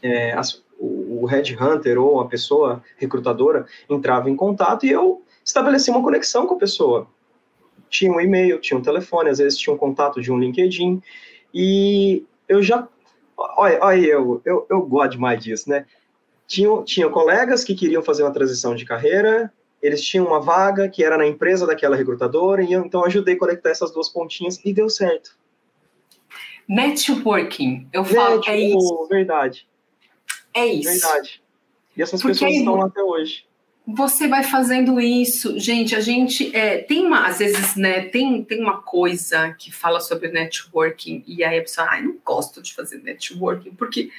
É, 0.00 0.32
as, 0.34 0.62
o, 0.78 1.22
o 1.22 1.26
headhunter 1.26 2.00
ou 2.00 2.20
a 2.20 2.28
pessoa 2.28 2.80
recrutadora 2.96 3.66
entrava 3.90 4.30
em 4.30 4.36
contato 4.36 4.86
e 4.86 4.90
eu 4.90 5.20
estabelecia 5.44 5.92
uma 5.92 6.02
conexão 6.02 6.46
com 6.46 6.54
a 6.54 6.58
pessoa. 6.58 7.08
Tinha 7.90 8.12
um 8.12 8.20
e-mail, 8.20 8.60
tinha 8.60 8.78
um 8.78 8.82
telefone, 8.82 9.30
às 9.30 9.38
vezes 9.38 9.58
tinha 9.58 9.74
um 9.74 9.78
contato 9.78 10.22
de 10.22 10.30
um 10.30 10.38
LinkedIn. 10.38 11.02
E 11.52 12.24
eu 12.48 12.62
já 12.62 12.86
olha, 13.36 13.78
olha 13.82 14.06
eu, 14.06 14.40
eu, 14.44 14.66
eu 14.70 14.82
gosto 14.82 15.12
demais 15.12 15.42
disso, 15.42 15.68
né? 15.68 15.84
Tinham, 16.48 16.82
tinham 16.82 17.10
colegas 17.10 17.62
que 17.62 17.74
queriam 17.74 18.02
fazer 18.02 18.22
uma 18.22 18.32
transição 18.32 18.74
de 18.74 18.86
carreira, 18.86 19.52
eles 19.82 20.02
tinham 20.02 20.26
uma 20.26 20.40
vaga 20.40 20.88
que 20.88 21.04
era 21.04 21.18
na 21.18 21.26
empresa 21.26 21.66
daquela 21.66 21.94
recrutadora, 21.94 22.64
e 22.64 22.72
eu 22.72 22.84
então 22.84 23.04
ajudei 23.04 23.34
a 23.34 23.38
conectar 23.38 23.68
essas 23.68 23.92
duas 23.92 24.08
pontinhas 24.08 24.58
e 24.64 24.72
deu 24.72 24.88
certo. 24.88 25.38
Networking, 26.66 27.86
eu 27.92 28.04
falo, 28.04 28.36
Network, 28.36 28.50
é 28.50 28.58
isso. 28.58 29.06
Verdade. 29.08 29.68
É 30.54 30.66
isso. 30.66 30.90
Verdade. 30.90 31.42
E 31.94 32.02
essas 32.02 32.20
Porque 32.20 32.34
pessoas 32.34 32.54
estão 32.54 32.74
lá 32.76 32.86
até 32.86 33.02
hoje. 33.02 33.46
você 33.86 34.26
vai 34.26 34.44
fazendo 34.44 34.98
isso, 35.00 35.58
gente. 35.58 35.94
A 35.94 36.00
gente 36.00 36.54
é, 36.56 36.78
tem 36.78 37.06
uma, 37.06 37.26
às 37.26 37.38
vezes, 37.38 37.76
né? 37.76 38.06
Tem, 38.08 38.42
tem 38.42 38.60
uma 38.60 38.80
coisa 38.80 39.52
que 39.52 39.70
fala 39.70 40.00
sobre 40.00 40.28
networking 40.28 41.24
e 41.26 41.44
aí 41.44 41.58
a 41.58 41.62
pessoa, 41.62 41.88
ai, 41.90 42.02
não 42.02 42.16
gosto 42.24 42.62
de 42.62 42.74
fazer 42.74 42.98
networking 43.02 43.74
porque 43.74 44.10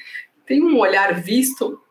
tem 0.45 0.63
um 0.63 0.77
olhar 0.77 1.19
visto 1.21 1.81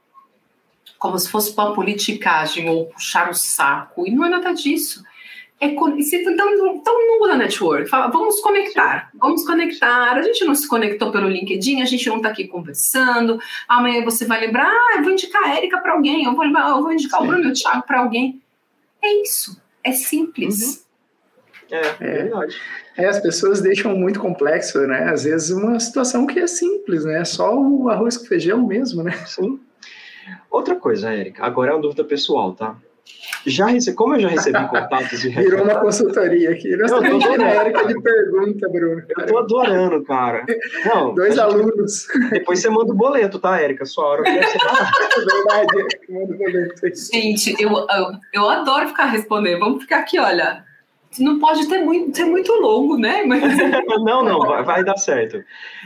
como 0.98 1.18
se 1.18 1.30
fosse 1.30 1.52
uma 1.52 1.72
politicagem 1.72 2.68
ou 2.68 2.86
puxar 2.86 3.30
o 3.30 3.34
saco 3.34 4.06
e 4.06 4.10
não 4.10 4.24
é 4.24 4.28
nada 4.28 4.52
disso. 4.52 5.02
É, 5.60 5.66
então, 5.66 5.88
então 5.98 7.08
não 7.08 7.18
muda 7.18 7.36
network. 7.36 7.88
Fala, 7.88 8.06
vamos 8.08 8.40
conectar, 8.40 9.10
vamos 9.14 9.44
conectar. 9.44 10.12
A 10.12 10.22
gente 10.22 10.44
não 10.44 10.54
se 10.54 10.68
conectou 10.68 11.10
pelo 11.10 11.28
LinkedIn, 11.28 11.82
a 11.82 11.84
gente 11.84 12.08
não 12.08 12.18
está 12.18 12.28
aqui 12.28 12.46
conversando. 12.46 13.40
Amanhã 13.66 14.04
você 14.04 14.24
vai 14.24 14.40
lembrar, 14.40 14.70
ah, 14.70 14.96
eu 14.96 15.02
vou 15.02 15.12
indicar 15.12 15.42
a 15.42 15.56
Erika 15.56 15.78
para 15.78 15.92
alguém, 15.94 16.24
eu 16.24 16.34
vou, 16.34 16.44
eu 16.44 16.82
vou 16.82 16.92
indicar 16.92 17.20
Sim. 17.20 17.26
o 17.26 17.28
Bruno 17.28 17.48
e 17.48 17.50
o 17.50 17.52
Thiago 17.52 17.82
para 17.82 18.00
alguém. 18.00 18.40
É 19.02 19.22
isso, 19.22 19.60
é 19.82 19.92
simples. 19.92 20.62
Uhum. 20.62 20.88
É, 21.70 21.86
é, 22.00 22.22
verdade. 22.22 22.56
É, 22.96 23.06
as 23.06 23.20
pessoas 23.20 23.60
deixam 23.60 23.96
muito 23.96 24.20
complexo, 24.20 24.78
né? 24.86 25.10
Às 25.10 25.24
vezes 25.24 25.50
uma 25.50 25.78
situação 25.78 26.26
que 26.26 26.38
é 26.38 26.46
simples, 26.46 27.04
né? 27.04 27.24
Só 27.24 27.54
o 27.54 27.90
arroz 27.90 28.16
com 28.16 28.26
feijão 28.26 28.64
mesmo, 28.64 29.02
né? 29.02 29.12
Sim. 29.26 29.60
Outra 30.50 30.76
coisa, 30.76 31.12
Érica, 31.12 31.44
agora 31.44 31.72
é 31.72 31.74
uma 31.74 31.82
dúvida 31.82 32.04
pessoal, 32.04 32.52
tá? 32.52 32.76
Já 33.46 33.66
recebi, 33.66 33.96
como 33.96 34.14
eu 34.14 34.20
já 34.20 34.28
recebi 34.28 34.58
contatos 34.68 35.20
de 35.20 35.28
Virou 35.30 35.64
uma 35.64 35.76
consultoria 35.76 36.50
aqui. 36.50 36.76
Nós 36.76 36.90
eu 36.90 36.98
estamos 36.98 37.24
genérica 37.24 37.86
de 37.86 38.00
pergunta, 38.02 38.68
Bruno. 38.68 39.02
Eu 39.08 39.26
tô 39.26 39.38
adorando, 39.38 40.04
cara. 40.04 40.44
Não, 40.84 41.14
Dois 41.14 41.38
alunos. 41.38 42.06
Depois 42.30 42.60
você 42.60 42.68
manda 42.68 42.92
o 42.92 42.96
boleto, 42.96 43.38
tá, 43.38 43.60
Érica? 43.60 43.86
Sua 43.86 44.04
hora 44.04 44.22
vai 44.22 44.42
ser. 44.42 44.58
Verdade, 45.24 45.98
manda 46.08 46.34
o 46.34 46.38
boleto. 46.38 46.80
Gente, 47.12 47.54
eu, 47.62 47.70
eu, 47.70 48.12
eu 48.32 48.48
adoro 48.48 48.88
ficar 48.88 49.06
respondendo. 49.06 49.60
Vamos 49.60 49.82
ficar 49.82 50.00
aqui, 50.00 50.18
olha. 50.18 50.64
Não 51.18 51.38
pode 51.38 51.66
ter 51.68 51.78
muito, 51.78 52.14
ser 52.14 52.26
muito 52.26 52.52
longo, 52.52 52.98
né? 52.98 53.24
Mas... 53.24 53.42
não, 54.04 54.22
não, 54.22 54.40
vai, 54.40 54.62
vai 54.62 54.84
dar 54.84 54.98
certo. 54.98 55.42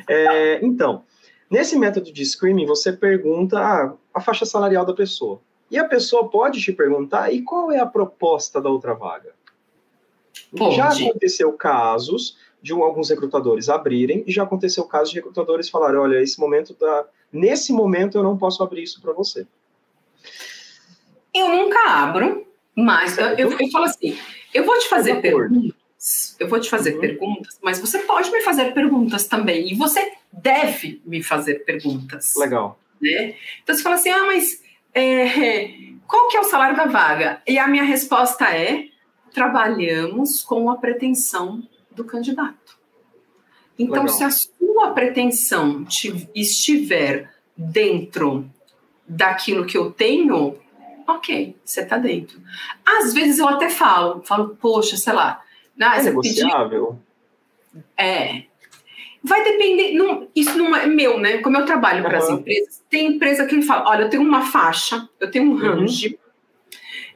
É, 0.09 0.59
então, 0.65 1.05
nesse 1.53 1.79
método 1.79 2.11
de 2.11 2.25
screening, 2.25 2.65
você 2.65 2.91
pergunta 2.95 3.61
ah, 3.61 3.93
a 4.15 4.21
faixa 4.23 4.47
salarial 4.47 4.87
da 4.87 4.95
pessoa. 4.95 5.39
E 5.71 5.79
a 5.79 5.85
pessoa 5.85 6.31
pode 6.31 6.63
te 6.63 6.73
perguntar: 6.73 7.33
e 7.33 7.43
qual 7.43 7.71
é 7.71 7.79
a 7.79 7.87
proposta 7.87 8.59
da 8.61 8.71
outra 8.71 8.95
vaga? 8.95 9.35
Pode. 10.57 10.77
Já 10.77 10.89
aconteceu 10.89 11.53
casos 11.53 12.39
de 12.63 12.73
um, 12.73 12.83
alguns 12.83 13.11
recrutadores 13.11 13.69
abrirem, 13.69 14.25
e 14.27 14.33
já 14.33 14.45
aconteceu 14.45 14.85
casos 14.85 15.11
de 15.11 15.17
recrutadores 15.17 15.69
falarem: 15.69 16.01
olha, 16.01 16.23
esse 16.23 16.41
momento 16.41 16.73
tá, 16.73 17.05
nesse 17.31 17.73
momento 17.73 18.17
eu 18.17 18.23
não 18.23 18.39
posso 18.39 18.63
abrir 18.63 18.83
isso 18.83 19.01
para 19.03 19.13
você. 19.13 19.47
Eu 21.35 21.49
nunca 21.49 21.79
abro, 21.87 22.47
mas 22.75 23.19
eu, 23.19 23.27
eu, 23.27 23.53
eu, 23.53 23.71
falo 23.71 23.85
assim: 23.85 24.17
eu 24.55 24.65
vou 24.65 24.79
te 24.79 24.89
fazer 24.89 25.21
perguntas, 25.21 25.75
eu 26.39 26.49
vou 26.49 26.59
te 26.59 26.69
fazer 26.69 26.95
uhum. 26.95 27.01
perguntas, 27.01 27.59
mas 27.63 27.79
você 27.79 28.01
pode 28.01 28.31
me 28.31 28.41
fazer 28.41 28.73
perguntas 28.73 29.27
também, 29.27 29.71
e 29.71 29.75
você 29.75 30.13
deve 30.33 31.01
me 31.05 31.23
fazer 31.23 31.65
perguntas. 31.65 32.35
Legal. 32.37 32.79
Né? 33.01 33.35
Então 33.63 33.75
você 33.75 33.83
fala 33.83 33.95
assim: 33.95 34.11
ah, 34.11 34.27
mas 34.27 34.63
é, 34.95 35.69
qual 36.07 36.29
que 36.29 36.37
é 36.37 36.41
o 36.41 36.45
salário 36.45 36.77
da 36.77 36.87
vaga? 36.87 37.41
E 37.47 37.59
a 37.59 37.69
minha 37.69 37.85
resposta 37.85 38.45
é: 38.55 38.87
trabalhamos 39.33 40.43
com 40.43 40.71
a 40.71 40.77
pretensão 40.77 41.63
do 41.91 42.05
candidato. 42.05 42.79
Então, 43.79 44.03
Legal. 44.03 44.17
se 44.17 44.25
a 44.25 44.31
sua 44.31 44.91
pretensão 44.91 45.85
te, 45.85 46.29
estiver 46.35 47.33
dentro 47.57 48.49
daquilo 49.09 49.67
que 49.67 49.77
eu 49.77 49.91
tenho, 49.91 50.59
ok, 51.07 51.57
você 51.65 51.81
está 51.81 51.97
dentro. 51.97 52.41
Às 52.85 53.13
vezes 53.13 53.39
eu 53.39 53.49
até 53.49 53.69
falo, 53.69 54.23
falo, 54.23 54.57
poxa, 54.61 54.97
sei 54.97 55.13
lá. 55.13 55.43
Ah, 55.81 55.99
é 55.99 56.03
negociável? 56.03 56.99
É, 57.97 58.45
Vai 59.25 59.45
depender, 59.45 59.93
não, 59.93 60.27
isso 60.35 60.59
não 60.59 60.75
é 60.75 60.85
meu, 60.85 61.19
né? 61.19 61.39
Como 61.39 61.57
eu 61.57 61.65
trabalho 61.65 62.03
para 62.03 62.19
as 62.19 62.29
empresas, 62.29 62.83
tem 62.91 63.07
empresa 63.07 63.47
que 63.47 63.55
ele 63.55 63.63
fala: 63.63 63.89
olha, 63.89 64.03
eu 64.03 64.11
tenho 64.11 64.23
uma 64.23 64.43
faixa, 64.43 65.09
eu 65.21 65.31
tenho 65.31 65.45
um 65.45 65.53
uhum. 65.53 65.59
range. 65.59 66.09
Uhum. 66.09 66.15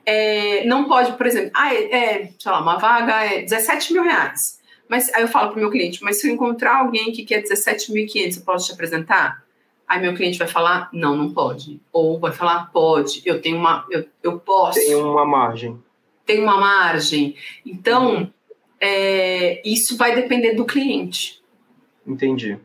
É, 0.07 0.65
não 0.67 0.87
pode, 0.87 1.15
por 1.15 1.27
exemplo, 1.27 1.51
ah, 1.53 1.75
é, 1.75 1.93
é, 1.93 2.31
sei 2.39 2.53
lá, 2.53 2.61
uma 2.61 2.77
vaga 2.77 3.25
é 3.25 3.43
17 3.43 3.93
mil 3.93 4.05
reais. 4.05 4.61
Mas 4.89 5.13
aí 5.13 5.23
eu 5.23 5.29
falo 5.29 5.49
para 5.49 5.57
o 5.57 5.61
meu 5.61 5.71
cliente, 5.71 6.01
mas 6.01 6.21
se 6.21 6.29
eu 6.29 6.33
encontrar 6.33 6.77
alguém 6.77 7.11
que 7.11 7.25
quer 7.25 7.43
17.500, 7.43 8.37
eu 8.37 8.43
posso 8.45 8.67
te 8.67 8.73
apresentar? 8.73 9.45
Aí 9.89 10.01
meu 10.01 10.15
cliente 10.15 10.39
vai 10.39 10.47
falar, 10.47 10.89
não, 10.93 11.17
não 11.17 11.33
pode. 11.33 11.81
Ou 11.93 12.21
vai 12.21 12.31
falar, 12.31 12.71
pode, 12.71 13.21
eu 13.25 13.41
tenho 13.41 13.57
uma, 13.57 13.85
eu, 13.91 14.07
eu 14.23 14.39
posso. 14.39 14.79
Tem 14.79 14.95
uma 14.95 15.25
margem. 15.25 15.77
Tem 16.25 16.41
uma 16.41 16.57
margem. 16.57 17.35
Então, 17.65 18.15
uhum. 18.15 18.31
É, 18.87 19.63
isso 19.65 19.97
vai 19.97 20.15
depender 20.15 20.55
do 20.55 20.65
cliente. 20.65 21.43
Entendi. 22.07 22.57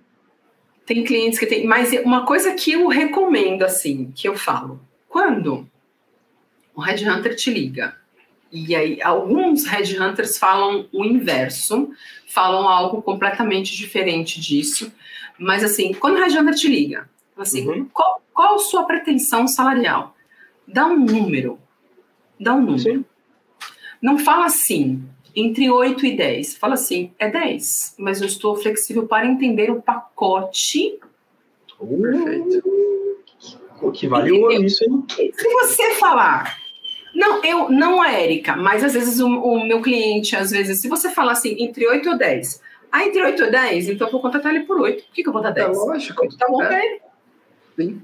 Tem 0.86 1.04
clientes 1.04 1.40
que 1.40 1.48
tem. 1.48 1.66
Mas 1.66 1.92
uma 2.04 2.26
coisa 2.26 2.54
que 2.54 2.74
eu 2.74 2.88
recomendo, 2.88 3.64
assim, 3.64 4.12
que 4.16 4.28
eu 4.28 4.38
falo, 4.38 4.80
quando 5.10 5.68
o 6.76 6.82
Headhunter 6.82 7.36
te 7.36 7.52
liga, 7.52 7.98
e 8.52 8.76
aí 8.76 9.02
alguns 9.02 9.66
Headhunters 9.66 10.38
falam 10.38 10.88
o 10.92 11.04
inverso, 11.04 11.92
falam 12.28 12.68
algo 12.68 13.02
completamente 13.02 13.76
diferente 13.76 14.40
disso, 14.40 14.92
mas 15.40 15.64
assim, 15.64 15.94
quando 15.94 16.18
o 16.18 16.20
Headhunter 16.20 16.54
te 16.54 16.68
liga, 16.68 17.10
assim, 17.36 17.68
uhum. 17.68 17.86
qual, 17.86 18.22
qual 18.34 18.56
a 18.56 18.60
sua 18.60 18.84
pretensão 18.84 19.48
salarial? 19.48 20.16
Dá 20.68 20.86
um 20.86 21.00
número. 21.00 21.60
Dá 22.40 22.54
um 22.54 22.62
número. 22.62 22.80
Sim. 22.80 23.06
Não 24.02 24.18
fala 24.18 24.46
assim, 24.46 25.08
entre 25.36 25.70
8 25.70 26.06
e 26.06 26.18
10. 26.18 26.58
Fala 26.58 26.74
assim, 26.76 27.12
é 27.18 27.30
10, 27.30 27.96
mas 27.98 28.22
eu 28.22 28.28
estou 28.28 28.56
flexível 28.56 29.08
para 29.08 29.26
entender 29.26 29.72
o 29.72 29.82
pacote. 29.82 31.00
Uh, 31.80 32.02
Perfeito. 32.02 32.64
O 33.82 33.92
que 33.92 34.08
valeu 34.08 34.52
isso, 34.52 34.84
hein? 34.84 35.04
Se 35.10 35.50
você 35.50 35.96
falar, 35.96 36.56
não, 37.16 37.44
eu, 37.44 37.70
não 37.70 38.02
a 38.02 38.12
Érica, 38.12 38.56
mas 38.56 38.84
às 38.84 38.94
vezes 38.94 39.20
o, 39.20 39.28
o, 39.28 39.66
meu 39.66 39.82
cliente, 39.82 40.36
às 40.36 40.52
vezes, 40.52 40.80
se 40.80 40.88
você 40.88 41.10
falar 41.10 41.32
assim, 41.32 41.56
entre 41.60 41.88
8 41.88 42.10
ou 42.10 42.18
10, 42.18 42.62
ah, 42.92 43.06
entre 43.06 43.24
8 43.24 43.44
ou 43.44 43.52
10, 43.52 43.90
então 43.90 44.08
eu 44.08 44.12
vou 44.12 44.22
contratar 44.22 44.54
ele 44.54 44.66
por 44.66 44.80
8. 44.80 45.04
Por 45.04 45.14
que, 45.14 45.24
que 45.24 45.30
eu 45.30 45.34
vou 45.34 45.42
dar 45.42 45.52
10? 45.52 45.68
É 45.68 45.72
lógico. 45.72 46.38
Tá 46.38 46.46
bom 46.48 46.62
é. 46.62 46.68
pra 46.68 46.86
ele. 46.86 47.02
Sim. 47.76 48.02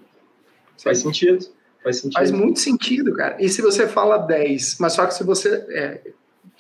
Faz 0.84 1.00
sentido. 1.00 1.46
Faz 1.84 1.98
sentido. 1.98 2.14
Faz 2.14 2.32
muito 2.32 2.60
sentido, 2.60 3.14
cara. 3.14 3.38
E 3.40 3.50
se 3.50 3.62
você 3.62 3.88
fala 3.88 4.18
10, 4.18 4.78
mas 4.80 4.94
só 4.94 5.06
que 5.06 5.14
se 5.14 5.24
você. 5.24 5.66
É, 5.70 6.02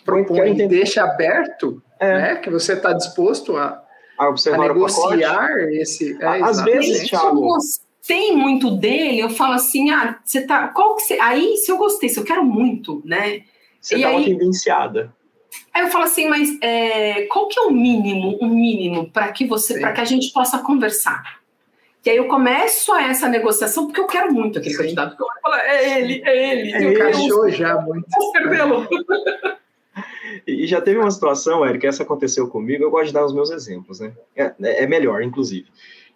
propõe 0.08 0.58
e 0.58 0.68
deixa 0.68 1.04
aberto, 1.04 1.84
é. 2.00 2.14
né, 2.14 2.36
que 2.38 2.50
você 2.50 2.74
está 2.74 2.94
disposto 2.94 3.58
a, 3.58 3.84
a, 4.18 4.26
a 4.26 4.58
negociar 4.58 5.50
esse. 5.74 6.18
É, 6.22 6.42
Às 6.42 6.62
vezes, 6.64 7.10
Thiago. 7.10 7.42
gostei 7.42 8.32
muito 8.32 8.72
dele, 8.72 9.20
eu 9.20 9.30
falo 9.30 9.54
assim, 9.54 9.92
ah, 9.92 10.18
você 10.24 10.42
tá. 10.42 10.70
Qual 10.70 10.96
que 10.96 11.04
você. 11.04 11.20
Aí, 11.20 11.58
se 11.58 11.70
eu 11.70 11.78
gostei, 11.78 12.08
se 12.08 12.18
eu 12.18 12.24
quero 12.24 12.44
muito, 12.46 13.02
né? 13.06 13.42
Você 13.82 13.98
e 13.98 14.02
tá 14.02 14.08
aí, 14.08 14.34
convenciada. 14.34 15.14
Aí 15.74 15.84
eu 15.84 15.90
falo 15.90 16.06
assim, 16.06 16.28
mas 16.28 16.58
é, 16.62 17.24
qual 17.24 17.48
que 17.48 17.60
é 17.60 17.64
o 17.64 17.72
mínimo, 17.72 18.38
o 18.42 18.48
mínimo 18.48 19.12
para 19.12 19.32
que 19.32 19.46
você, 19.46 19.80
para 19.80 19.92
que 19.92 20.02
a 20.02 20.06
gente 20.06 20.32
possa 20.32 20.60
conversar? 20.60 21.38
E 22.06 22.10
aí 22.10 22.18
eu 22.18 22.28
começo 22.30 22.94
a 22.94 23.04
essa 23.04 23.28
negociação 23.28 23.86
porque 23.86 24.00
eu 24.00 24.08
quero 24.08 24.34
muito 24.34 24.58
aquele 24.58 24.76
Sim. 24.76 24.82
candidato. 24.82 25.18
Porque 25.18 25.24
eu 25.24 25.42
falo, 25.42 25.56
é 25.56 26.00
ele, 26.00 26.22
é 26.24 26.52
ele. 26.52 26.74
É, 26.74 26.94
encaixou 26.94 27.50
já 27.50 27.82
muito. 27.82 28.08
Posso 28.10 28.32
perdê-lo. 28.32 28.88
E 30.46 30.68
já 30.68 30.82
teve 30.82 31.00
uma 31.00 31.12
situação, 31.12 31.66
Eric, 31.66 31.86
essa 31.86 32.04
aconteceu 32.04 32.48
comigo, 32.48 32.84
eu 32.84 32.92
gosto 32.92 33.08
de 33.08 33.14
dar 33.14 33.26
os 33.26 33.34
meus 33.34 33.50
exemplos, 33.50 34.00
né? 34.00 34.14
É, 34.36 34.54
é 34.84 34.88
melhor, 34.88 35.22
inclusive. 35.22 35.68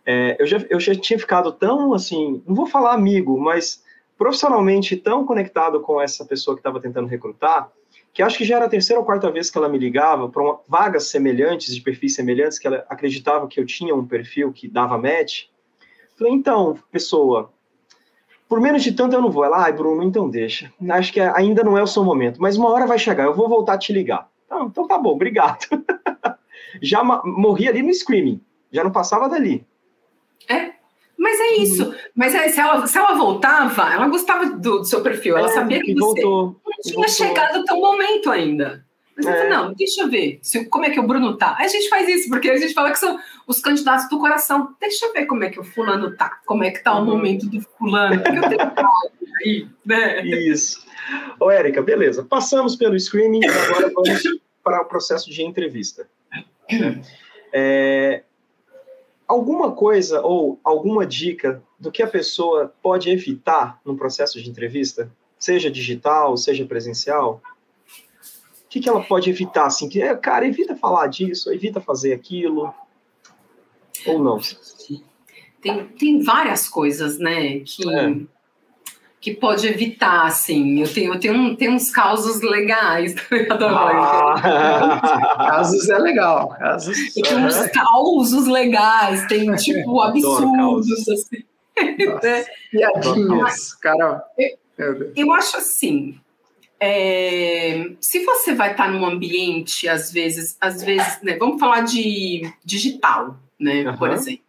É, 0.05 0.36
eu, 0.39 0.47
já, 0.47 0.57
eu 0.70 0.80
já 0.80 0.95
tinha 0.95 1.20
ficado 1.20 1.51
tão, 1.51 1.93
assim, 1.93 2.41
não 2.47 2.55
vou 2.55 2.66
falar 2.66 2.93
amigo, 2.93 3.39
mas 3.39 3.84
profissionalmente 4.18 4.95
tão 4.97 5.26
conectado 5.26 5.80
com 5.82 6.01
essa 6.01 6.26
pessoa 6.26 6.55
que 6.55 6.59
estava 6.59 6.80
tentando 6.80 7.07
recrutar, 7.07 7.72
que 8.14 8.22
acho 8.22 8.38
que 8.38 8.45
já 8.45 8.57
era 8.57 8.66
a 8.66 8.70
terceira 8.70 8.99
ou 8.99 9.05
quarta 9.05 9.32
vez 9.32 9.49
que 9.49 9.57
ela 9.57 9.70
me 9.70 9.78
ligava 9.78 10.28
para 10.30 10.57
vagas 10.68 11.07
semelhantes, 11.07 11.74
de 11.74 11.82
perfis 11.82 12.16
semelhantes, 12.16 12.59
que 12.59 12.68
ela 12.68 12.86
acreditava 12.89 13.47
que 13.47 13.59
eu 13.59 13.66
tinha 13.66 13.95
um 13.95 14.05
perfil 14.05 14.51
que 14.51 14.68
dava 14.68 14.97
match. 14.97 15.45
Falei, 16.18 16.34
então, 16.34 16.78
pessoa, 16.91 17.51
por 18.52 18.60
menos 18.60 18.84
de 18.84 18.91
tanto 18.91 19.16
eu 19.16 19.22
não 19.22 19.32
vou. 19.32 19.45
Ela, 19.45 19.64
ai, 19.64 19.72
Bruno, 19.72 20.04
então 20.04 20.30
deixa. 20.30 20.74
Acho 20.89 21.14
que 21.14 21.22
ainda 21.22 21.64
não 21.64 21.78
é 21.78 21.82
o 21.82 21.88
seu 21.88 22.04
momento, 22.04 22.41
mas 22.41 22.58
uma 22.58 22.70
hora 22.70 22.86
vai 22.86 22.99
chegar, 22.99 23.24
eu 23.24 23.34
vou 23.34 23.47
voltar 23.47 23.76
a 23.76 23.78
te 23.78 23.93
ligar. 23.93 24.30
Então, 24.45 24.66
então 24.66 24.88
tá 24.89 24.97
bom, 24.97 25.12
obrigado. 25.12 25.60
já 26.84 27.02
morri 27.02 27.70
ali 27.70 27.82
no 27.82 27.93
screaming, 27.93 28.41
já 28.70 28.84
não 28.84 28.91
passava 28.91 29.30
dali. 29.30 29.66
É, 30.49 30.74
mas 31.18 31.39
é 31.39 31.54
isso. 31.60 31.86
Uhum. 31.86 31.95
Mas 32.14 32.36
é, 32.36 32.49
se, 32.49 32.60
ela, 32.60 32.86
se 32.86 32.97
ela 32.97 33.14
voltava, 33.14 33.84
ela 33.84 34.10
gostava 34.10 34.45
do, 34.47 34.80
do 34.80 34.84
seu 34.84 35.02
perfil, 35.02 35.38
ela 35.38 35.47
é, 35.47 35.54
sabia 35.54 35.80
que, 35.80 35.93
você 35.93 35.99
voltou, 36.02 36.47
não 36.66 36.72
tinha 36.84 36.95
voltou. 36.95 37.14
chegado 37.14 37.60
até 37.60 37.74
o 37.74 37.80
momento 37.80 38.30
ainda. 38.30 38.86
Mas 39.18 39.28
é. 39.28 39.49
não, 39.49 39.74
deixa 39.74 40.01
eu 40.01 40.09
ver 40.09 40.39
se, 40.41 40.66
como 40.66 40.86
é 40.86 40.89
que 40.89 40.99
o 40.99 41.05
Bruno 41.05 41.38
tá. 41.38 41.55
A 41.59 41.68
gente 41.68 41.89
faz 41.89 42.07
isso, 42.07 42.30
porque 42.30 42.49
a 42.49 42.57
gente 42.57 42.74
fala 42.74 42.91
que 42.91 42.99
são 42.99 43.20
os 43.45 43.59
candidatos 43.59 44.09
do 44.09 44.20
coração. 44.20 44.76
Deixa 44.80 45.05
eu 45.05 45.14
ver 45.14 45.26
como 45.26 45.43
é 45.43 45.49
que 45.49 45.59
o 45.59 45.64
fulano 45.64 46.16
tá, 46.16 46.39
como 46.45 46.64
é 46.64 46.72
que 46.72 46.84
tá 46.84 46.95
o 46.95 46.99
uhum. 46.99 47.05
momento 47.05 47.47
do 47.47 47.62
fulano. 47.62 48.22
Porque 48.22 48.38
eu 48.38 48.49
tenho 48.49 48.72
aí, 49.43 49.68
né? 49.86 50.26
Isso. 50.26 50.86
Ô, 51.39 51.51
Érica, 51.51 51.82
beleza. 51.82 52.24
Passamos 52.24 52.76
pelo 52.76 52.99
screening, 52.99 53.45
agora 53.45 53.91
vamos 53.93 54.24
para 54.64 54.82
o 54.82 54.86
processo 54.86 55.30
de 55.30 55.43
entrevista. 55.43 56.07
É, 57.53 58.24
alguma 59.28 59.72
coisa 59.72 60.22
ou 60.22 60.59
alguma 60.64 61.05
dica 61.05 61.62
do 61.80 61.91
que 61.91 62.01
a 62.01 62.07
pessoa 62.07 62.74
pode 62.82 63.09
evitar 63.09 63.80
no 63.84 63.97
processo 63.97 64.41
de 64.41 64.49
entrevista? 64.49 65.12
Seja 65.38 65.72
digital, 65.72 66.38
seja 66.38 66.66
presencial? 66.66 67.41
O 68.72 68.74
que, 68.74 68.80
que 68.80 68.88
ela 68.88 69.03
pode 69.03 69.30
evitar? 69.30 69.65
Assim, 69.65 69.89
que, 69.89 70.01
é, 70.01 70.15
cara, 70.15 70.47
evita 70.47 70.78
falar 70.78 71.07
disso, 71.07 71.51
evita 71.51 71.82
fazer 71.82 72.13
aquilo. 72.13 72.74
Ou 74.07 74.17
não? 74.17 74.39
Tem, 75.61 75.88
tem 75.88 76.24
várias 76.24 76.69
coisas, 76.69 77.19
né, 77.19 77.59
que, 77.59 77.93
é. 77.93 78.15
que 79.19 79.34
pode 79.34 79.67
evitar, 79.67 80.26
assim. 80.26 80.80
Eu 80.80 80.88
tenho, 80.88 81.13
eu 81.13 81.19
tenho, 81.19 81.34
um, 81.34 81.53
tenho 81.53 81.74
uns 81.74 81.91
causos 81.91 82.41
legais. 82.41 83.13
Ah, 83.59 84.39
casos 85.36 85.89
é 85.89 85.97
legal. 85.97 86.47
Casos, 86.57 87.13
tem 87.13 87.45
uns 87.45 87.67
causos 87.72 88.47
legais, 88.47 89.28
tem, 89.28 89.53
tipo, 89.55 89.99
absurdos, 89.99 91.09
assim. 91.09 91.43
Nossa, 92.05 92.45
piadinhas, 92.72 93.74
cara. 93.74 94.24
Eu, 94.78 95.11
eu 95.13 95.34
acho 95.34 95.57
assim, 95.57 96.17
é, 96.84 97.91
se 97.99 98.25
você 98.25 98.55
vai 98.55 98.71
estar 98.71 98.91
num 98.91 99.05
ambiente, 99.05 99.88
às 99.88 100.11
vezes, 100.11 100.57
às 100.59 100.82
vezes, 100.82 101.19
né, 101.21 101.38
vamos 101.38 101.59
falar 101.59 101.82
de 101.82 102.51
digital, 102.65 103.39
né, 103.59 103.88
uhum. 103.88 103.97
por 103.97 104.09
exemplo. 104.09 104.41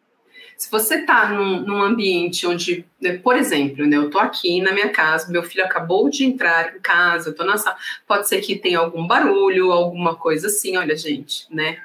Se 0.57 0.71
você 0.71 0.95
está 0.95 1.29
num, 1.29 1.61
num, 1.61 1.83
ambiente 1.83 2.47
onde, 2.47 2.87
né, 2.99 3.19
por 3.19 3.37
exemplo, 3.37 3.85
né, 3.85 3.99
eu 3.99 4.07
estou 4.07 4.19
aqui 4.19 4.63
na 4.63 4.73
minha 4.73 4.89
casa, 4.89 5.31
meu 5.31 5.43
filho 5.43 5.63
acabou 5.63 6.09
de 6.09 6.25
entrar 6.25 6.75
em 6.75 6.81
casa, 6.81 7.29
eu 7.29 7.33
estou 7.33 7.45
na 7.45 7.59
sala, 7.59 7.77
pode 8.07 8.27
ser 8.27 8.41
que 8.41 8.57
tenha 8.57 8.79
algum 8.79 9.07
barulho, 9.07 9.71
alguma 9.71 10.15
coisa 10.15 10.47
assim, 10.47 10.75
olha, 10.79 10.97
gente, 10.97 11.45
né? 11.51 11.77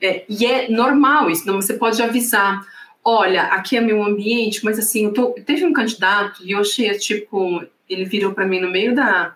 É, 0.00 0.24
e 0.30 0.46
é 0.46 0.70
normal 0.70 1.28
isso, 1.28 1.46
não, 1.46 1.60
você 1.60 1.74
pode 1.74 2.00
avisar, 2.02 2.66
olha, 3.04 3.42
aqui 3.44 3.76
é 3.76 3.82
meu 3.82 4.02
ambiente, 4.02 4.64
mas 4.64 4.78
assim, 4.78 5.12
tô, 5.12 5.34
teve 5.44 5.66
um 5.66 5.74
candidato 5.74 6.42
e 6.42 6.52
eu 6.52 6.60
achei, 6.60 6.90
tipo, 6.94 7.62
ele 7.86 8.06
virou 8.06 8.32
para 8.32 8.46
mim 8.46 8.60
no 8.60 8.70
meio 8.70 8.94
da, 8.94 9.34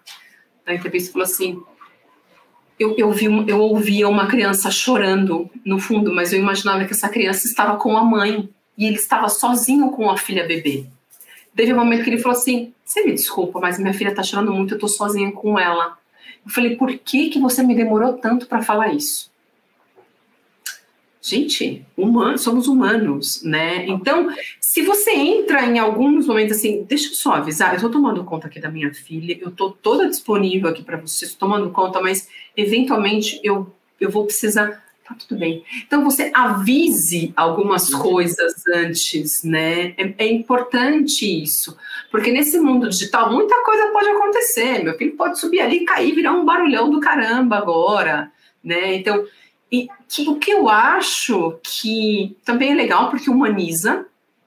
da 0.69 0.75
entrevista 0.75 1.12
falou 1.12 1.25
assim, 1.25 1.61
eu, 2.79 2.95
eu, 2.97 3.11
vi, 3.11 3.25
eu 3.25 3.59
ouvia 3.59 4.09
uma 4.09 4.27
criança 4.27 4.71
chorando 4.71 5.51
no 5.64 5.81
fundo, 5.81 6.14
mas 6.14 6.33
eu 6.33 6.39
imaginava 6.39 6.85
que 6.85 6.93
essa 6.93 7.09
criança 7.09 7.47
estava 7.47 7.77
com 7.77 7.97
a 7.97 8.05
mãe 8.05 8.49
e 8.77 8.87
ele 8.87 8.97
estava 8.97 9.29
sozinho 9.29 9.91
com 9.91 10.09
a 10.09 10.16
filha 10.16 10.47
bebê. 10.47 10.87
Teve 11.57 11.73
um 11.73 11.77
momento 11.77 12.05
que 12.05 12.11
ele 12.11 12.19
falou 12.19 12.39
assim: 12.39 12.73
Você 12.85 13.05
me 13.05 13.12
desculpa, 13.12 13.59
mas 13.59 13.79
minha 13.81 13.93
filha 13.93 14.11
está 14.11 14.23
chorando 14.23 14.53
muito, 14.53 14.75
eu 14.75 14.77
estou 14.77 14.89
sozinha 14.89 15.33
com 15.33 15.59
ela. 15.59 15.99
Eu 16.47 16.53
falei: 16.53 16.77
Por 16.77 16.97
que, 16.97 17.31
que 17.31 17.41
você 17.41 17.64
me 17.64 17.75
demorou 17.75 18.12
tanto 18.12 18.47
para 18.47 18.62
falar 18.62 18.95
isso? 18.95 19.29
Gente, 21.29 21.85
humano, 21.95 22.39
somos 22.39 22.68
humanos, 22.68 23.43
né? 23.43 23.87
Então, 23.87 24.29
se 24.61 24.81
você 24.81 25.11
entra 25.11 25.66
em 25.66 25.79
alguns 25.79 26.26
momentos 26.26 26.57
assim, 26.57 26.85
deixa 26.89 27.11
eu 27.11 27.14
só 27.14 27.35
avisar, 27.35 27.70
eu 27.70 27.76
estou 27.76 27.91
tomando 27.91 28.24
conta 28.24 28.47
aqui 28.47 28.59
da 28.59 28.70
minha 28.70 28.95
filha, 28.95 29.37
eu 29.39 29.49
estou 29.49 29.70
toda 29.70 30.09
disponível 30.09 30.70
aqui 30.70 30.83
para 30.83 30.97
vocês, 30.97 31.35
tomando 31.35 31.70
conta, 31.70 32.01
mas 32.01 32.29
eventualmente 32.57 33.39
eu, 33.43 33.70
eu 34.01 34.11
vou 34.11 34.24
precisar 34.24 34.83
tá 35.09 35.14
tudo 35.14 35.39
bem. 35.39 35.64
Então 35.87 36.05
você 36.05 36.31
avise 36.35 37.33
algumas 37.37 37.91
uhum. 37.91 38.01
coisas 38.01 38.66
antes, 38.74 39.43
né? 39.43 39.95
É, 39.97 40.14
é, 40.18 40.33
importante 40.33 41.24
isso, 41.43 41.76
porque 42.11 42.31
nesse 42.31 42.59
mundo 42.59 42.89
digital 42.89 43.33
muita 43.33 43.62
coisa 43.64 43.91
pode 43.93 44.09
acontecer. 44.09 44.85
Meu 44.85 44.97
filho 44.97 45.16
pode 45.16 45.39
subir 45.39 45.61
ali, 45.61 45.85
cair, 45.85 46.14
virar 46.14 46.33
um 46.33 46.45
barulhão 46.45 46.91
do 46.91 47.01
caramba 47.01 47.57
agora, 47.57 48.31
né? 48.62 48.95
Então, 48.95 49.24
e 49.71 49.89
que, 50.09 50.29
o 50.29 50.37
que 50.37 50.51
eu 50.51 50.69
acho 50.69 51.59
que 51.62 52.37
também 52.45 52.73
é 52.73 52.75
legal 52.75 53.11
porque 53.11 53.31
humaniza, 53.31 54.07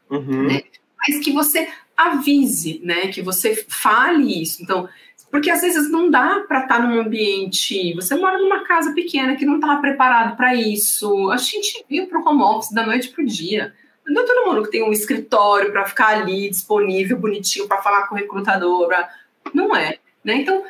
uhum. 0.10 0.48
né? 0.48 0.64
Mas 0.98 1.24
que 1.24 1.32
você 1.32 1.70
avise, 1.96 2.82
né? 2.84 3.08
Que 3.08 3.22
você 3.22 3.66
fale 3.68 4.42
isso. 4.42 4.62
Então, 4.64 4.90
porque 5.30 5.50
às 5.50 5.62
vezes 5.62 5.90
não 5.90 6.10
dá 6.10 6.44
para 6.48 6.64
estar 6.64 6.78
tá 6.78 6.80
num 6.80 7.00
ambiente. 7.00 7.94
Você 7.94 8.16
mora 8.16 8.38
numa 8.40 8.64
casa 8.66 8.94
pequena 8.94 9.36
que 9.36 9.46
não 9.46 9.56
estava 9.56 9.80
preparado 9.80 10.36
para 10.36 10.54
isso. 10.56 11.32
A 11.32 11.38
gente 11.38 11.86
viu 11.90 12.08
para 12.08 12.20
o 12.20 12.28
home 12.28 12.42
office 12.42 12.74
da 12.74 12.86
noite 12.86 13.10
para 13.10 13.24
o 13.24 13.28
dia. 13.28 13.74
Não 14.06 14.24
é 14.24 14.26
todo 14.26 14.48
mundo 14.48 14.64
que 14.64 14.72
tem 14.72 14.84
um 14.84 14.92
escritório 14.92 15.72
para 15.72 15.86
ficar 15.86 16.10
ali 16.10 16.50
disponível, 16.50 17.18
bonitinho, 17.18 17.68
para 17.68 17.82
falar 17.82 18.08
com 18.08 18.16
o 18.16 18.18
recrutador. 18.18 18.88
Pra... 18.88 19.10
Não 19.54 19.76
é. 19.76 20.00
Né? 20.24 20.36
Então, 20.36 20.64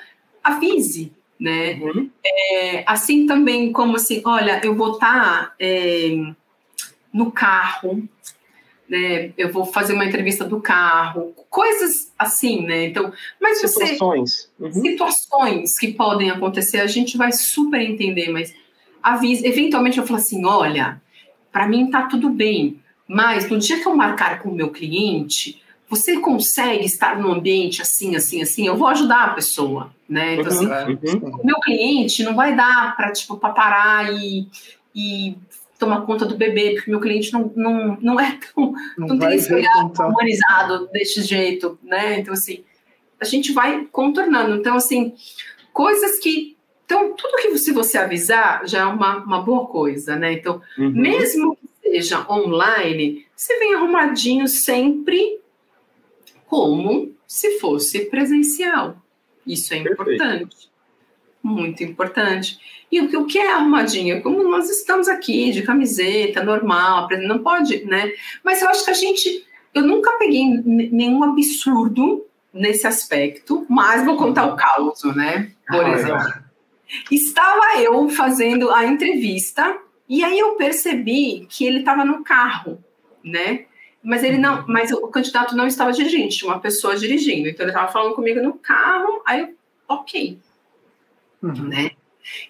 avise. 0.43 1.12
Né? 1.42 1.74
Uhum. 1.74 2.08
É, 2.24 2.84
assim 2.86 3.26
também 3.26 3.72
como 3.72 3.96
assim, 3.96 4.22
olha, 4.24 4.62
eu 4.64 4.76
vou 4.76 4.94
estar 4.94 5.48
tá, 5.48 5.56
é, 5.60 6.34
no 7.12 7.32
carro, 7.32 8.08
né? 8.88 9.32
Eu 9.38 9.52
vou 9.52 9.66
fazer 9.66 9.94
uma 9.94 10.06
entrevista 10.06 10.44
do 10.44 10.60
carro, 10.60 11.34
coisas 11.50 12.12
assim, 12.20 12.62
né? 12.64 12.86
Então, 12.88 13.12
mas 13.42 13.60
situações, 13.60 14.52
você, 14.60 14.66
uhum. 14.66 14.84
situações 14.84 15.80
que 15.80 15.94
podem 15.94 16.30
acontecer, 16.30 16.82
a 16.82 16.88
gente 16.88 17.18
vai 17.18 17.32
super 17.32 17.82
entender, 17.82 18.30
mas 18.30 18.54
avisa, 19.02 19.48
eventualmente 19.48 19.98
eu 19.98 20.06
falo 20.06 20.20
assim, 20.20 20.46
olha, 20.46 21.02
para 21.52 21.68
mim 21.68 21.89
tá 21.89 22.04
tudo 22.04 22.30
bem, 22.30 22.82
mas 23.08 23.50
no 23.50 23.58
dia 23.58 23.80
que 23.80 23.88
eu 23.88 23.96
marcar 23.96 24.44
com 24.44 24.50
o 24.50 24.56
meu 24.56 24.70
cliente, 24.70 25.61
você 25.92 26.18
consegue 26.22 26.86
estar 26.86 27.20
num 27.20 27.34
ambiente 27.34 27.82
assim, 27.82 28.16
assim, 28.16 28.42
assim, 28.42 28.66
eu 28.66 28.78
vou 28.78 28.88
ajudar 28.88 29.26
a 29.26 29.34
pessoa, 29.34 29.94
né? 30.08 30.36
Então, 30.36 30.48
assim, 30.48 30.66
uhum. 30.66 31.36
o 31.36 31.46
meu 31.46 31.60
cliente 31.60 32.24
não 32.24 32.34
vai 32.34 32.56
dar 32.56 32.96
para 32.96 33.12
tipo 33.12 33.36
para 33.36 33.50
parar 33.50 34.14
e, 34.14 34.48
e 34.96 35.36
tomar 35.78 36.04
conta 36.04 36.26
do 36.26 36.38
bebê, 36.38 36.76
porque 36.76 36.89
meu 36.89 37.02
cliente 37.02 37.34
não, 37.34 37.52
não, 37.58 37.98
não 38.00 38.20
é 38.22 38.39
tão. 38.39 38.72
Não, 38.98 39.08
não 39.10 39.20
tem 39.20 39.36
esse 39.36 39.54
olhar 39.54 39.92
humanizado 40.00 40.88
desse 40.94 41.24
jeito, 41.24 41.78
né? 41.84 42.20
Então, 42.20 42.34
assim, 42.34 42.64
a 43.20 43.26
gente 43.26 43.52
vai 43.52 43.86
contornando. 43.92 44.56
Então, 44.56 44.78
assim, 44.78 45.14
coisas 45.74 46.20
que. 46.20 46.56
Então, 46.86 47.14
tudo 47.18 47.36
que 47.36 47.58
se 47.58 47.74
você 47.74 47.98
avisar 47.98 48.66
já 48.66 48.80
é 48.80 48.86
uma, 48.86 49.18
uma 49.18 49.42
boa 49.42 49.68
coisa, 49.68 50.16
né? 50.16 50.32
Então, 50.32 50.62
uhum. 50.78 50.89
mesmo 50.89 51.58
que 51.58 51.89
seja 51.89 52.26
online, 52.32 53.26
você 53.36 53.60
vem 53.60 53.74
arrumadinho 53.74 54.48
sempre 54.48 55.41
como 56.52 57.16
se 57.26 57.60
fosse 57.60 58.10
presencial. 58.10 59.02
Isso 59.47 59.74
é 59.74 59.78
importante. 59.78 60.70
Muito 61.41 61.82
importante. 61.82 62.60
E 62.91 62.99
o, 62.99 63.26
que 63.26 63.39
é 63.39 63.54
arrumadinha? 63.54 64.20
Como 64.20 64.43
nós 64.43 64.70
estamos 64.70 65.08
aqui, 65.08 65.52
de 65.52 65.62
camiseta, 65.62 66.43
normal, 66.43 67.08
não 67.22 67.39
pode, 67.39 67.86
né? 67.86 68.12
Mas 68.43 68.62
eu 68.62 68.68
acho 68.68 68.84
que 68.84 68.91
a 68.91 68.93
gente. 68.93 69.47
Eu 69.74 69.84
nunca 69.84 70.12
peguei 70.18 70.43
nenhum 70.43 71.24
absurdo 71.24 72.28
nesse 72.54 72.86
aspecto, 72.86 73.66
mas 73.70 74.04
vou 74.04 74.18
contar 74.18 74.47
o 74.47 74.58
caos, 74.58 75.02
né? 75.16 75.54
Por 75.70 75.88
exemplo. 75.88 76.34
Estava 77.10 77.82
eu 77.82 78.10
fazendo 78.10 78.70
a 78.70 78.86
entrevista 78.86 79.78
e 80.10 80.22
aí 80.22 80.38
eu 80.38 80.56
percebi 80.56 81.47
que 81.49 81.66
ele 81.66 81.80
estava 81.80 82.04
no 82.04 82.26
carro, 82.26 82.84
né? 83.24 83.68
Mas 84.04 84.24
ele 84.24 84.38
não, 84.38 84.66
mas 84.68 84.91
o 84.91 85.08
candidato 85.08 85.56
não 85.56 85.68
estava 85.68 85.91
dirigindo, 85.91 86.30
tinha 86.30 86.49
uma 86.52 86.60
pessoa 86.60 86.95
dirigindo. 86.95 87.47
Então 87.47 87.64
ele 87.64 87.72
estava 87.72 87.91
falando 87.91 88.16
comigo 88.16 88.41
no 88.41 88.54
carro, 88.54 89.22
aí 89.26 89.41
eu, 89.41 89.56
ok. 89.88 90.39
Uhum. 91.41 91.68
Né? 91.68 91.91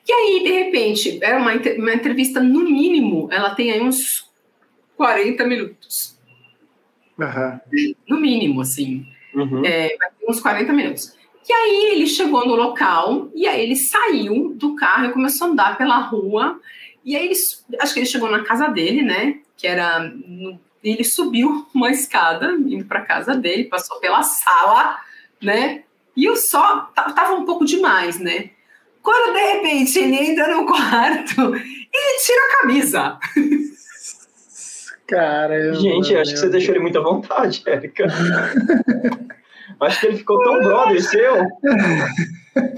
E 0.07 0.13
aí, 0.13 0.43
de 0.43 0.51
repente, 0.51 1.19
era 1.21 1.37
uma, 1.37 1.53
uma 1.53 1.93
entrevista, 1.93 2.41
no 2.41 2.61
mínimo, 2.61 3.27
ela 3.31 3.55
tem 3.55 3.71
aí 3.71 3.81
uns 3.81 4.29
40 4.95 5.45
minutos. 5.45 6.17
Uhum. 7.17 7.95
No 8.07 8.19
mínimo, 8.19 8.61
assim. 8.61 9.05
Uhum. 9.33 9.65
É, 9.65 9.95
uns 10.27 10.39
40 10.39 10.71
minutos. 10.73 11.15
E 11.47 11.53
aí 11.53 11.91
ele 11.93 12.07
chegou 12.07 12.45
no 12.45 12.55
local, 12.55 13.29
e 13.33 13.47
aí 13.47 13.61
ele 13.61 13.75
saiu 13.75 14.53
do 14.55 14.75
carro 14.75 15.05
e 15.05 15.11
começou 15.11 15.47
a 15.47 15.49
andar 15.51 15.77
pela 15.77 15.97
rua. 15.97 16.59
E 17.03 17.15
aí 17.15 17.25
ele, 17.25 17.35
acho 17.79 17.93
que 17.93 17.99
ele 17.99 18.05
chegou 18.05 18.29
na 18.29 18.43
casa 18.43 18.67
dele, 18.67 19.01
né? 19.01 19.39
Que 19.57 19.67
era. 19.67 20.13
Ele 20.83 21.03
subiu 21.03 21.67
uma 21.73 21.91
escada, 21.91 22.51
indo 22.53 22.85
para 22.85 23.01
casa 23.01 23.35
dele, 23.35 23.65
passou 23.65 23.99
pela 23.99 24.23
sala, 24.23 24.97
né? 25.41 25.83
E 26.15 26.25
eu 26.25 26.35
só 26.35 26.91
tava 26.95 27.33
um 27.35 27.45
pouco 27.45 27.65
demais, 27.65 28.19
né? 28.19 28.49
Quando 29.01 29.33
de 29.33 29.39
repente 29.39 29.97
ele 29.99 30.15
entra 30.15 30.55
no 30.55 30.65
quarto 30.65 31.55
e 31.55 32.25
tira 32.25 32.41
a 32.45 32.61
camisa. 32.61 33.19
Caramba. 35.07 35.75
Gente, 35.75 36.15
acho 36.15 36.33
que 36.33 36.39
você 36.39 36.49
deixou 36.49 36.73
ele 36.73 36.83
muito 36.83 36.97
à 36.97 37.01
vontade, 37.01 37.61
Érica. 37.67 38.07
acho 39.81 39.99
que 39.99 40.05
ele 40.05 40.17
ficou 40.17 40.41
tão 40.41 40.59
brother 40.59 41.03
seu. 41.03 41.35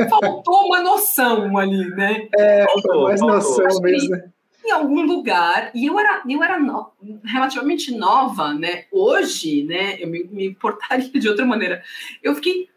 Faltou 0.10 0.66
uma 0.66 0.82
noção 0.82 1.56
ali, 1.58 1.90
né? 1.92 2.28
É, 2.36 2.66
faltou 2.66 3.04
mais 3.04 3.20
faltou. 3.20 3.38
noção 3.38 3.82
mesmo. 3.82 4.34
Em 4.64 4.72
algum 4.72 5.02
lugar, 5.02 5.72
e 5.74 5.86
eu 5.86 6.00
era, 6.00 6.22
eu 6.28 6.44
era 6.44 6.60
no, 6.60 6.92
relativamente 7.24 7.96
nova, 7.96 8.54
né? 8.54 8.86
Hoje, 8.92 9.64
né, 9.64 10.02
eu 10.02 10.08
me, 10.08 10.24
me 10.24 10.56
portaria 10.56 11.10
de 11.20 11.30
outra 11.30 11.46
maneira. 11.46 11.84
Eu 12.22 12.34
fiquei 12.36 12.70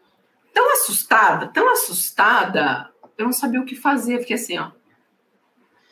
tão 0.53 0.71
assustada, 0.73 1.47
tão 1.47 1.71
assustada, 1.71 2.91
eu 3.17 3.25
não 3.25 3.33
sabia 3.33 3.61
o 3.61 3.65
que 3.65 3.75
fazer. 3.75 4.15
Eu 4.15 4.19
fiquei 4.19 4.35
assim, 4.35 4.57
ó. 4.57 4.71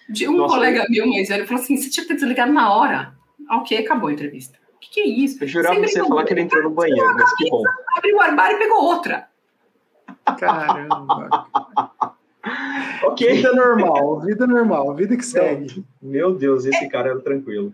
De 0.10 0.28
um 0.28 0.38
Nossa, 0.38 0.56
colega 0.56 0.86
eu... 0.88 0.92
meu 0.92 1.08
mais 1.08 1.30
velho 1.30 1.48
falou 1.48 1.64
assim: 1.64 1.78
você 1.78 1.90
tinha 1.90 2.04
que 2.04 2.10
ter 2.10 2.16
desligado 2.16 2.52
na 2.52 2.74
hora. 2.74 3.16
Ok, 3.50 3.78
acabou 3.78 4.10
a 4.10 4.14
entrevista. 4.14 4.60
O 4.76 4.80
que, 4.80 4.90
que 4.90 5.00
é 5.00 5.08
isso? 5.08 5.44
Eu 5.44 5.48
jurava 5.48 5.80
que 5.80 5.88
você 5.88 6.00
ia 6.00 6.06
falar 6.06 6.26
que 6.26 6.34
ele 6.34 6.42
entrou 6.42 6.64
no 6.64 6.70
banheiro, 6.70 7.16
mas 7.16 7.36
que 7.36 7.50
bom. 7.50 7.64
Abriu 7.98 8.18
o 8.18 8.22
armário 8.22 8.58
e 8.58 8.60
pegou 8.60 8.84
outra. 8.84 9.30
Caramba. 10.38 11.48
ok. 13.08 13.34
Vida 13.34 13.54
normal, 13.54 14.22
vida 14.22 14.48
normal, 14.48 14.96
vida 14.96 15.16
que 15.16 15.26
segue. 15.26 15.84
Meu 16.02 16.34
Deus, 16.34 16.66
esse 16.66 16.86
é. 16.86 16.90
cara 16.90 17.10
era 17.10 17.20
tranquilo. 17.20 17.74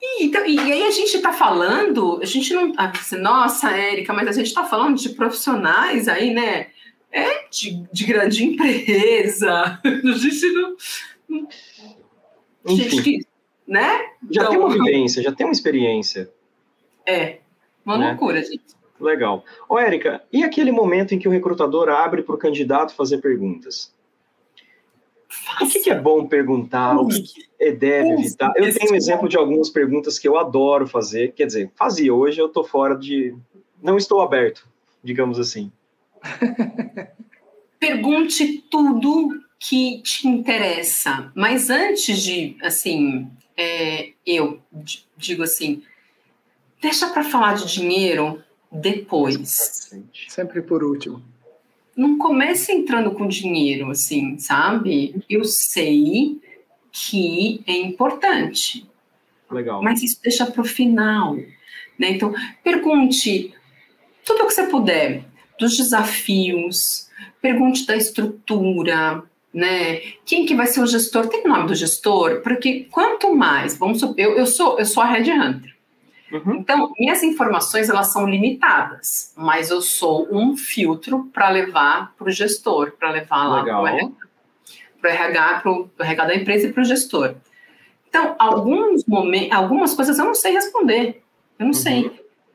E, 0.00 0.24
então, 0.24 0.46
e, 0.46 0.58
aí 0.58 0.82
a 0.82 0.90
gente 0.90 1.14
está 1.14 1.32
falando, 1.32 2.20
a 2.22 2.24
gente 2.24 2.54
não. 2.54 2.72
Ah, 2.76 2.92
nossa, 3.18 3.70
Érica, 3.70 4.12
mas 4.12 4.28
a 4.28 4.32
gente 4.32 4.46
está 4.46 4.64
falando 4.64 4.96
de 4.96 5.10
profissionais 5.10 6.08
aí, 6.08 6.32
né? 6.32 6.68
É 7.12 7.48
de, 7.50 7.82
de 7.92 8.04
grande 8.04 8.44
empresa. 8.44 9.80
A 9.84 10.12
gente 10.12 10.46
não. 10.52 10.76
Gente 12.66 13.02
que. 13.02 13.26
Né? 13.66 13.98
Já 14.30 14.42
então, 14.42 14.50
tem 14.50 14.58
uma 14.58 14.70
vivência, 14.70 15.22
já 15.22 15.32
tem 15.32 15.46
uma 15.46 15.52
experiência. 15.52 16.30
É, 17.04 17.38
uma 17.84 17.98
né? 17.98 18.08
loucura, 18.10 18.42
gente. 18.42 18.62
Legal. 19.00 19.44
Ô, 19.68 19.78
Érica, 19.78 20.22
e 20.32 20.44
aquele 20.44 20.70
momento 20.70 21.14
em 21.14 21.18
que 21.18 21.26
o 21.26 21.30
recrutador 21.30 21.88
abre 21.88 22.22
para 22.22 22.34
o 22.34 22.38
candidato 22.38 22.94
fazer 22.94 23.18
perguntas? 23.18 23.94
O 25.60 25.68
que, 25.68 25.80
que, 25.80 25.90
é 25.90 25.98
bom 25.98 26.26
perguntar? 26.26 26.96
O 26.96 27.06
que, 27.06 27.22
que 27.22 27.72
deve 27.72 28.10
evitar? 28.10 28.52
Eu 28.56 28.74
tenho 28.74 28.92
um 28.92 28.96
exemplo 28.96 29.28
de 29.28 29.36
algumas 29.36 29.70
perguntas 29.70 30.18
que 30.18 30.26
eu 30.26 30.38
adoro 30.38 30.86
fazer. 30.86 31.32
Quer 31.32 31.46
dizer, 31.46 31.70
fazia. 31.76 32.12
Hoje 32.12 32.40
eu 32.40 32.46
estou 32.46 32.64
fora 32.64 32.96
de. 32.96 33.34
Não 33.82 33.96
estou 33.96 34.20
aberto, 34.20 34.68
digamos 35.02 35.38
assim. 35.38 35.70
Pergunte 37.78 38.64
tudo 38.70 39.40
que 39.58 40.02
te 40.02 40.26
interessa. 40.26 41.30
Mas 41.34 41.70
antes 41.70 42.22
de, 42.22 42.56
assim, 42.62 43.30
é, 43.56 44.10
eu 44.26 44.60
digo 45.16 45.42
assim, 45.42 45.82
deixa 46.80 47.08
para 47.08 47.22
falar 47.22 47.54
de 47.54 47.72
dinheiro 47.72 48.42
depois. 48.72 49.90
Sempre 50.28 50.62
por 50.62 50.82
último. 50.82 51.22
Não 52.00 52.16
comece 52.16 52.72
entrando 52.72 53.10
com 53.10 53.28
dinheiro, 53.28 53.90
assim, 53.90 54.38
sabe? 54.38 55.22
Eu 55.28 55.44
sei 55.44 56.40
que 56.90 57.62
é 57.66 57.76
importante. 57.76 58.88
Legal. 59.50 59.82
Mas 59.82 60.02
isso 60.02 60.18
deixa 60.22 60.46
para 60.46 60.62
o 60.62 60.64
final. 60.64 61.36
Né? 61.98 62.12
Então, 62.12 62.32
pergunte 62.64 63.52
tudo 64.24 64.44
o 64.44 64.46
que 64.46 64.54
você 64.54 64.62
puder 64.62 65.24
dos 65.58 65.76
desafios, 65.76 67.10
pergunte 67.42 67.86
da 67.86 67.94
estrutura, 67.94 69.22
né? 69.52 70.00
Quem 70.24 70.46
que 70.46 70.54
vai 70.54 70.68
ser 70.68 70.80
o 70.80 70.86
gestor? 70.86 71.28
Tem 71.28 71.44
o 71.44 71.48
nome 71.48 71.66
do 71.66 71.74
gestor? 71.74 72.40
Porque 72.40 72.86
quanto 72.90 73.36
mais, 73.36 73.76
vamos 73.76 74.00
supor, 74.00 74.18
eu, 74.18 74.38
eu 74.38 74.46
sou 74.46 74.78
eu 74.78 74.86
sou 74.86 75.02
a 75.02 75.06
Red 75.06 75.30
Hunter. 75.30 75.76
Uhum. 76.32 76.56
Então, 76.56 76.92
minhas 76.98 77.22
informações 77.22 77.88
elas 77.88 78.12
são 78.12 78.28
limitadas, 78.28 79.32
mas 79.36 79.70
eu 79.70 79.82
sou 79.82 80.28
um 80.30 80.56
filtro 80.56 81.28
para 81.32 81.48
levar 81.48 82.14
para 82.16 82.28
o 82.28 82.30
gestor, 82.30 82.92
para 82.92 83.10
levar 83.10 83.48
lá 83.48 83.62
para 83.64 83.80
o 83.80 83.86
RH, 83.86 84.10
para 85.00 85.10
RH, 85.10 85.62
o 85.66 85.90
RH 85.98 86.24
da 86.24 86.34
empresa 86.36 86.66
e 86.68 86.72
para 86.72 86.82
o 86.82 86.84
gestor. 86.84 87.34
Então, 88.08 88.34
alguns 88.38 89.04
momentos, 89.06 89.52
algumas 89.52 89.94
coisas 89.94 90.18
eu 90.18 90.24
não 90.24 90.34
sei 90.34 90.52
responder, 90.52 91.22
eu 91.58 91.66
não 91.66 91.68
uhum. 91.68 91.72
sei, 91.72 92.10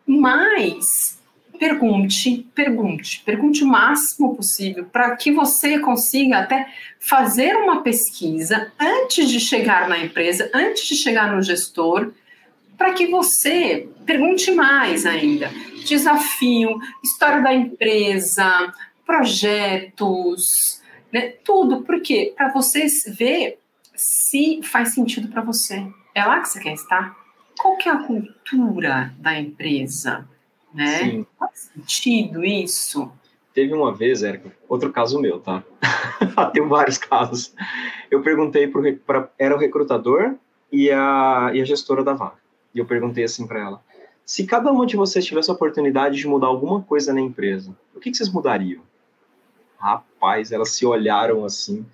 mas 0.05 1.19
pergunte, 1.57 2.45
pergunte, 2.53 3.23
pergunte 3.25 3.63
o 3.63 3.67
máximo 3.67 4.35
possível 4.35 4.85
para 4.85 5.15
que 5.15 5.31
você 5.31 5.79
consiga 5.79 6.39
até 6.39 6.67
fazer 6.99 7.55
uma 7.55 7.81
pesquisa 7.81 8.71
antes 8.79 9.29
de 9.29 9.39
chegar 9.39 9.87
na 9.87 9.97
empresa, 9.97 10.49
antes 10.53 10.85
de 10.85 10.95
chegar 10.95 11.33
no 11.33 11.41
gestor 11.41 12.11
para 12.77 12.93
que 12.93 13.07
você 13.07 13.87
pergunte 14.05 14.51
mais 14.51 15.05
ainda. 15.05 15.49
Desafio, 15.85 16.77
história 17.03 17.41
da 17.41 17.53
empresa, 17.53 18.73
projetos, 19.05 20.81
né? 21.11 21.33
tudo. 21.43 21.81
Por 21.83 22.01
quê? 22.01 22.33
Para 22.35 22.51
você 22.51 22.87
ver 23.11 23.59
se 23.95 24.61
faz 24.63 24.93
sentido 24.93 25.27
para 25.29 25.41
você. 25.41 25.85
É 26.13 26.23
lá 26.25 26.41
que 26.41 26.49
você 26.49 26.59
quer 26.59 26.73
estar? 26.73 27.15
Qual 27.59 27.77
que 27.77 27.87
é 27.87 27.91
a 27.91 28.03
cultura 28.03 29.13
da 29.19 29.39
empresa? 29.39 30.27
Né? 30.73 30.97
Sim. 30.97 31.25
Faz 31.39 31.71
sentido 31.73 32.43
isso? 32.43 33.11
Teve 33.53 33.73
uma 33.73 33.93
vez, 33.93 34.21
Érica, 34.21 34.51
outro 34.67 34.91
caso 34.91 35.19
meu, 35.19 35.39
tá? 35.39 35.63
Tem 36.51 36.67
vários 36.67 36.97
casos. 36.97 37.55
Eu 38.11 38.21
perguntei 38.21 38.67
para 38.67 39.29
era 39.39 39.55
o 39.55 39.57
recrutador 39.57 40.35
e 40.69 40.91
a, 40.91 41.51
e 41.53 41.61
a 41.61 41.65
gestora 41.65 42.03
da 42.03 42.13
vaga. 42.13 42.44
E 42.75 42.79
eu 42.79 42.85
perguntei 42.85 43.23
assim 43.23 43.47
para 43.47 43.61
ela: 43.61 43.81
se 44.25 44.45
cada 44.45 44.69
uma 44.69 44.85
de 44.85 44.97
vocês 44.97 45.25
tivesse 45.25 45.49
a 45.49 45.53
oportunidade 45.53 46.17
de 46.17 46.27
mudar 46.27 46.47
alguma 46.47 46.81
coisa 46.81 47.13
na 47.13 47.21
empresa, 47.21 47.73
o 47.95 47.99
que, 48.01 48.11
que 48.11 48.17
vocês 48.17 48.29
mudariam? 48.29 48.83
Rapaz, 49.79 50.51
elas 50.51 50.71
se 50.71 50.85
olharam 50.85 51.45
assim. 51.45 51.85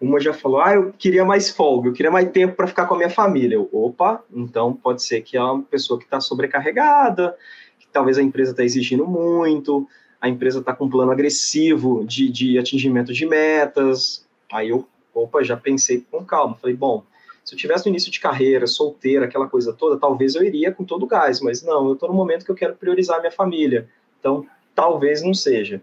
Uma 0.00 0.18
já 0.18 0.32
falou: 0.32 0.60
ah, 0.60 0.74
eu 0.74 0.92
queria 0.92 1.24
mais 1.24 1.50
folga, 1.50 1.88
eu 1.88 1.92
queria 1.92 2.10
mais 2.10 2.28
tempo 2.32 2.56
para 2.56 2.66
ficar 2.66 2.86
com 2.86 2.94
a 2.94 2.96
minha 2.96 3.10
família. 3.10 3.54
Eu, 3.54 3.68
opa, 3.72 4.24
então 4.32 4.74
pode 4.74 5.04
ser 5.04 5.20
que 5.20 5.36
é 5.36 5.42
uma 5.42 5.62
pessoa 5.62 5.98
que 5.98 6.04
está 6.04 6.20
sobrecarregada, 6.20 7.36
que 7.78 7.86
talvez 7.92 8.18
a 8.18 8.22
empresa 8.22 8.50
está 8.50 8.64
exigindo 8.64 9.06
muito, 9.06 9.86
a 10.20 10.28
empresa 10.28 10.58
está 10.58 10.74
com 10.74 10.86
um 10.86 10.90
plano 10.90 11.12
agressivo 11.12 12.04
de, 12.04 12.28
de 12.28 12.58
atingimento 12.58 13.12
de 13.12 13.24
metas. 13.24 14.26
Aí 14.52 14.70
eu, 14.70 14.88
opa, 15.14 15.44
já 15.44 15.56
pensei 15.56 16.04
com 16.10 16.24
calma. 16.24 16.56
Falei: 16.56 16.74
bom, 16.74 17.04
se 17.44 17.54
eu 17.54 17.58
tivesse 17.58 17.84
no 17.84 17.90
início 17.90 18.10
de 18.10 18.18
carreira, 18.18 18.66
solteira, 18.66 19.26
aquela 19.26 19.46
coisa 19.46 19.72
toda, 19.72 19.98
talvez 19.98 20.34
eu 20.34 20.42
iria 20.42 20.72
com 20.72 20.82
todo 20.82 21.02
o 21.02 21.06
gás, 21.06 21.42
mas 21.42 21.62
não, 21.62 21.88
eu 21.88 21.92
estou 21.92 22.08
no 22.08 22.14
momento 22.14 22.44
que 22.44 22.50
eu 22.50 22.54
quero 22.54 22.74
priorizar 22.74 23.20
minha 23.20 23.30
família. 23.30 23.86
Então, 24.18 24.46
talvez 24.74 25.22
não 25.22 25.34
seja. 25.34 25.82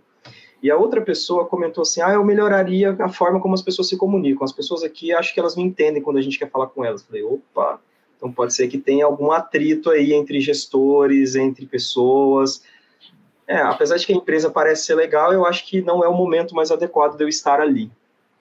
E 0.64 0.72
a 0.72 0.78
outra 0.78 1.02
pessoa 1.02 1.46
comentou 1.46 1.84
assim: 1.84 2.02
ah, 2.02 2.14
eu 2.14 2.26
melhoraria 2.26 2.96
a 3.00 3.10
forma 3.10 3.40
como 3.40 3.54
as 3.54 3.62
pessoas 3.62 3.88
se 3.88 3.98
comunicam. 3.98 4.44
As 4.44 4.52
pessoas 4.52 4.84
aqui 4.84 5.14
acho 5.14 5.34
que 5.34 5.40
elas 5.40 5.56
não 5.56 5.64
entendem 5.64 6.02
quando 6.02 6.18
a 6.18 6.22
gente 6.22 6.40
quer 6.40 6.50
falar 6.50 6.68
com 6.68 6.84
elas. 6.84 7.04
falei, 7.04 7.24
opa, 7.24 7.80
então 8.18 8.32
pode 8.32 8.54
ser 8.54 8.68
que 8.68 8.78
tenha 8.80 9.06
algum 9.06 9.32
atrito 9.32 9.92
aí 9.92 10.14
entre 10.14 10.40
gestores, 10.40 11.36
entre 11.36 11.68
pessoas. 11.68 12.64
É, 13.48 13.58
apesar 13.58 13.98
de 13.98 14.06
que 14.06 14.14
a 14.14 14.16
empresa 14.16 14.50
parece 14.50 14.86
ser 14.86 14.96
legal, 14.96 15.34
eu 15.34 15.46
acho 15.46 15.68
que 15.68 15.82
não 15.82 16.04
é 16.04 16.08
o 16.08 16.14
momento 16.14 16.56
mais 16.56 16.72
adequado 16.72 17.18
de 17.18 17.24
eu 17.24 17.28
estar 17.28 17.60
ali. 17.60 17.92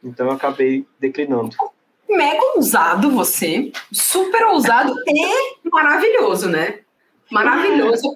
Então 0.03 0.27
eu 0.27 0.33
acabei 0.33 0.87
declinando 0.99 1.57
mega 2.16 2.56
ousado 2.56 3.11
você, 3.11 3.72
super 3.92 4.44
ousado 4.46 4.94
e 5.06 5.68
maravilhoso, 5.70 6.48
né? 6.48 6.80
Maravilhoso. 7.30 8.12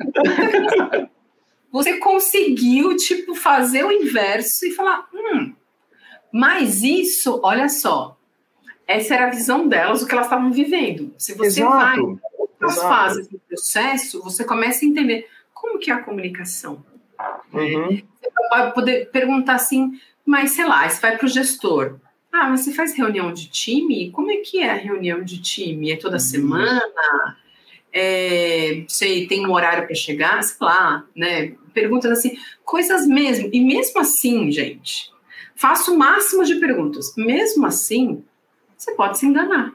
você 1.71 1.99
conseguiu, 1.99 2.97
tipo, 2.97 3.35
fazer 3.35 3.85
o 3.85 3.93
inverso 3.93 4.67
e 4.67 4.73
falar, 4.73 5.09
hum, 5.13 5.55
mas 6.33 6.83
isso, 6.83 7.41
olha 7.45 7.69
só, 7.69 8.19
essa 8.87 9.15
era 9.15 9.27
a 9.27 9.31
visão 9.31 9.69
delas, 9.69 10.03
o 10.03 10.07
que 10.07 10.13
elas 10.13 10.27
estavam 10.27 10.51
vivendo. 10.51 11.15
Se 11.17 11.35
você 11.35 11.61
Exato. 11.61 11.77
vai 11.77 11.99
em 11.99 12.21
outras 12.39 12.83
fases 12.83 13.29
do 13.29 13.39
processo, 13.39 14.23
você 14.23 14.45
começa 14.45 14.85
a 14.85 14.89
entender 14.89 15.29
como 15.53 15.79
que 15.79 15.91
é 15.91 15.95
a 15.95 16.03
comunicação. 16.03 16.85
Uhum. 17.53 18.03
Você 18.21 18.31
pode 18.51 18.75
poder 18.75 19.11
perguntar 19.11 19.55
assim, 19.55 19.99
mas 20.25 20.51
sei 20.51 20.67
lá, 20.67 20.89
você 20.89 21.01
vai 21.01 21.17
para 21.17 21.27
o 21.27 21.29
gestor. 21.29 21.99
Ah, 22.37 22.49
mas 22.51 22.63
você 22.63 22.73
faz 22.73 22.93
reunião 22.97 23.33
de 23.33 23.47
time? 23.49 24.11
Como 24.11 24.29
é 24.29 24.39
que 24.39 24.59
é 24.59 24.69
a 24.69 24.75
reunião 24.75 25.23
de 25.23 25.41
time? 25.41 25.93
É 25.93 25.97
toda 25.97 26.19
semana? 26.19 26.83
É, 27.93 28.85
sei, 28.89 29.29
tem 29.29 29.47
um 29.47 29.53
horário 29.53 29.87
para 29.87 29.95
chegar? 29.95 30.43
Sei 30.43 30.57
lá, 30.61 31.07
né? 31.15 31.55
Perguntas 31.73 32.11
assim, 32.11 32.37
coisas 32.65 33.07
mesmo. 33.07 33.49
E 33.53 33.61
mesmo 33.61 34.01
assim, 34.01 34.51
gente, 34.51 35.13
faço 35.55 35.95
o 35.95 35.97
máximo 35.97 36.45
de 36.45 36.57
perguntas. 36.57 37.15
Mesmo 37.17 37.67
assim, 37.67 38.25
você 38.77 38.93
pode 38.97 39.17
se 39.17 39.27
enganar. 39.27 39.73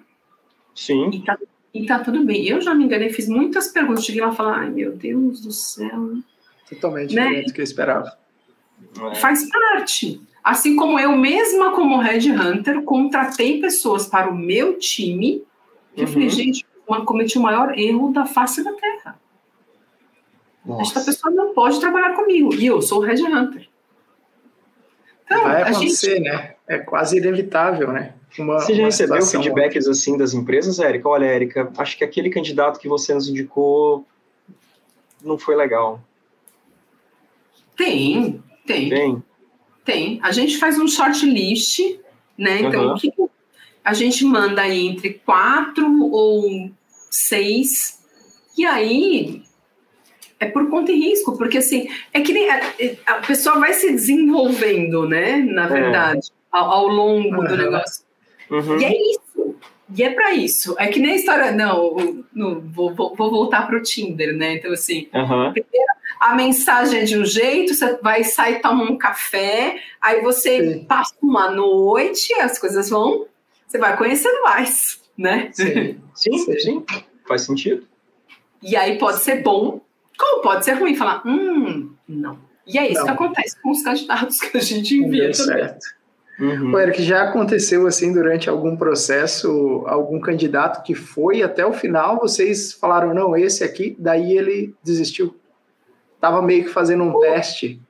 Sim. 0.76 1.12
E 1.14 1.22
tá, 1.24 1.38
e 1.74 1.86
tá 1.86 2.00
tudo 2.00 2.26
bem. 2.26 2.46
Eu 2.46 2.60
já 2.60 2.76
me 2.76 2.84
enganei, 2.84 3.10
fiz 3.10 3.30
muitas 3.30 3.70
perguntas. 3.70 4.04
Cheguei 4.04 4.22
lá 4.22 4.34
e 4.34 4.36
falei, 4.36 4.54
ai 4.64 4.70
meu 4.70 4.92
Deus 4.98 5.40
do 5.40 5.54
céu. 5.54 6.18
Totalmente 6.70 7.16
né? 7.16 7.24
diferente 7.24 7.48
do 7.48 7.54
que 7.54 7.62
eu 7.62 7.64
esperava. 7.64 8.20
Faz 9.16 9.50
parte. 9.50 10.20
Assim 10.44 10.76
como 10.76 11.00
eu 11.00 11.16
mesma, 11.16 11.72
como 11.74 12.00
Red 12.00 12.32
Hunter, 12.32 12.84
contratei 12.84 13.60
pessoas 13.60 14.08
para 14.08 14.30
o 14.30 14.36
meu 14.36 14.78
time. 14.78 15.36
Uhum. 15.36 15.44
Eu 16.04 16.08
falei, 16.08 16.30
gente, 16.30 16.66
eu 16.88 17.06
cometi 17.06 17.38
o 17.38 17.42
maior 17.42 17.78
erro 17.78 18.12
da 18.12 18.26
face 18.26 18.64
da 18.64 18.74
Terra. 18.74 19.20
Nossa. 20.66 20.82
Esta 20.82 21.02
pessoa 21.02 21.34
não 21.34 21.54
pode 21.54 21.80
trabalhar 21.80 22.16
comigo. 22.16 22.54
E 22.54 22.66
eu 22.66 22.82
sou 22.82 23.00
o 23.00 23.02
Red 23.02 23.22
Hunter. 23.22 23.68
Então, 25.26 25.44
Vai 25.44 25.62
acontecer, 25.62 26.18
gente... 26.18 26.30
né? 26.30 26.56
É 26.68 26.78
quase 26.80 27.18
inevitável, 27.18 27.92
né? 27.92 28.14
uma. 28.38 28.60
Você 28.60 28.76
já 28.76 28.84
recebeu 28.84 29.22
feedbacks 29.26 29.88
assim 29.88 30.18
das 30.18 30.34
empresas, 30.34 30.80
Érica? 30.80 31.10
Olha, 31.10 31.26
Érica, 31.26 31.72
acho 31.78 31.98
que 31.98 32.04
aquele 32.04 32.30
candidato 32.30 32.80
que 32.80 32.88
você 32.88 33.14
nos 33.14 33.28
indicou 33.28 34.06
não 35.24 35.38
foi 35.38 35.56
legal. 35.56 36.02
Tem, 37.76 38.44
tem. 38.68 38.90
Tem. 38.90 39.24
Tem. 39.90 40.20
A 40.22 40.32
gente 40.32 40.58
faz 40.58 40.78
um 40.78 40.88
shortlist, 40.88 41.80
né? 42.38 42.62
Então, 42.62 42.94
uhum. 42.94 43.30
a 43.84 43.94
gente 43.94 44.24
manda 44.24 44.62
aí 44.62 44.86
entre 44.86 45.20
quatro 45.26 46.12
ou 46.12 46.70
seis, 47.10 48.00
e 48.56 48.68
aí 48.68 49.42
é 50.40 50.46
por 50.46 50.70
conta 50.70 50.92
e 50.92 50.96
risco, 50.96 51.36
porque 51.36 51.58
assim, 51.58 51.90
é 52.14 52.22
que 52.22 52.32
nem 52.32 52.48
a, 52.52 52.62
a 53.08 53.14
pessoa 53.16 53.60
vai 53.60 53.74
se 53.74 53.92
desenvolvendo, 53.92 55.08
né? 55.08 55.38
Na 55.38 55.66
é. 55.66 55.68
verdade, 55.68 56.28
é. 56.28 56.32
ao, 56.52 56.70
ao, 56.72 56.88
longo 56.88 57.42
uhum. 57.42 57.48
do 57.48 57.58
negócio. 57.58 58.04
Uhum. 58.52 58.80
E 58.80 58.86
é 58.86 58.96
isso. 58.96 59.56
E 59.98 60.04
é 60.04 60.12
para 60.12 60.34
isso. 60.34 60.76
É 60.78 60.86
que 60.86 61.00
nem 61.00 61.14
a 61.14 61.16
história, 61.16 61.52
não, 61.52 62.24
não 62.32 62.62
vou, 62.62 62.94
vou, 62.94 63.16
vou 63.16 63.32
voltar 63.32 63.66
para 63.66 63.76
o 63.76 63.82
Tinder, 63.82 64.38
né? 64.38 64.54
Então, 64.54 64.72
assim, 64.72 65.08
uhum. 65.16 65.52
primeiro, 65.52 65.94
a 66.20 66.36
mensagem 66.36 67.00
é 67.00 67.04
de 67.04 67.18
um 67.18 67.24
jeito, 67.24 67.74
você 67.74 67.98
vai 67.98 68.24
sair 68.24 68.62
tomar 68.62 68.84
um 68.84 68.98
café, 68.98 69.82
aí 70.02 70.22
você 70.22 70.74
Sim. 70.74 70.84
passa 70.86 71.16
uma 71.22 71.50
noite, 71.50 72.34
as 72.34 72.60
coisas 72.60 72.90
vão, 72.90 73.26
você 73.66 73.78
vai 73.78 73.96
conhecendo 73.96 74.42
mais, 74.42 75.02
né? 75.18 75.50
Sim, 75.54 75.98
sim, 76.14 76.60
sim. 76.60 76.86
faz 77.28 77.44
sentido. 77.44 77.88
E 78.62 78.76
aí 78.76 78.98
pode 78.98 79.22
ser 79.22 79.42
bom, 79.42 79.80
como 80.18 80.42
pode 80.42 80.66
ser 80.66 80.74
ruim, 80.74 80.96
falar, 80.96 81.26
hum, 81.26 81.94
não. 82.08 82.38
E 82.68 82.78
é 82.78 82.92
isso 82.92 83.00
não. 83.00 83.06
que 83.06 83.12
acontece 83.12 83.60
com 83.62 83.72
os 83.72 83.82
candidatos 83.82 84.40
que 84.40 84.58
a 84.58 84.62
gente 84.62 84.96
envia 84.96 85.32
também. 85.32 85.58
Certo. 85.58 86.00
Uhum. 86.40 86.74
O 86.74 86.80
Eric, 86.80 87.04
já 87.04 87.24
aconteceu 87.24 87.86
assim 87.86 88.14
durante 88.14 88.50
algum 88.50 88.76
processo, 88.78 89.84
algum 89.88 90.20
candidato 90.20 90.84
que 90.84 90.96
foi 90.96 91.44
até 91.44 91.66
o 91.66 91.74
final, 91.74 92.18
vocês 92.18 92.74
falaram, 92.74 93.14
não, 93.14 93.36
esse 93.36 93.64
aqui, 93.64 93.96
daí 94.00 94.38
ele 94.38 94.74
desistiu. 94.84 95.36
Tava 96.20 96.42
meio 96.42 96.66
que 96.66 96.70
fazendo 96.70 97.04
um 97.04 97.16
uh. 97.16 97.20
teste. 97.20 97.82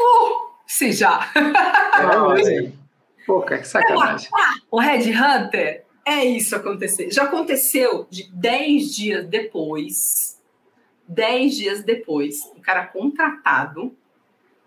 Uh, 0.00 0.50
sim, 0.66 0.92
já. 0.92 1.30
É, 1.34 2.70
Pô, 3.26 3.42
que 3.42 3.62
sacanagem. 3.64 4.30
o 4.70 4.80
Red 4.80 5.12
Hunter, 5.12 5.84
é 6.04 6.24
isso 6.24 6.56
acontecer. 6.56 7.10
Já 7.12 7.24
aconteceu 7.24 8.06
de 8.10 8.28
10 8.32 8.96
dias 8.96 9.26
depois, 9.26 10.40
10 11.06 11.54
dias 11.54 11.82
depois, 11.84 12.40
o 12.56 12.60
cara 12.60 12.86
contratado 12.86 13.94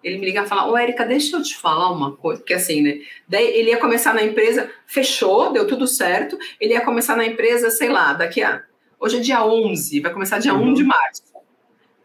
ele 0.05 0.19
me 0.19 0.27
liga 0.27 0.43
e 0.43 0.47
fala, 0.47 0.69
ô 0.69 0.77
Érica, 0.77 1.03
deixa 1.03 1.36
eu 1.36 1.41
te 1.41 1.57
falar 1.57 1.91
uma 1.91 2.15
coisa, 2.15 2.39
porque 2.39 2.53
assim, 2.53 2.79
né? 2.79 3.01
Daí 3.27 3.43
ele 3.57 3.71
ia 3.71 3.79
começar 3.79 4.13
na 4.13 4.21
empresa, 4.21 4.69
fechou, 4.86 5.51
deu 5.51 5.65
tudo 5.65 5.88
certo, 5.88 6.38
ele 6.61 6.73
ia 6.73 6.81
começar 6.81 7.15
na 7.15 7.25
empresa, 7.25 7.71
sei 7.71 7.89
lá, 7.89 8.13
daqui 8.13 8.43
a. 8.43 8.61
Hoje 8.99 9.17
é 9.17 9.19
dia 9.19 9.43
11, 9.43 9.99
vai 10.01 10.13
começar 10.13 10.38
dia 10.38 10.53
uhum. 10.53 10.69
1 10.69 10.73
de 10.75 10.83
março. 10.83 11.23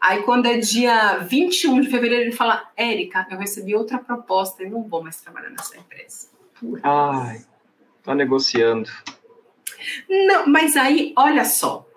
Aí 0.01 0.23
quando 0.23 0.47
é 0.47 0.57
dia 0.57 1.19
21 1.19 1.81
de 1.81 1.89
fevereiro, 1.89 2.23
ele 2.23 2.31
fala, 2.31 2.71
Érica, 2.75 3.27
eu 3.29 3.37
recebi 3.37 3.75
outra 3.75 3.99
proposta 3.99 4.63
e 4.63 4.69
não 4.69 4.83
vou 4.83 5.03
mais 5.03 5.21
trabalhar 5.21 5.51
nessa 5.51 5.77
empresa. 5.77 6.27
Ai, 6.83 7.45
tá 8.03 8.15
negociando. 8.15 8.89
Não, 10.09 10.47
mas 10.47 10.75
aí, 10.75 11.13
olha 11.15 11.45
só, 11.45 11.87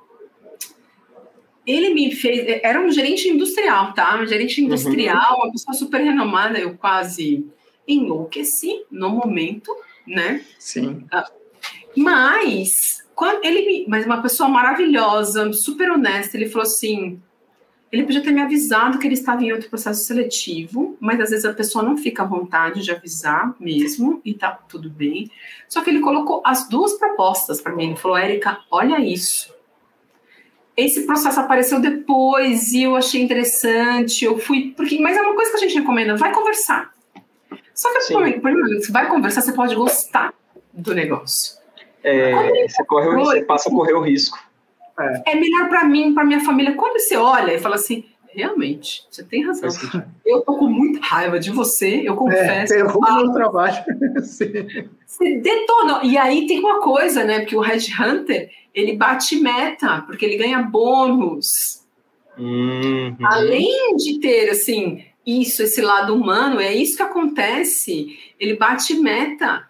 ele 1.67 1.95
me 1.95 2.15
fez. 2.15 2.61
Era 2.63 2.81
um 2.81 2.91
gerente 2.91 3.29
industrial, 3.29 3.93
tá? 3.95 4.21
Um 4.21 4.27
gerente 4.27 4.61
uhum. 4.61 4.67
industrial, 4.67 5.33
uhum. 5.33 5.45
uma 5.45 5.53
pessoa 5.53 5.75
super 5.75 6.01
renomada. 6.03 6.59
Eu 6.59 6.77
quase 6.77 7.47
enlouqueci 7.89 8.85
no 8.91 9.11
momento, 9.11 9.75
né? 10.07 10.45
Sim. 10.59 11.07
Ah, 11.11 11.31
mas, 11.97 13.07
quando 13.15 13.45
ele 13.45 13.67
me, 13.67 13.87
mas 13.89 14.05
uma 14.05 14.21
pessoa 14.21 14.49
maravilhosa, 14.49 15.53
super 15.53 15.91
honesta, 15.91 16.37
ele 16.37 16.49
falou 16.49 16.67
assim: 16.67 17.21
ele 17.95 18.05
podia 18.05 18.23
ter 18.23 18.33
me 18.33 18.41
avisado 18.41 18.99
que 18.99 19.07
ele 19.07 19.15
estava 19.15 19.43
em 19.43 19.53
outro 19.53 19.69
processo 19.69 20.05
seletivo, 20.05 20.97
mas 21.01 21.21
às 21.21 21.31
vezes 21.31 21.45
a 21.45 21.53
pessoa 21.53 21.85
não 21.85 21.97
fica 21.97 22.23
à 22.23 22.27
vontade 22.27 22.83
de 22.83 22.91
avisar 22.91 23.55
mesmo, 23.59 24.21
e 24.25 24.35
tá 24.35 24.51
tudo 24.69 24.91
bem. 24.91 25.31
Só 25.69 25.81
que 25.81 25.91
ele 25.91 26.01
colocou 26.01 26.43
as 26.45 26.69
duas 26.69 26.95
propostas 26.95 27.61
para 27.61 27.75
mim. 27.75 27.87
Ele 27.87 27.97
falou: 27.97 28.17
Érica, 28.17 28.59
olha 28.71 28.99
isso 29.01 29.55
esse 30.77 31.07
processo 31.07 31.39
apareceu 31.39 31.81
depois 31.81 32.73
e 32.73 32.83
eu 32.83 32.97
achei 32.97 33.23
interessante, 33.23 34.25
eu 34.25 34.39
fui, 34.39 34.75
porque, 34.77 34.99
mas 34.99 35.17
é 35.17 35.21
uma 35.21 35.35
coisa 35.35 35.53
que 35.53 35.57
a 35.57 35.61
gente 35.61 35.79
recomenda, 35.79 36.17
vai 36.17 36.33
conversar. 36.33 36.93
Só 37.73 37.93
que 37.93 38.41
primeiro, 38.41 38.83
se 38.83 38.91
vai 38.91 39.09
conversar, 39.09 39.41
você 39.41 39.53
pode 39.53 39.75
gostar 39.75 40.33
do 40.73 40.95
negócio. 40.95 41.57
É, 42.03 42.69
você, 42.69 42.85
corre, 42.85 43.09
você 43.15 43.43
passa 43.43 43.69
a 43.69 43.73
correr 43.73 43.95
o 43.95 44.01
risco. 44.01 44.39
É, 44.99 45.33
é 45.33 45.35
melhor 45.35 45.69
para 45.69 45.85
mim, 45.85 46.15
para 46.15 46.25
minha 46.25 46.41
família. 46.41 46.75
Quando 46.75 46.99
você 47.01 47.17
olha 47.17 47.55
e 47.55 47.59
fala 47.59 47.75
assim, 47.75 48.05
realmente, 48.35 49.07
você 49.11 49.23
tem 49.25 49.45
razão. 49.45 49.69
Eu 50.25 50.41
tô 50.43 50.57
com 50.57 50.67
muita 50.67 51.01
raiva 51.05 51.39
de 51.39 51.51
você, 51.51 52.03
eu 52.05 52.17
confesso. 52.17 52.75
É, 52.75 52.81
errou 52.81 53.27
no 53.27 53.33
trabalho. 53.33 53.77
você 54.21 55.39
detonou. 55.39 56.03
E 56.03 56.19
aí 56.19 56.47
tem 56.47 56.59
uma 56.59 56.81
coisa, 56.81 57.25
né? 57.25 57.41
Porque 57.41 57.57
o 57.57 57.61
Red 57.61 57.87
Hunter, 58.01 58.51
ele 58.75 58.97
bate 58.97 59.37
meta, 59.37 60.03
porque 60.07 60.25
ele 60.25 60.37
ganha 60.37 60.63
bônus. 60.63 61.85
Uhum. 62.37 63.17
Além 63.23 63.97
de 63.97 64.19
ter, 64.19 64.51
assim, 64.51 65.05
isso, 65.25 65.63
esse 65.63 65.81
lado 65.81 66.15
humano, 66.15 66.61
é 66.61 66.75
isso 66.75 66.97
que 66.97 67.03
acontece. 67.03 68.19
Ele 68.39 68.57
bate 68.57 68.95
meta. 68.95 69.69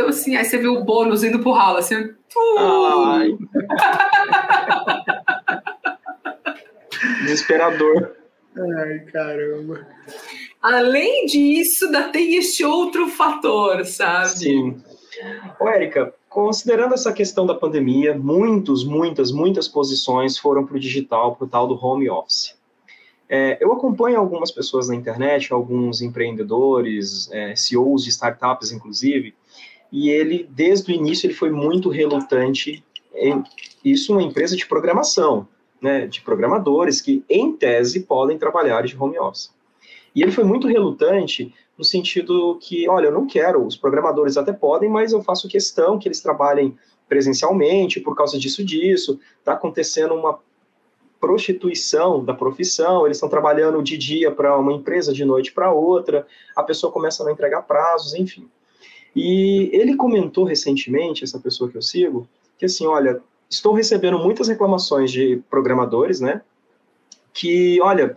Então, 0.00 0.08
assim, 0.08 0.34
aí 0.34 0.46
você 0.46 0.56
vê 0.56 0.66
o 0.66 0.82
bônus 0.82 1.22
indo 1.22 1.40
pro 1.40 1.52
ralo, 1.52 1.76
assim. 1.76 2.14
Ai. 2.58 3.36
Desesperador. 7.20 8.16
Ai, 8.56 9.00
caramba. 9.12 9.86
Além 10.62 11.26
disso, 11.26 11.84
ainda 11.84 12.04
tem 12.04 12.36
este 12.36 12.64
outro 12.64 13.08
fator, 13.08 13.84
sabe? 13.84 14.30
Sim. 14.30 14.82
Ô, 15.60 15.68
Érica, 15.68 16.14
considerando 16.30 16.94
essa 16.94 17.12
questão 17.12 17.44
da 17.44 17.54
pandemia, 17.54 18.16
muitos, 18.16 18.84
muitas, 18.84 19.30
muitas 19.30 19.68
posições 19.68 20.38
foram 20.38 20.64
para 20.64 20.76
o 20.76 20.80
digital, 20.80 21.36
para 21.36 21.44
o 21.44 21.48
tal 21.48 21.68
do 21.68 21.74
home 21.74 22.08
office. 22.08 22.58
É, 23.28 23.58
eu 23.60 23.70
acompanho 23.70 24.18
algumas 24.18 24.50
pessoas 24.50 24.88
na 24.88 24.94
internet, 24.94 25.52
alguns 25.52 26.00
empreendedores, 26.00 27.30
é, 27.30 27.54
CEOs 27.54 28.04
de 28.04 28.10
startups, 28.10 28.72
inclusive, 28.72 29.34
e 29.92 30.10
ele, 30.10 30.48
desde 30.50 30.92
o 30.92 30.94
início, 30.94 31.26
ele 31.26 31.34
foi 31.34 31.50
muito 31.50 31.88
relutante 31.88 32.84
em 33.14 33.42
isso 33.84 34.12
uma 34.12 34.22
empresa 34.22 34.56
de 34.56 34.66
programação, 34.66 35.48
né, 35.80 36.06
de 36.06 36.20
programadores 36.20 37.00
que, 37.00 37.24
em 37.28 37.52
tese, 37.52 38.00
podem 38.00 38.38
trabalhar 38.38 38.82
de 38.82 38.96
home 38.96 39.18
office. 39.18 39.50
E 40.14 40.22
ele 40.22 40.32
foi 40.32 40.44
muito 40.44 40.66
relutante 40.66 41.52
no 41.76 41.84
sentido 41.84 42.58
que, 42.60 42.88
olha, 42.88 43.06
eu 43.06 43.12
não 43.12 43.26
quero, 43.26 43.64
os 43.64 43.76
programadores 43.76 44.36
até 44.36 44.52
podem, 44.52 44.88
mas 44.88 45.12
eu 45.12 45.22
faço 45.22 45.48
questão 45.48 45.98
que 45.98 46.06
eles 46.06 46.20
trabalhem 46.20 46.76
presencialmente 47.08 48.00
por 48.00 48.14
causa 48.14 48.38
disso, 48.38 48.64
disso, 48.64 49.18
está 49.38 49.54
acontecendo 49.54 50.14
uma 50.14 50.38
prostituição 51.20 52.24
da 52.24 52.32
profissão, 52.32 53.04
eles 53.04 53.16
estão 53.16 53.28
trabalhando 53.28 53.82
de 53.82 53.98
dia 53.98 54.30
para 54.30 54.56
uma 54.56 54.72
empresa, 54.72 55.12
de 55.12 55.24
noite 55.24 55.52
para 55.52 55.72
outra, 55.72 56.26
a 56.56 56.62
pessoa 56.62 56.92
começa 56.92 57.22
a 57.22 57.26
não 57.26 57.32
entregar 57.32 57.62
prazos, 57.62 58.14
enfim. 58.14 58.48
E 59.14 59.70
ele 59.72 59.96
comentou 59.96 60.44
recentemente, 60.44 61.24
essa 61.24 61.38
pessoa 61.38 61.70
que 61.70 61.76
eu 61.76 61.82
sigo, 61.82 62.28
que 62.58 62.66
assim, 62.66 62.86
olha, 62.86 63.22
estou 63.48 63.72
recebendo 63.72 64.18
muitas 64.18 64.48
reclamações 64.48 65.10
de 65.10 65.42
programadores, 65.50 66.20
né, 66.20 66.42
que, 67.32 67.80
olha, 67.80 68.16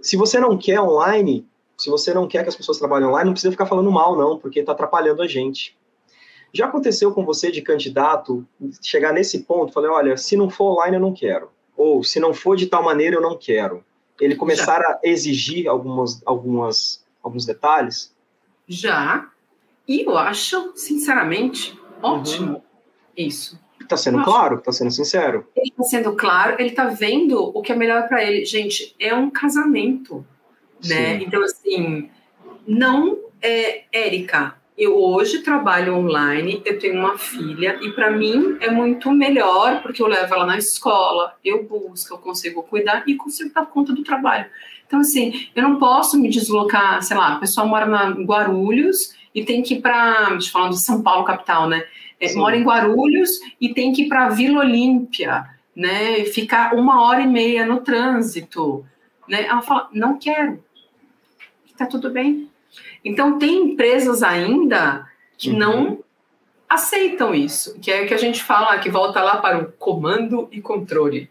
se 0.00 0.16
você 0.16 0.38
não 0.38 0.56
quer 0.56 0.80
online, 0.80 1.46
se 1.76 1.90
você 1.90 2.12
não 2.12 2.28
quer 2.28 2.42
que 2.42 2.48
as 2.48 2.56
pessoas 2.56 2.78
trabalhem 2.78 3.08
online, 3.08 3.26
não 3.26 3.32
precisa 3.32 3.50
ficar 3.50 3.66
falando 3.66 3.90
mal, 3.90 4.16
não, 4.16 4.38
porque 4.38 4.60
está 4.60 4.72
atrapalhando 4.72 5.22
a 5.22 5.26
gente. 5.26 5.76
Já 6.52 6.66
aconteceu 6.66 7.12
com 7.12 7.24
você 7.24 7.50
de 7.50 7.62
candidato 7.62 8.46
chegar 8.82 9.12
nesse 9.12 9.40
ponto, 9.40 9.72
falei, 9.72 9.90
olha, 9.90 10.16
se 10.16 10.36
não 10.36 10.50
for 10.50 10.72
online 10.72 10.96
eu 10.96 11.00
não 11.00 11.12
quero, 11.12 11.50
ou 11.76 12.04
se 12.04 12.20
não 12.20 12.34
for 12.34 12.56
de 12.56 12.66
tal 12.66 12.82
maneira 12.82 13.16
eu 13.16 13.22
não 13.22 13.36
quero. 13.36 13.84
Ele 14.20 14.36
começar 14.36 14.80
Já. 14.80 14.88
a 14.88 15.00
exigir 15.02 15.66
algumas, 15.66 16.20
algumas, 16.26 17.04
alguns 17.22 17.46
detalhes? 17.46 18.14
Já. 18.68 19.29
E 19.90 20.02
eu 20.02 20.16
acho, 20.16 20.72
sinceramente, 20.76 21.76
ótimo 22.00 22.52
uhum. 22.52 22.62
isso. 23.16 23.58
Está 23.80 23.96
sendo 23.96 24.22
claro, 24.22 24.58
está 24.58 24.70
sendo 24.70 24.92
sincero. 24.92 25.48
Ele 25.56 25.70
está 25.70 25.82
sendo 25.82 26.14
claro, 26.14 26.54
ele 26.60 26.68
está 26.68 26.84
vendo 26.84 27.42
o 27.42 27.60
que 27.60 27.72
é 27.72 27.74
melhor 27.74 28.06
para 28.06 28.22
ele. 28.22 28.44
Gente, 28.44 28.94
é 29.00 29.12
um 29.12 29.28
casamento 29.28 30.24
né? 30.88 31.18
Sim. 31.18 31.24
Então, 31.26 31.42
assim, 31.42 32.10
não 32.66 33.18
é, 33.42 33.84
Érica, 33.92 34.54
eu 34.76 34.96
hoje 34.96 35.40
trabalho 35.40 35.94
online, 35.94 36.62
eu 36.64 36.78
tenho 36.78 36.98
uma 36.98 37.18
filha 37.18 37.78
e 37.82 37.90
para 37.92 38.10
mim 38.10 38.56
é 38.60 38.70
muito 38.70 39.10
melhor 39.10 39.82
porque 39.82 40.02
eu 40.02 40.06
levo 40.06 40.34
ela 40.34 40.46
na 40.46 40.56
escola, 40.56 41.36
eu 41.44 41.64
busco, 41.64 42.14
eu 42.14 42.18
consigo 42.18 42.62
cuidar 42.62 43.04
e 43.06 43.14
consigo 43.14 43.52
dar 43.52 43.66
conta 43.66 43.92
do 43.92 44.02
trabalho. 44.02 44.46
Então, 44.86 45.00
assim, 45.00 45.48
eu 45.54 45.62
não 45.62 45.78
posso 45.78 46.18
me 46.18 46.28
deslocar, 46.28 47.02
sei 47.02 47.16
lá, 47.16 47.34
a 47.34 47.38
pessoa 47.38 47.66
mora 47.66 47.86
na 47.86 48.10
Guarulhos 48.10 49.14
e 49.34 49.44
tem 49.44 49.62
que 49.62 49.74
ir 49.74 49.80
para, 49.80 50.38
falando 50.52 50.72
de 50.72 50.80
São 50.80 51.02
Paulo 51.02 51.24
capital, 51.24 51.68
né? 51.68 51.84
É, 52.20 52.34
mora 52.34 52.56
em 52.56 52.62
Guarulhos 52.62 53.30
e 53.60 53.72
tem 53.72 53.92
que 53.92 54.02
ir 54.02 54.08
para 54.08 54.28
Vila 54.28 54.60
Olímpia, 54.60 55.46
né? 55.74 56.18
E 56.18 56.26
ficar 56.26 56.74
uma 56.74 57.02
hora 57.02 57.22
e 57.22 57.26
meia 57.26 57.64
no 57.64 57.80
trânsito, 57.80 58.84
né? 59.28 59.46
Ela 59.46 59.62
fala, 59.62 59.88
não 59.92 60.18
quero, 60.18 60.62
tá 61.76 61.86
tudo 61.86 62.10
bem. 62.10 62.50
Então 63.04 63.38
tem 63.38 63.72
empresas 63.72 64.22
ainda 64.22 65.06
que 65.38 65.50
uhum. 65.50 65.58
não 65.58 66.04
aceitam 66.68 67.34
isso, 67.34 67.78
que 67.80 67.90
é 67.90 68.02
o 68.02 68.06
que 68.06 68.14
a 68.14 68.18
gente 68.18 68.42
fala, 68.44 68.78
que 68.78 68.90
volta 68.90 69.22
lá 69.22 69.38
para 69.38 69.58
o 69.58 69.72
comando 69.72 70.48
e 70.52 70.60
controle. 70.60 71.28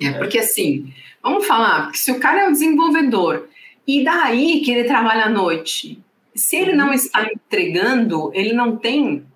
É, 0.00 0.12
porque 0.12 0.38
assim, 0.38 0.92
vamos 1.22 1.46
falar, 1.46 1.84
porque 1.84 1.98
se 1.98 2.12
o 2.12 2.20
cara 2.20 2.42
é 2.42 2.48
o 2.48 2.52
desenvolvedor 2.52 3.48
e 3.86 4.04
daí 4.04 4.60
que 4.60 4.70
ele 4.70 4.84
trabalha 4.84 5.24
à 5.24 5.28
noite, 5.28 6.02
se 6.36 6.56
ele 6.56 6.72
não 6.72 6.92
está 6.92 7.24
entregando, 7.24 8.30
ele 8.34 8.52
não 8.52 8.76
tem 8.76 9.26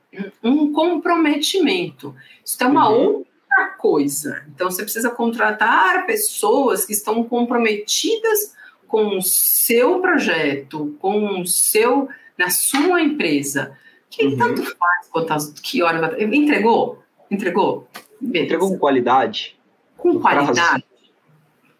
um 0.42 0.72
comprometimento. 0.72 2.14
Isso 2.44 2.62
é 2.62 2.66
uma 2.66 2.90
uhum. 2.90 3.06
outra 3.06 3.66
coisa. 3.78 4.44
Então 4.54 4.70
você 4.70 4.82
precisa 4.82 5.10
contratar 5.10 6.06
pessoas 6.06 6.84
que 6.84 6.92
estão 6.92 7.22
comprometidas 7.24 8.54
com 8.86 9.18
o 9.18 9.22
seu 9.22 10.00
projeto, 10.00 10.96
com 11.00 11.40
o 11.40 11.46
seu, 11.46 12.08
na 12.36 12.50
sua 12.50 13.00
empresa. 13.00 13.76
Que 14.08 14.26
uhum. 14.26 14.36
tanto 14.36 14.62
faz 14.64 15.08
quantas, 15.10 15.52
que 15.60 15.82
hora 15.82 16.16
entregou? 16.22 17.02
Entregou? 17.30 17.88
Beleza. 18.20 18.44
Entregou 18.44 18.70
com 18.70 18.78
qualidade. 18.78 19.56
Com 19.96 20.18
qualidade. 20.18 20.84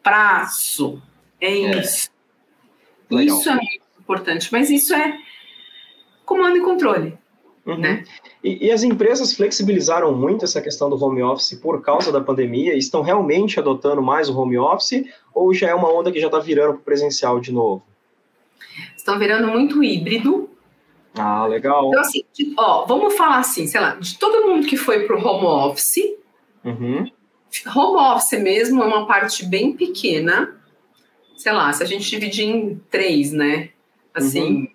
Prazo. 0.03 1.01
prazo. 1.01 1.03
É, 1.41 1.49
é. 1.49 1.81
isso. 1.81 2.11
Legal. 3.11 3.39
Isso 3.39 3.51
é 3.51 3.55
muito 3.55 3.90
importante, 4.11 4.49
mas 4.51 4.71
isso 4.71 4.93
é 4.93 5.19
comando 6.25 6.57
e 6.57 6.61
controle. 6.61 7.17
Uhum. 7.65 7.77
Né? 7.77 8.05
E, 8.43 8.67
e, 8.67 8.73
as 8.73 8.83
empresas 8.83 9.35
flexibilizaram 9.35 10.17
muito 10.17 10.45
essa 10.45 10.63
questão 10.63 10.89
do 10.89 11.03
home 11.03 11.23
office 11.23 11.55
por 11.61 11.83
causa 11.83 12.11
da 12.11 12.21
pandemia? 12.21 12.75
Estão 12.75 13.03
realmente 13.03 13.61
adotando 13.61 14.03
mais 14.03 14.29
o 14.29 14.37
home 14.37 14.59
office 14.59 15.05
ou 15.35 15.53
já 15.53 15.69
é 15.69 15.75
uma 15.75 15.93
onda 15.93 16.11
que 16.11 16.19
já 16.19 16.27
está 16.27 16.39
virando 16.39 16.75
para 16.75 16.83
presencial 16.83 17.39
de 17.39 17.53
novo? 17.53 17.83
Estão 18.97 19.19
virando 19.19 19.49
muito 19.49 19.85
híbrido. 19.85 20.49
Ah, 21.15 21.47
legal. 21.47 21.89
Então, 21.89 22.01
assim, 22.01 22.25
de, 22.33 22.55
ó, 22.57 22.87
vamos 22.87 23.15
falar 23.17 23.39
assim, 23.39 23.67
sei 23.67 23.81
lá, 23.81 23.97
de 23.97 24.19
todo 24.19 24.47
mundo 24.47 24.67
que 24.67 24.77
foi 24.77 25.07
para 25.07 25.17
o 25.17 25.25
home 25.25 25.47
office, 25.47 26.17
uhum. 26.65 27.11
home 27.77 28.01
office 28.15 28.41
mesmo 28.41 28.83
é 28.83 28.87
uma 28.87 29.07
parte 29.07 29.45
bem 29.45 29.73
pequena, 29.73 30.57
sei 31.37 31.53
lá, 31.53 31.71
se 31.73 31.83
a 31.83 31.87
gente 31.87 32.09
dividir 32.09 32.47
em 32.47 32.81
três, 32.91 33.33
né? 33.33 33.71
Assim, 34.15 34.41
uhum. 34.41 34.69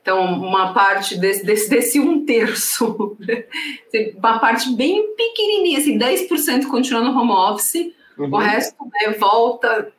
então 0.00 0.24
uma 0.34 0.72
parte 0.72 1.16
desse, 1.18 1.44
desse, 1.44 1.68
desse 1.68 2.00
um 2.00 2.24
terço, 2.24 3.16
uma 4.16 4.38
parte 4.38 4.74
bem 4.74 5.14
pequenininha, 5.14 5.78
assim, 5.78 5.98
10% 5.98 6.66
continua 6.66 7.02
no 7.02 7.18
home 7.18 7.32
office, 7.32 7.92
uhum. 8.18 8.30
o 8.32 8.36
resto 8.38 8.76
né, 8.84 9.10
volta 9.18 9.92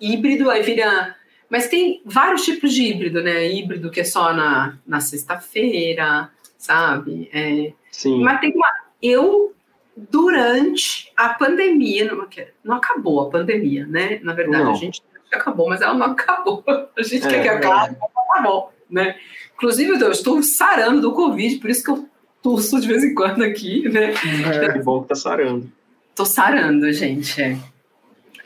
híbrido, 0.00 0.50
aí 0.50 0.62
vira. 0.62 1.16
Mas 1.48 1.68
tem 1.68 2.00
vários 2.04 2.44
tipos 2.44 2.72
de 2.72 2.82
híbrido, 2.82 3.22
né? 3.22 3.46
Híbrido 3.46 3.90
que 3.90 4.00
é 4.00 4.04
só 4.04 4.32
na, 4.32 4.78
na 4.86 5.00
sexta-feira, 5.00 6.30
sabe? 6.56 7.28
É, 7.32 7.72
Sim. 7.90 8.22
Mas 8.22 8.40
tem 8.40 8.52
uma. 8.54 8.68
Eu 9.02 9.54
durante 9.94 11.12
a 11.16 11.28
pandemia, 11.30 12.06
não, 12.06 12.26
não, 12.64 12.76
acabou 12.76 13.20
a 13.20 13.30
pandemia, 13.30 13.86
né? 13.86 14.18
Na 14.22 14.32
verdade, 14.32 14.64
não. 14.64 14.72
a 14.72 14.76
gente 14.76 15.02
acabou, 15.34 15.68
mas 15.68 15.80
ela 15.80 15.94
não 15.94 16.06
acabou. 16.06 16.64
A 16.96 17.02
gente 17.02 17.26
é, 17.26 17.30
quer 17.30 17.42
que 17.42 17.48
acabe, 17.48 17.96
mas 18.00 18.10
não 18.14 18.22
acabou, 18.30 18.72
né? 18.90 19.16
Inclusive, 19.54 19.92
eu 19.92 20.10
estou 20.10 20.42
sarando 20.42 21.00
do 21.00 21.12
Covid, 21.12 21.56
por 21.58 21.70
isso 21.70 21.84
que 21.84 21.90
eu 21.90 22.08
tuço 22.42 22.80
de 22.80 22.88
vez 22.88 23.04
em 23.04 23.14
quando 23.14 23.42
aqui, 23.42 23.88
né? 23.88 24.12
É, 24.12 24.72
que 24.72 24.78
bom 24.80 25.02
que 25.02 25.08
tá 25.08 25.14
sarando. 25.14 25.70
Tô 26.14 26.24
sarando, 26.24 26.92
gente. 26.92 27.40
É. 27.40 27.56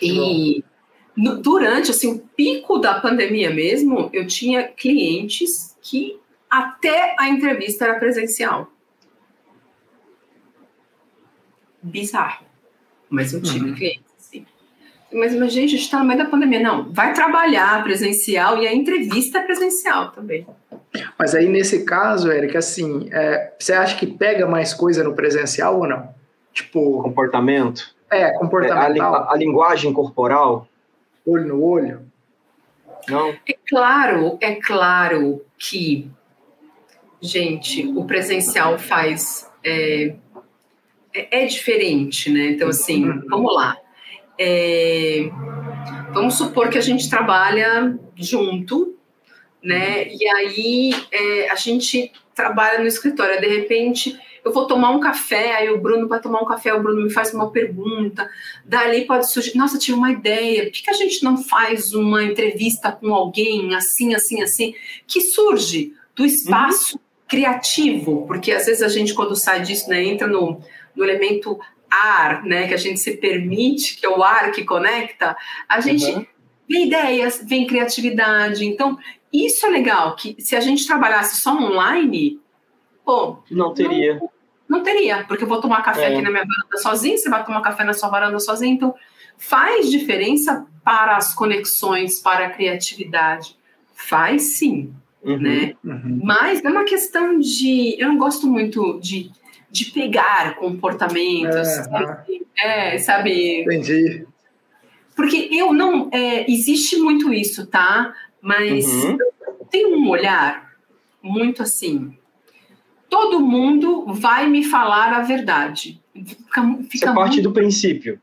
E 0.01 0.62
no, 1.16 1.39
durante 1.39 1.91
assim, 1.91 2.12
o 2.12 2.18
pico 2.18 2.78
da 2.78 3.01
pandemia 3.01 3.51
mesmo, 3.51 4.11
eu 4.12 4.26
tinha 4.26 4.64
clientes 4.64 5.76
que 5.80 6.20
até 6.51 7.16
a 7.18 7.28
entrevista 7.28 7.87
era 7.87 7.99
presencial. 7.99 8.70
Bizarro. 11.82 12.45
Mas 13.09 13.32
eu 13.32 13.41
tive 13.41 13.70
uhum. 13.70 13.74
clientes 13.74 14.05
mas, 15.17 15.35
mas 15.35 15.53
gente, 15.53 15.75
a 15.75 15.77
gente 15.77 15.85
está 15.85 15.99
no 15.99 16.05
meio 16.05 16.19
da 16.19 16.27
pandemia. 16.27 16.61
Não, 16.61 16.93
vai 16.93 17.12
trabalhar 17.12 17.83
presencial 17.83 18.62
e 18.62 18.67
a 18.67 18.75
entrevista 18.75 19.39
é 19.39 19.43
presencial 19.43 20.11
também. 20.12 20.47
Mas 21.19 21.35
aí, 21.35 21.49
nesse 21.49 21.85
caso, 21.85 22.31
Eric, 22.31 22.57
assim, 22.57 23.09
é, 23.12 23.53
você 23.59 23.73
acha 23.73 23.97
que 23.97 24.07
pega 24.07 24.47
mais 24.47 24.73
coisa 24.73 25.03
no 25.03 25.14
presencial 25.14 25.79
ou 25.79 25.87
não? 25.87 26.09
Tipo... 26.53 27.03
Comportamento? 27.03 27.95
É, 28.11 28.31
comportamental. 28.39 29.14
É, 29.14 29.19
a, 29.19 29.33
a, 29.33 29.37
linguagem 29.37 29.93
corporal? 29.93 30.69
Olho 31.27 31.47
no 31.47 31.62
olho? 31.62 32.01
Não? 33.09 33.31
É 33.49 33.57
claro, 33.69 34.39
é 34.41 34.55
claro 34.55 35.43
que, 35.59 36.11
gente, 37.21 37.87
o 37.87 38.05
presencial 38.05 38.79
faz... 38.79 39.51
É, 39.64 40.14
é, 41.12 41.43
é 41.43 41.47
diferente, 41.47 42.31
né? 42.31 42.51
Então, 42.51 42.69
assim, 42.69 43.09
uhum. 43.09 43.23
vamos 43.29 43.55
lá 43.55 43.77
é, 44.39 45.30
vamos 46.12 46.34
supor 46.34 46.68
que 46.68 46.78
a 46.78 46.82
gente 46.82 47.09
trabalha 47.09 47.99
junto, 48.16 48.97
né? 49.62 50.09
E 50.09 50.28
aí 50.28 50.95
é, 51.11 51.51
a 51.51 51.55
gente 51.57 52.12
trabalha 52.34 52.78
no 52.78 52.87
escritório. 52.87 53.41
De 53.41 53.49
repente, 53.49 54.18
eu 54.45 54.53
vou 54.53 54.66
tomar 54.66 54.91
um 54.91 55.01
café, 55.01 55.57
aí 55.57 55.70
o 55.70 55.80
Bruno 55.80 56.07
vai 56.07 56.20
tomar 56.20 56.41
um 56.41 56.45
café, 56.45 56.72
o 56.72 56.80
Bruno 56.80 57.03
me 57.03 57.11
faz 57.11 57.34
uma 57.34 57.51
pergunta. 57.51 58.30
Dali 58.64 59.05
pode 59.05 59.28
surgir, 59.30 59.57
nossa, 59.57 59.78
tive 59.78 59.99
uma 59.99 60.12
ideia. 60.12 60.64
Por 60.64 60.70
que, 60.70 60.89
a 60.89 60.93
gente 60.93 61.24
não 61.24 61.37
faz 61.37 61.93
uma 61.93 62.22
entrevista 62.22 62.93
com 62.93 63.12
alguém 63.12 63.74
assim, 63.74 64.14
assim, 64.14 64.43
assim? 64.43 64.74
Que 65.07 65.20
surge 65.20 65.95
do 66.14 66.24
espaço 66.24 66.95
uhum. 66.95 67.03
criativo, 67.26 68.24
porque 68.26 68.53
às 68.53 68.66
vezes 68.66 68.82
a 68.82 68.89
gente, 68.89 69.14
quando 69.14 69.34
sai 69.34 69.62
disso, 69.62 69.91
né, 69.91 70.05
entra 70.05 70.28
no, 70.28 70.61
no 70.95 71.05
elemento 71.05 71.59
ar, 71.91 72.45
né, 72.45 72.66
que 72.68 72.74
a 72.74 72.78
gente 72.78 73.01
se 73.01 73.16
permite, 73.16 73.97
que 73.97 74.07
é 74.07 74.09
o 74.09 74.22
ar 74.22 74.51
que 74.53 74.64
conecta, 74.64 75.37
a 75.68 75.80
gente 75.80 76.05
uhum. 76.07 76.26
vem 76.68 76.87
ideias, 76.87 77.43
vem 77.47 77.66
criatividade. 77.66 78.64
Então, 78.64 78.99
isso 79.32 79.66
é 79.66 79.70
legal, 79.70 80.16
que 80.16 80.37
se 80.39 80.57
a 80.57 80.61
gente 80.61 80.87
trabalhasse 80.87 81.41
só 81.41 81.55
online, 81.57 82.41
pô... 83.05 83.39
Não 83.51 83.72
teria. 83.74 84.14
Não, 84.14 84.30
não 84.68 84.82
teria, 84.82 85.24
porque 85.24 85.45
eu 85.45 85.49
vou 85.49 85.61
tomar 85.61 85.82
café 85.82 86.05
é. 86.05 86.07
aqui 86.12 86.22
na 86.22 86.30
minha 86.30 86.45
varanda 86.45 86.78
sozinho, 86.78 87.18
você 87.18 87.28
vai 87.28 87.45
tomar 87.45 87.61
café 87.62 87.84
na 87.84 87.93
sua 87.93 88.09
varanda 88.09 88.39
sozinho, 88.39 88.74
então 88.74 88.95
faz 89.38 89.91
diferença 89.91 90.67
para 90.83 91.17
as 91.17 91.34
conexões, 91.34 92.21
para 92.21 92.46
a 92.46 92.50
criatividade. 92.50 93.57
Faz 93.95 94.57
sim, 94.58 94.95
uhum, 95.22 95.38
né? 95.38 95.75
Uhum. 95.84 96.21
Mas 96.22 96.64
é 96.64 96.68
uma 96.68 96.84
questão 96.84 97.38
de... 97.38 97.96
Eu 97.99 98.08
não 98.08 98.18
gosto 98.18 98.46
muito 98.46 99.00
de 99.00 99.30
de 99.71 99.87
pegar 99.87 100.57
comportamentos. 100.57 101.68
É, 102.59 102.95
é 102.95 102.99
sabe? 102.99 103.63
Entendi. 103.63 104.26
Porque 105.14 105.49
eu 105.51 105.72
não. 105.72 106.11
É, 106.13 106.51
existe 106.51 106.97
muito 106.99 107.33
isso, 107.33 107.67
tá? 107.67 108.14
Mas 108.41 108.87
uhum. 108.87 109.18
tem 109.71 109.87
um 109.87 110.09
olhar 110.09 110.72
muito 111.22 111.63
assim. 111.63 112.17
Todo 113.09 113.41
mundo 113.41 114.07
vai 114.13 114.49
me 114.49 114.64
falar 114.64 115.13
a 115.13 115.22
verdade. 115.22 116.01
Fica, 116.13 116.63
fica 116.88 117.09
Você 117.09 117.14
parte 117.14 117.34
muito... 117.34 117.43
do 117.49 117.53
princípio. 117.53 118.21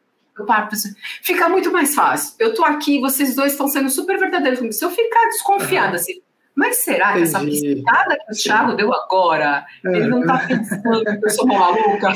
Fica 1.22 1.48
muito 1.48 1.72
mais 1.72 1.94
fácil. 1.94 2.36
Eu 2.40 2.54
tô 2.56 2.64
aqui, 2.64 3.00
vocês 3.00 3.36
dois 3.36 3.52
estão 3.52 3.68
sendo 3.68 3.90
super 3.90 4.18
verdadeiros 4.20 4.76
Se 4.76 4.84
eu 4.84 4.90
ficar 4.90 5.26
desconfiada, 5.28 5.90
uhum. 5.90 5.96
assim, 5.96 6.22
mas 6.56 6.84
será 6.84 7.14
que 7.14 7.24
essa 7.24 7.40
piscada 7.40 8.16
que 8.16 8.32
o 8.32 8.36
Thiago 8.36 8.76
deu 8.76 8.94
agora, 8.94 9.66
é. 9.86 9.90
ele 9.90 10.08
não 10.08 10.22
está 10.22 10.38
pensando 10.48 11.04
que 11.04 11.26
eu 11.26 11.30
sou 11.32 11.46
uma 11.46 11.60
maluca? 11.60 12.14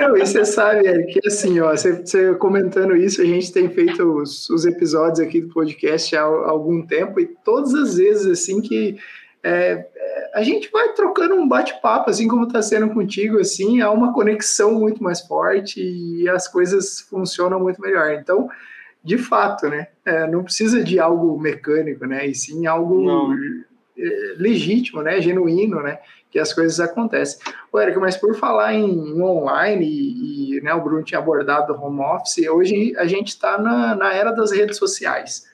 Não, 0.00 0.16
e 0.16 0.20
você 0.20 0.44
sabe, 0.44 0.86
Eric, 0.86 1.20
que 1.20 1.28
assim, 1.28 1.60
ó, 1.60 1.70
você, 1.70 1.92
você, 1.92 2.34
comentando 2.34 2.96
isso, 2.96 3.22
a 3.22 3.24
gente 3.24 3.52
tem 3.52 3.68
feito 3.68 4.02
os, 4.02 4.50
os, 4.50 4.66
episódios 4.66 5.20
aqui 5.20 5.40
do 5.40 5.54
podcast 5.54 6.16
há, 6.16 6.22
há, 6.22 6.50
algum 6.50 6.84
tempo, 6.84 7.20
e 7.20 7.26
todas 7.26 7.72
as 7.74 7.96
vezes, 7.96 8.26
assim, 8.26 8.60
que 8.60 8.98
é, 9.44 9.86
é 9.94 10.30
a 10.34 10.42
gente 10.42 10.68
vai 10.70 10.92
trocando 10.92 11.34
um 11.34 11.46
bate-papo, 11.46 12.10
assim 12.10 12.26
como 12.26 12.46
está 12.46 12.60
sendo 12.60 12.90
contigo, 12.90 13.38
assim, 13.38 13.80
há 13.80 13.90
uma 13.90 14.12
conexão 14.12 14.72
muito 14.72 15.02
mais 15.02 15.20
forte 15.20 15.80
e 15.80 16.28
as 16.28 16.48
coisas 16.48 17.00
funcionam 17.00 17.60
muito 17.60 17.80
melhor. 17.80 18.12
Então, 18.12 18.48
de 19.02 19.18
fato, 19.18 19.68
né? 19.68 19.88
É, 20.04 20.26
não 20.26 20.44
precisa 20.44 20.82
de 20.84 20.98
algo 20.98 21.38
mecânico, 21.38 22.06
né? 22.06 22.26
E 22.26 22.34
sim 22.34 22.66
algo 22.66 23.02
não. 23.02 23.34
É, 23.98 24.34
legítimo, 24.36 25.02
né? 25.02 25.20
Genuíno, 25.20 25.82
né? 25.82 25.98
Que 26.30 26.38
as 26.38 26.52
coisas 26.52 26.78
acontecem. 26.78 27.40
Ô, 27.72 27.78
Érica, 27.78 27.98
mas 27.98 28.16
por 28.16 28.34
falar 28.34 28.74
em, 28.74 28.88
em 28.88 29.20
online, 29.20 29.84
e, 29.84 30.58
e, 30.58 30.60
né, 30.60 30.72
o 30.74 30.82
Bruno 30.82 31.02
tinha 31.02 31.18
abordado 31.18 31.72
o 31.72 31.80
home 31.80 32.00
office, 32.00 32.46
hoje 32.46 32.94
a 32.96 33.06
gente 33.06 33.28
está 33.28 33.58
na, 33.58 33.94
na 33.96 34.12
era 34.12 34.30
das 34.30 34.52
redes 34.52 34.76
sociais. 34.76 35.46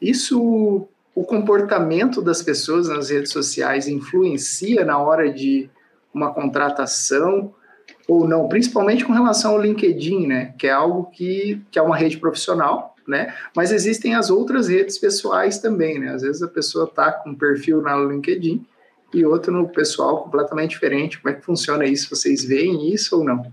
Isso 0.00 0.88
o 1.14 1.24
comportamento 1.24 2.22
das 2.22 2.42
pessoas 2.42 2.88
nas 2.88 3.10
redes 3.10 3.30
sociais 3.30 3.86
influencia 3.86 4.84
na 4.84 4.98
hora 4.98 5.30
de 5.30 5.68
uma 6.12 6.32
contratação 6.32 7.54
ou 8.08 8.26
não, 8.26 8.48
principalmente 8.48 9.04
com 9.04 9.12
relação 9.12 9.52
ao 9.52 9.60
LinkedIn, 9.60 10.26
né, 10.26 10.54
que 10.58 10.66
é 10.66 10.70
algo 10.70 11.04
que, 11.10 11.60
que 11.70 11.78
é 11.78 11.82
uma 11.82 11.96
rede 11.96 12.18
profissional, 12.18 12.94
né, 13.06 13.34
mas 13.54 13.72
existem 13.72 14.14
as 14.14 14.30
outras 14.30 14.68
redes 14.68 14.98
pessoais 14.98 15.58
também, 15.58 15.98
né, 15.98 16.10
às 16.10 16.22
vezes 16.22 16.42
a 16.42 16.48
pessoa 16.48 16.84
está 16.84 17.12
com 17.12 17.30
um 17.30 17.34
perfil 17.34 17.80
no 17.80 18.10
LinkedIn 18.10 18.64
e 19.14 19.24
outro 19.24 19.52
no 19.52 19.68
pessoal 19.68 20.22
completamente 20.22 20.70
diferente, 20.70 21.20
como 21.20 21.34
é 21.34 21.38
que 21.38 21.44
funciona 21.44 21.84
isso, 21.84 22.08
vocês 22.08 22.44
veem 22.44 22.92
isso 22.92 23.18
ou 23.18 23.24
não? 23.24 23.52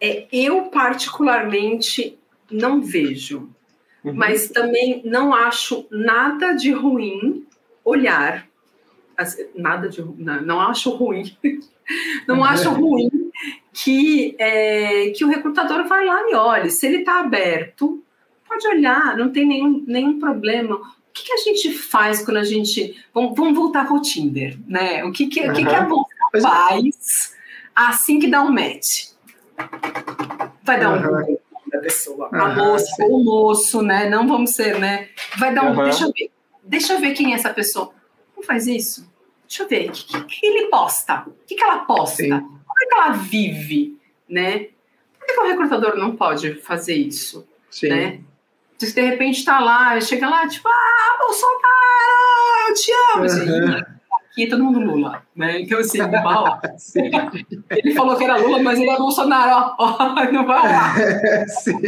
É, 0.00 0.26
eu 0.32 0.64
particularmente 0.64 2.18
não 2.50 2.82
vejo, 2.82 3.48
uhum. 4.04 4.14
mas 4.14 4.48
também 4.48 5.02
não 5.04 5.34
acho 5.34 5.86
nada 5.90 6.52
de 6.52 6.72
ruim 6.72 7.46
olhar, 7.84 8.46
nada 9.54 9.88
de 9.88 10.02
não, 10.02 10.42
não 10.42 10.60
acho 10.60 10.90
ruim, 10.90 11.36
não 12.26 12.44
acho 12.44 12.70
ruim 12.70 13.10
que 13.72 14.34
é, 14.38 15.10
que 15.10 15.24
o 15.24 15.28
recrutador 15.28 15.86
vai 15.86 16.04
lá 16.04 16.22
e 16.30 16.34
olhe, 16.34 16.70
se 16.70 16.86
ele 16.86 16.98
está 16.98 17.20
aberto, 17.20 18.02
pode 18.48 18.66
olhar, 18.66 19.16
não 19.16 19.30
tem 19.30 19.46
nenhum, 19.46 19.84
nenhum 19.86 20.18
problema. 20.18 20.76
O 20.76 21.12
que, 21.12 21.24
que 21.24 21.32
a 21.32 21.36
gente 21.36 21.72
faz 21.72 22.24
quando 22.24 22.38
a 22.38 22.44
gente 22.44 22.96
vamos, 23.12 23.34
vamos 23.36 23.54
voltar 23.54 23.86
para 23.86 23.96
o 23.96 24.00
Tinder, 24.00 24.58
né? 24.66 25.04
O 25.04 25.12
que 25.12 25.26
que, 25.26 25.40
uhum. 25.40 25.50
o 25.50 25.54
que, 25.54 25.64
que 25.64 25.74
a 25.74 25.82
bolsa 25.82 26.08
faz 26.40 27.34
assim 27.74 28.18
que 28.18 28.28
dá 28.28 28.42
um 28.42 28.50
match? 28.50 29.10
Vai 30.62 30.80
dar 30.80 30.90
um 30.90 31.18
uhum. 31.18 31.38
da 31.70 31.78
pessoa, 31.78 32.28
a 32.32 32.54
moça 32.54 33.04
ou 33.04 33.20
o 33.20 33.24
moço, 33.24 33.82
né? 33.82 34.08
Não 34.08 34.26
vamos 34.26 34.50
ser, 34.50 34.78
né? 34.78 35.08
Vai 35.36 35.54
dar 35.54 35.64
um. 35.64 35.76
Uhum. 35.76 35.84
Deixa 35.84 36.04
eu 36.04 36.12
ver. 36.12 36.30
Deixa 36.64 36.92
eu 36.94 37.00
ver 37.00 37.12
quem 37.12 37.32
é 37.32 37.36
essa 37.36 37.52
pessoa. 37.52 37.92
Não 38.36 38.42
faz 38.42 38.66
isso? 38.66 39.08
Deixa 39.46 39.62
eu 39.62 39.68
ver. 39.68 39.90
O 39.90 39.92
que, 39.92 40.24
que, 40.24 40.46
ele 40.46 40.68
posta? 40.68 41.24
O 41.26 41.46
que, 41.46 41.54
que 41.54 41.62
ela 41.62 41.84
posta? 41.84 42.22
Sim. 42.22 42.30
Como 42.30 42.82
é 42.82 42.86
que 42.86 42.94
ela 42.94 43.10
vive? 43.12 43.98
Né? 44.28 44.68
Por 45.18 45.26
que, 45.26 45.34
que 45.34 45.40
o 45.40 45.46
recrutador 45.46 45.96
não 45.96 46.16
pode 46.16 46.54
fazer 46.56 46.94
isso? 46.94 47.46
Sim. 47.70 47.88
Né? 47.88 48.20
Se 48.78 48.94
de 48.94 49.00
repente 49.00 49.38
está 49.38 49.58
lá, 49.58 49.98
chega 50.00 50.28
lá, 50.28 50.46
tipo, 50.46 50.68
ah, 50.68 51.18
Bolsonaro, 51.18 52.68
eu 52.68 52.74
te 52.74 52.92
amo. 53.14 53.24
Uhum. 53.24 53.82
Aqui 54.30 54.46
todo 54.48 54.64
mundo 54.64 54.80
Lula, 54.80 55.25
né? 55.36 55.60
Então, 55.60 55.78
assim, 55.78 55.98
mal, 55.98 56.60
ele 57.70 57.94
falou 57.94 58.16
que 58.16 58.24
era 58.24 58.38
Lula, 58.38 58.62
mas 58.62 58.80
ele 58.80 58.88
é 58.88 58.96
Bolsonaro, 58.96 59.74
ó, 59.78 59.84
ó 59.84 60.24
não 60.32 60.46
vai 60.46 60.62
lá. 60.62 60.94
Sim. 61.46 61.78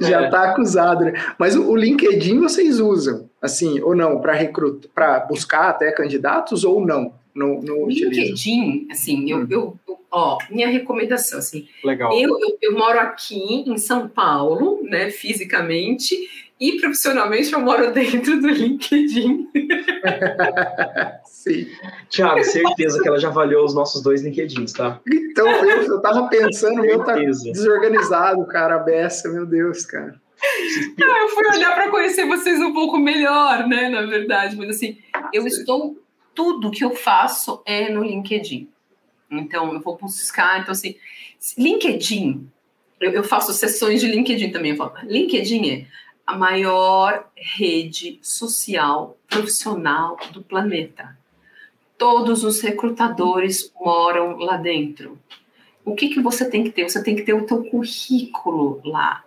Já 0.00 0.26
está 0.26 0.50
acusado, 0.50 1.04
né? 1.04 1.12
Mas 1.38 1.56
o, 1.56 1.68
o, 1.68 1.76
LinkedIn 1.76 2.38
vocês 2.38 2.78
usam, 2.78 3.28
assim, 3.42 3.80
ou 3.80 3.96
não, 3.96 4.20
para 4.20 4.34
recrutar, 4.34 4.90
para 4.94 5.20
buscar 5.20 5.70
até 5.70 5.90
candidatos 5.90 6.64
ou 6.64 6.84
não? 6.84 7.12
No, 7.34 7.60
no 7.60 7.88
LinkedIn, 7.88 8.86
assim, 8.92 9.28
eu, 9.28 9.44
eu, 9.50 9.76
ó, 10.08 10.38
minha 10.48 10.68
recomendação, 10.68 11.40
assim, 11.40 11.66
Legal. 11.82 12.12
Eu, 12.12 12.38
eu, 12.38 12.56
eu 12.62 12.78
moro 12.78 13.00
aqui 13.00 13.68
em 13.68 13.76
São 13.76 14.08
Paulo, 14.08 14.80
né, 14.84 15.10
fisicamente, 15.10 16.16
e 16.64 16.80
profissionalmente 16.80 17.52
eu 17.52 17.60
moro 17.60 17.92
dentro 17.92 18.40
do 18.40 18.48
LinkedIn. 18.48 19.50
Sim. 21.26 21.68
Tiago, 22.08 22.42
certeza 22.42 23.02
que 23.02 23.06
ela 23.06 23.20
já 23.20 23.28
avaliou 23.28 23.66
os 23.66 23.74
nossos 23.74 24.02
dois 24.02 24.22
LinkedIns, 24.22 24.72
tá? 24.72 24.98
Então, 25.06 25.46
eu, 25.46 25.82
eu 25.82 26.00
tava 26.00 26.26
pensando, 26.28 26.80
o 26.80 26.82
meu 26.82 27.04
tá 27.04 27.16
desorganizado, 27.16 28.46
cara, 28.46 28.76
a 28.76 28.78
beça, 28.78 29.28
meu 29.28 29.44
Deus, 29.44 29.84
cara. 29.84 30.18
Ah, 30.42 31.18
eu 31.20 31.28
fui 31.28 31.46
olhar 31.48 31.74
para 31.74 31.90
conhecer 31.90 32.26
vocês 32.26 32.58
um 32.60 32.72
pouco 32.72 32.96
melhor, 32.96 33.66
né, 33.66 33.90
na 33.90 34.06
verdade, 34.06 34.56
mas 34.56 34.70
assim, 34.70 34.96
eu 35.34 35.46
estou, 35.46 35.98
tudo 36.34 36.70
que 36.70 36.82
eu 36.82 36.94
faço 36.94 37.62
é 37.66 37.90
no 37.90 38.02
LinkedIn. 38.02 38.70
Então, 39.30 39.70
eu 39.70 39.80
vou 39.80 39.98
buscar, 39.98 40.60
então 40.60 40.72
assim, 40.72 40.96
LinkedIn, 41.58 42.48
eu, 42.98 43.10
eu 43.12 43.22
faço 43.22 43.52
sessões 43.52 44.00
de 44.00 44.06
LinkedIn 44.06 44.50
também, 44.50 44.70
eu 44.70 44.76
falo, 44.78 44.94
LinkedIn 45.04 45.70
é 45.70 45.86
a 46.26 46.36
maior 46.36 47.28
rede 47.36 48.18
social 48.22 49.16
profissional 49.28 50.16
do 50.32 50.42
planeta. 50.42 51.16
Todos 51.98 52.44
os 52.44 52.60
recrutadores 52.60 53.72
moram 53.80 54.36
lá 54.38 54.56
dentro. 54.56 55.18
O 55.84 55.94
que, 55.94 56.08
que 56.08 56.20
você 56.20 56.48
tem 56.48 56.64
que 56.64 56.70
ter? 56.70 56.88
Você 56.88 57.02
tem 57.02 57.16
que 57.16 57.22
ter 57.22 57.34
o 57.34 57.46
teu 57.46 57.64
currículo 57.64 58.80
lá 58.84 59.23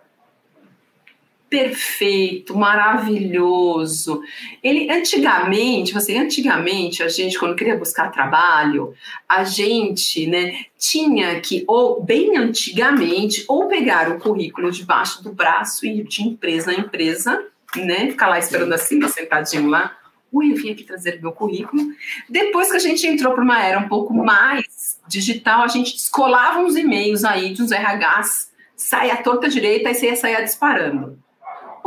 perfeito, 1.50 2.58
maravilhoso. 2.58 4.22
Ele 4.62 4.90
antigamente, 4.92 5.94
você 5.94 6.18
antigamente 6.18 7.02
a 7.02 7.08
gente 7.08 7.40
quando 7.40 7.56
queria 7.56 7.78
buscar 7.78 8.12
trabalho, 8.12 8.94
a 9.28 9.44
gente, 9.44 10.28
né, 10.28 10.66
tinha 10.78 11.40
que 11.40 11.64
ou 11.68 12.04
bem 12.04 12.38
antigamente 12.38 13.46
ou 13.48 13.68
pegar 13.68 14.10
o 14.12 14.20
currículo 14.20 14.72
debaixo 14.72 15.24
do 15.24 15.32
braço 15.32 15.86
e 15.86 16.02
ir 16.02 16.04
de 16.04 16.24
empresa 16.24 16.72
a 16.72 16.76
empresa, 16.76 17.46
né, 17.76 18.10
ficar 18.10 18.28
lá 18.28 18.40
esperando 18.40 18.74
assim, 18.74 19.02
sentadinho 19.08 19.70
lá. 19.70 19.96
Ui, 20.32 20.52
eu 20.52 20.58
vim 20.58 20.72
aqui 20.72 20.84
trazer 20.84 21.22
meu 21.22 21.32
currículo. 21.32 21.82
Depois 22.30 22.70
que 22.70 22.76
a 22.76 22.80
gente 22.80 23.08
entrou 23.08 23.34
para 23.34 23.44
uma 23.44 23.64
era 23.64 23.80
um 23.80 23.88
pouco 23.88 24.14
mais 24.14 25.00
digital, 25.08 25.64
a 25.64 25.68
gente 25.68 25.94
descolava 25.94 26.60
uns 26.60 26.76
e-mails 26.76 27.24
aí 27.24 27.54
dos 27.54 27.72
RHs, 27.72 28.52
saia 28.76 29.14
a 29.14 29.24
torta 29.24 29.48
direita 29.48 29.90
e 29.90 29.96
você 29.96 30.08
ia 30.08 30.16
sair 30.18 30.44
disparando. 30.44 31.18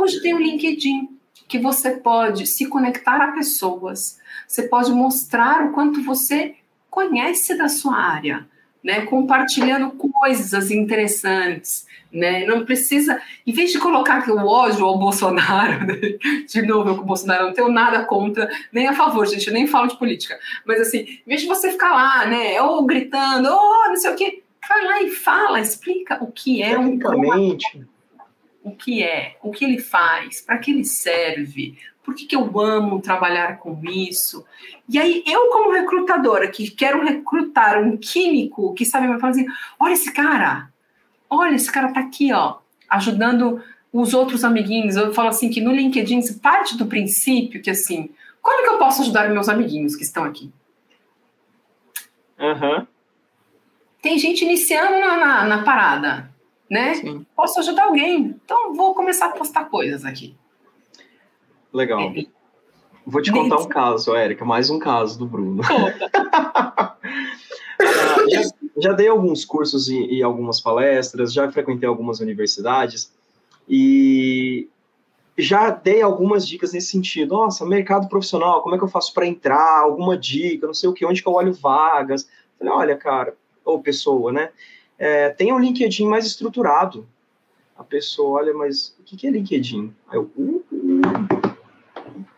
Hoje 0.01 0.19
tem 0.19 0.33
o 0.33 0.39
LinkedIn, 0.39 1.09
que 1.47 1.59
você 1.59 1.91
pode 1.91 2.47
se 2.47 2.65
conectar 2.65 3.17
a 3.17 3.33
pessoas, 3.33 4.17
você 4.47 4.63
pode 4.63 4.91
mostrar 4.91 5.67
o 5.67 5.73
quanto 5.73 6.01
você 6.01 6.55
conhece 6.89 7.55
da 7.55 7.69
sua 7.69 7.95
área, 7.95 8.47
né? 8.83 9.05
Compartilhando 9.05 9.91
coisas 9.91 10.71
interessantes, 10.71 11.85
né? 12.11 12.47
Não 12.47 12.65
precisa, 12.65 13.21
em 13.45 13.53
vez 13.53 13.71
de 13.71 13.77
colocar 13.77 14.15
aqui 14.15 14.31
o 14.31 14.43
ódio 14.43 14.83
ao 14.87 14.97
Bolsonaro, 14.97 15.85
né? 15.85 15.99
de 16.49 16.61
novo, 16.63 16.89
eu 16.89 16.95
com 16.95 17.03
o 17.03 17.05
Bolsonaro 17.05 17.45
não 17.45 17.53
tenho 17.53 17.71
nada 17.71 18.03
contra, 18.03 18.49
nem 18.73 18.87
a 18.87 18.93
favor, 18.93 19.27
gente, 19.27 19.45
eu 19.45 19.53
nem 19.53 19.67
falo 19.67 19.87
de 19.87 19.99
política, 19.99 20.39
mas 20.65 20.81
assim, 20.81 20.97
em 20.97 21.27
vez 21.27 21.41
de 21.41 21.47
você 21.47 21.69
ficar 21.69 21.93
lá, 21.93 22.25
né, 22.25 22.59
ou 22.59 22.83
gritando, 22.87 23.47
ou 23.49 23.89
não 23.89 23.97
sei 23.97 24.09
o 24.09 24.15
quê, 24.15 24.41
vai 24.67 24.83
lá 24.83 25.03
e 25.03 25.11
fala, 25.11 25.59
explica 25.59 26.23
o 26.23 26.31
que 26.31 26.63
é 26.63 26.79
um 26.79 26.97
o 28.63 28.71
que 28.71 29.03
é, 29.03 29.37
o 29.41 29.51
que 29.51 29.65
ele 29.65 29.79
faz, 29.79 30.41
para 30.41 30.57
que 30.57 30.71
ele 30.71 30.85
serve, 30.85 31.77
por 32.03 32.15
que, 32.15 32.25
que 32.25 32.35
eu 32.35 32.59
amo 32.59 33.01
trabalhar 33.01 33.57
com 33.57 33.79
isso. 33.85 34.45
E 34.89 34.99
aí, 34.99 35.23
eu, 35.25 35.49
como 35.49 35.71
recrutadora, 35.71 36.47
que 36.47 36.69
quero 36.71 37.03
recrutar 37.03 37.81
um 37.81 37.95
químico 37.97 38.73
que 38.73 38.85
sabe, 38.85 39.07
me 39.07 39.19
falar 39.19 39.31
assim: 39.31 39.45
olha 39.79 39.93
esse 39.93 40.11
cara, 40.11 40.69
olha, 41.29 41.55
esse 41.55 41.71
cara 41.71 41.93
tá 41.93 41.99
aqui, 41.99 42.33
ó, 42.33 42.57
ajudando 42.89 43.63
os 43.93 44.13
outros 44.13 44.43
amiguinhos. 44.43 44.95
Eu 44.95 45.13
falo 45.13 45.29
assim 45.29 45.49
que 45.49 45.61
no 45.61 45.71
LinkedIn 45.71 46.21
se 46.21 46.39
parte 46.39 46.77
do 46.77 46.87
princípio 46.87 47.61
que 47.61 47.69
assim, 47.69 48.09
como 48.41 48.63
que 48.63 48.73
eu 48.73 48.79
posso 48.79 49.01
ajudar 49.01 49.29
meus 49.29 49.47
amiguinhos 49.47 49.95
que 49.95 50.03
estão 50.03 50.23
aqui? 50.23 50.51
Uhum. 52.39 52.87
Tem 54.01 54.17
gente 54.17 54.43
iniciando 54.43 54.99
na, 54.99 55.17
na, 55.17 55.45
na 55.45 55.63
parada 55.63 56.30
né? 56.71 56.95
Sim. 56.95 57.25
Posso 57.35 57.59
ajudar 57.59 57.83
alguém. 57.83 58.39
Então 58.45 58.73
vou 58.73 58.95
começar 58.95 59.25
a 59.25 59.31
postar 59.31 59.65
coisas 59.65 60.05
aqui. 60.05 60.33
Legal. 61.73 61.99
É. 61.99 62.25
Vou 63.05 63.21
te 63.21 63.29
contar 63.29 63.57
um 63.57 63.67
caso, 63.67 64.15
Érica, 64.15 64.45
mais 64.45 64.69
um 64.69 64.79
caso 64.79 65.19
do 65.19 65.27
Bruno. 65.27 65.61
Ah, 67.83 68.25
já, 68.29 68.41
já, 68.77 68.93
dei 68.93 69.07
alguns 69.07 69.43
cursos 69.43 69.89
e, 69.89 69.97
e, 70.05 70.21
algumas 70.21 70.61
palestras, 70.61 71.33
já 71.33 71.51
frequentei 71.51 71.89
algumas 71.89 72.19
universidades 72.19 73.11
e 73.67 74.69
já 75.35 75.71
dei 75.71 75.99
algumas 76.03 76.47
dicas 76.47 76.73
nesse 76.73 76.89
sentido. 76.91 77.33
Nossa, 77.33 77.65
mercado 77.65 78.07
profissional, 78.07 78.61
como 78.61 78.75
é 78.75 78.77
que 78.77 78.83
eu 78.83 78.87
faço 78.87 79.11
para 79.15 79.25
entrar? 79.25 79.81
Alguma 79.81 80.15
dica, 80.15 80.67
não 80.67 80.75
sei 80.75 80.87
o 80.89 80.93
que, 80.93 81.03
onde 81.03 81.23
que 81.23 81.27
eu 81.27 81.33
olho 81.33 81.51
vagas? 81.53 82.29
Falei, 82.59 82.71
olha, 82.71 82.95
cara, 82.95 83.35
ou 83.65 83.81
pessoa, 83.81 84.31
né? 84.31 84.51
É, 85.01 85.35
um 85.51 85.57
LinkedIn 85.57 86.05
mais 86.05 86.27
estruturado. 86.27 87.07
A 87.75 87.83
pessoa 87.83 88.39
olha, 88.39 88.53
mas 88.53 88.95
o 88.99 89.03
que 89.03 89.25
é 89.25 89.31
LinkedIn? 89.31 89.91
Aí 90.07 90.17
eu, 90.17 90.29
uh, 90.37 90.63
uh. 90.71 91.51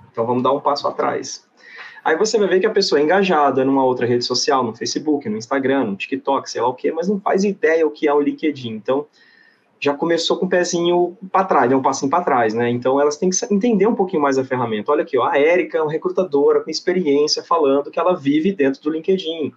Então 0.10 0.26
vamos 0.26 0.42
dar 0.42 0.54
um 0.54 0.62
passo 0.62 0.88
atrás. 0.88 1.46
Aí 2.06 2.16
você 2.16 2.38
vai 2.38 2.48
ver 2.48 2.62
que 2.62 2.66
a 2.66 2.72
pessoa 2.72 3.00
é 3.00 3.04
engajada 3.04 3.66
numa 3.66 3.84
outra 3.84 4.06
rede 4.06 4.24
social, 4.24 4.64
no 4.64 4.74
Facebook, 4.74 5.28
no 5.28 5.38
Instagram, 5.38 5.86
no 5.86 5.96
TikTok, 5.98 6.50
sei 6.50 6.62
lá 6.62 6.70
o 6.70 6.74
quê, 6.74 6.92
mas 6.92 7.10
não 7.10 7.20
faz 7.20 7.44
ideia 7.44 7.86
o 7.86 7.92
que 7.92 8.08
é 8.08 8.14
o 8.14 8.22
LinkedIn. 8.22 8.72
Então, 8.72 9.08
já 9.80 9.94
começou 9.94 10.38
com 10.38 10.46
o 10.46 10.50
pezinho 10.50 11.18
para 11.32 11.46
trás, 11.46 11.70
né, 11.70 11.76
um 11.76 11.82
passinho 11.82 12.10
para 12.10 12.24
trás, 12.24 12.54
né? 12.54 12.70
Então, 12.70 13.00
elas 13.00 13.18
têm 13.18 13.30
que 13.30 13.54
entender 13.54 13.88
um 13.88 13.96
pouquinho 13.96 14.22
mais 14.22 14.38
a 14.38 14.46
ferramenta. 14.46 14.92
Olha 14.92 15.04
aqui, 15.04 15.18
ó, 15.18 15.26
a 15.26 15.38
Érica 15.38 15.78
é 15.78 15.82
uma 15.82 15.92
recrutadora 15.92 16.62
com 16.62 16.70
experiência 16.70 17.44
falando 17.44 17.92
que 17.92 18.00
ela 18.00 18.16
vive 18.16 18.54
dentro 18.54 18.82
do 18.82 18.90
LinkedIn 18.90 19.54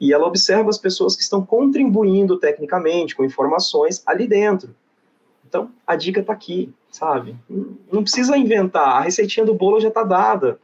e 0.00 0.12
ela 0.12 0.26
observa 0.26 0.68
as 0.68 0.78
pessoas 0.78 1.16
que 1.16 1.22
estão 1.22 1.44
contribuindo 1.44 2.38
tecnicamente 2.38 3.14
com 3.14 3.24
informações 3.24 4.02
ali 4.06 4.26
dentro. 4.26 4.74
Então, 5.48 5.70
a 5.86 5.96
dica 5.96 6.20
está 6.20 6.32
aqui, 6.32 6.72
sabe? 6.90 7.36
Não 7.90 8.02
precisa 8.02 8.36
inventar, 8.36 8.88
a 8.88 9.00
receitinha 9.00 9.46
do 9.46 9.54
bolo 9.54 9.80
já 9.80 9.88
está 9.88 10.02
dada. 10.02 10.58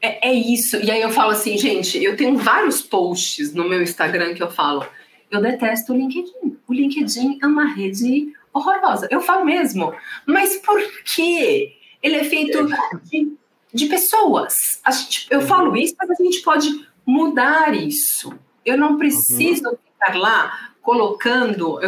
É, 0.00 0.28
é, 0.28 0.32
isso. 0.32 0.76
E 0.76 0.90
aí 0.90 1.00
eu 1.00 1.10
falo 1.10 1.30
assim, 1.30 1.56
gente, 1.58 2.02
eu 2.02 2.16
tenho 2.16 2.36
vários 2.36 2.82
posts 2.82 3.52
no 3.52 3.68
meu 3.68 3.82
Instagram 3.82 4.34
que 4.34 4.42
eu 4.42 4.50
falo, 4.50 4.86
eu 5.30 5.40
detesto 5.40 5.92
o 5.92 5.96
LinkedIn. 5.96 6.56
O 6.68 6.72
LinkedIn 6.72 7.38
é 7.42 7.46
uma 7.46 7.74
rede 7.74 8.32
horrorosa. 8.52 9.08
Eu 9.10 9.20
falo 9.20 9.44
mesmo. 9.44 9.92
Mas 10.24 10.56
por 10.56 10.80
quê? 11.04 11.72
Ele 12.02 12.16
é 12.16 12.24
feito 12.24 12.66
de, 13.04 13.32
de 13.72 13.86
pessoas. 13.86 14.80
Gente, 14.90 15.26
eu 15.30 15.40
falo 15.40 15.76
isso, 15.76 15.94
mas 15.98 16.10
a 16.10 16.22
gente 16.22 16.40
pode 16.42 16.86
mudar 17.06 17.74
isso. 17.74 18.32
Eu 18.64 18.76
não 18.76 18.98
preciso 18.98 19.68
uhum. 19.68 19.76
ficar 19.84 20.18
lá 20.18 20.70
colocando 20.82 21.78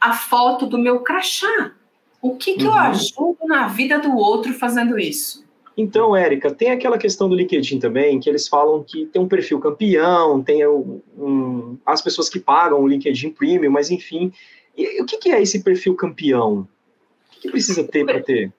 a 0.00 0.12
foto 0.12 0.66
do 0.66 0.78
meu 0.78 1.00
crachá. 1.00 1.72
O 2.20 2.36
que, 2.36 2.54
que 2.54 2.64
uhum. 2.64 2.70
eu 2.70 2.74
ajudo 2.74 3.38
na 3.46 3.66
vida 3.66 3.98
do 3.98 4.16
outro 4.16 4.52
fazendo 4.54 4.98
isso? 4.98 5.42
Então, 5.76 6.14
Érica, 6.14 6.52
tem 6.54 6.70
aquela 6.70 6.98
questão 6.98 7.28
do 7.28 7.34
LinkedIn 7.34 7.78
também, 7.78 8.20
que 8.20 8.28
eles 8.28 8.46
falam 8.46 8.84
que 8.84 9.06
tem 9.06 9.20
um 9.20 9.28
perfil 9.28 9.58
campeão, 9.58 10.42
tem 10.42 10.66
um, 10.66 11.78
as 11.84 12.02
pessoas 12.02 12.28
que 12.28 12.38
pagam 12.38 12.80
o 12.80 12.86
LinkedIn 12.86 13.30
Premium, 13.30 13.70
mas 13.70 13.90
enfim. 13.90 14.32
E, 14.76 15.00
o 15.00 15.06
que, 15.06 15.16
que, 15.16 15.30
é 15.30 15.40
esse 15.40 15.62
perfil 15.62 15.94
campeão? 15.94 16.60
O 16.60 17.30
que, 17.30 17.40
que 17.40 17.50
precisa 17.50 17.82
ter 17.84 18.04
para 18.04 18.22
ter? 18.22 18.52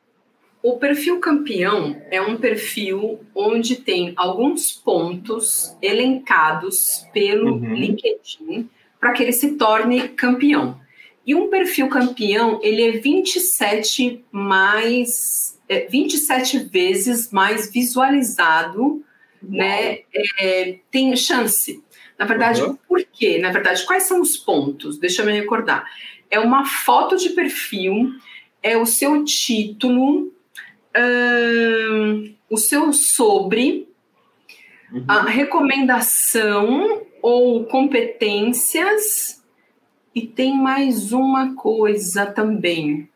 O 0.63 0.77
perfil 0.77 1.19
campeão 1.19 2.01
é 2.09 2.21
um 2.21 2.37
perfil 2.37 3.19
onde 3.35 3.75
tem 3.75 4.13
alguns 4.15 4.71
pontos 4.71 5.75
elencados 5.81 7.05
pelo 7.11 7.55
uhum. 7.55 7.75
LinkedIn 7.75 8.69
para 8.97 9.11
que 9.11 9.23
ele 9.23 9.33
se 9.33 9.57
torne 9.57 10.07
campeão. 10.07 10.79
E 11.27 11.35
um 11.35 11.49
perfil 11.49 11.89
campeão, 11.89 12.61
ele 12.63 12.81
é 12.81 12.91
27 12.91 14.23
mais 14.31 15.59
é, 15.67 15.85
27 15.87 16.59
vezes 16.59 17.29
mais 17.29 17.69
visualizado, 17.71 19.03
né? 19.41 19.99
É, 20.39 20.77
tem 20.89 21.13
chance. 21.17 21.83
Na 22.17 22.25
verdade, 22.25 22.61
uhum. 22.61 22.77
por 22.87 23.03
quê? 23.03 23.37
Na 23.37 23.51
verdade, 23.51 23.85
quais 23.85 24.03
são 24.03 24.21
os 24.21 24.37
pontos? 24.37 24.97
Deixa 24.97 25.21
eu 25.21 25.25
me 25.25 25.33
recordar. 25.33 25.85
É 26.31 26.39
uma 26.39 26.65
foto 26.65 27.17
de 27.17 27.31
perfil, 27.31 28.13
é 28.61 28.77
o 28.77 28.85
seu 28.85 29.25
título, 29.25 30.32
o 32.49 32.57
seu 32.57 32.93
sobre, 32.93 33.87
uhum. 34.91 35.05
a 35.07 35.23
recomendação 35.23 37.01
ou 37.21 37.65
competências, 37.65 39.41
e 40.13 40.21
tem 40.27 40.55
mais 40.55 41.11
uma 41.11 41.55
coisa 41.55 42.25
também. 42.25 43.09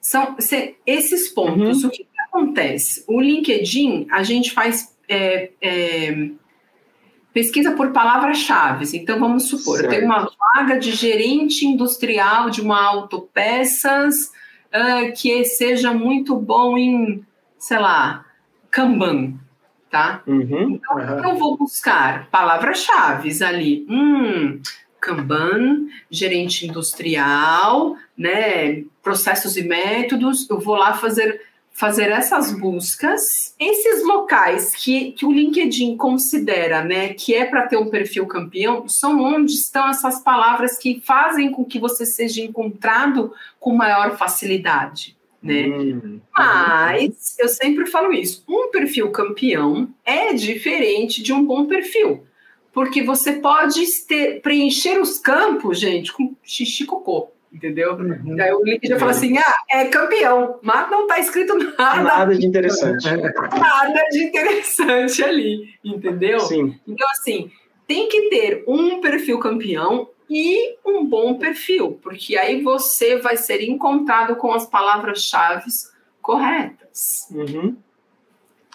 São 0.00 0.36
se, 0.38 0.76
esses 0.86 1.28
pontos. 1.28 1.82
Uhum. 1.82 1.88
O 1.88 1.92
que, 1.92 2.04
que, 2.04 2.20
acontece? 2.20 3.04
O 3.08 3.20
LinkedIn, 3.20 4.06
a 4.10 4.22
gente 4.22 4.52
faz 4.52 4.96
é, 5.08 5.50
é, 5.60 6.30
pesquisa 7.32 7.72
por 7.72 7.92
palavras-chave. 7.92 8.96
Então, 8.96 9.18
vamos 9.18 9.48
supor, 9.48 9.78
certo. 9.78 9.84
eu 9.84 9.90
tenho 9.90 10.04
uma 10.04 10.30
vaga 10.54 10.78
de 10.78 10.92
gerente 10.92 11.66
industrial 11.66 12.50
de 12.50 12.60
uma 12.60 12.80
autopeças 12.80 14.30
uh, 14.74 15.12
que 15.14 15.44
seja 15.44 15.92
muito 15.92 16.36
bom 16.36 16.76
em, 16.76 17.24
sei 17.58 17.78
lá, 17.78 18.24
Kanban, 18.70 19.34
tá? 19.90 20.22
Uhum, 20.26 20.70
então, 20.72 20.96
uhum. 20.96 21.24
eu 21.24 21.36
vou 21.36 21.56
buscar 21.56 22.28
palavras-chave 22.30 23.44
ali. 23.44 23.86
Hum, 23.88 24.60
Kanban, 25.00 25.88
gerente 26.10 26.66
industrial, 26.66 27.96
né, 28.16 28.84
processos 29.02 29.56
e 29.56 29.62
métodos. 29.62 30.48
Eu 30.48 30.60
vou 30.60 30.76
lá 30.76 30.94
fazer 30.94 31.40
fazer 31.72 32.10
essas 32.10 32.52
buscas. 32.52 33.54
Esses 33.58 34.04
locais 34.04 34.74
que, 34.74 35.12
que 35.12 35.24
o 35.24 35.32
LinkedIn 35.32 35.96
considera, 35.96 36.84
né, 36.84 37.14
que 37.14 37.34
é 37.34 37.44
para 37.44 37.66
ter 37.66 37.76
um 37.76 37.88
perfil 37.88 38.26
campeão, 38.26 38.88
são 38.88 39.20
onde 39.20 39.52
estão 39.54 39.88
essas 39.88 40.20
palavras 40.20 40.78
que 40.78 41.02
fazem 41.04 41.50
com 41.50 41.64
que 41.64 41.78
você 41.78 42.04
seja 42.04 42.42
encontrado 42.42 43.32
com 43.58 43.74
maior 43.74 44.16
facilidade. 44.16 45.16
Né? 45.42 45.66
Hum. 45.66 46.20
Mas 46.36 47.36
eu 47.38 47.48
sempre 47.48 47.86
falo 47.86 48.12
isso: 48.12 48.44
um 48.48 48.70
perfil 48.70 49.10
campeão 49.10 49.92
é 50.04 50.32
diferente 50.32 51.20
de 51.20 51.32
um 51.32 51.44
bom 51.44 51.66
perfil, 51.66 52.22
porque 52.72 53.02
você 53.02 53.32
pode 53.32 53.84
ter, 54.06 54.40
preencher 54.40 55.00
os 55.00 55.18
campos, 55.18 55.80
gente, 55.80 56.12
com 56.12 56.36
xixi 56.44 56.84
cocô 56.84 57.32
entendeu? 57.52 57.94
Uhum. 57.94 58.36
Aí 58.40 58.52
o 58.52 58.64
LinkedIn 58.64 58.98
fala 58.98 59.10
assim, 59.10 59.36
ah, 59.38 59.54
é 59.70 59.84
campeão, 59.86 60.58
mas 60.62 60.90
não 60.90 61.02
está 61.02 61.18
escrito 61.18 61.56
nada. 61.78 62.02
Nada 62.02 62.34
de 62.34 62.46
interessante. 62.46 63.04
Nada 63.12 64.08
de 64.10 64.24
interessante 64.24 65.22
ali, 65.22 65.74
entendeu? 65.84 66.40
Sim. 66.40 66.78
Então, 66.88 67.08
assim, 67.10 67.50
tem 67.86 68.08
que 68.08 68.28
ter 68.30 68.64
um 68.66 69.00
perfil 69.00 69.38
campeão 69.38 70.08
e 70.30 70.76
um 70.84 71.04
bom 71.04 71.34
perfil, 71.34 71.98
porque 72.02 72.36
aí 72.36 72.62
você 72.62 73.16
vai 73.16 73.36
ser 73.36 73.62
encontrado 73.62 74.36
com 74.36 74.52
as 74.52 74.66
palavras-chave 74.66 75.66
corretas. 76.22 77.28
Uhum. 77.30 77.76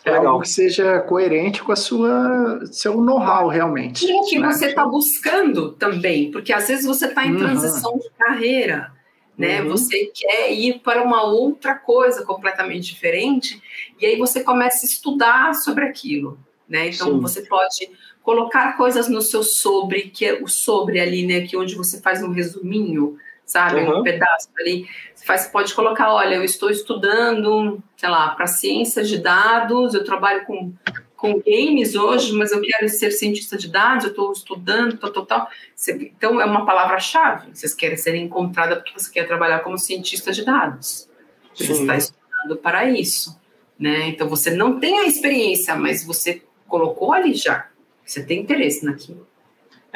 É 0.10 0.16
algo 0.18 0.42
que 0.42 0.50
seja 0.50 1.00
coerente 1.00 1.64
com 1.64 1.72
a 1.72 1.76
sua 1.76 2.66
seu 2.72 3.00
know-how 3.02 3.48
realmente. 3.48 4.06
E 4.06 4.14
o 4.14 4.24
que 4.24 4.40
né? 4.40 4.52
você 4.52 4.68
está 4.68 4.86
buscando 4.86 5.72
também, 5.74 6.32
porque 6.32 6.54
às 6.54 6.68
vezes 6.68 6.86
você 6.86 7.08
está 7.08 7.26
em 7.26 7.34
uhum. 7.34 7.40
transição 7.40 7.98
de 7.98 8.10
carreira, 8.18 8.92
né? 9.38 9.62
Uhum. 9.62 9.70
Você 9.70 10.12
quer 10.14 10.52
ir 10.52 10.80
para 10.80 11.04
uma 11.04 11.24
outra 11.24 11.76
coisa 11.76 12.26
completamente 12.26 12.94
diferente, 12.94 13.62
e 14.00 14.06
aí 14.06 14.18
você 14.18 14.44
começa 14.44 14.86
a 14.86 14.90
estudar 14.90 15.54
sobre 15.54 15.86
aquilo, 15.86 16.40
né? 16.68 16.90
Então 16.90 17.14
Sim. 17.14 17.20
você 17.20 17.42
pode 17.44 17.90
colocar 18.24 18.76
coisas 18.76 19.08
no 19.08 19.22
seu 19.22 19.42
sobre, 19.44 20.10
que 20.10 20.26
é 20.26 20.34
o 20.42 20.48
sobre 20.48 21.00
ali, 21.00 21.26
né? 21.26 21.42
Que 21.48 21.56
é 21.56 21.60
onde 21.60 21.76
você 21.76 22.02
faz 22.02 22.22
um 22.22 22.32
resuminho, 22.32 23.18
sabe? 23.48 23.80
Uhum. 23.80 24.02
Um 24.02 24.04
pedaço 24.04 24.50
ali 24.60 24.86
faz, 25.26 25.48
pode 25.48 25.74
colocar, 25.74 26.14
olha, 26.14 26.36
eu 26.36 26.44
estou 26.44 26.70
estudando, 26.70 27.82
sei 27.96 28.10
lá, 28.10 28.30
para 28.30 28.46
ciências 28.46 29.10
de 29.10 29.18
dados, 29.18 29.94
eu 29.94 30.04
trabalho 30.04 30.46
com, 30.46 30.74
com 31.16 31.40
games 31.40 31.96
hoje, 31.96 32.34
mas 32.34 32.52
eu 32.52 32.62
quero 32.62 32.88
ser 32.90 33.10
cientista 33.12 33.58
de 33.58 33.70
dados, 33.70 34.04
eu 34.04 34.12
estou 34.12 34.32
estudando, 34.32 34.98
tal, 34.98 35.12
tal, 35.12 35.26
tal. 35.26 35.50
Então, 35.88 36.40
é 36.40 36.46
uma 36.46 36.66
palavra-chave. 36.66 37.56
Vocês 37.56 37.74
querem 37.74 37.98
ser 37.98 38.16
encontrada 38.16 38.76
porque 38.76 38.94
você 38.94 39.12
quer 39.12 39.26
trabalhar 39.26 39.60
como 39.60 39.78
cientista 39.78 40.32
de 40.32 40.46
dados. 40.46 41.10
Você 41.56 41.74
Sim. 41.74 41.82
está 41.82 41.96
estudando 41.96 42.58
para 42.62 42.90
isso. 42.90 43.40
Né? 43.80 44.10
Então, 44.10 44.28
você 44.28 44.52
não 44.52 44.80
tem 44.80 45.00
a 45.00 45.08
experiência, 45.08 45.76
mas 45.76 46.06
você 46.06 46.42
colocou 46.68 47.14
ali 47.14 47.34
já. 47.34 47.68
Você 48.06 48.24
tem 48.24 48.42
interesse 48.42 48.86
naquilo. 48.86 49.28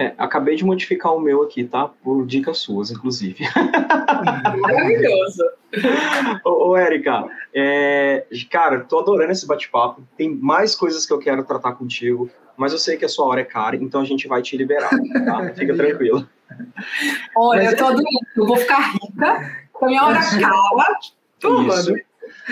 É, 0.01 0.15
acabei 0.17 0.55
de 0.55 0.65
modificar 0.65 1.13
o 1.13 1.19
meu 1.19 1.43
aqui, 1.43 1.63
tá? 1.63 1.87
Por 1.87 2.25
dicas 2.25 2.57
suas, 2.57 2.89
inclusive. 2.89 3.45
Maravilhoso. 4.59 5.43
ô, 6.43 6.69
ô, 6.69 6.75
Érica, 6.75 7.25
é, 7.53 8.25
cara, 8.49 8.79
tô 8.79 8.97
adorando 8.97 9.31
esse 9.31 9.45
bate-papo. 9.45 10.01
Tem 10.17 10.27
mais 10.27 10.75
coisas 10.75 11.05
que 11.05 11.13
eu 11.13 11.19
quero 11.19 11.43
tratar 11.43 11.73
contigo, 11.73 12.31
mas 12.57 12.71
eu 12.71 12.79
sei 12.79 12.97
que 12.97 13.05
a 13.05 13.09
sua 13.09 13.27
hora 13.27 13.41
é 13.41 13.45
cara, 13.45 13.75
então 13.75 14.01
a 14.01 14.05
gente 14.05 14.27
vai 14.27 14.41
te 14.41 14.57
liberar, 14.57 14.89
tá? 14.89 15.53
Fica 15.53 15.75
tranquilo. 15.75 16.27
Olha, 17.37 17.63
mas... 17.63 17.71
eu 17.73 17.77
tô 17.77 17.85
adorando. 17.85 18.09
Eu 18.35 18.45
vou 18.47 18.57
ficar 18.57 18.93
rica, 18.93 19.67
a 19.79 19.85
minha 19.85 20.03
hora 20.03 20.19
acaba. 20.19 20.85
Tô, 21.39 21.61
Isso. 21.61 21.93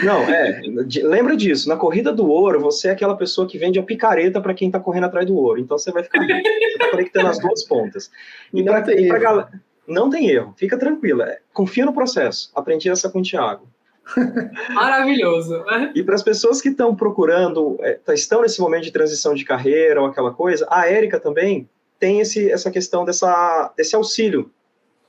Não, 0.04 0.22
é, 0.24 0.62
lembra 1.04 1.36
disso. 1.36 1.68
Na 1.68 1.76
corrida 1.76 2.14
do 2.14 2.30
ouro, 2.30 2.60
você 2.60 2.90
é 2.90 2.92
aquela 2.92 3.18
pessoa 3.18 3.48
que 3.48 3.58
vende 3.58 3.80
a 3.80 3.84
picareta 3.84 4.40
para 4.40 4.54
quem 4.54 4.68
está 4.68 4.80
correndo 4.80 5.06
atrás 5.06 5.26
do 5.26 5.36
ouro. 5.36 5.60
Então 5.60 5.78
você 5.78 5.92
vai 5.92 6.04
ficar 6.04 6.26
você 6.26 6.78
tá 6.78 6.90
conectando 6.92 7.28
as 7.28 7.40
duas 7.40 7.64
pontas. 7.66 8.12
E 8.54 8.64
não, 8.64 8.82
tem 8.84 9.06
erro. 9.06 9.20
Galera, 9.20 9.62
não 9.88 10.10
tem 10.10 10.30
erro, 10.30 10.54
fica 10.58 10.78
tranquila. 10.78 11.26
É, 11.26 11.40
confia 11.54 11.86
no 11.86 11.94
processo. 11.94 12.52
Aprendi 12.56 12.90
essa 12.90 13.10
com 13.10 13.20
o 13.20 13.24
Thiago. 13.24 13.68
Maravilhoso. 14.74 15.64
E 15.96 16.04
para 16.04 16.16
as 16.16 16.24
pessoas 16.24 16.62
que 16.62 16.70
estão 16.70 16.96
procurando, 16.96 17.78
é, 17.82 17.94
tá, 17.94 18.14
estão 18.14 18.42
nesse 18.42 18.62
momento 18.62 18.84
de 18.84 18.92
transição 18.92 19.34
de 19.34 19.44
carreira 19.44 20.02
ou 20.02 20.08
aquela 20.08 20.32
coisa, 20.32 20.68
a 20.70 20.88
Érica 20.88 21.20
também 21.20 21.68
tem 22.00 22.22
esse, 22.22 22.50
essa 22.50 22.72
questão 22.72 23.04
dessa, 23.04 23.74
desse 23.76 23.96
auxílio 23.96 24.52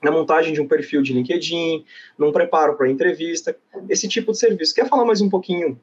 na 0.02 0.10
montagem 0.10 0.52
de 0.52 0.60
um 0.60 0.68
perfil 0.68 1.02
de 1.02 1.12
LinkedIn, 1.12 1.84
num 2.18 2.32
preparo 2.32 2.76
para 2.76 2.90
entrevista, 2.90 3.56
esse 3.88 4.08
tipo 4.08 4.32
de 4.32 4.38
serviço. 4.38 4.74
Quer 4.74 4.88
falar 4.88 5.04
mais 5.04 5.20
um 5.20 5.28
pouquinho 5.28 5.78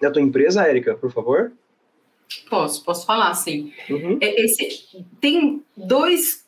da 0.00 0.10
tua 0.10 0.22
empresa, 0.22 0.66
Érica, 0.66 0.94
por 0.94 1.10
favor? 1.10 1.52
Posso, 2.48 2.84
posso 2.84 3.06
falar, 3.06 3.32
sim. 3.34 3.72
Uhum. 3.88 4.18
É, 4.20 4.42
esse, 4.42 5.04
tem 5.20 5.62
dois, 5.76 6.44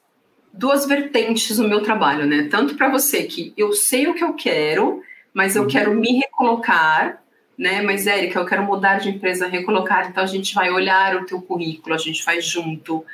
duas 0.52 0.86
vertentes 0.86 1.58
no 1.58 1.68
meu 1.68 1.82
trabalho, 1.82 2.26
né? 2.26 2.48
Tanto 2.50 2.76
para 2.76 2.90
você 2.90 3.24
que 3.24 3.52
eu 3.56 3.72
sei 3.72 4.06
o 4.06 4.14
que 4.14 4.24
eu 4.24 4.34
quero, 4.34 5.02
mas 5.32 5.56
eu 5.56 5.62
uhum. 5.62 5.68
quero 5.68 5.94
me 5.94 6.18
recolocar, 6.18 7.22
né? 7.56 7.80
Mas, 7.82 8.06
Érica, 8.06 8.40
eu 8.40 8.46
quero 8.46 8.64
mudar 8.64 8.98
de 8.98 9.10
empresa, 9.10 9.46
recolocar, 9.46 10.08
então 10.08 10.22
a 10.22 10.26
gente 10.26 10.54
vai 10.54 10.70
olhar 10.70 11.16
o 11.16 11.24
teu 11.24 11.40
currículo, 11.40 11.94
a 11.94 11.98
gente 11.98 12.22
faz 12.22 12.44
junto, 12.44 13.04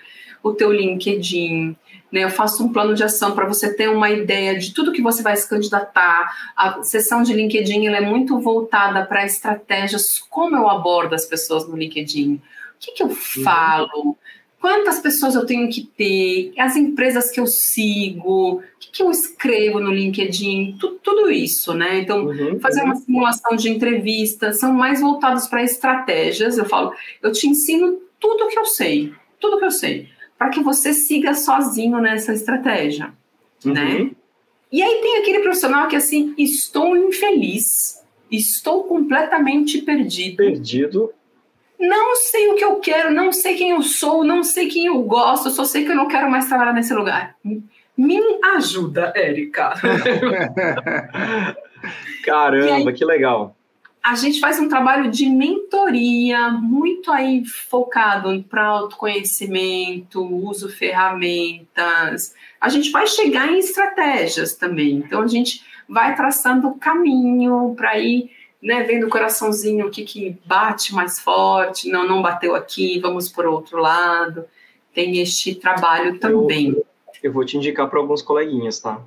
o 0.43 0.53
teu 0.53 0.73
LinkedIn, 0.73 1.77
né? 2.13 2.23
Eu 2.23 2.31
faço 2.31 2.63
um 2.63 2.71
plano 2.71 2.95
de 2.95 3.03
ação 3.03 3.35
para 3.35 3.47
você 3.47 3.73
ter 3.73 3.89
uma 3.89 4.11
ideia 4.11 4.59
de 4.59 4.75
tudo 4.75 4.93
que 4.93 5.01
você 5.01 5.23
vai 5.23 5.35
se 5.35 5.49
candidatar. 5.49 6.53
A 6.55 6.83
sessão 6.83 7.23
de 7.23 7.33
LinkedIn 7.33 7.87
é 7.87 8.01
muito 8.03 8.39
voltada 8.39 9.05
para 9.07 9.25
estratégias, 9.25 10.19
como 10.29 10.55
eu 10.55 10.69
abordo 10.69 11.15
as 11.15 11.25
pessoas 11.25 11.67
no 11.67 11.75
LinkedIn. 11.75 12.35
O 12.35 12.41
que, 12.79 12.93
que 12.93 13.03
eu 13.03 13.09
uhum. 13.09 13.15
falo? 13.15 14.19
Quantas 14.61 15.01
pessoas 15.01 15.35
eu 15.35 15.47
tenho 15.47 15.69
que 15.69 15.83
ter? 15.83 16.53
As 16.59 16.77
empresas 16.77 17.31
que 17.31 17.41
eu 17.41 17.47
sigo? 17.47 18.59
O 18.59 18.63
que, 18.79 18.91
que 18.93 19.03
eu 19.03 19.11
escrevo 19.11 19.81
no 19.81 19.91
LinkedIn? 19.91 20.77
Tu, 20.79 21.01
tudo 21.03 21.31
isso, 21.31 21.73
né? 21.73 21.99
Então, 21.99 22.27
uhum, 22.27 22.61
fazer 22.61 22.81
uhum. 22.83 22.87
uma 22.87 22.97
simulação 22.97 23.57
de 23.57 23.71
entrevista 23.71 24.53
são 24.53 24.73
mais 24.73 25.01
voltados 25.01 25.49
para 25.49 25.65
estratégias. 25.65 26.59
Eu 26.59 26.67
falo, 26.67 26.93
eu 27.23 27.33
te 27.33 27.49
ensino 27.49 28.01
tudo 28.21 28.49
que 28.49 28.59
eu 28.59 28.67
sei, 28.67 29.13
tudo 29.41 29.59
que 29.59 29.65
eu 29.65 29.71
sei 29.71 30.12
para 30.43 30.51
que 30.51 30.61
você 30.61 30.93
siga 30.93 31.35
sozinho 31.35 32.01
nessa 32.01 32.33
estratégia, 32.33 33.13
uhum. 33.65 33.73
né? 33.73 34.11
E 34.73 34.83
aí 34.83 35.01
tem 35.01 35.19
aquele 35.19 35.39
profissional 35.39 35.87
que 35.87 35.95
assim, 35.95 36.35
estou 36.37 36.97
infeliz, 36.97 38.03
estou 38.29 38.83
completamente 38.85 39.81
perdido. 39.83 40.39
Perdido. 40.39 41.13
Não 41.79 42.17
sei 42.17 42.49
o 42.49 42.57
que 42.57 42.65
eu 42.65 42.81
quero, 42.81 43.13
não 43.13 43.31
sei 43.31 43.55
quem 43.55 43.71
eu 43.71 43.83
sou, 43.83 44.25
não 44.25 44.43
sei 44.43 44.67
quem 44.67 44.87
eu 44.87 45.01
gosto, 45.03 45.49
só 45.49 45.65
sei 45.65 45.85
que 45.85 45.93
eu 45.93 45.97
não 45.97 46.09
quero 46.09 46.29
mais 46.29 46.49
trabalhar 46.49 46.73
nesse 46.73 46.93
lugar. 46.93 47.37
Me 47.97 48.19
ajuda, 48.57 49.13
Érica. 49.15 49.75
Caramba, 52.25 52.91
aí, 52.91 52.95
que 52.97 53.05
legal 53.05 53.55
a 54.03 54.17
gente 54.17 54.41
faz 54.41 54.59
um 54.59 54.69
trabalho 54.69 55.09
de 55.11 55.27
mentoria 55.27 56.51
muito 56.51 57.13
aí 57.13 57.45
focado 57.45 58.43
para 58.51 58.65
autoconhecimento, 58.65 60.21
uso 60.21 60.69
ferramentas. 60.69 62.35
A 62.61 62.69
gente 62.69 62.91
vai 62.91 63.07
chegar 63.07 63.49
em 63.49 63.61
estratégias 63.61 64.55
também. 64.57 64.97
Então 64.97 65.23
a 65.23 65.29
gente 65.29 65.65
vai 65.89 66.17
traçando 66.17 66.69
o 66.69 66.79
caminho 66.79 67.75
para 67.77 67.97
ir, 67.97 68.31
né, 68.61 68.83
vendo 68.83 69.07
o 69.07 69.11
coraçãozinho 69.11 69.87
o 69.87 69.91
que, 69.91 70.03
que 70.03 70.37
bate 70.45 70.93
mais 70.93 71.21
forte, 71.21 71.89
não, 71.89 72.07
não 72.07 72.21
bateu 72.21 72.57
aqui, 72.57 72.99
vamos 72.99 73.29
por 73.29 73.47
outro 73.47 73.79
lado. 73.79 74.45
Tem 74.93 75.21
este 75.21 75.55
trabalho 75.55 76.19
também. 76.19 76.71
Eu, 76.71 76.85
eu 77.23 77.33
vou 77.33 77.45
te 77.45 77.57
indicar 77.57 77.89
para 77.89 78.01
alguns 78.01 78.21
coleguinhas, 78.21 78.81
tá? 78.81 79.01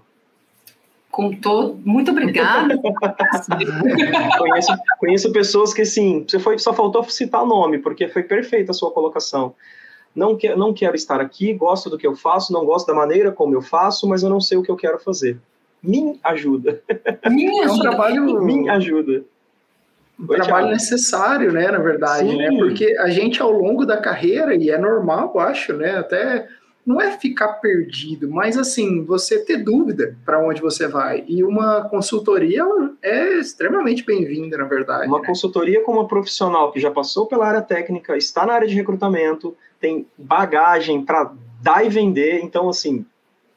Com 1.16 1.32
todo. 1.32 1.80
Muito 1.86 2.12
obrigada. 2.12 2.76
conheço, 4.38 4.74
conheço 5.00 5.32
pessoas 5.32 5.74
que, 5.74 5.86
sim, 5.86 6.26
você 6.28 6.38
foi, 6.38 6.60
só 6.60 6.74
faltou 6.74 7.06
citar 7.06 7.42
o 7.42 7.46
nome, 7.46 7.78
porque 7.80 8.10
foi 8.10 8.22
perfeita 8.22 8.72
a 8.72 8.74
sua 8.74 8.92
colocação. 8.92 9.56
Não, 10.14 10.36
que, 10.36 10.54
não 10.56 10.74
quero 10.74 10.94
estar 10.94 11.22
aqui, 11.22 11.54
gosto 11.54 11.90
do 11.90 11.98
que 11.98 12.06
eu 12.06 12.18
faço, 12.18 12.52
não 12.52 12.66
gosto 12.66 12.88
da 12.88 12.94
maneira 12.94 13.32
como 13.32 13.56
eu 13.56 13.62
faço, 13.62 14.10
mas 14.10 14.24
eu 14.24 14.30
não 14.30 14.42
sei 14.42 14.58
o 14.58 14.62
que 14.62 14.70
eu 14.70 14.76
quero 14.76 15.00
fazer. 15.00 15.40
Me 15.82 16.20
ajuda. 16.22 16.82
Me 17.30 17.48
ajuda. 17.48 17.64
É 17.64 17.72
um 17.72 17.80
trabalho. 17.80 18.42
Me 18.42 18.68
ajuda. 18.68 19.24
Um 20.20 20.26
Oi, 20.28 20.36
trabalho 20.36 20.68
Thiago. 20.68 20.72
necessário, 20.72 21.54
né, 21.54 21.72
na 21.72 21.80
verdade, 21.80 22.30
Sim. 22.30 22.38
né? 22.38 22.50
Porque 22.58 22.94
a 23.00 23.10
gente, 23.10 23.42
ao 23.42 23.52
longo 23.52 23.86
da 23.86 23.96
carreira, 23.96 24.54
e 24.54 24.70
é 24.70 24.78
normal, 24.78 25.32
eu 25.34 25.40
acho, 25.40 25.74
né? 25.74 25.98
Até 25.98 26.46
não 26.86 27.02
é 27.02 27.18
ficar 27.18 27.54
perdido, 27.54 28.30
mas 28.30 28.58
assim, 28.58 29.04
você 29.04 29.44
ter 29.44 29.58
dúvida 29.58 30.16
para 30.24 30.40
onde 30.40 30.62
você 30.62 30.88
vai. 30.88 31.24
E 31.28 31.44
uma 31.44 31.90
consultoria 31.90 32.64
é 33.02 33.40
extremamente 33.40 34.06
bem-vinda, 34.06 34.58
na 34.58 34.66
verdade. 34.66 35.08
Uma 35.08 35.20
né? 35.20 35.26
consultoria 35.26 35.82
com 35.84 35.94
uma 35.94 36.08
profissional 36.08 36.72
que 36.72 36.80
já 36.80 36.92
passou 36.92 37.26
pela 37.26 37.48
área 37.48 37.62
técnica, 37.62 38.16
está 38.16 38.46
na 38.46 38.54
área 38.54 38.68
de 38.68 38.76
recrutamento, 38.76 39.58
tem 39.80 40.06
bagagem 40.16 41.04
para 41.04 41.34
dar 41.62 41.84
e 41.84 41.90
vender. 41.90 42.42
Então, 42.44 42.70
assim, 42.70 43.04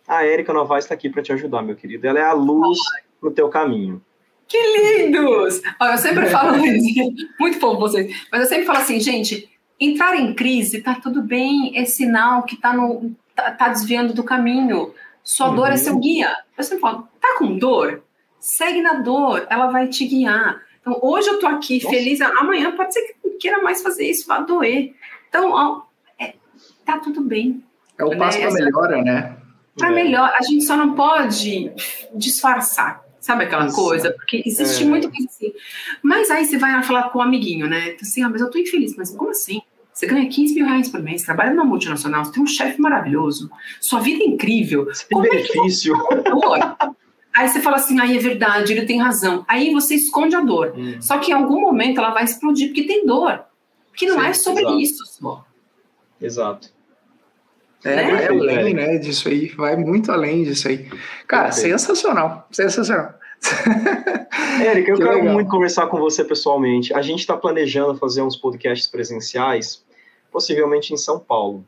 a 0.07 0.25
Érica 0.25 0.55
Novaes 0.55 0.87
está 0.87 0.95
aqui 0.95 1.11
para 1.11 1.23
te 1.23 1.33
ajudar, 1.33 1.63
meu 1.63 1.77
querido. 1.77 2.07
Ela 2.07 2.21
é 2.21 2.25
a 2.25 2.33
luz 2.33 2.79
no 3.23 3.31
teu 3.31 3.51
caminho. 3.51 4.01
Que 4.49 4.57
lindos! 4.57 5.61
Eu 5.79 5.99
sempre 5.99 6.27
falo 6.31 6.57
muito 7.39 7.59
bom 7.61 7.79
vocês, 7.79 8.27
mas 8.33 8.41
eu 8.41 8.49
sempre 8.49 8.65
falo 8.65 8.79
assim, 8.79 8.99
gente, 8.99 9.51
Entrar 9.81 10.17
em 10.17 10.35
crise, 10.35 10.81
tá 10.83 10.95
tudo 10.95 11.23
bem, 11.23 11.77
é 11.77 11.85
sinal 11.85 12.43
que 12.43 12.57
tá, 12.57 12.73
no, 12.73 13.15
tá, 13.35 13.51
tá 13.53 13.69
desviando 13.69 14.13
do 14.13 14.25
caminho. 14.25 14.93
Sua 15.23 15.51
uhum. 15.51 15.57
dor 15.57 15.71
é 15.71 15.77
seu 15.77 15.97
guia. 15.99 16.37
Eu 16.57 16.65
sempre 16.65 16.81
falo, 16.81 17.09
tá 17.21 17.37
com 17.39 17.59
dor? 17.59 18.03
Segue 18.41 18.81
na 18.81 18.95
dor, 18.95 19.47
ela 19.51 19.69
vai 19.69 19.89
te 19.89 20.07
guiar. 20.07 20.63
Então, 20.81 20.99
hoje 21.03 21.29
eu 21.29 21.39
tô 21.39 21.47
aqui 21.47 21.83
Nossa. 21.83 21.95
feliz, 21.95 22.21
amanhã 22.21 22.75
pode 22.75 22.95
ser 22.95 23.03
que 23.03 23.15
não 23.25 23.39
queira 23.39 23.63
mais 23.63 23.83
fazer 23.83 24.09
isso, 24.09 24.27
vai 24.27 24.45
doer. 24.45 24.95
Então, 25.29 25.51
ó, 25.53 25.83
é, 26.19 26.35
tá 26.85 26.99
tudo 26.99 27.21
bem. 27.21 27.63
É 27.99 28.05
o 28.05 28.17
passo 28.17 28.39
né? 28.39 28.47
para 28.47 28.55
melhora, 28.55 29.03
né? 29.03 29.37
Para 29.77 29.91
é. 29.91 29.95
melhor, 29.95 30.33
a 30.39 30.43
gente 30.43 30.65
só 30.65 30.77
não 30.77 30.95
pode 30.95 31.73
disfarçar. 32.15 33.07
Sabe 33.21 33.45
aquela 33.45 33.67
Isso. 33.67 33.77
coisa? 33.77 34.13
Porque 34.13 34.43
existe 34.47 34.85
é. 34.85 34.87
muito 34.87 35.09
assim. 35.09 35.53
Mas 36.03 36.31
aí 36.31 36.47
você 36.47 36.57
vai 36.57 36.83
falar 36.83 37.11
com 37.11 37.19
um 37.19 37.23
amiguinho, 37.23 37.69
né? 37.69 37.91
Então, 37.91 38.01
assim, 38.03 38.23
ah, 38.23 38.29
mas 38.29 38.41
eu 38.41 38.51
tô 38.51 38.59
infeliz. 38.59 38.97
Mas 38.97 39.11
como 39.11 39.31
assim? 39.31 39.61
Você 39.99 40.07
ganha 40.07 40.29
15 40.29 40.55
mil 40.55 40.65
reais 40.65 40.89
por 40.89 41.03
mês, 41.03 41.25
trabalha 41.25 41.51
numa 41.51 41.65
multinacional, 41.65 42.25
você 42.25 42.31
tem 42.31 42.41
um 42.41 42.47
chefe 42.47 42.81
maravilhoso, 42.81 43.51
sua 43.81 43.99
vida 43.99 44.23
é 44.23 44.29
incrível. 44.29 44.85
Você 44.85 45.05
tem 45.05 45.19
como 45.19 45.29
benefício. 45.29 45.93
É 45.93 46.91
aí 47.35 47.49
você 47.49 47.61
fala 47.61 47.79
assim, 47.79 47.99
aí 47.99 48.17
é 48.17 48.21
verdade, 48.21 48.73
ele 48.73 48.87
tem 48.87 49.01
razão. 49.01 49.45
Aí 49.49 49.73
você 49.73 49.97
esconde 49.97 50.37
a 50.37 50.41
dor. 50.41 50.73
Hum. 50.77 51.03
Só 51.03 51.19
que 51.19 51.33
em 51.33 51.35
algum 51.35 51.61
momento 51.61 51.99
ela 51.99 52.15
vai 52.15 52.23
explodir, 52.23 52.69
porque 52.69 52.85
tem 52.85 53.05
dor. 53.05 53.43
Que 53.93 54.07
não 54.07 54.21
Sim, 54.21 54.27
é 54.27 54.33
sobre 54.35 54.63
exato. 54.63 54.79
isso 54.79 55.05
só. 55.05 55.45
Exato. 56.23 56.69
É, 57.85 57.97
né? 57.97 58.25
é 58.25 58.29
além, 58.29 58.75
né, 58.75 58.99
disso 58.99 59.29
aí, 59.29 59.49
vai 59.49 59.75
muito 59.75 60.13
além 60.13 60.45
disso 60.45 60.69
aí. 60.69 60.89
Cara, 61.27 61.49
Perfeito. 61.49 61.77
sensacional, 61.77 62.47
sensacional. 62.53 63.15
Érica, 64.63 64.93
eu 64.93 64.97
que 64.97 65.03
quero 65.03 65.17
legal. 65.17 65.35
muito 65.35 65.51
conversar 65.51 65.89
com 65.89 65.99
você 65.99 66.25
pessoalmente. 66.25 66.95
A 66.95 67.03
gente 67.03 67.19
está 67.19 67.37
planejando 67.37 67.99
fazer 67.99 68.23
uns 68.23 68.37
podcasts 68.37 68.87
presenciais, 68.87 69.88
possivelmente 70.31 70.93
em 70.93 70.97
São 70.97 71.19
Paulo. 71.19 71.65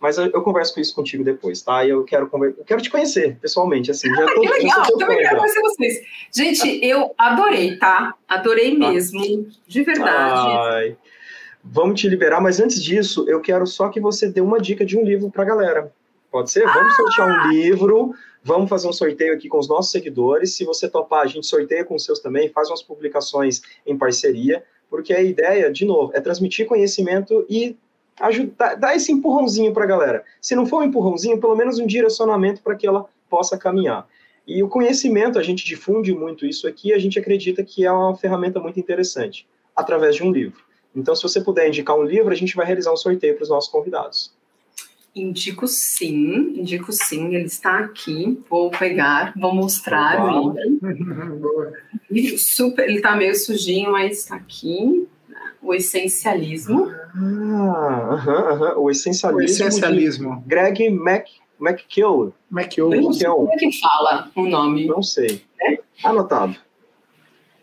Mas 0.00 0.18
eu, 0.18 0.26
eu 0.26 0.42
converso 0.42 0.74
com 0.74 0.80
isso 0.80 0.94
contigo 0.94 1.24
depois, 1.24 1.62
tá? 1.62 1.82
E 1.82 1.88
eu 1.88 2.04
quero, 2.04 2.28
eu 2.30 2.64
quero 2.66 2.82
te 2.82 2.90
conhecer 2.90 3.38
pessoalmente, 3.40 3.90
assim. 3.90 4.06
Já 4.14 4.26
tô, 4.26 4.40
que 4.40 4.48
legal, 4.52 4.84
eu 4.90 4.98
também 4.98 5.16
quero 5.16 5.38
conhecer 5.38 5.60
vocês. 5.62 6.00
Gente, 6.30 6.84
eu 6.84 7.14
adorei, 7.16 7.78
tá? 7.78 8.14
Adorei 8.28 8.78
tá. 8.78 8.90
mesmo, 8.90 9.48
de 9.66 9.82
verdade. 9.82 10.58
Ai. 10.74 10.96
Vamos 11.64 11.98
te 11.98 12.06
liberar, 12.06 12.42
mas 12.42 12.60
antes 12.60 12.82
disso, 12.82 13.24
eu 13.26 13.40
quero 13.40 13.66
só 13.66 13.88
que 13.88 13.98
você 13.98 14.28
dê 14.28 14.42
uma 14.42 14.60
dica 14.60 14.84
de 14.84 14.98
um 14.98 15.02
livro 15.02 15.30
para 15.30 15.42
a 15.42 15.46
galera. 15.46 15.92
Pode 16.30 16.50
ser? 16.50 16.66
Vamos 16.66 16.92
ah! 16.92 16.96
sortear 16.96 17.28
um 17.28 17.50
livro, 17.52 18.14
vamos 18.42 18.68
fazer 18.68 18.86
um 18.86 18.92
sorteio 18.92 19.32
aqui 19.32 19.48
com 19.48 19.58
os 19.58 19.68
nossos 19.68 19.90
seguidores. 19.90 20.54
Se 20.54 20.64
você 20.66 20.86
topar, 20.86 21.22
a 21.22 21.26
gente 21.26 21.46
sorteia 21.46 21.82
com 21.82 21.94
os 21.94 22.04
seus 22.04 22.20
também, 22.20 22.50
faz 22.50 22.68
umas 22.68 22.82
publicações 22.82 23.62
em 23.86 23.96
parceria, 23.96 24.62
porque 24.90 25.14
a 25.14 25.22
ideia, 25.22 25.72
de 25.72 25.86
novo, 25.86 26.12
é 26.14 26.20
transmitir 26.20 26.66
conhecimento 26.66 27.46
e 27.48 27.74
ajudar, 28.20 28.74
dar 28.74 28.94
esse 28.94 29.12
empurrãozinho 29.12 29.72
para 29.72 29.84
a 29.84 29.86
galera. 29.86 30.24
Se 30.40 30.54
não 30.54 30.66
for 30.66 30.82
um 30.82 30.86
empurrãozinho, 30.86 31.40
pelo 31.40 31.56
menos 31.56 31.78
um 31.78 31.86
direcionamento 31.86 32.62
para 32.62 32.74
que 32.74 32.86
ela 32.86 33.06
possa 33.28 33.58
caminhar. 33.58 34.06
E 34.46 34.62
o 34.62 34.68
conhecimento, 34.68 35.38
a 35.38 35.42
gente 35.42 35.64
difunde 35.64 36.12
muito 36.12 36.44
isso 36.44 36.68
aqui, 36.68 36.92
a 36.92 36.98
gente 36.98 37.18
acredita 37.18 37.64
que 37.64 37.84
é 37.84 37.90
uma 37.90 38.14
ferramenta 38.14 38.60
muito 38.60 38.78
interessante, 38.78 39.46
através 39.74 40.16
de 40.16 40.22
um 40.22 40.30
livro. 40.30 40.62
Então, 40.94 41.16
se 41.16 41.22
você 41.22 41.40
puder 41.40 41.66
indicar 41.66 41.96
um 41.96 42.04
livro, 42.04 42.30
a 42.30 42.36
gente 42.36 42.54
vai 42.54 42.66
realizar 42.66 42.92
um 42.92 42.96
sorteio 42.96 43.34
para 43.34 43.42
os 43.42 43.48
nossos 43.48 43.70
convidados. 43.70 44.32
Indico 45.14 45.66
sim, 45.66 46.58
indico 46.58 46.92
sim, 46.92 47.34
ele 47.34 47.46
está 47.46 47.78
aqui. 47.78 48.38
Vou 48.50 48.70
pegar, 48.70 49.32
vou 49.36 49.54
mostrar 49.54 50.24
o 50.24 50.54
livro. 52.10 52.38
Super, 52.38 52.84
ele 52.88 52.96
está 52.96 53.14
meio 53.14 53.34
sujinho, 53.34 53.92
mas 53.92 54.18
está 54.18 54.34
aqui. 54.34 55.06
O 55.64 55.74
essencialismo. 55.74 56.90
Ah, 57.16 58.14
uh 58.14 58.26
-huh, 58.26 58.52
uh 58.52 58.60
-huh. 58.60 58.76
o 58.76 58.90
essencialismo. 58.90 59.40
O 59.40 59.44
essencialismo. 59.44 60.44
Greg 60.46 60.90
Mac, 60.90 61.26
McKill. 61.60 62.34
McKill. 62.50 62.90
Como 62.90 63.52
é 63.52 63.56
que 63.56 63.80
fala 63.80 64.30
o 64.36 64.46
nome? 64.46 64.86
Não 64.86 65.02
sei. 65.02 65.42
É? 65.60 65.78
Anotado. 66.04 66.56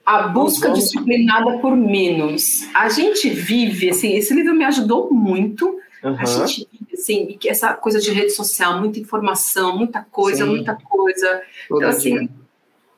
A 0.05 0.27
busca 0.27 0.67
vamos... 0.67 0.83
disciplinada 0.83 1.59
por 1.59 1.75
menos. 1.75 2.67
A 2.73 2.89
gente 2.89 3.29
vive, 3.29 3.89
assim, 3.89 4.15
esse 4.15 4.33
livro 4.33 4.53
me 4.55 4.65
ajudou 4.65 5.13
muito. 5.13 5.79
Uhum. 6.03 6.17
A 6.17 6.25
gente 6.25 6.67
vive, 6.71 6.93
assim, 6.93 7.37
essa 7.45 7.73
coisa 7.73 7.99
de 7.99 8.11
rede 8.11 8.31
social, 8.31 8.79
muita 8.79 8.99
informação, 8.99 9.77
muita 9.77 10.01
coisa, 10.11 10.43
Sim. 10.43 10.49
muita 10.49 10.75
coisa. 10.75 11.41
Todo 11.69 11.77
então, 11.77 11.89
assim, 11.89 12.19
dia. 12.19 12.29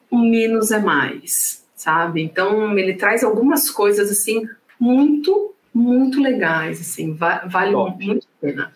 o 0.10 0.18
menos 0.18 0.72
é 0.72 0.80
mais, 0.80 1.66
sabe? 1.76 2.24
Então, 2.24 2.78
ele 2.78 2.94
traz 2.94 3.24
algumas 3.24 3.70
coisas, 3.70 4.10
assim, 4.10 4.48
muito, 4.84 5.56
muito 5.74 6.22
legais, 6.22 6.82
assim, 6.82 7.16
vale 7.16 7.72
Top. 7.72 8.06
muito 8.06 8.28
a 8.28 8.46
pena. 8.46 8.74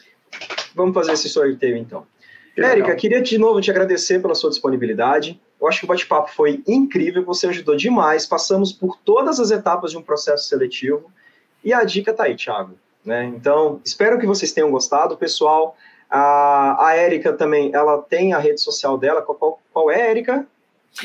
Vamos 0.74 0.94
fazer 0.94 1.12
esse 1.12 1.28
sorteio, 1.28 1.76
então. 1.76 2.08
Érica, 2.56 2.96
queria 2.96 3.22
de 3.22 3.38
novo 3.38 3.60
te 3.60 3.70
agradecer 3.70 4.22
pela 4.22 4.34
sua 4.34 4.50
disponibilidade. 4.50 5.40
Eu 5.60 5.68
acho 5.68 5.80
que 5.80 5.86
o 5.86 5.88
bate-papo 5.88 6.32
foi 6.32 6.64
incrível, 6.66 7.26
você 7.26 7.48
ajudou 7.48 7.76
demais. 7.76 8.26
Passamos 8.26 8.72
por 8.72 8.98
todas 8.98 9.38
as 9.40 9.52
etapas 9.52 9.92
de 9.92 9.98
um 9.98 10.02
processo 10.02 10.48
seletivo. 10.48 11.12
E 11.64 11.74
a 11.74 11.84
dica 11.84 12.14
tá 12.14 12.24
aí, 12.24 12.36
Thiago. 12.36 12.76
Né? 13.04 13.26
Então, 13.26 13.82
espero 13.84 14.18
que 14.18 14.26
vocês 14.26 14.54
tenham 14.54 14.72
gostado, 14.72 15.18
pessoal. 15.18 15.76
A, 16.10 16.88
a 16.88 16.96
Érica 16.96 17.34
também, 17.34 17.72
ela 17.74 18.02
tem 18.02 18.34
a 18.34 18.40
rede 18.40 18.62
social 18.62 18.98
dela. 18.98 19.22
Qual, 19.22 19.60
qual 19.74 19.92
é, 19.92 20.10
Érica? 20.10 20.48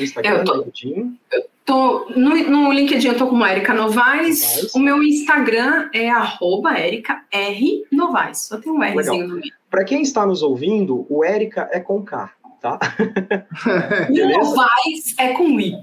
Instagram, 0.01 0.39
eu 0.39 0.44
tô, 0.44 0.55
LinkedIn? 0.56 1.19
Eu 1.32 1.44
tô, 1.64 2.06
no, 2.16 2.51
no 2.51 2.73
LinkedIn 2.73 3.09
eu 3.09 3.16
tô 3.16 3.27
como 3.27 3.44
Érica 3.44 3.74
Novaes. 3.74 4.40
Novaes. 4.40 4.74
O 4.74 4.78
meu 4.78 5.02
Instagram 5.02 5.90
é 5.93 6.10
arroba 6.10 6.74
R 6.74 7.86
Novaes. 7.90 8.47
Só 8.47 8.59
tem 8.59 8.73
um 8.73 8.78
Rzinho 8.78 9.28
no 9.28 9.35
meio. 9.36 9.52
Para 9.70 9.85
quem 9.85 10.02
está 10.02 10.27
nos 10.27 10.43
ouvindo, 10.43 11.06
o 11.09 11.24
Érica 11.24 11.69
é 11.73 11.81
com 11.81 12.02
K, 12.02 12.31
tá? 12.60 12.78
e 14.10 14.24
Novaes 14.24 15.19
é 15.19 15.32
com 15.32 15.59
I. 15.59 15.74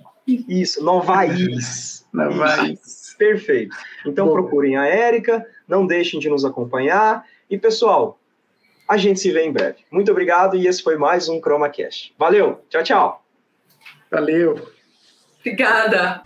Isso, 0.47 0.83
Novaes. 0.83 2.05
Novaes. 2.13 3.15
Perfeito. 3.17 3.75
Então 4.05 4.27
Bom. 4.27 4.33
procurem 4.33 4.77
a 4.77 4.85
Érica, 4.85 5.45
não 5.67 5.85
deixem 5.85 6.19
de 6.19 6.29
nos 6.29 6.45
acompanhar. 6.45 7.25
E 7.49 7.57
pessoal, 7.57 8.19
a 8.87 8.97
gente 8.97 9.19
se 9.19 9.31
vê 9.31 9.45
em 9.45 9.51
breve. 9.51 9.79
Muito 9.91 10.11
obrigado 10.11 10.55
e 10.55 10.67
esse 10.67 10.81
foi 10.81 10.97
mais 10.97 11.27
um 11.29 11.39
ChromaCast. 11.41 12.13
Valeu, 12.17 12.61
tchau, 12.69 12.83
tchau. 12.83 13.18
Valeu. 14.11 14.71
Obrigada. 15.39 16.23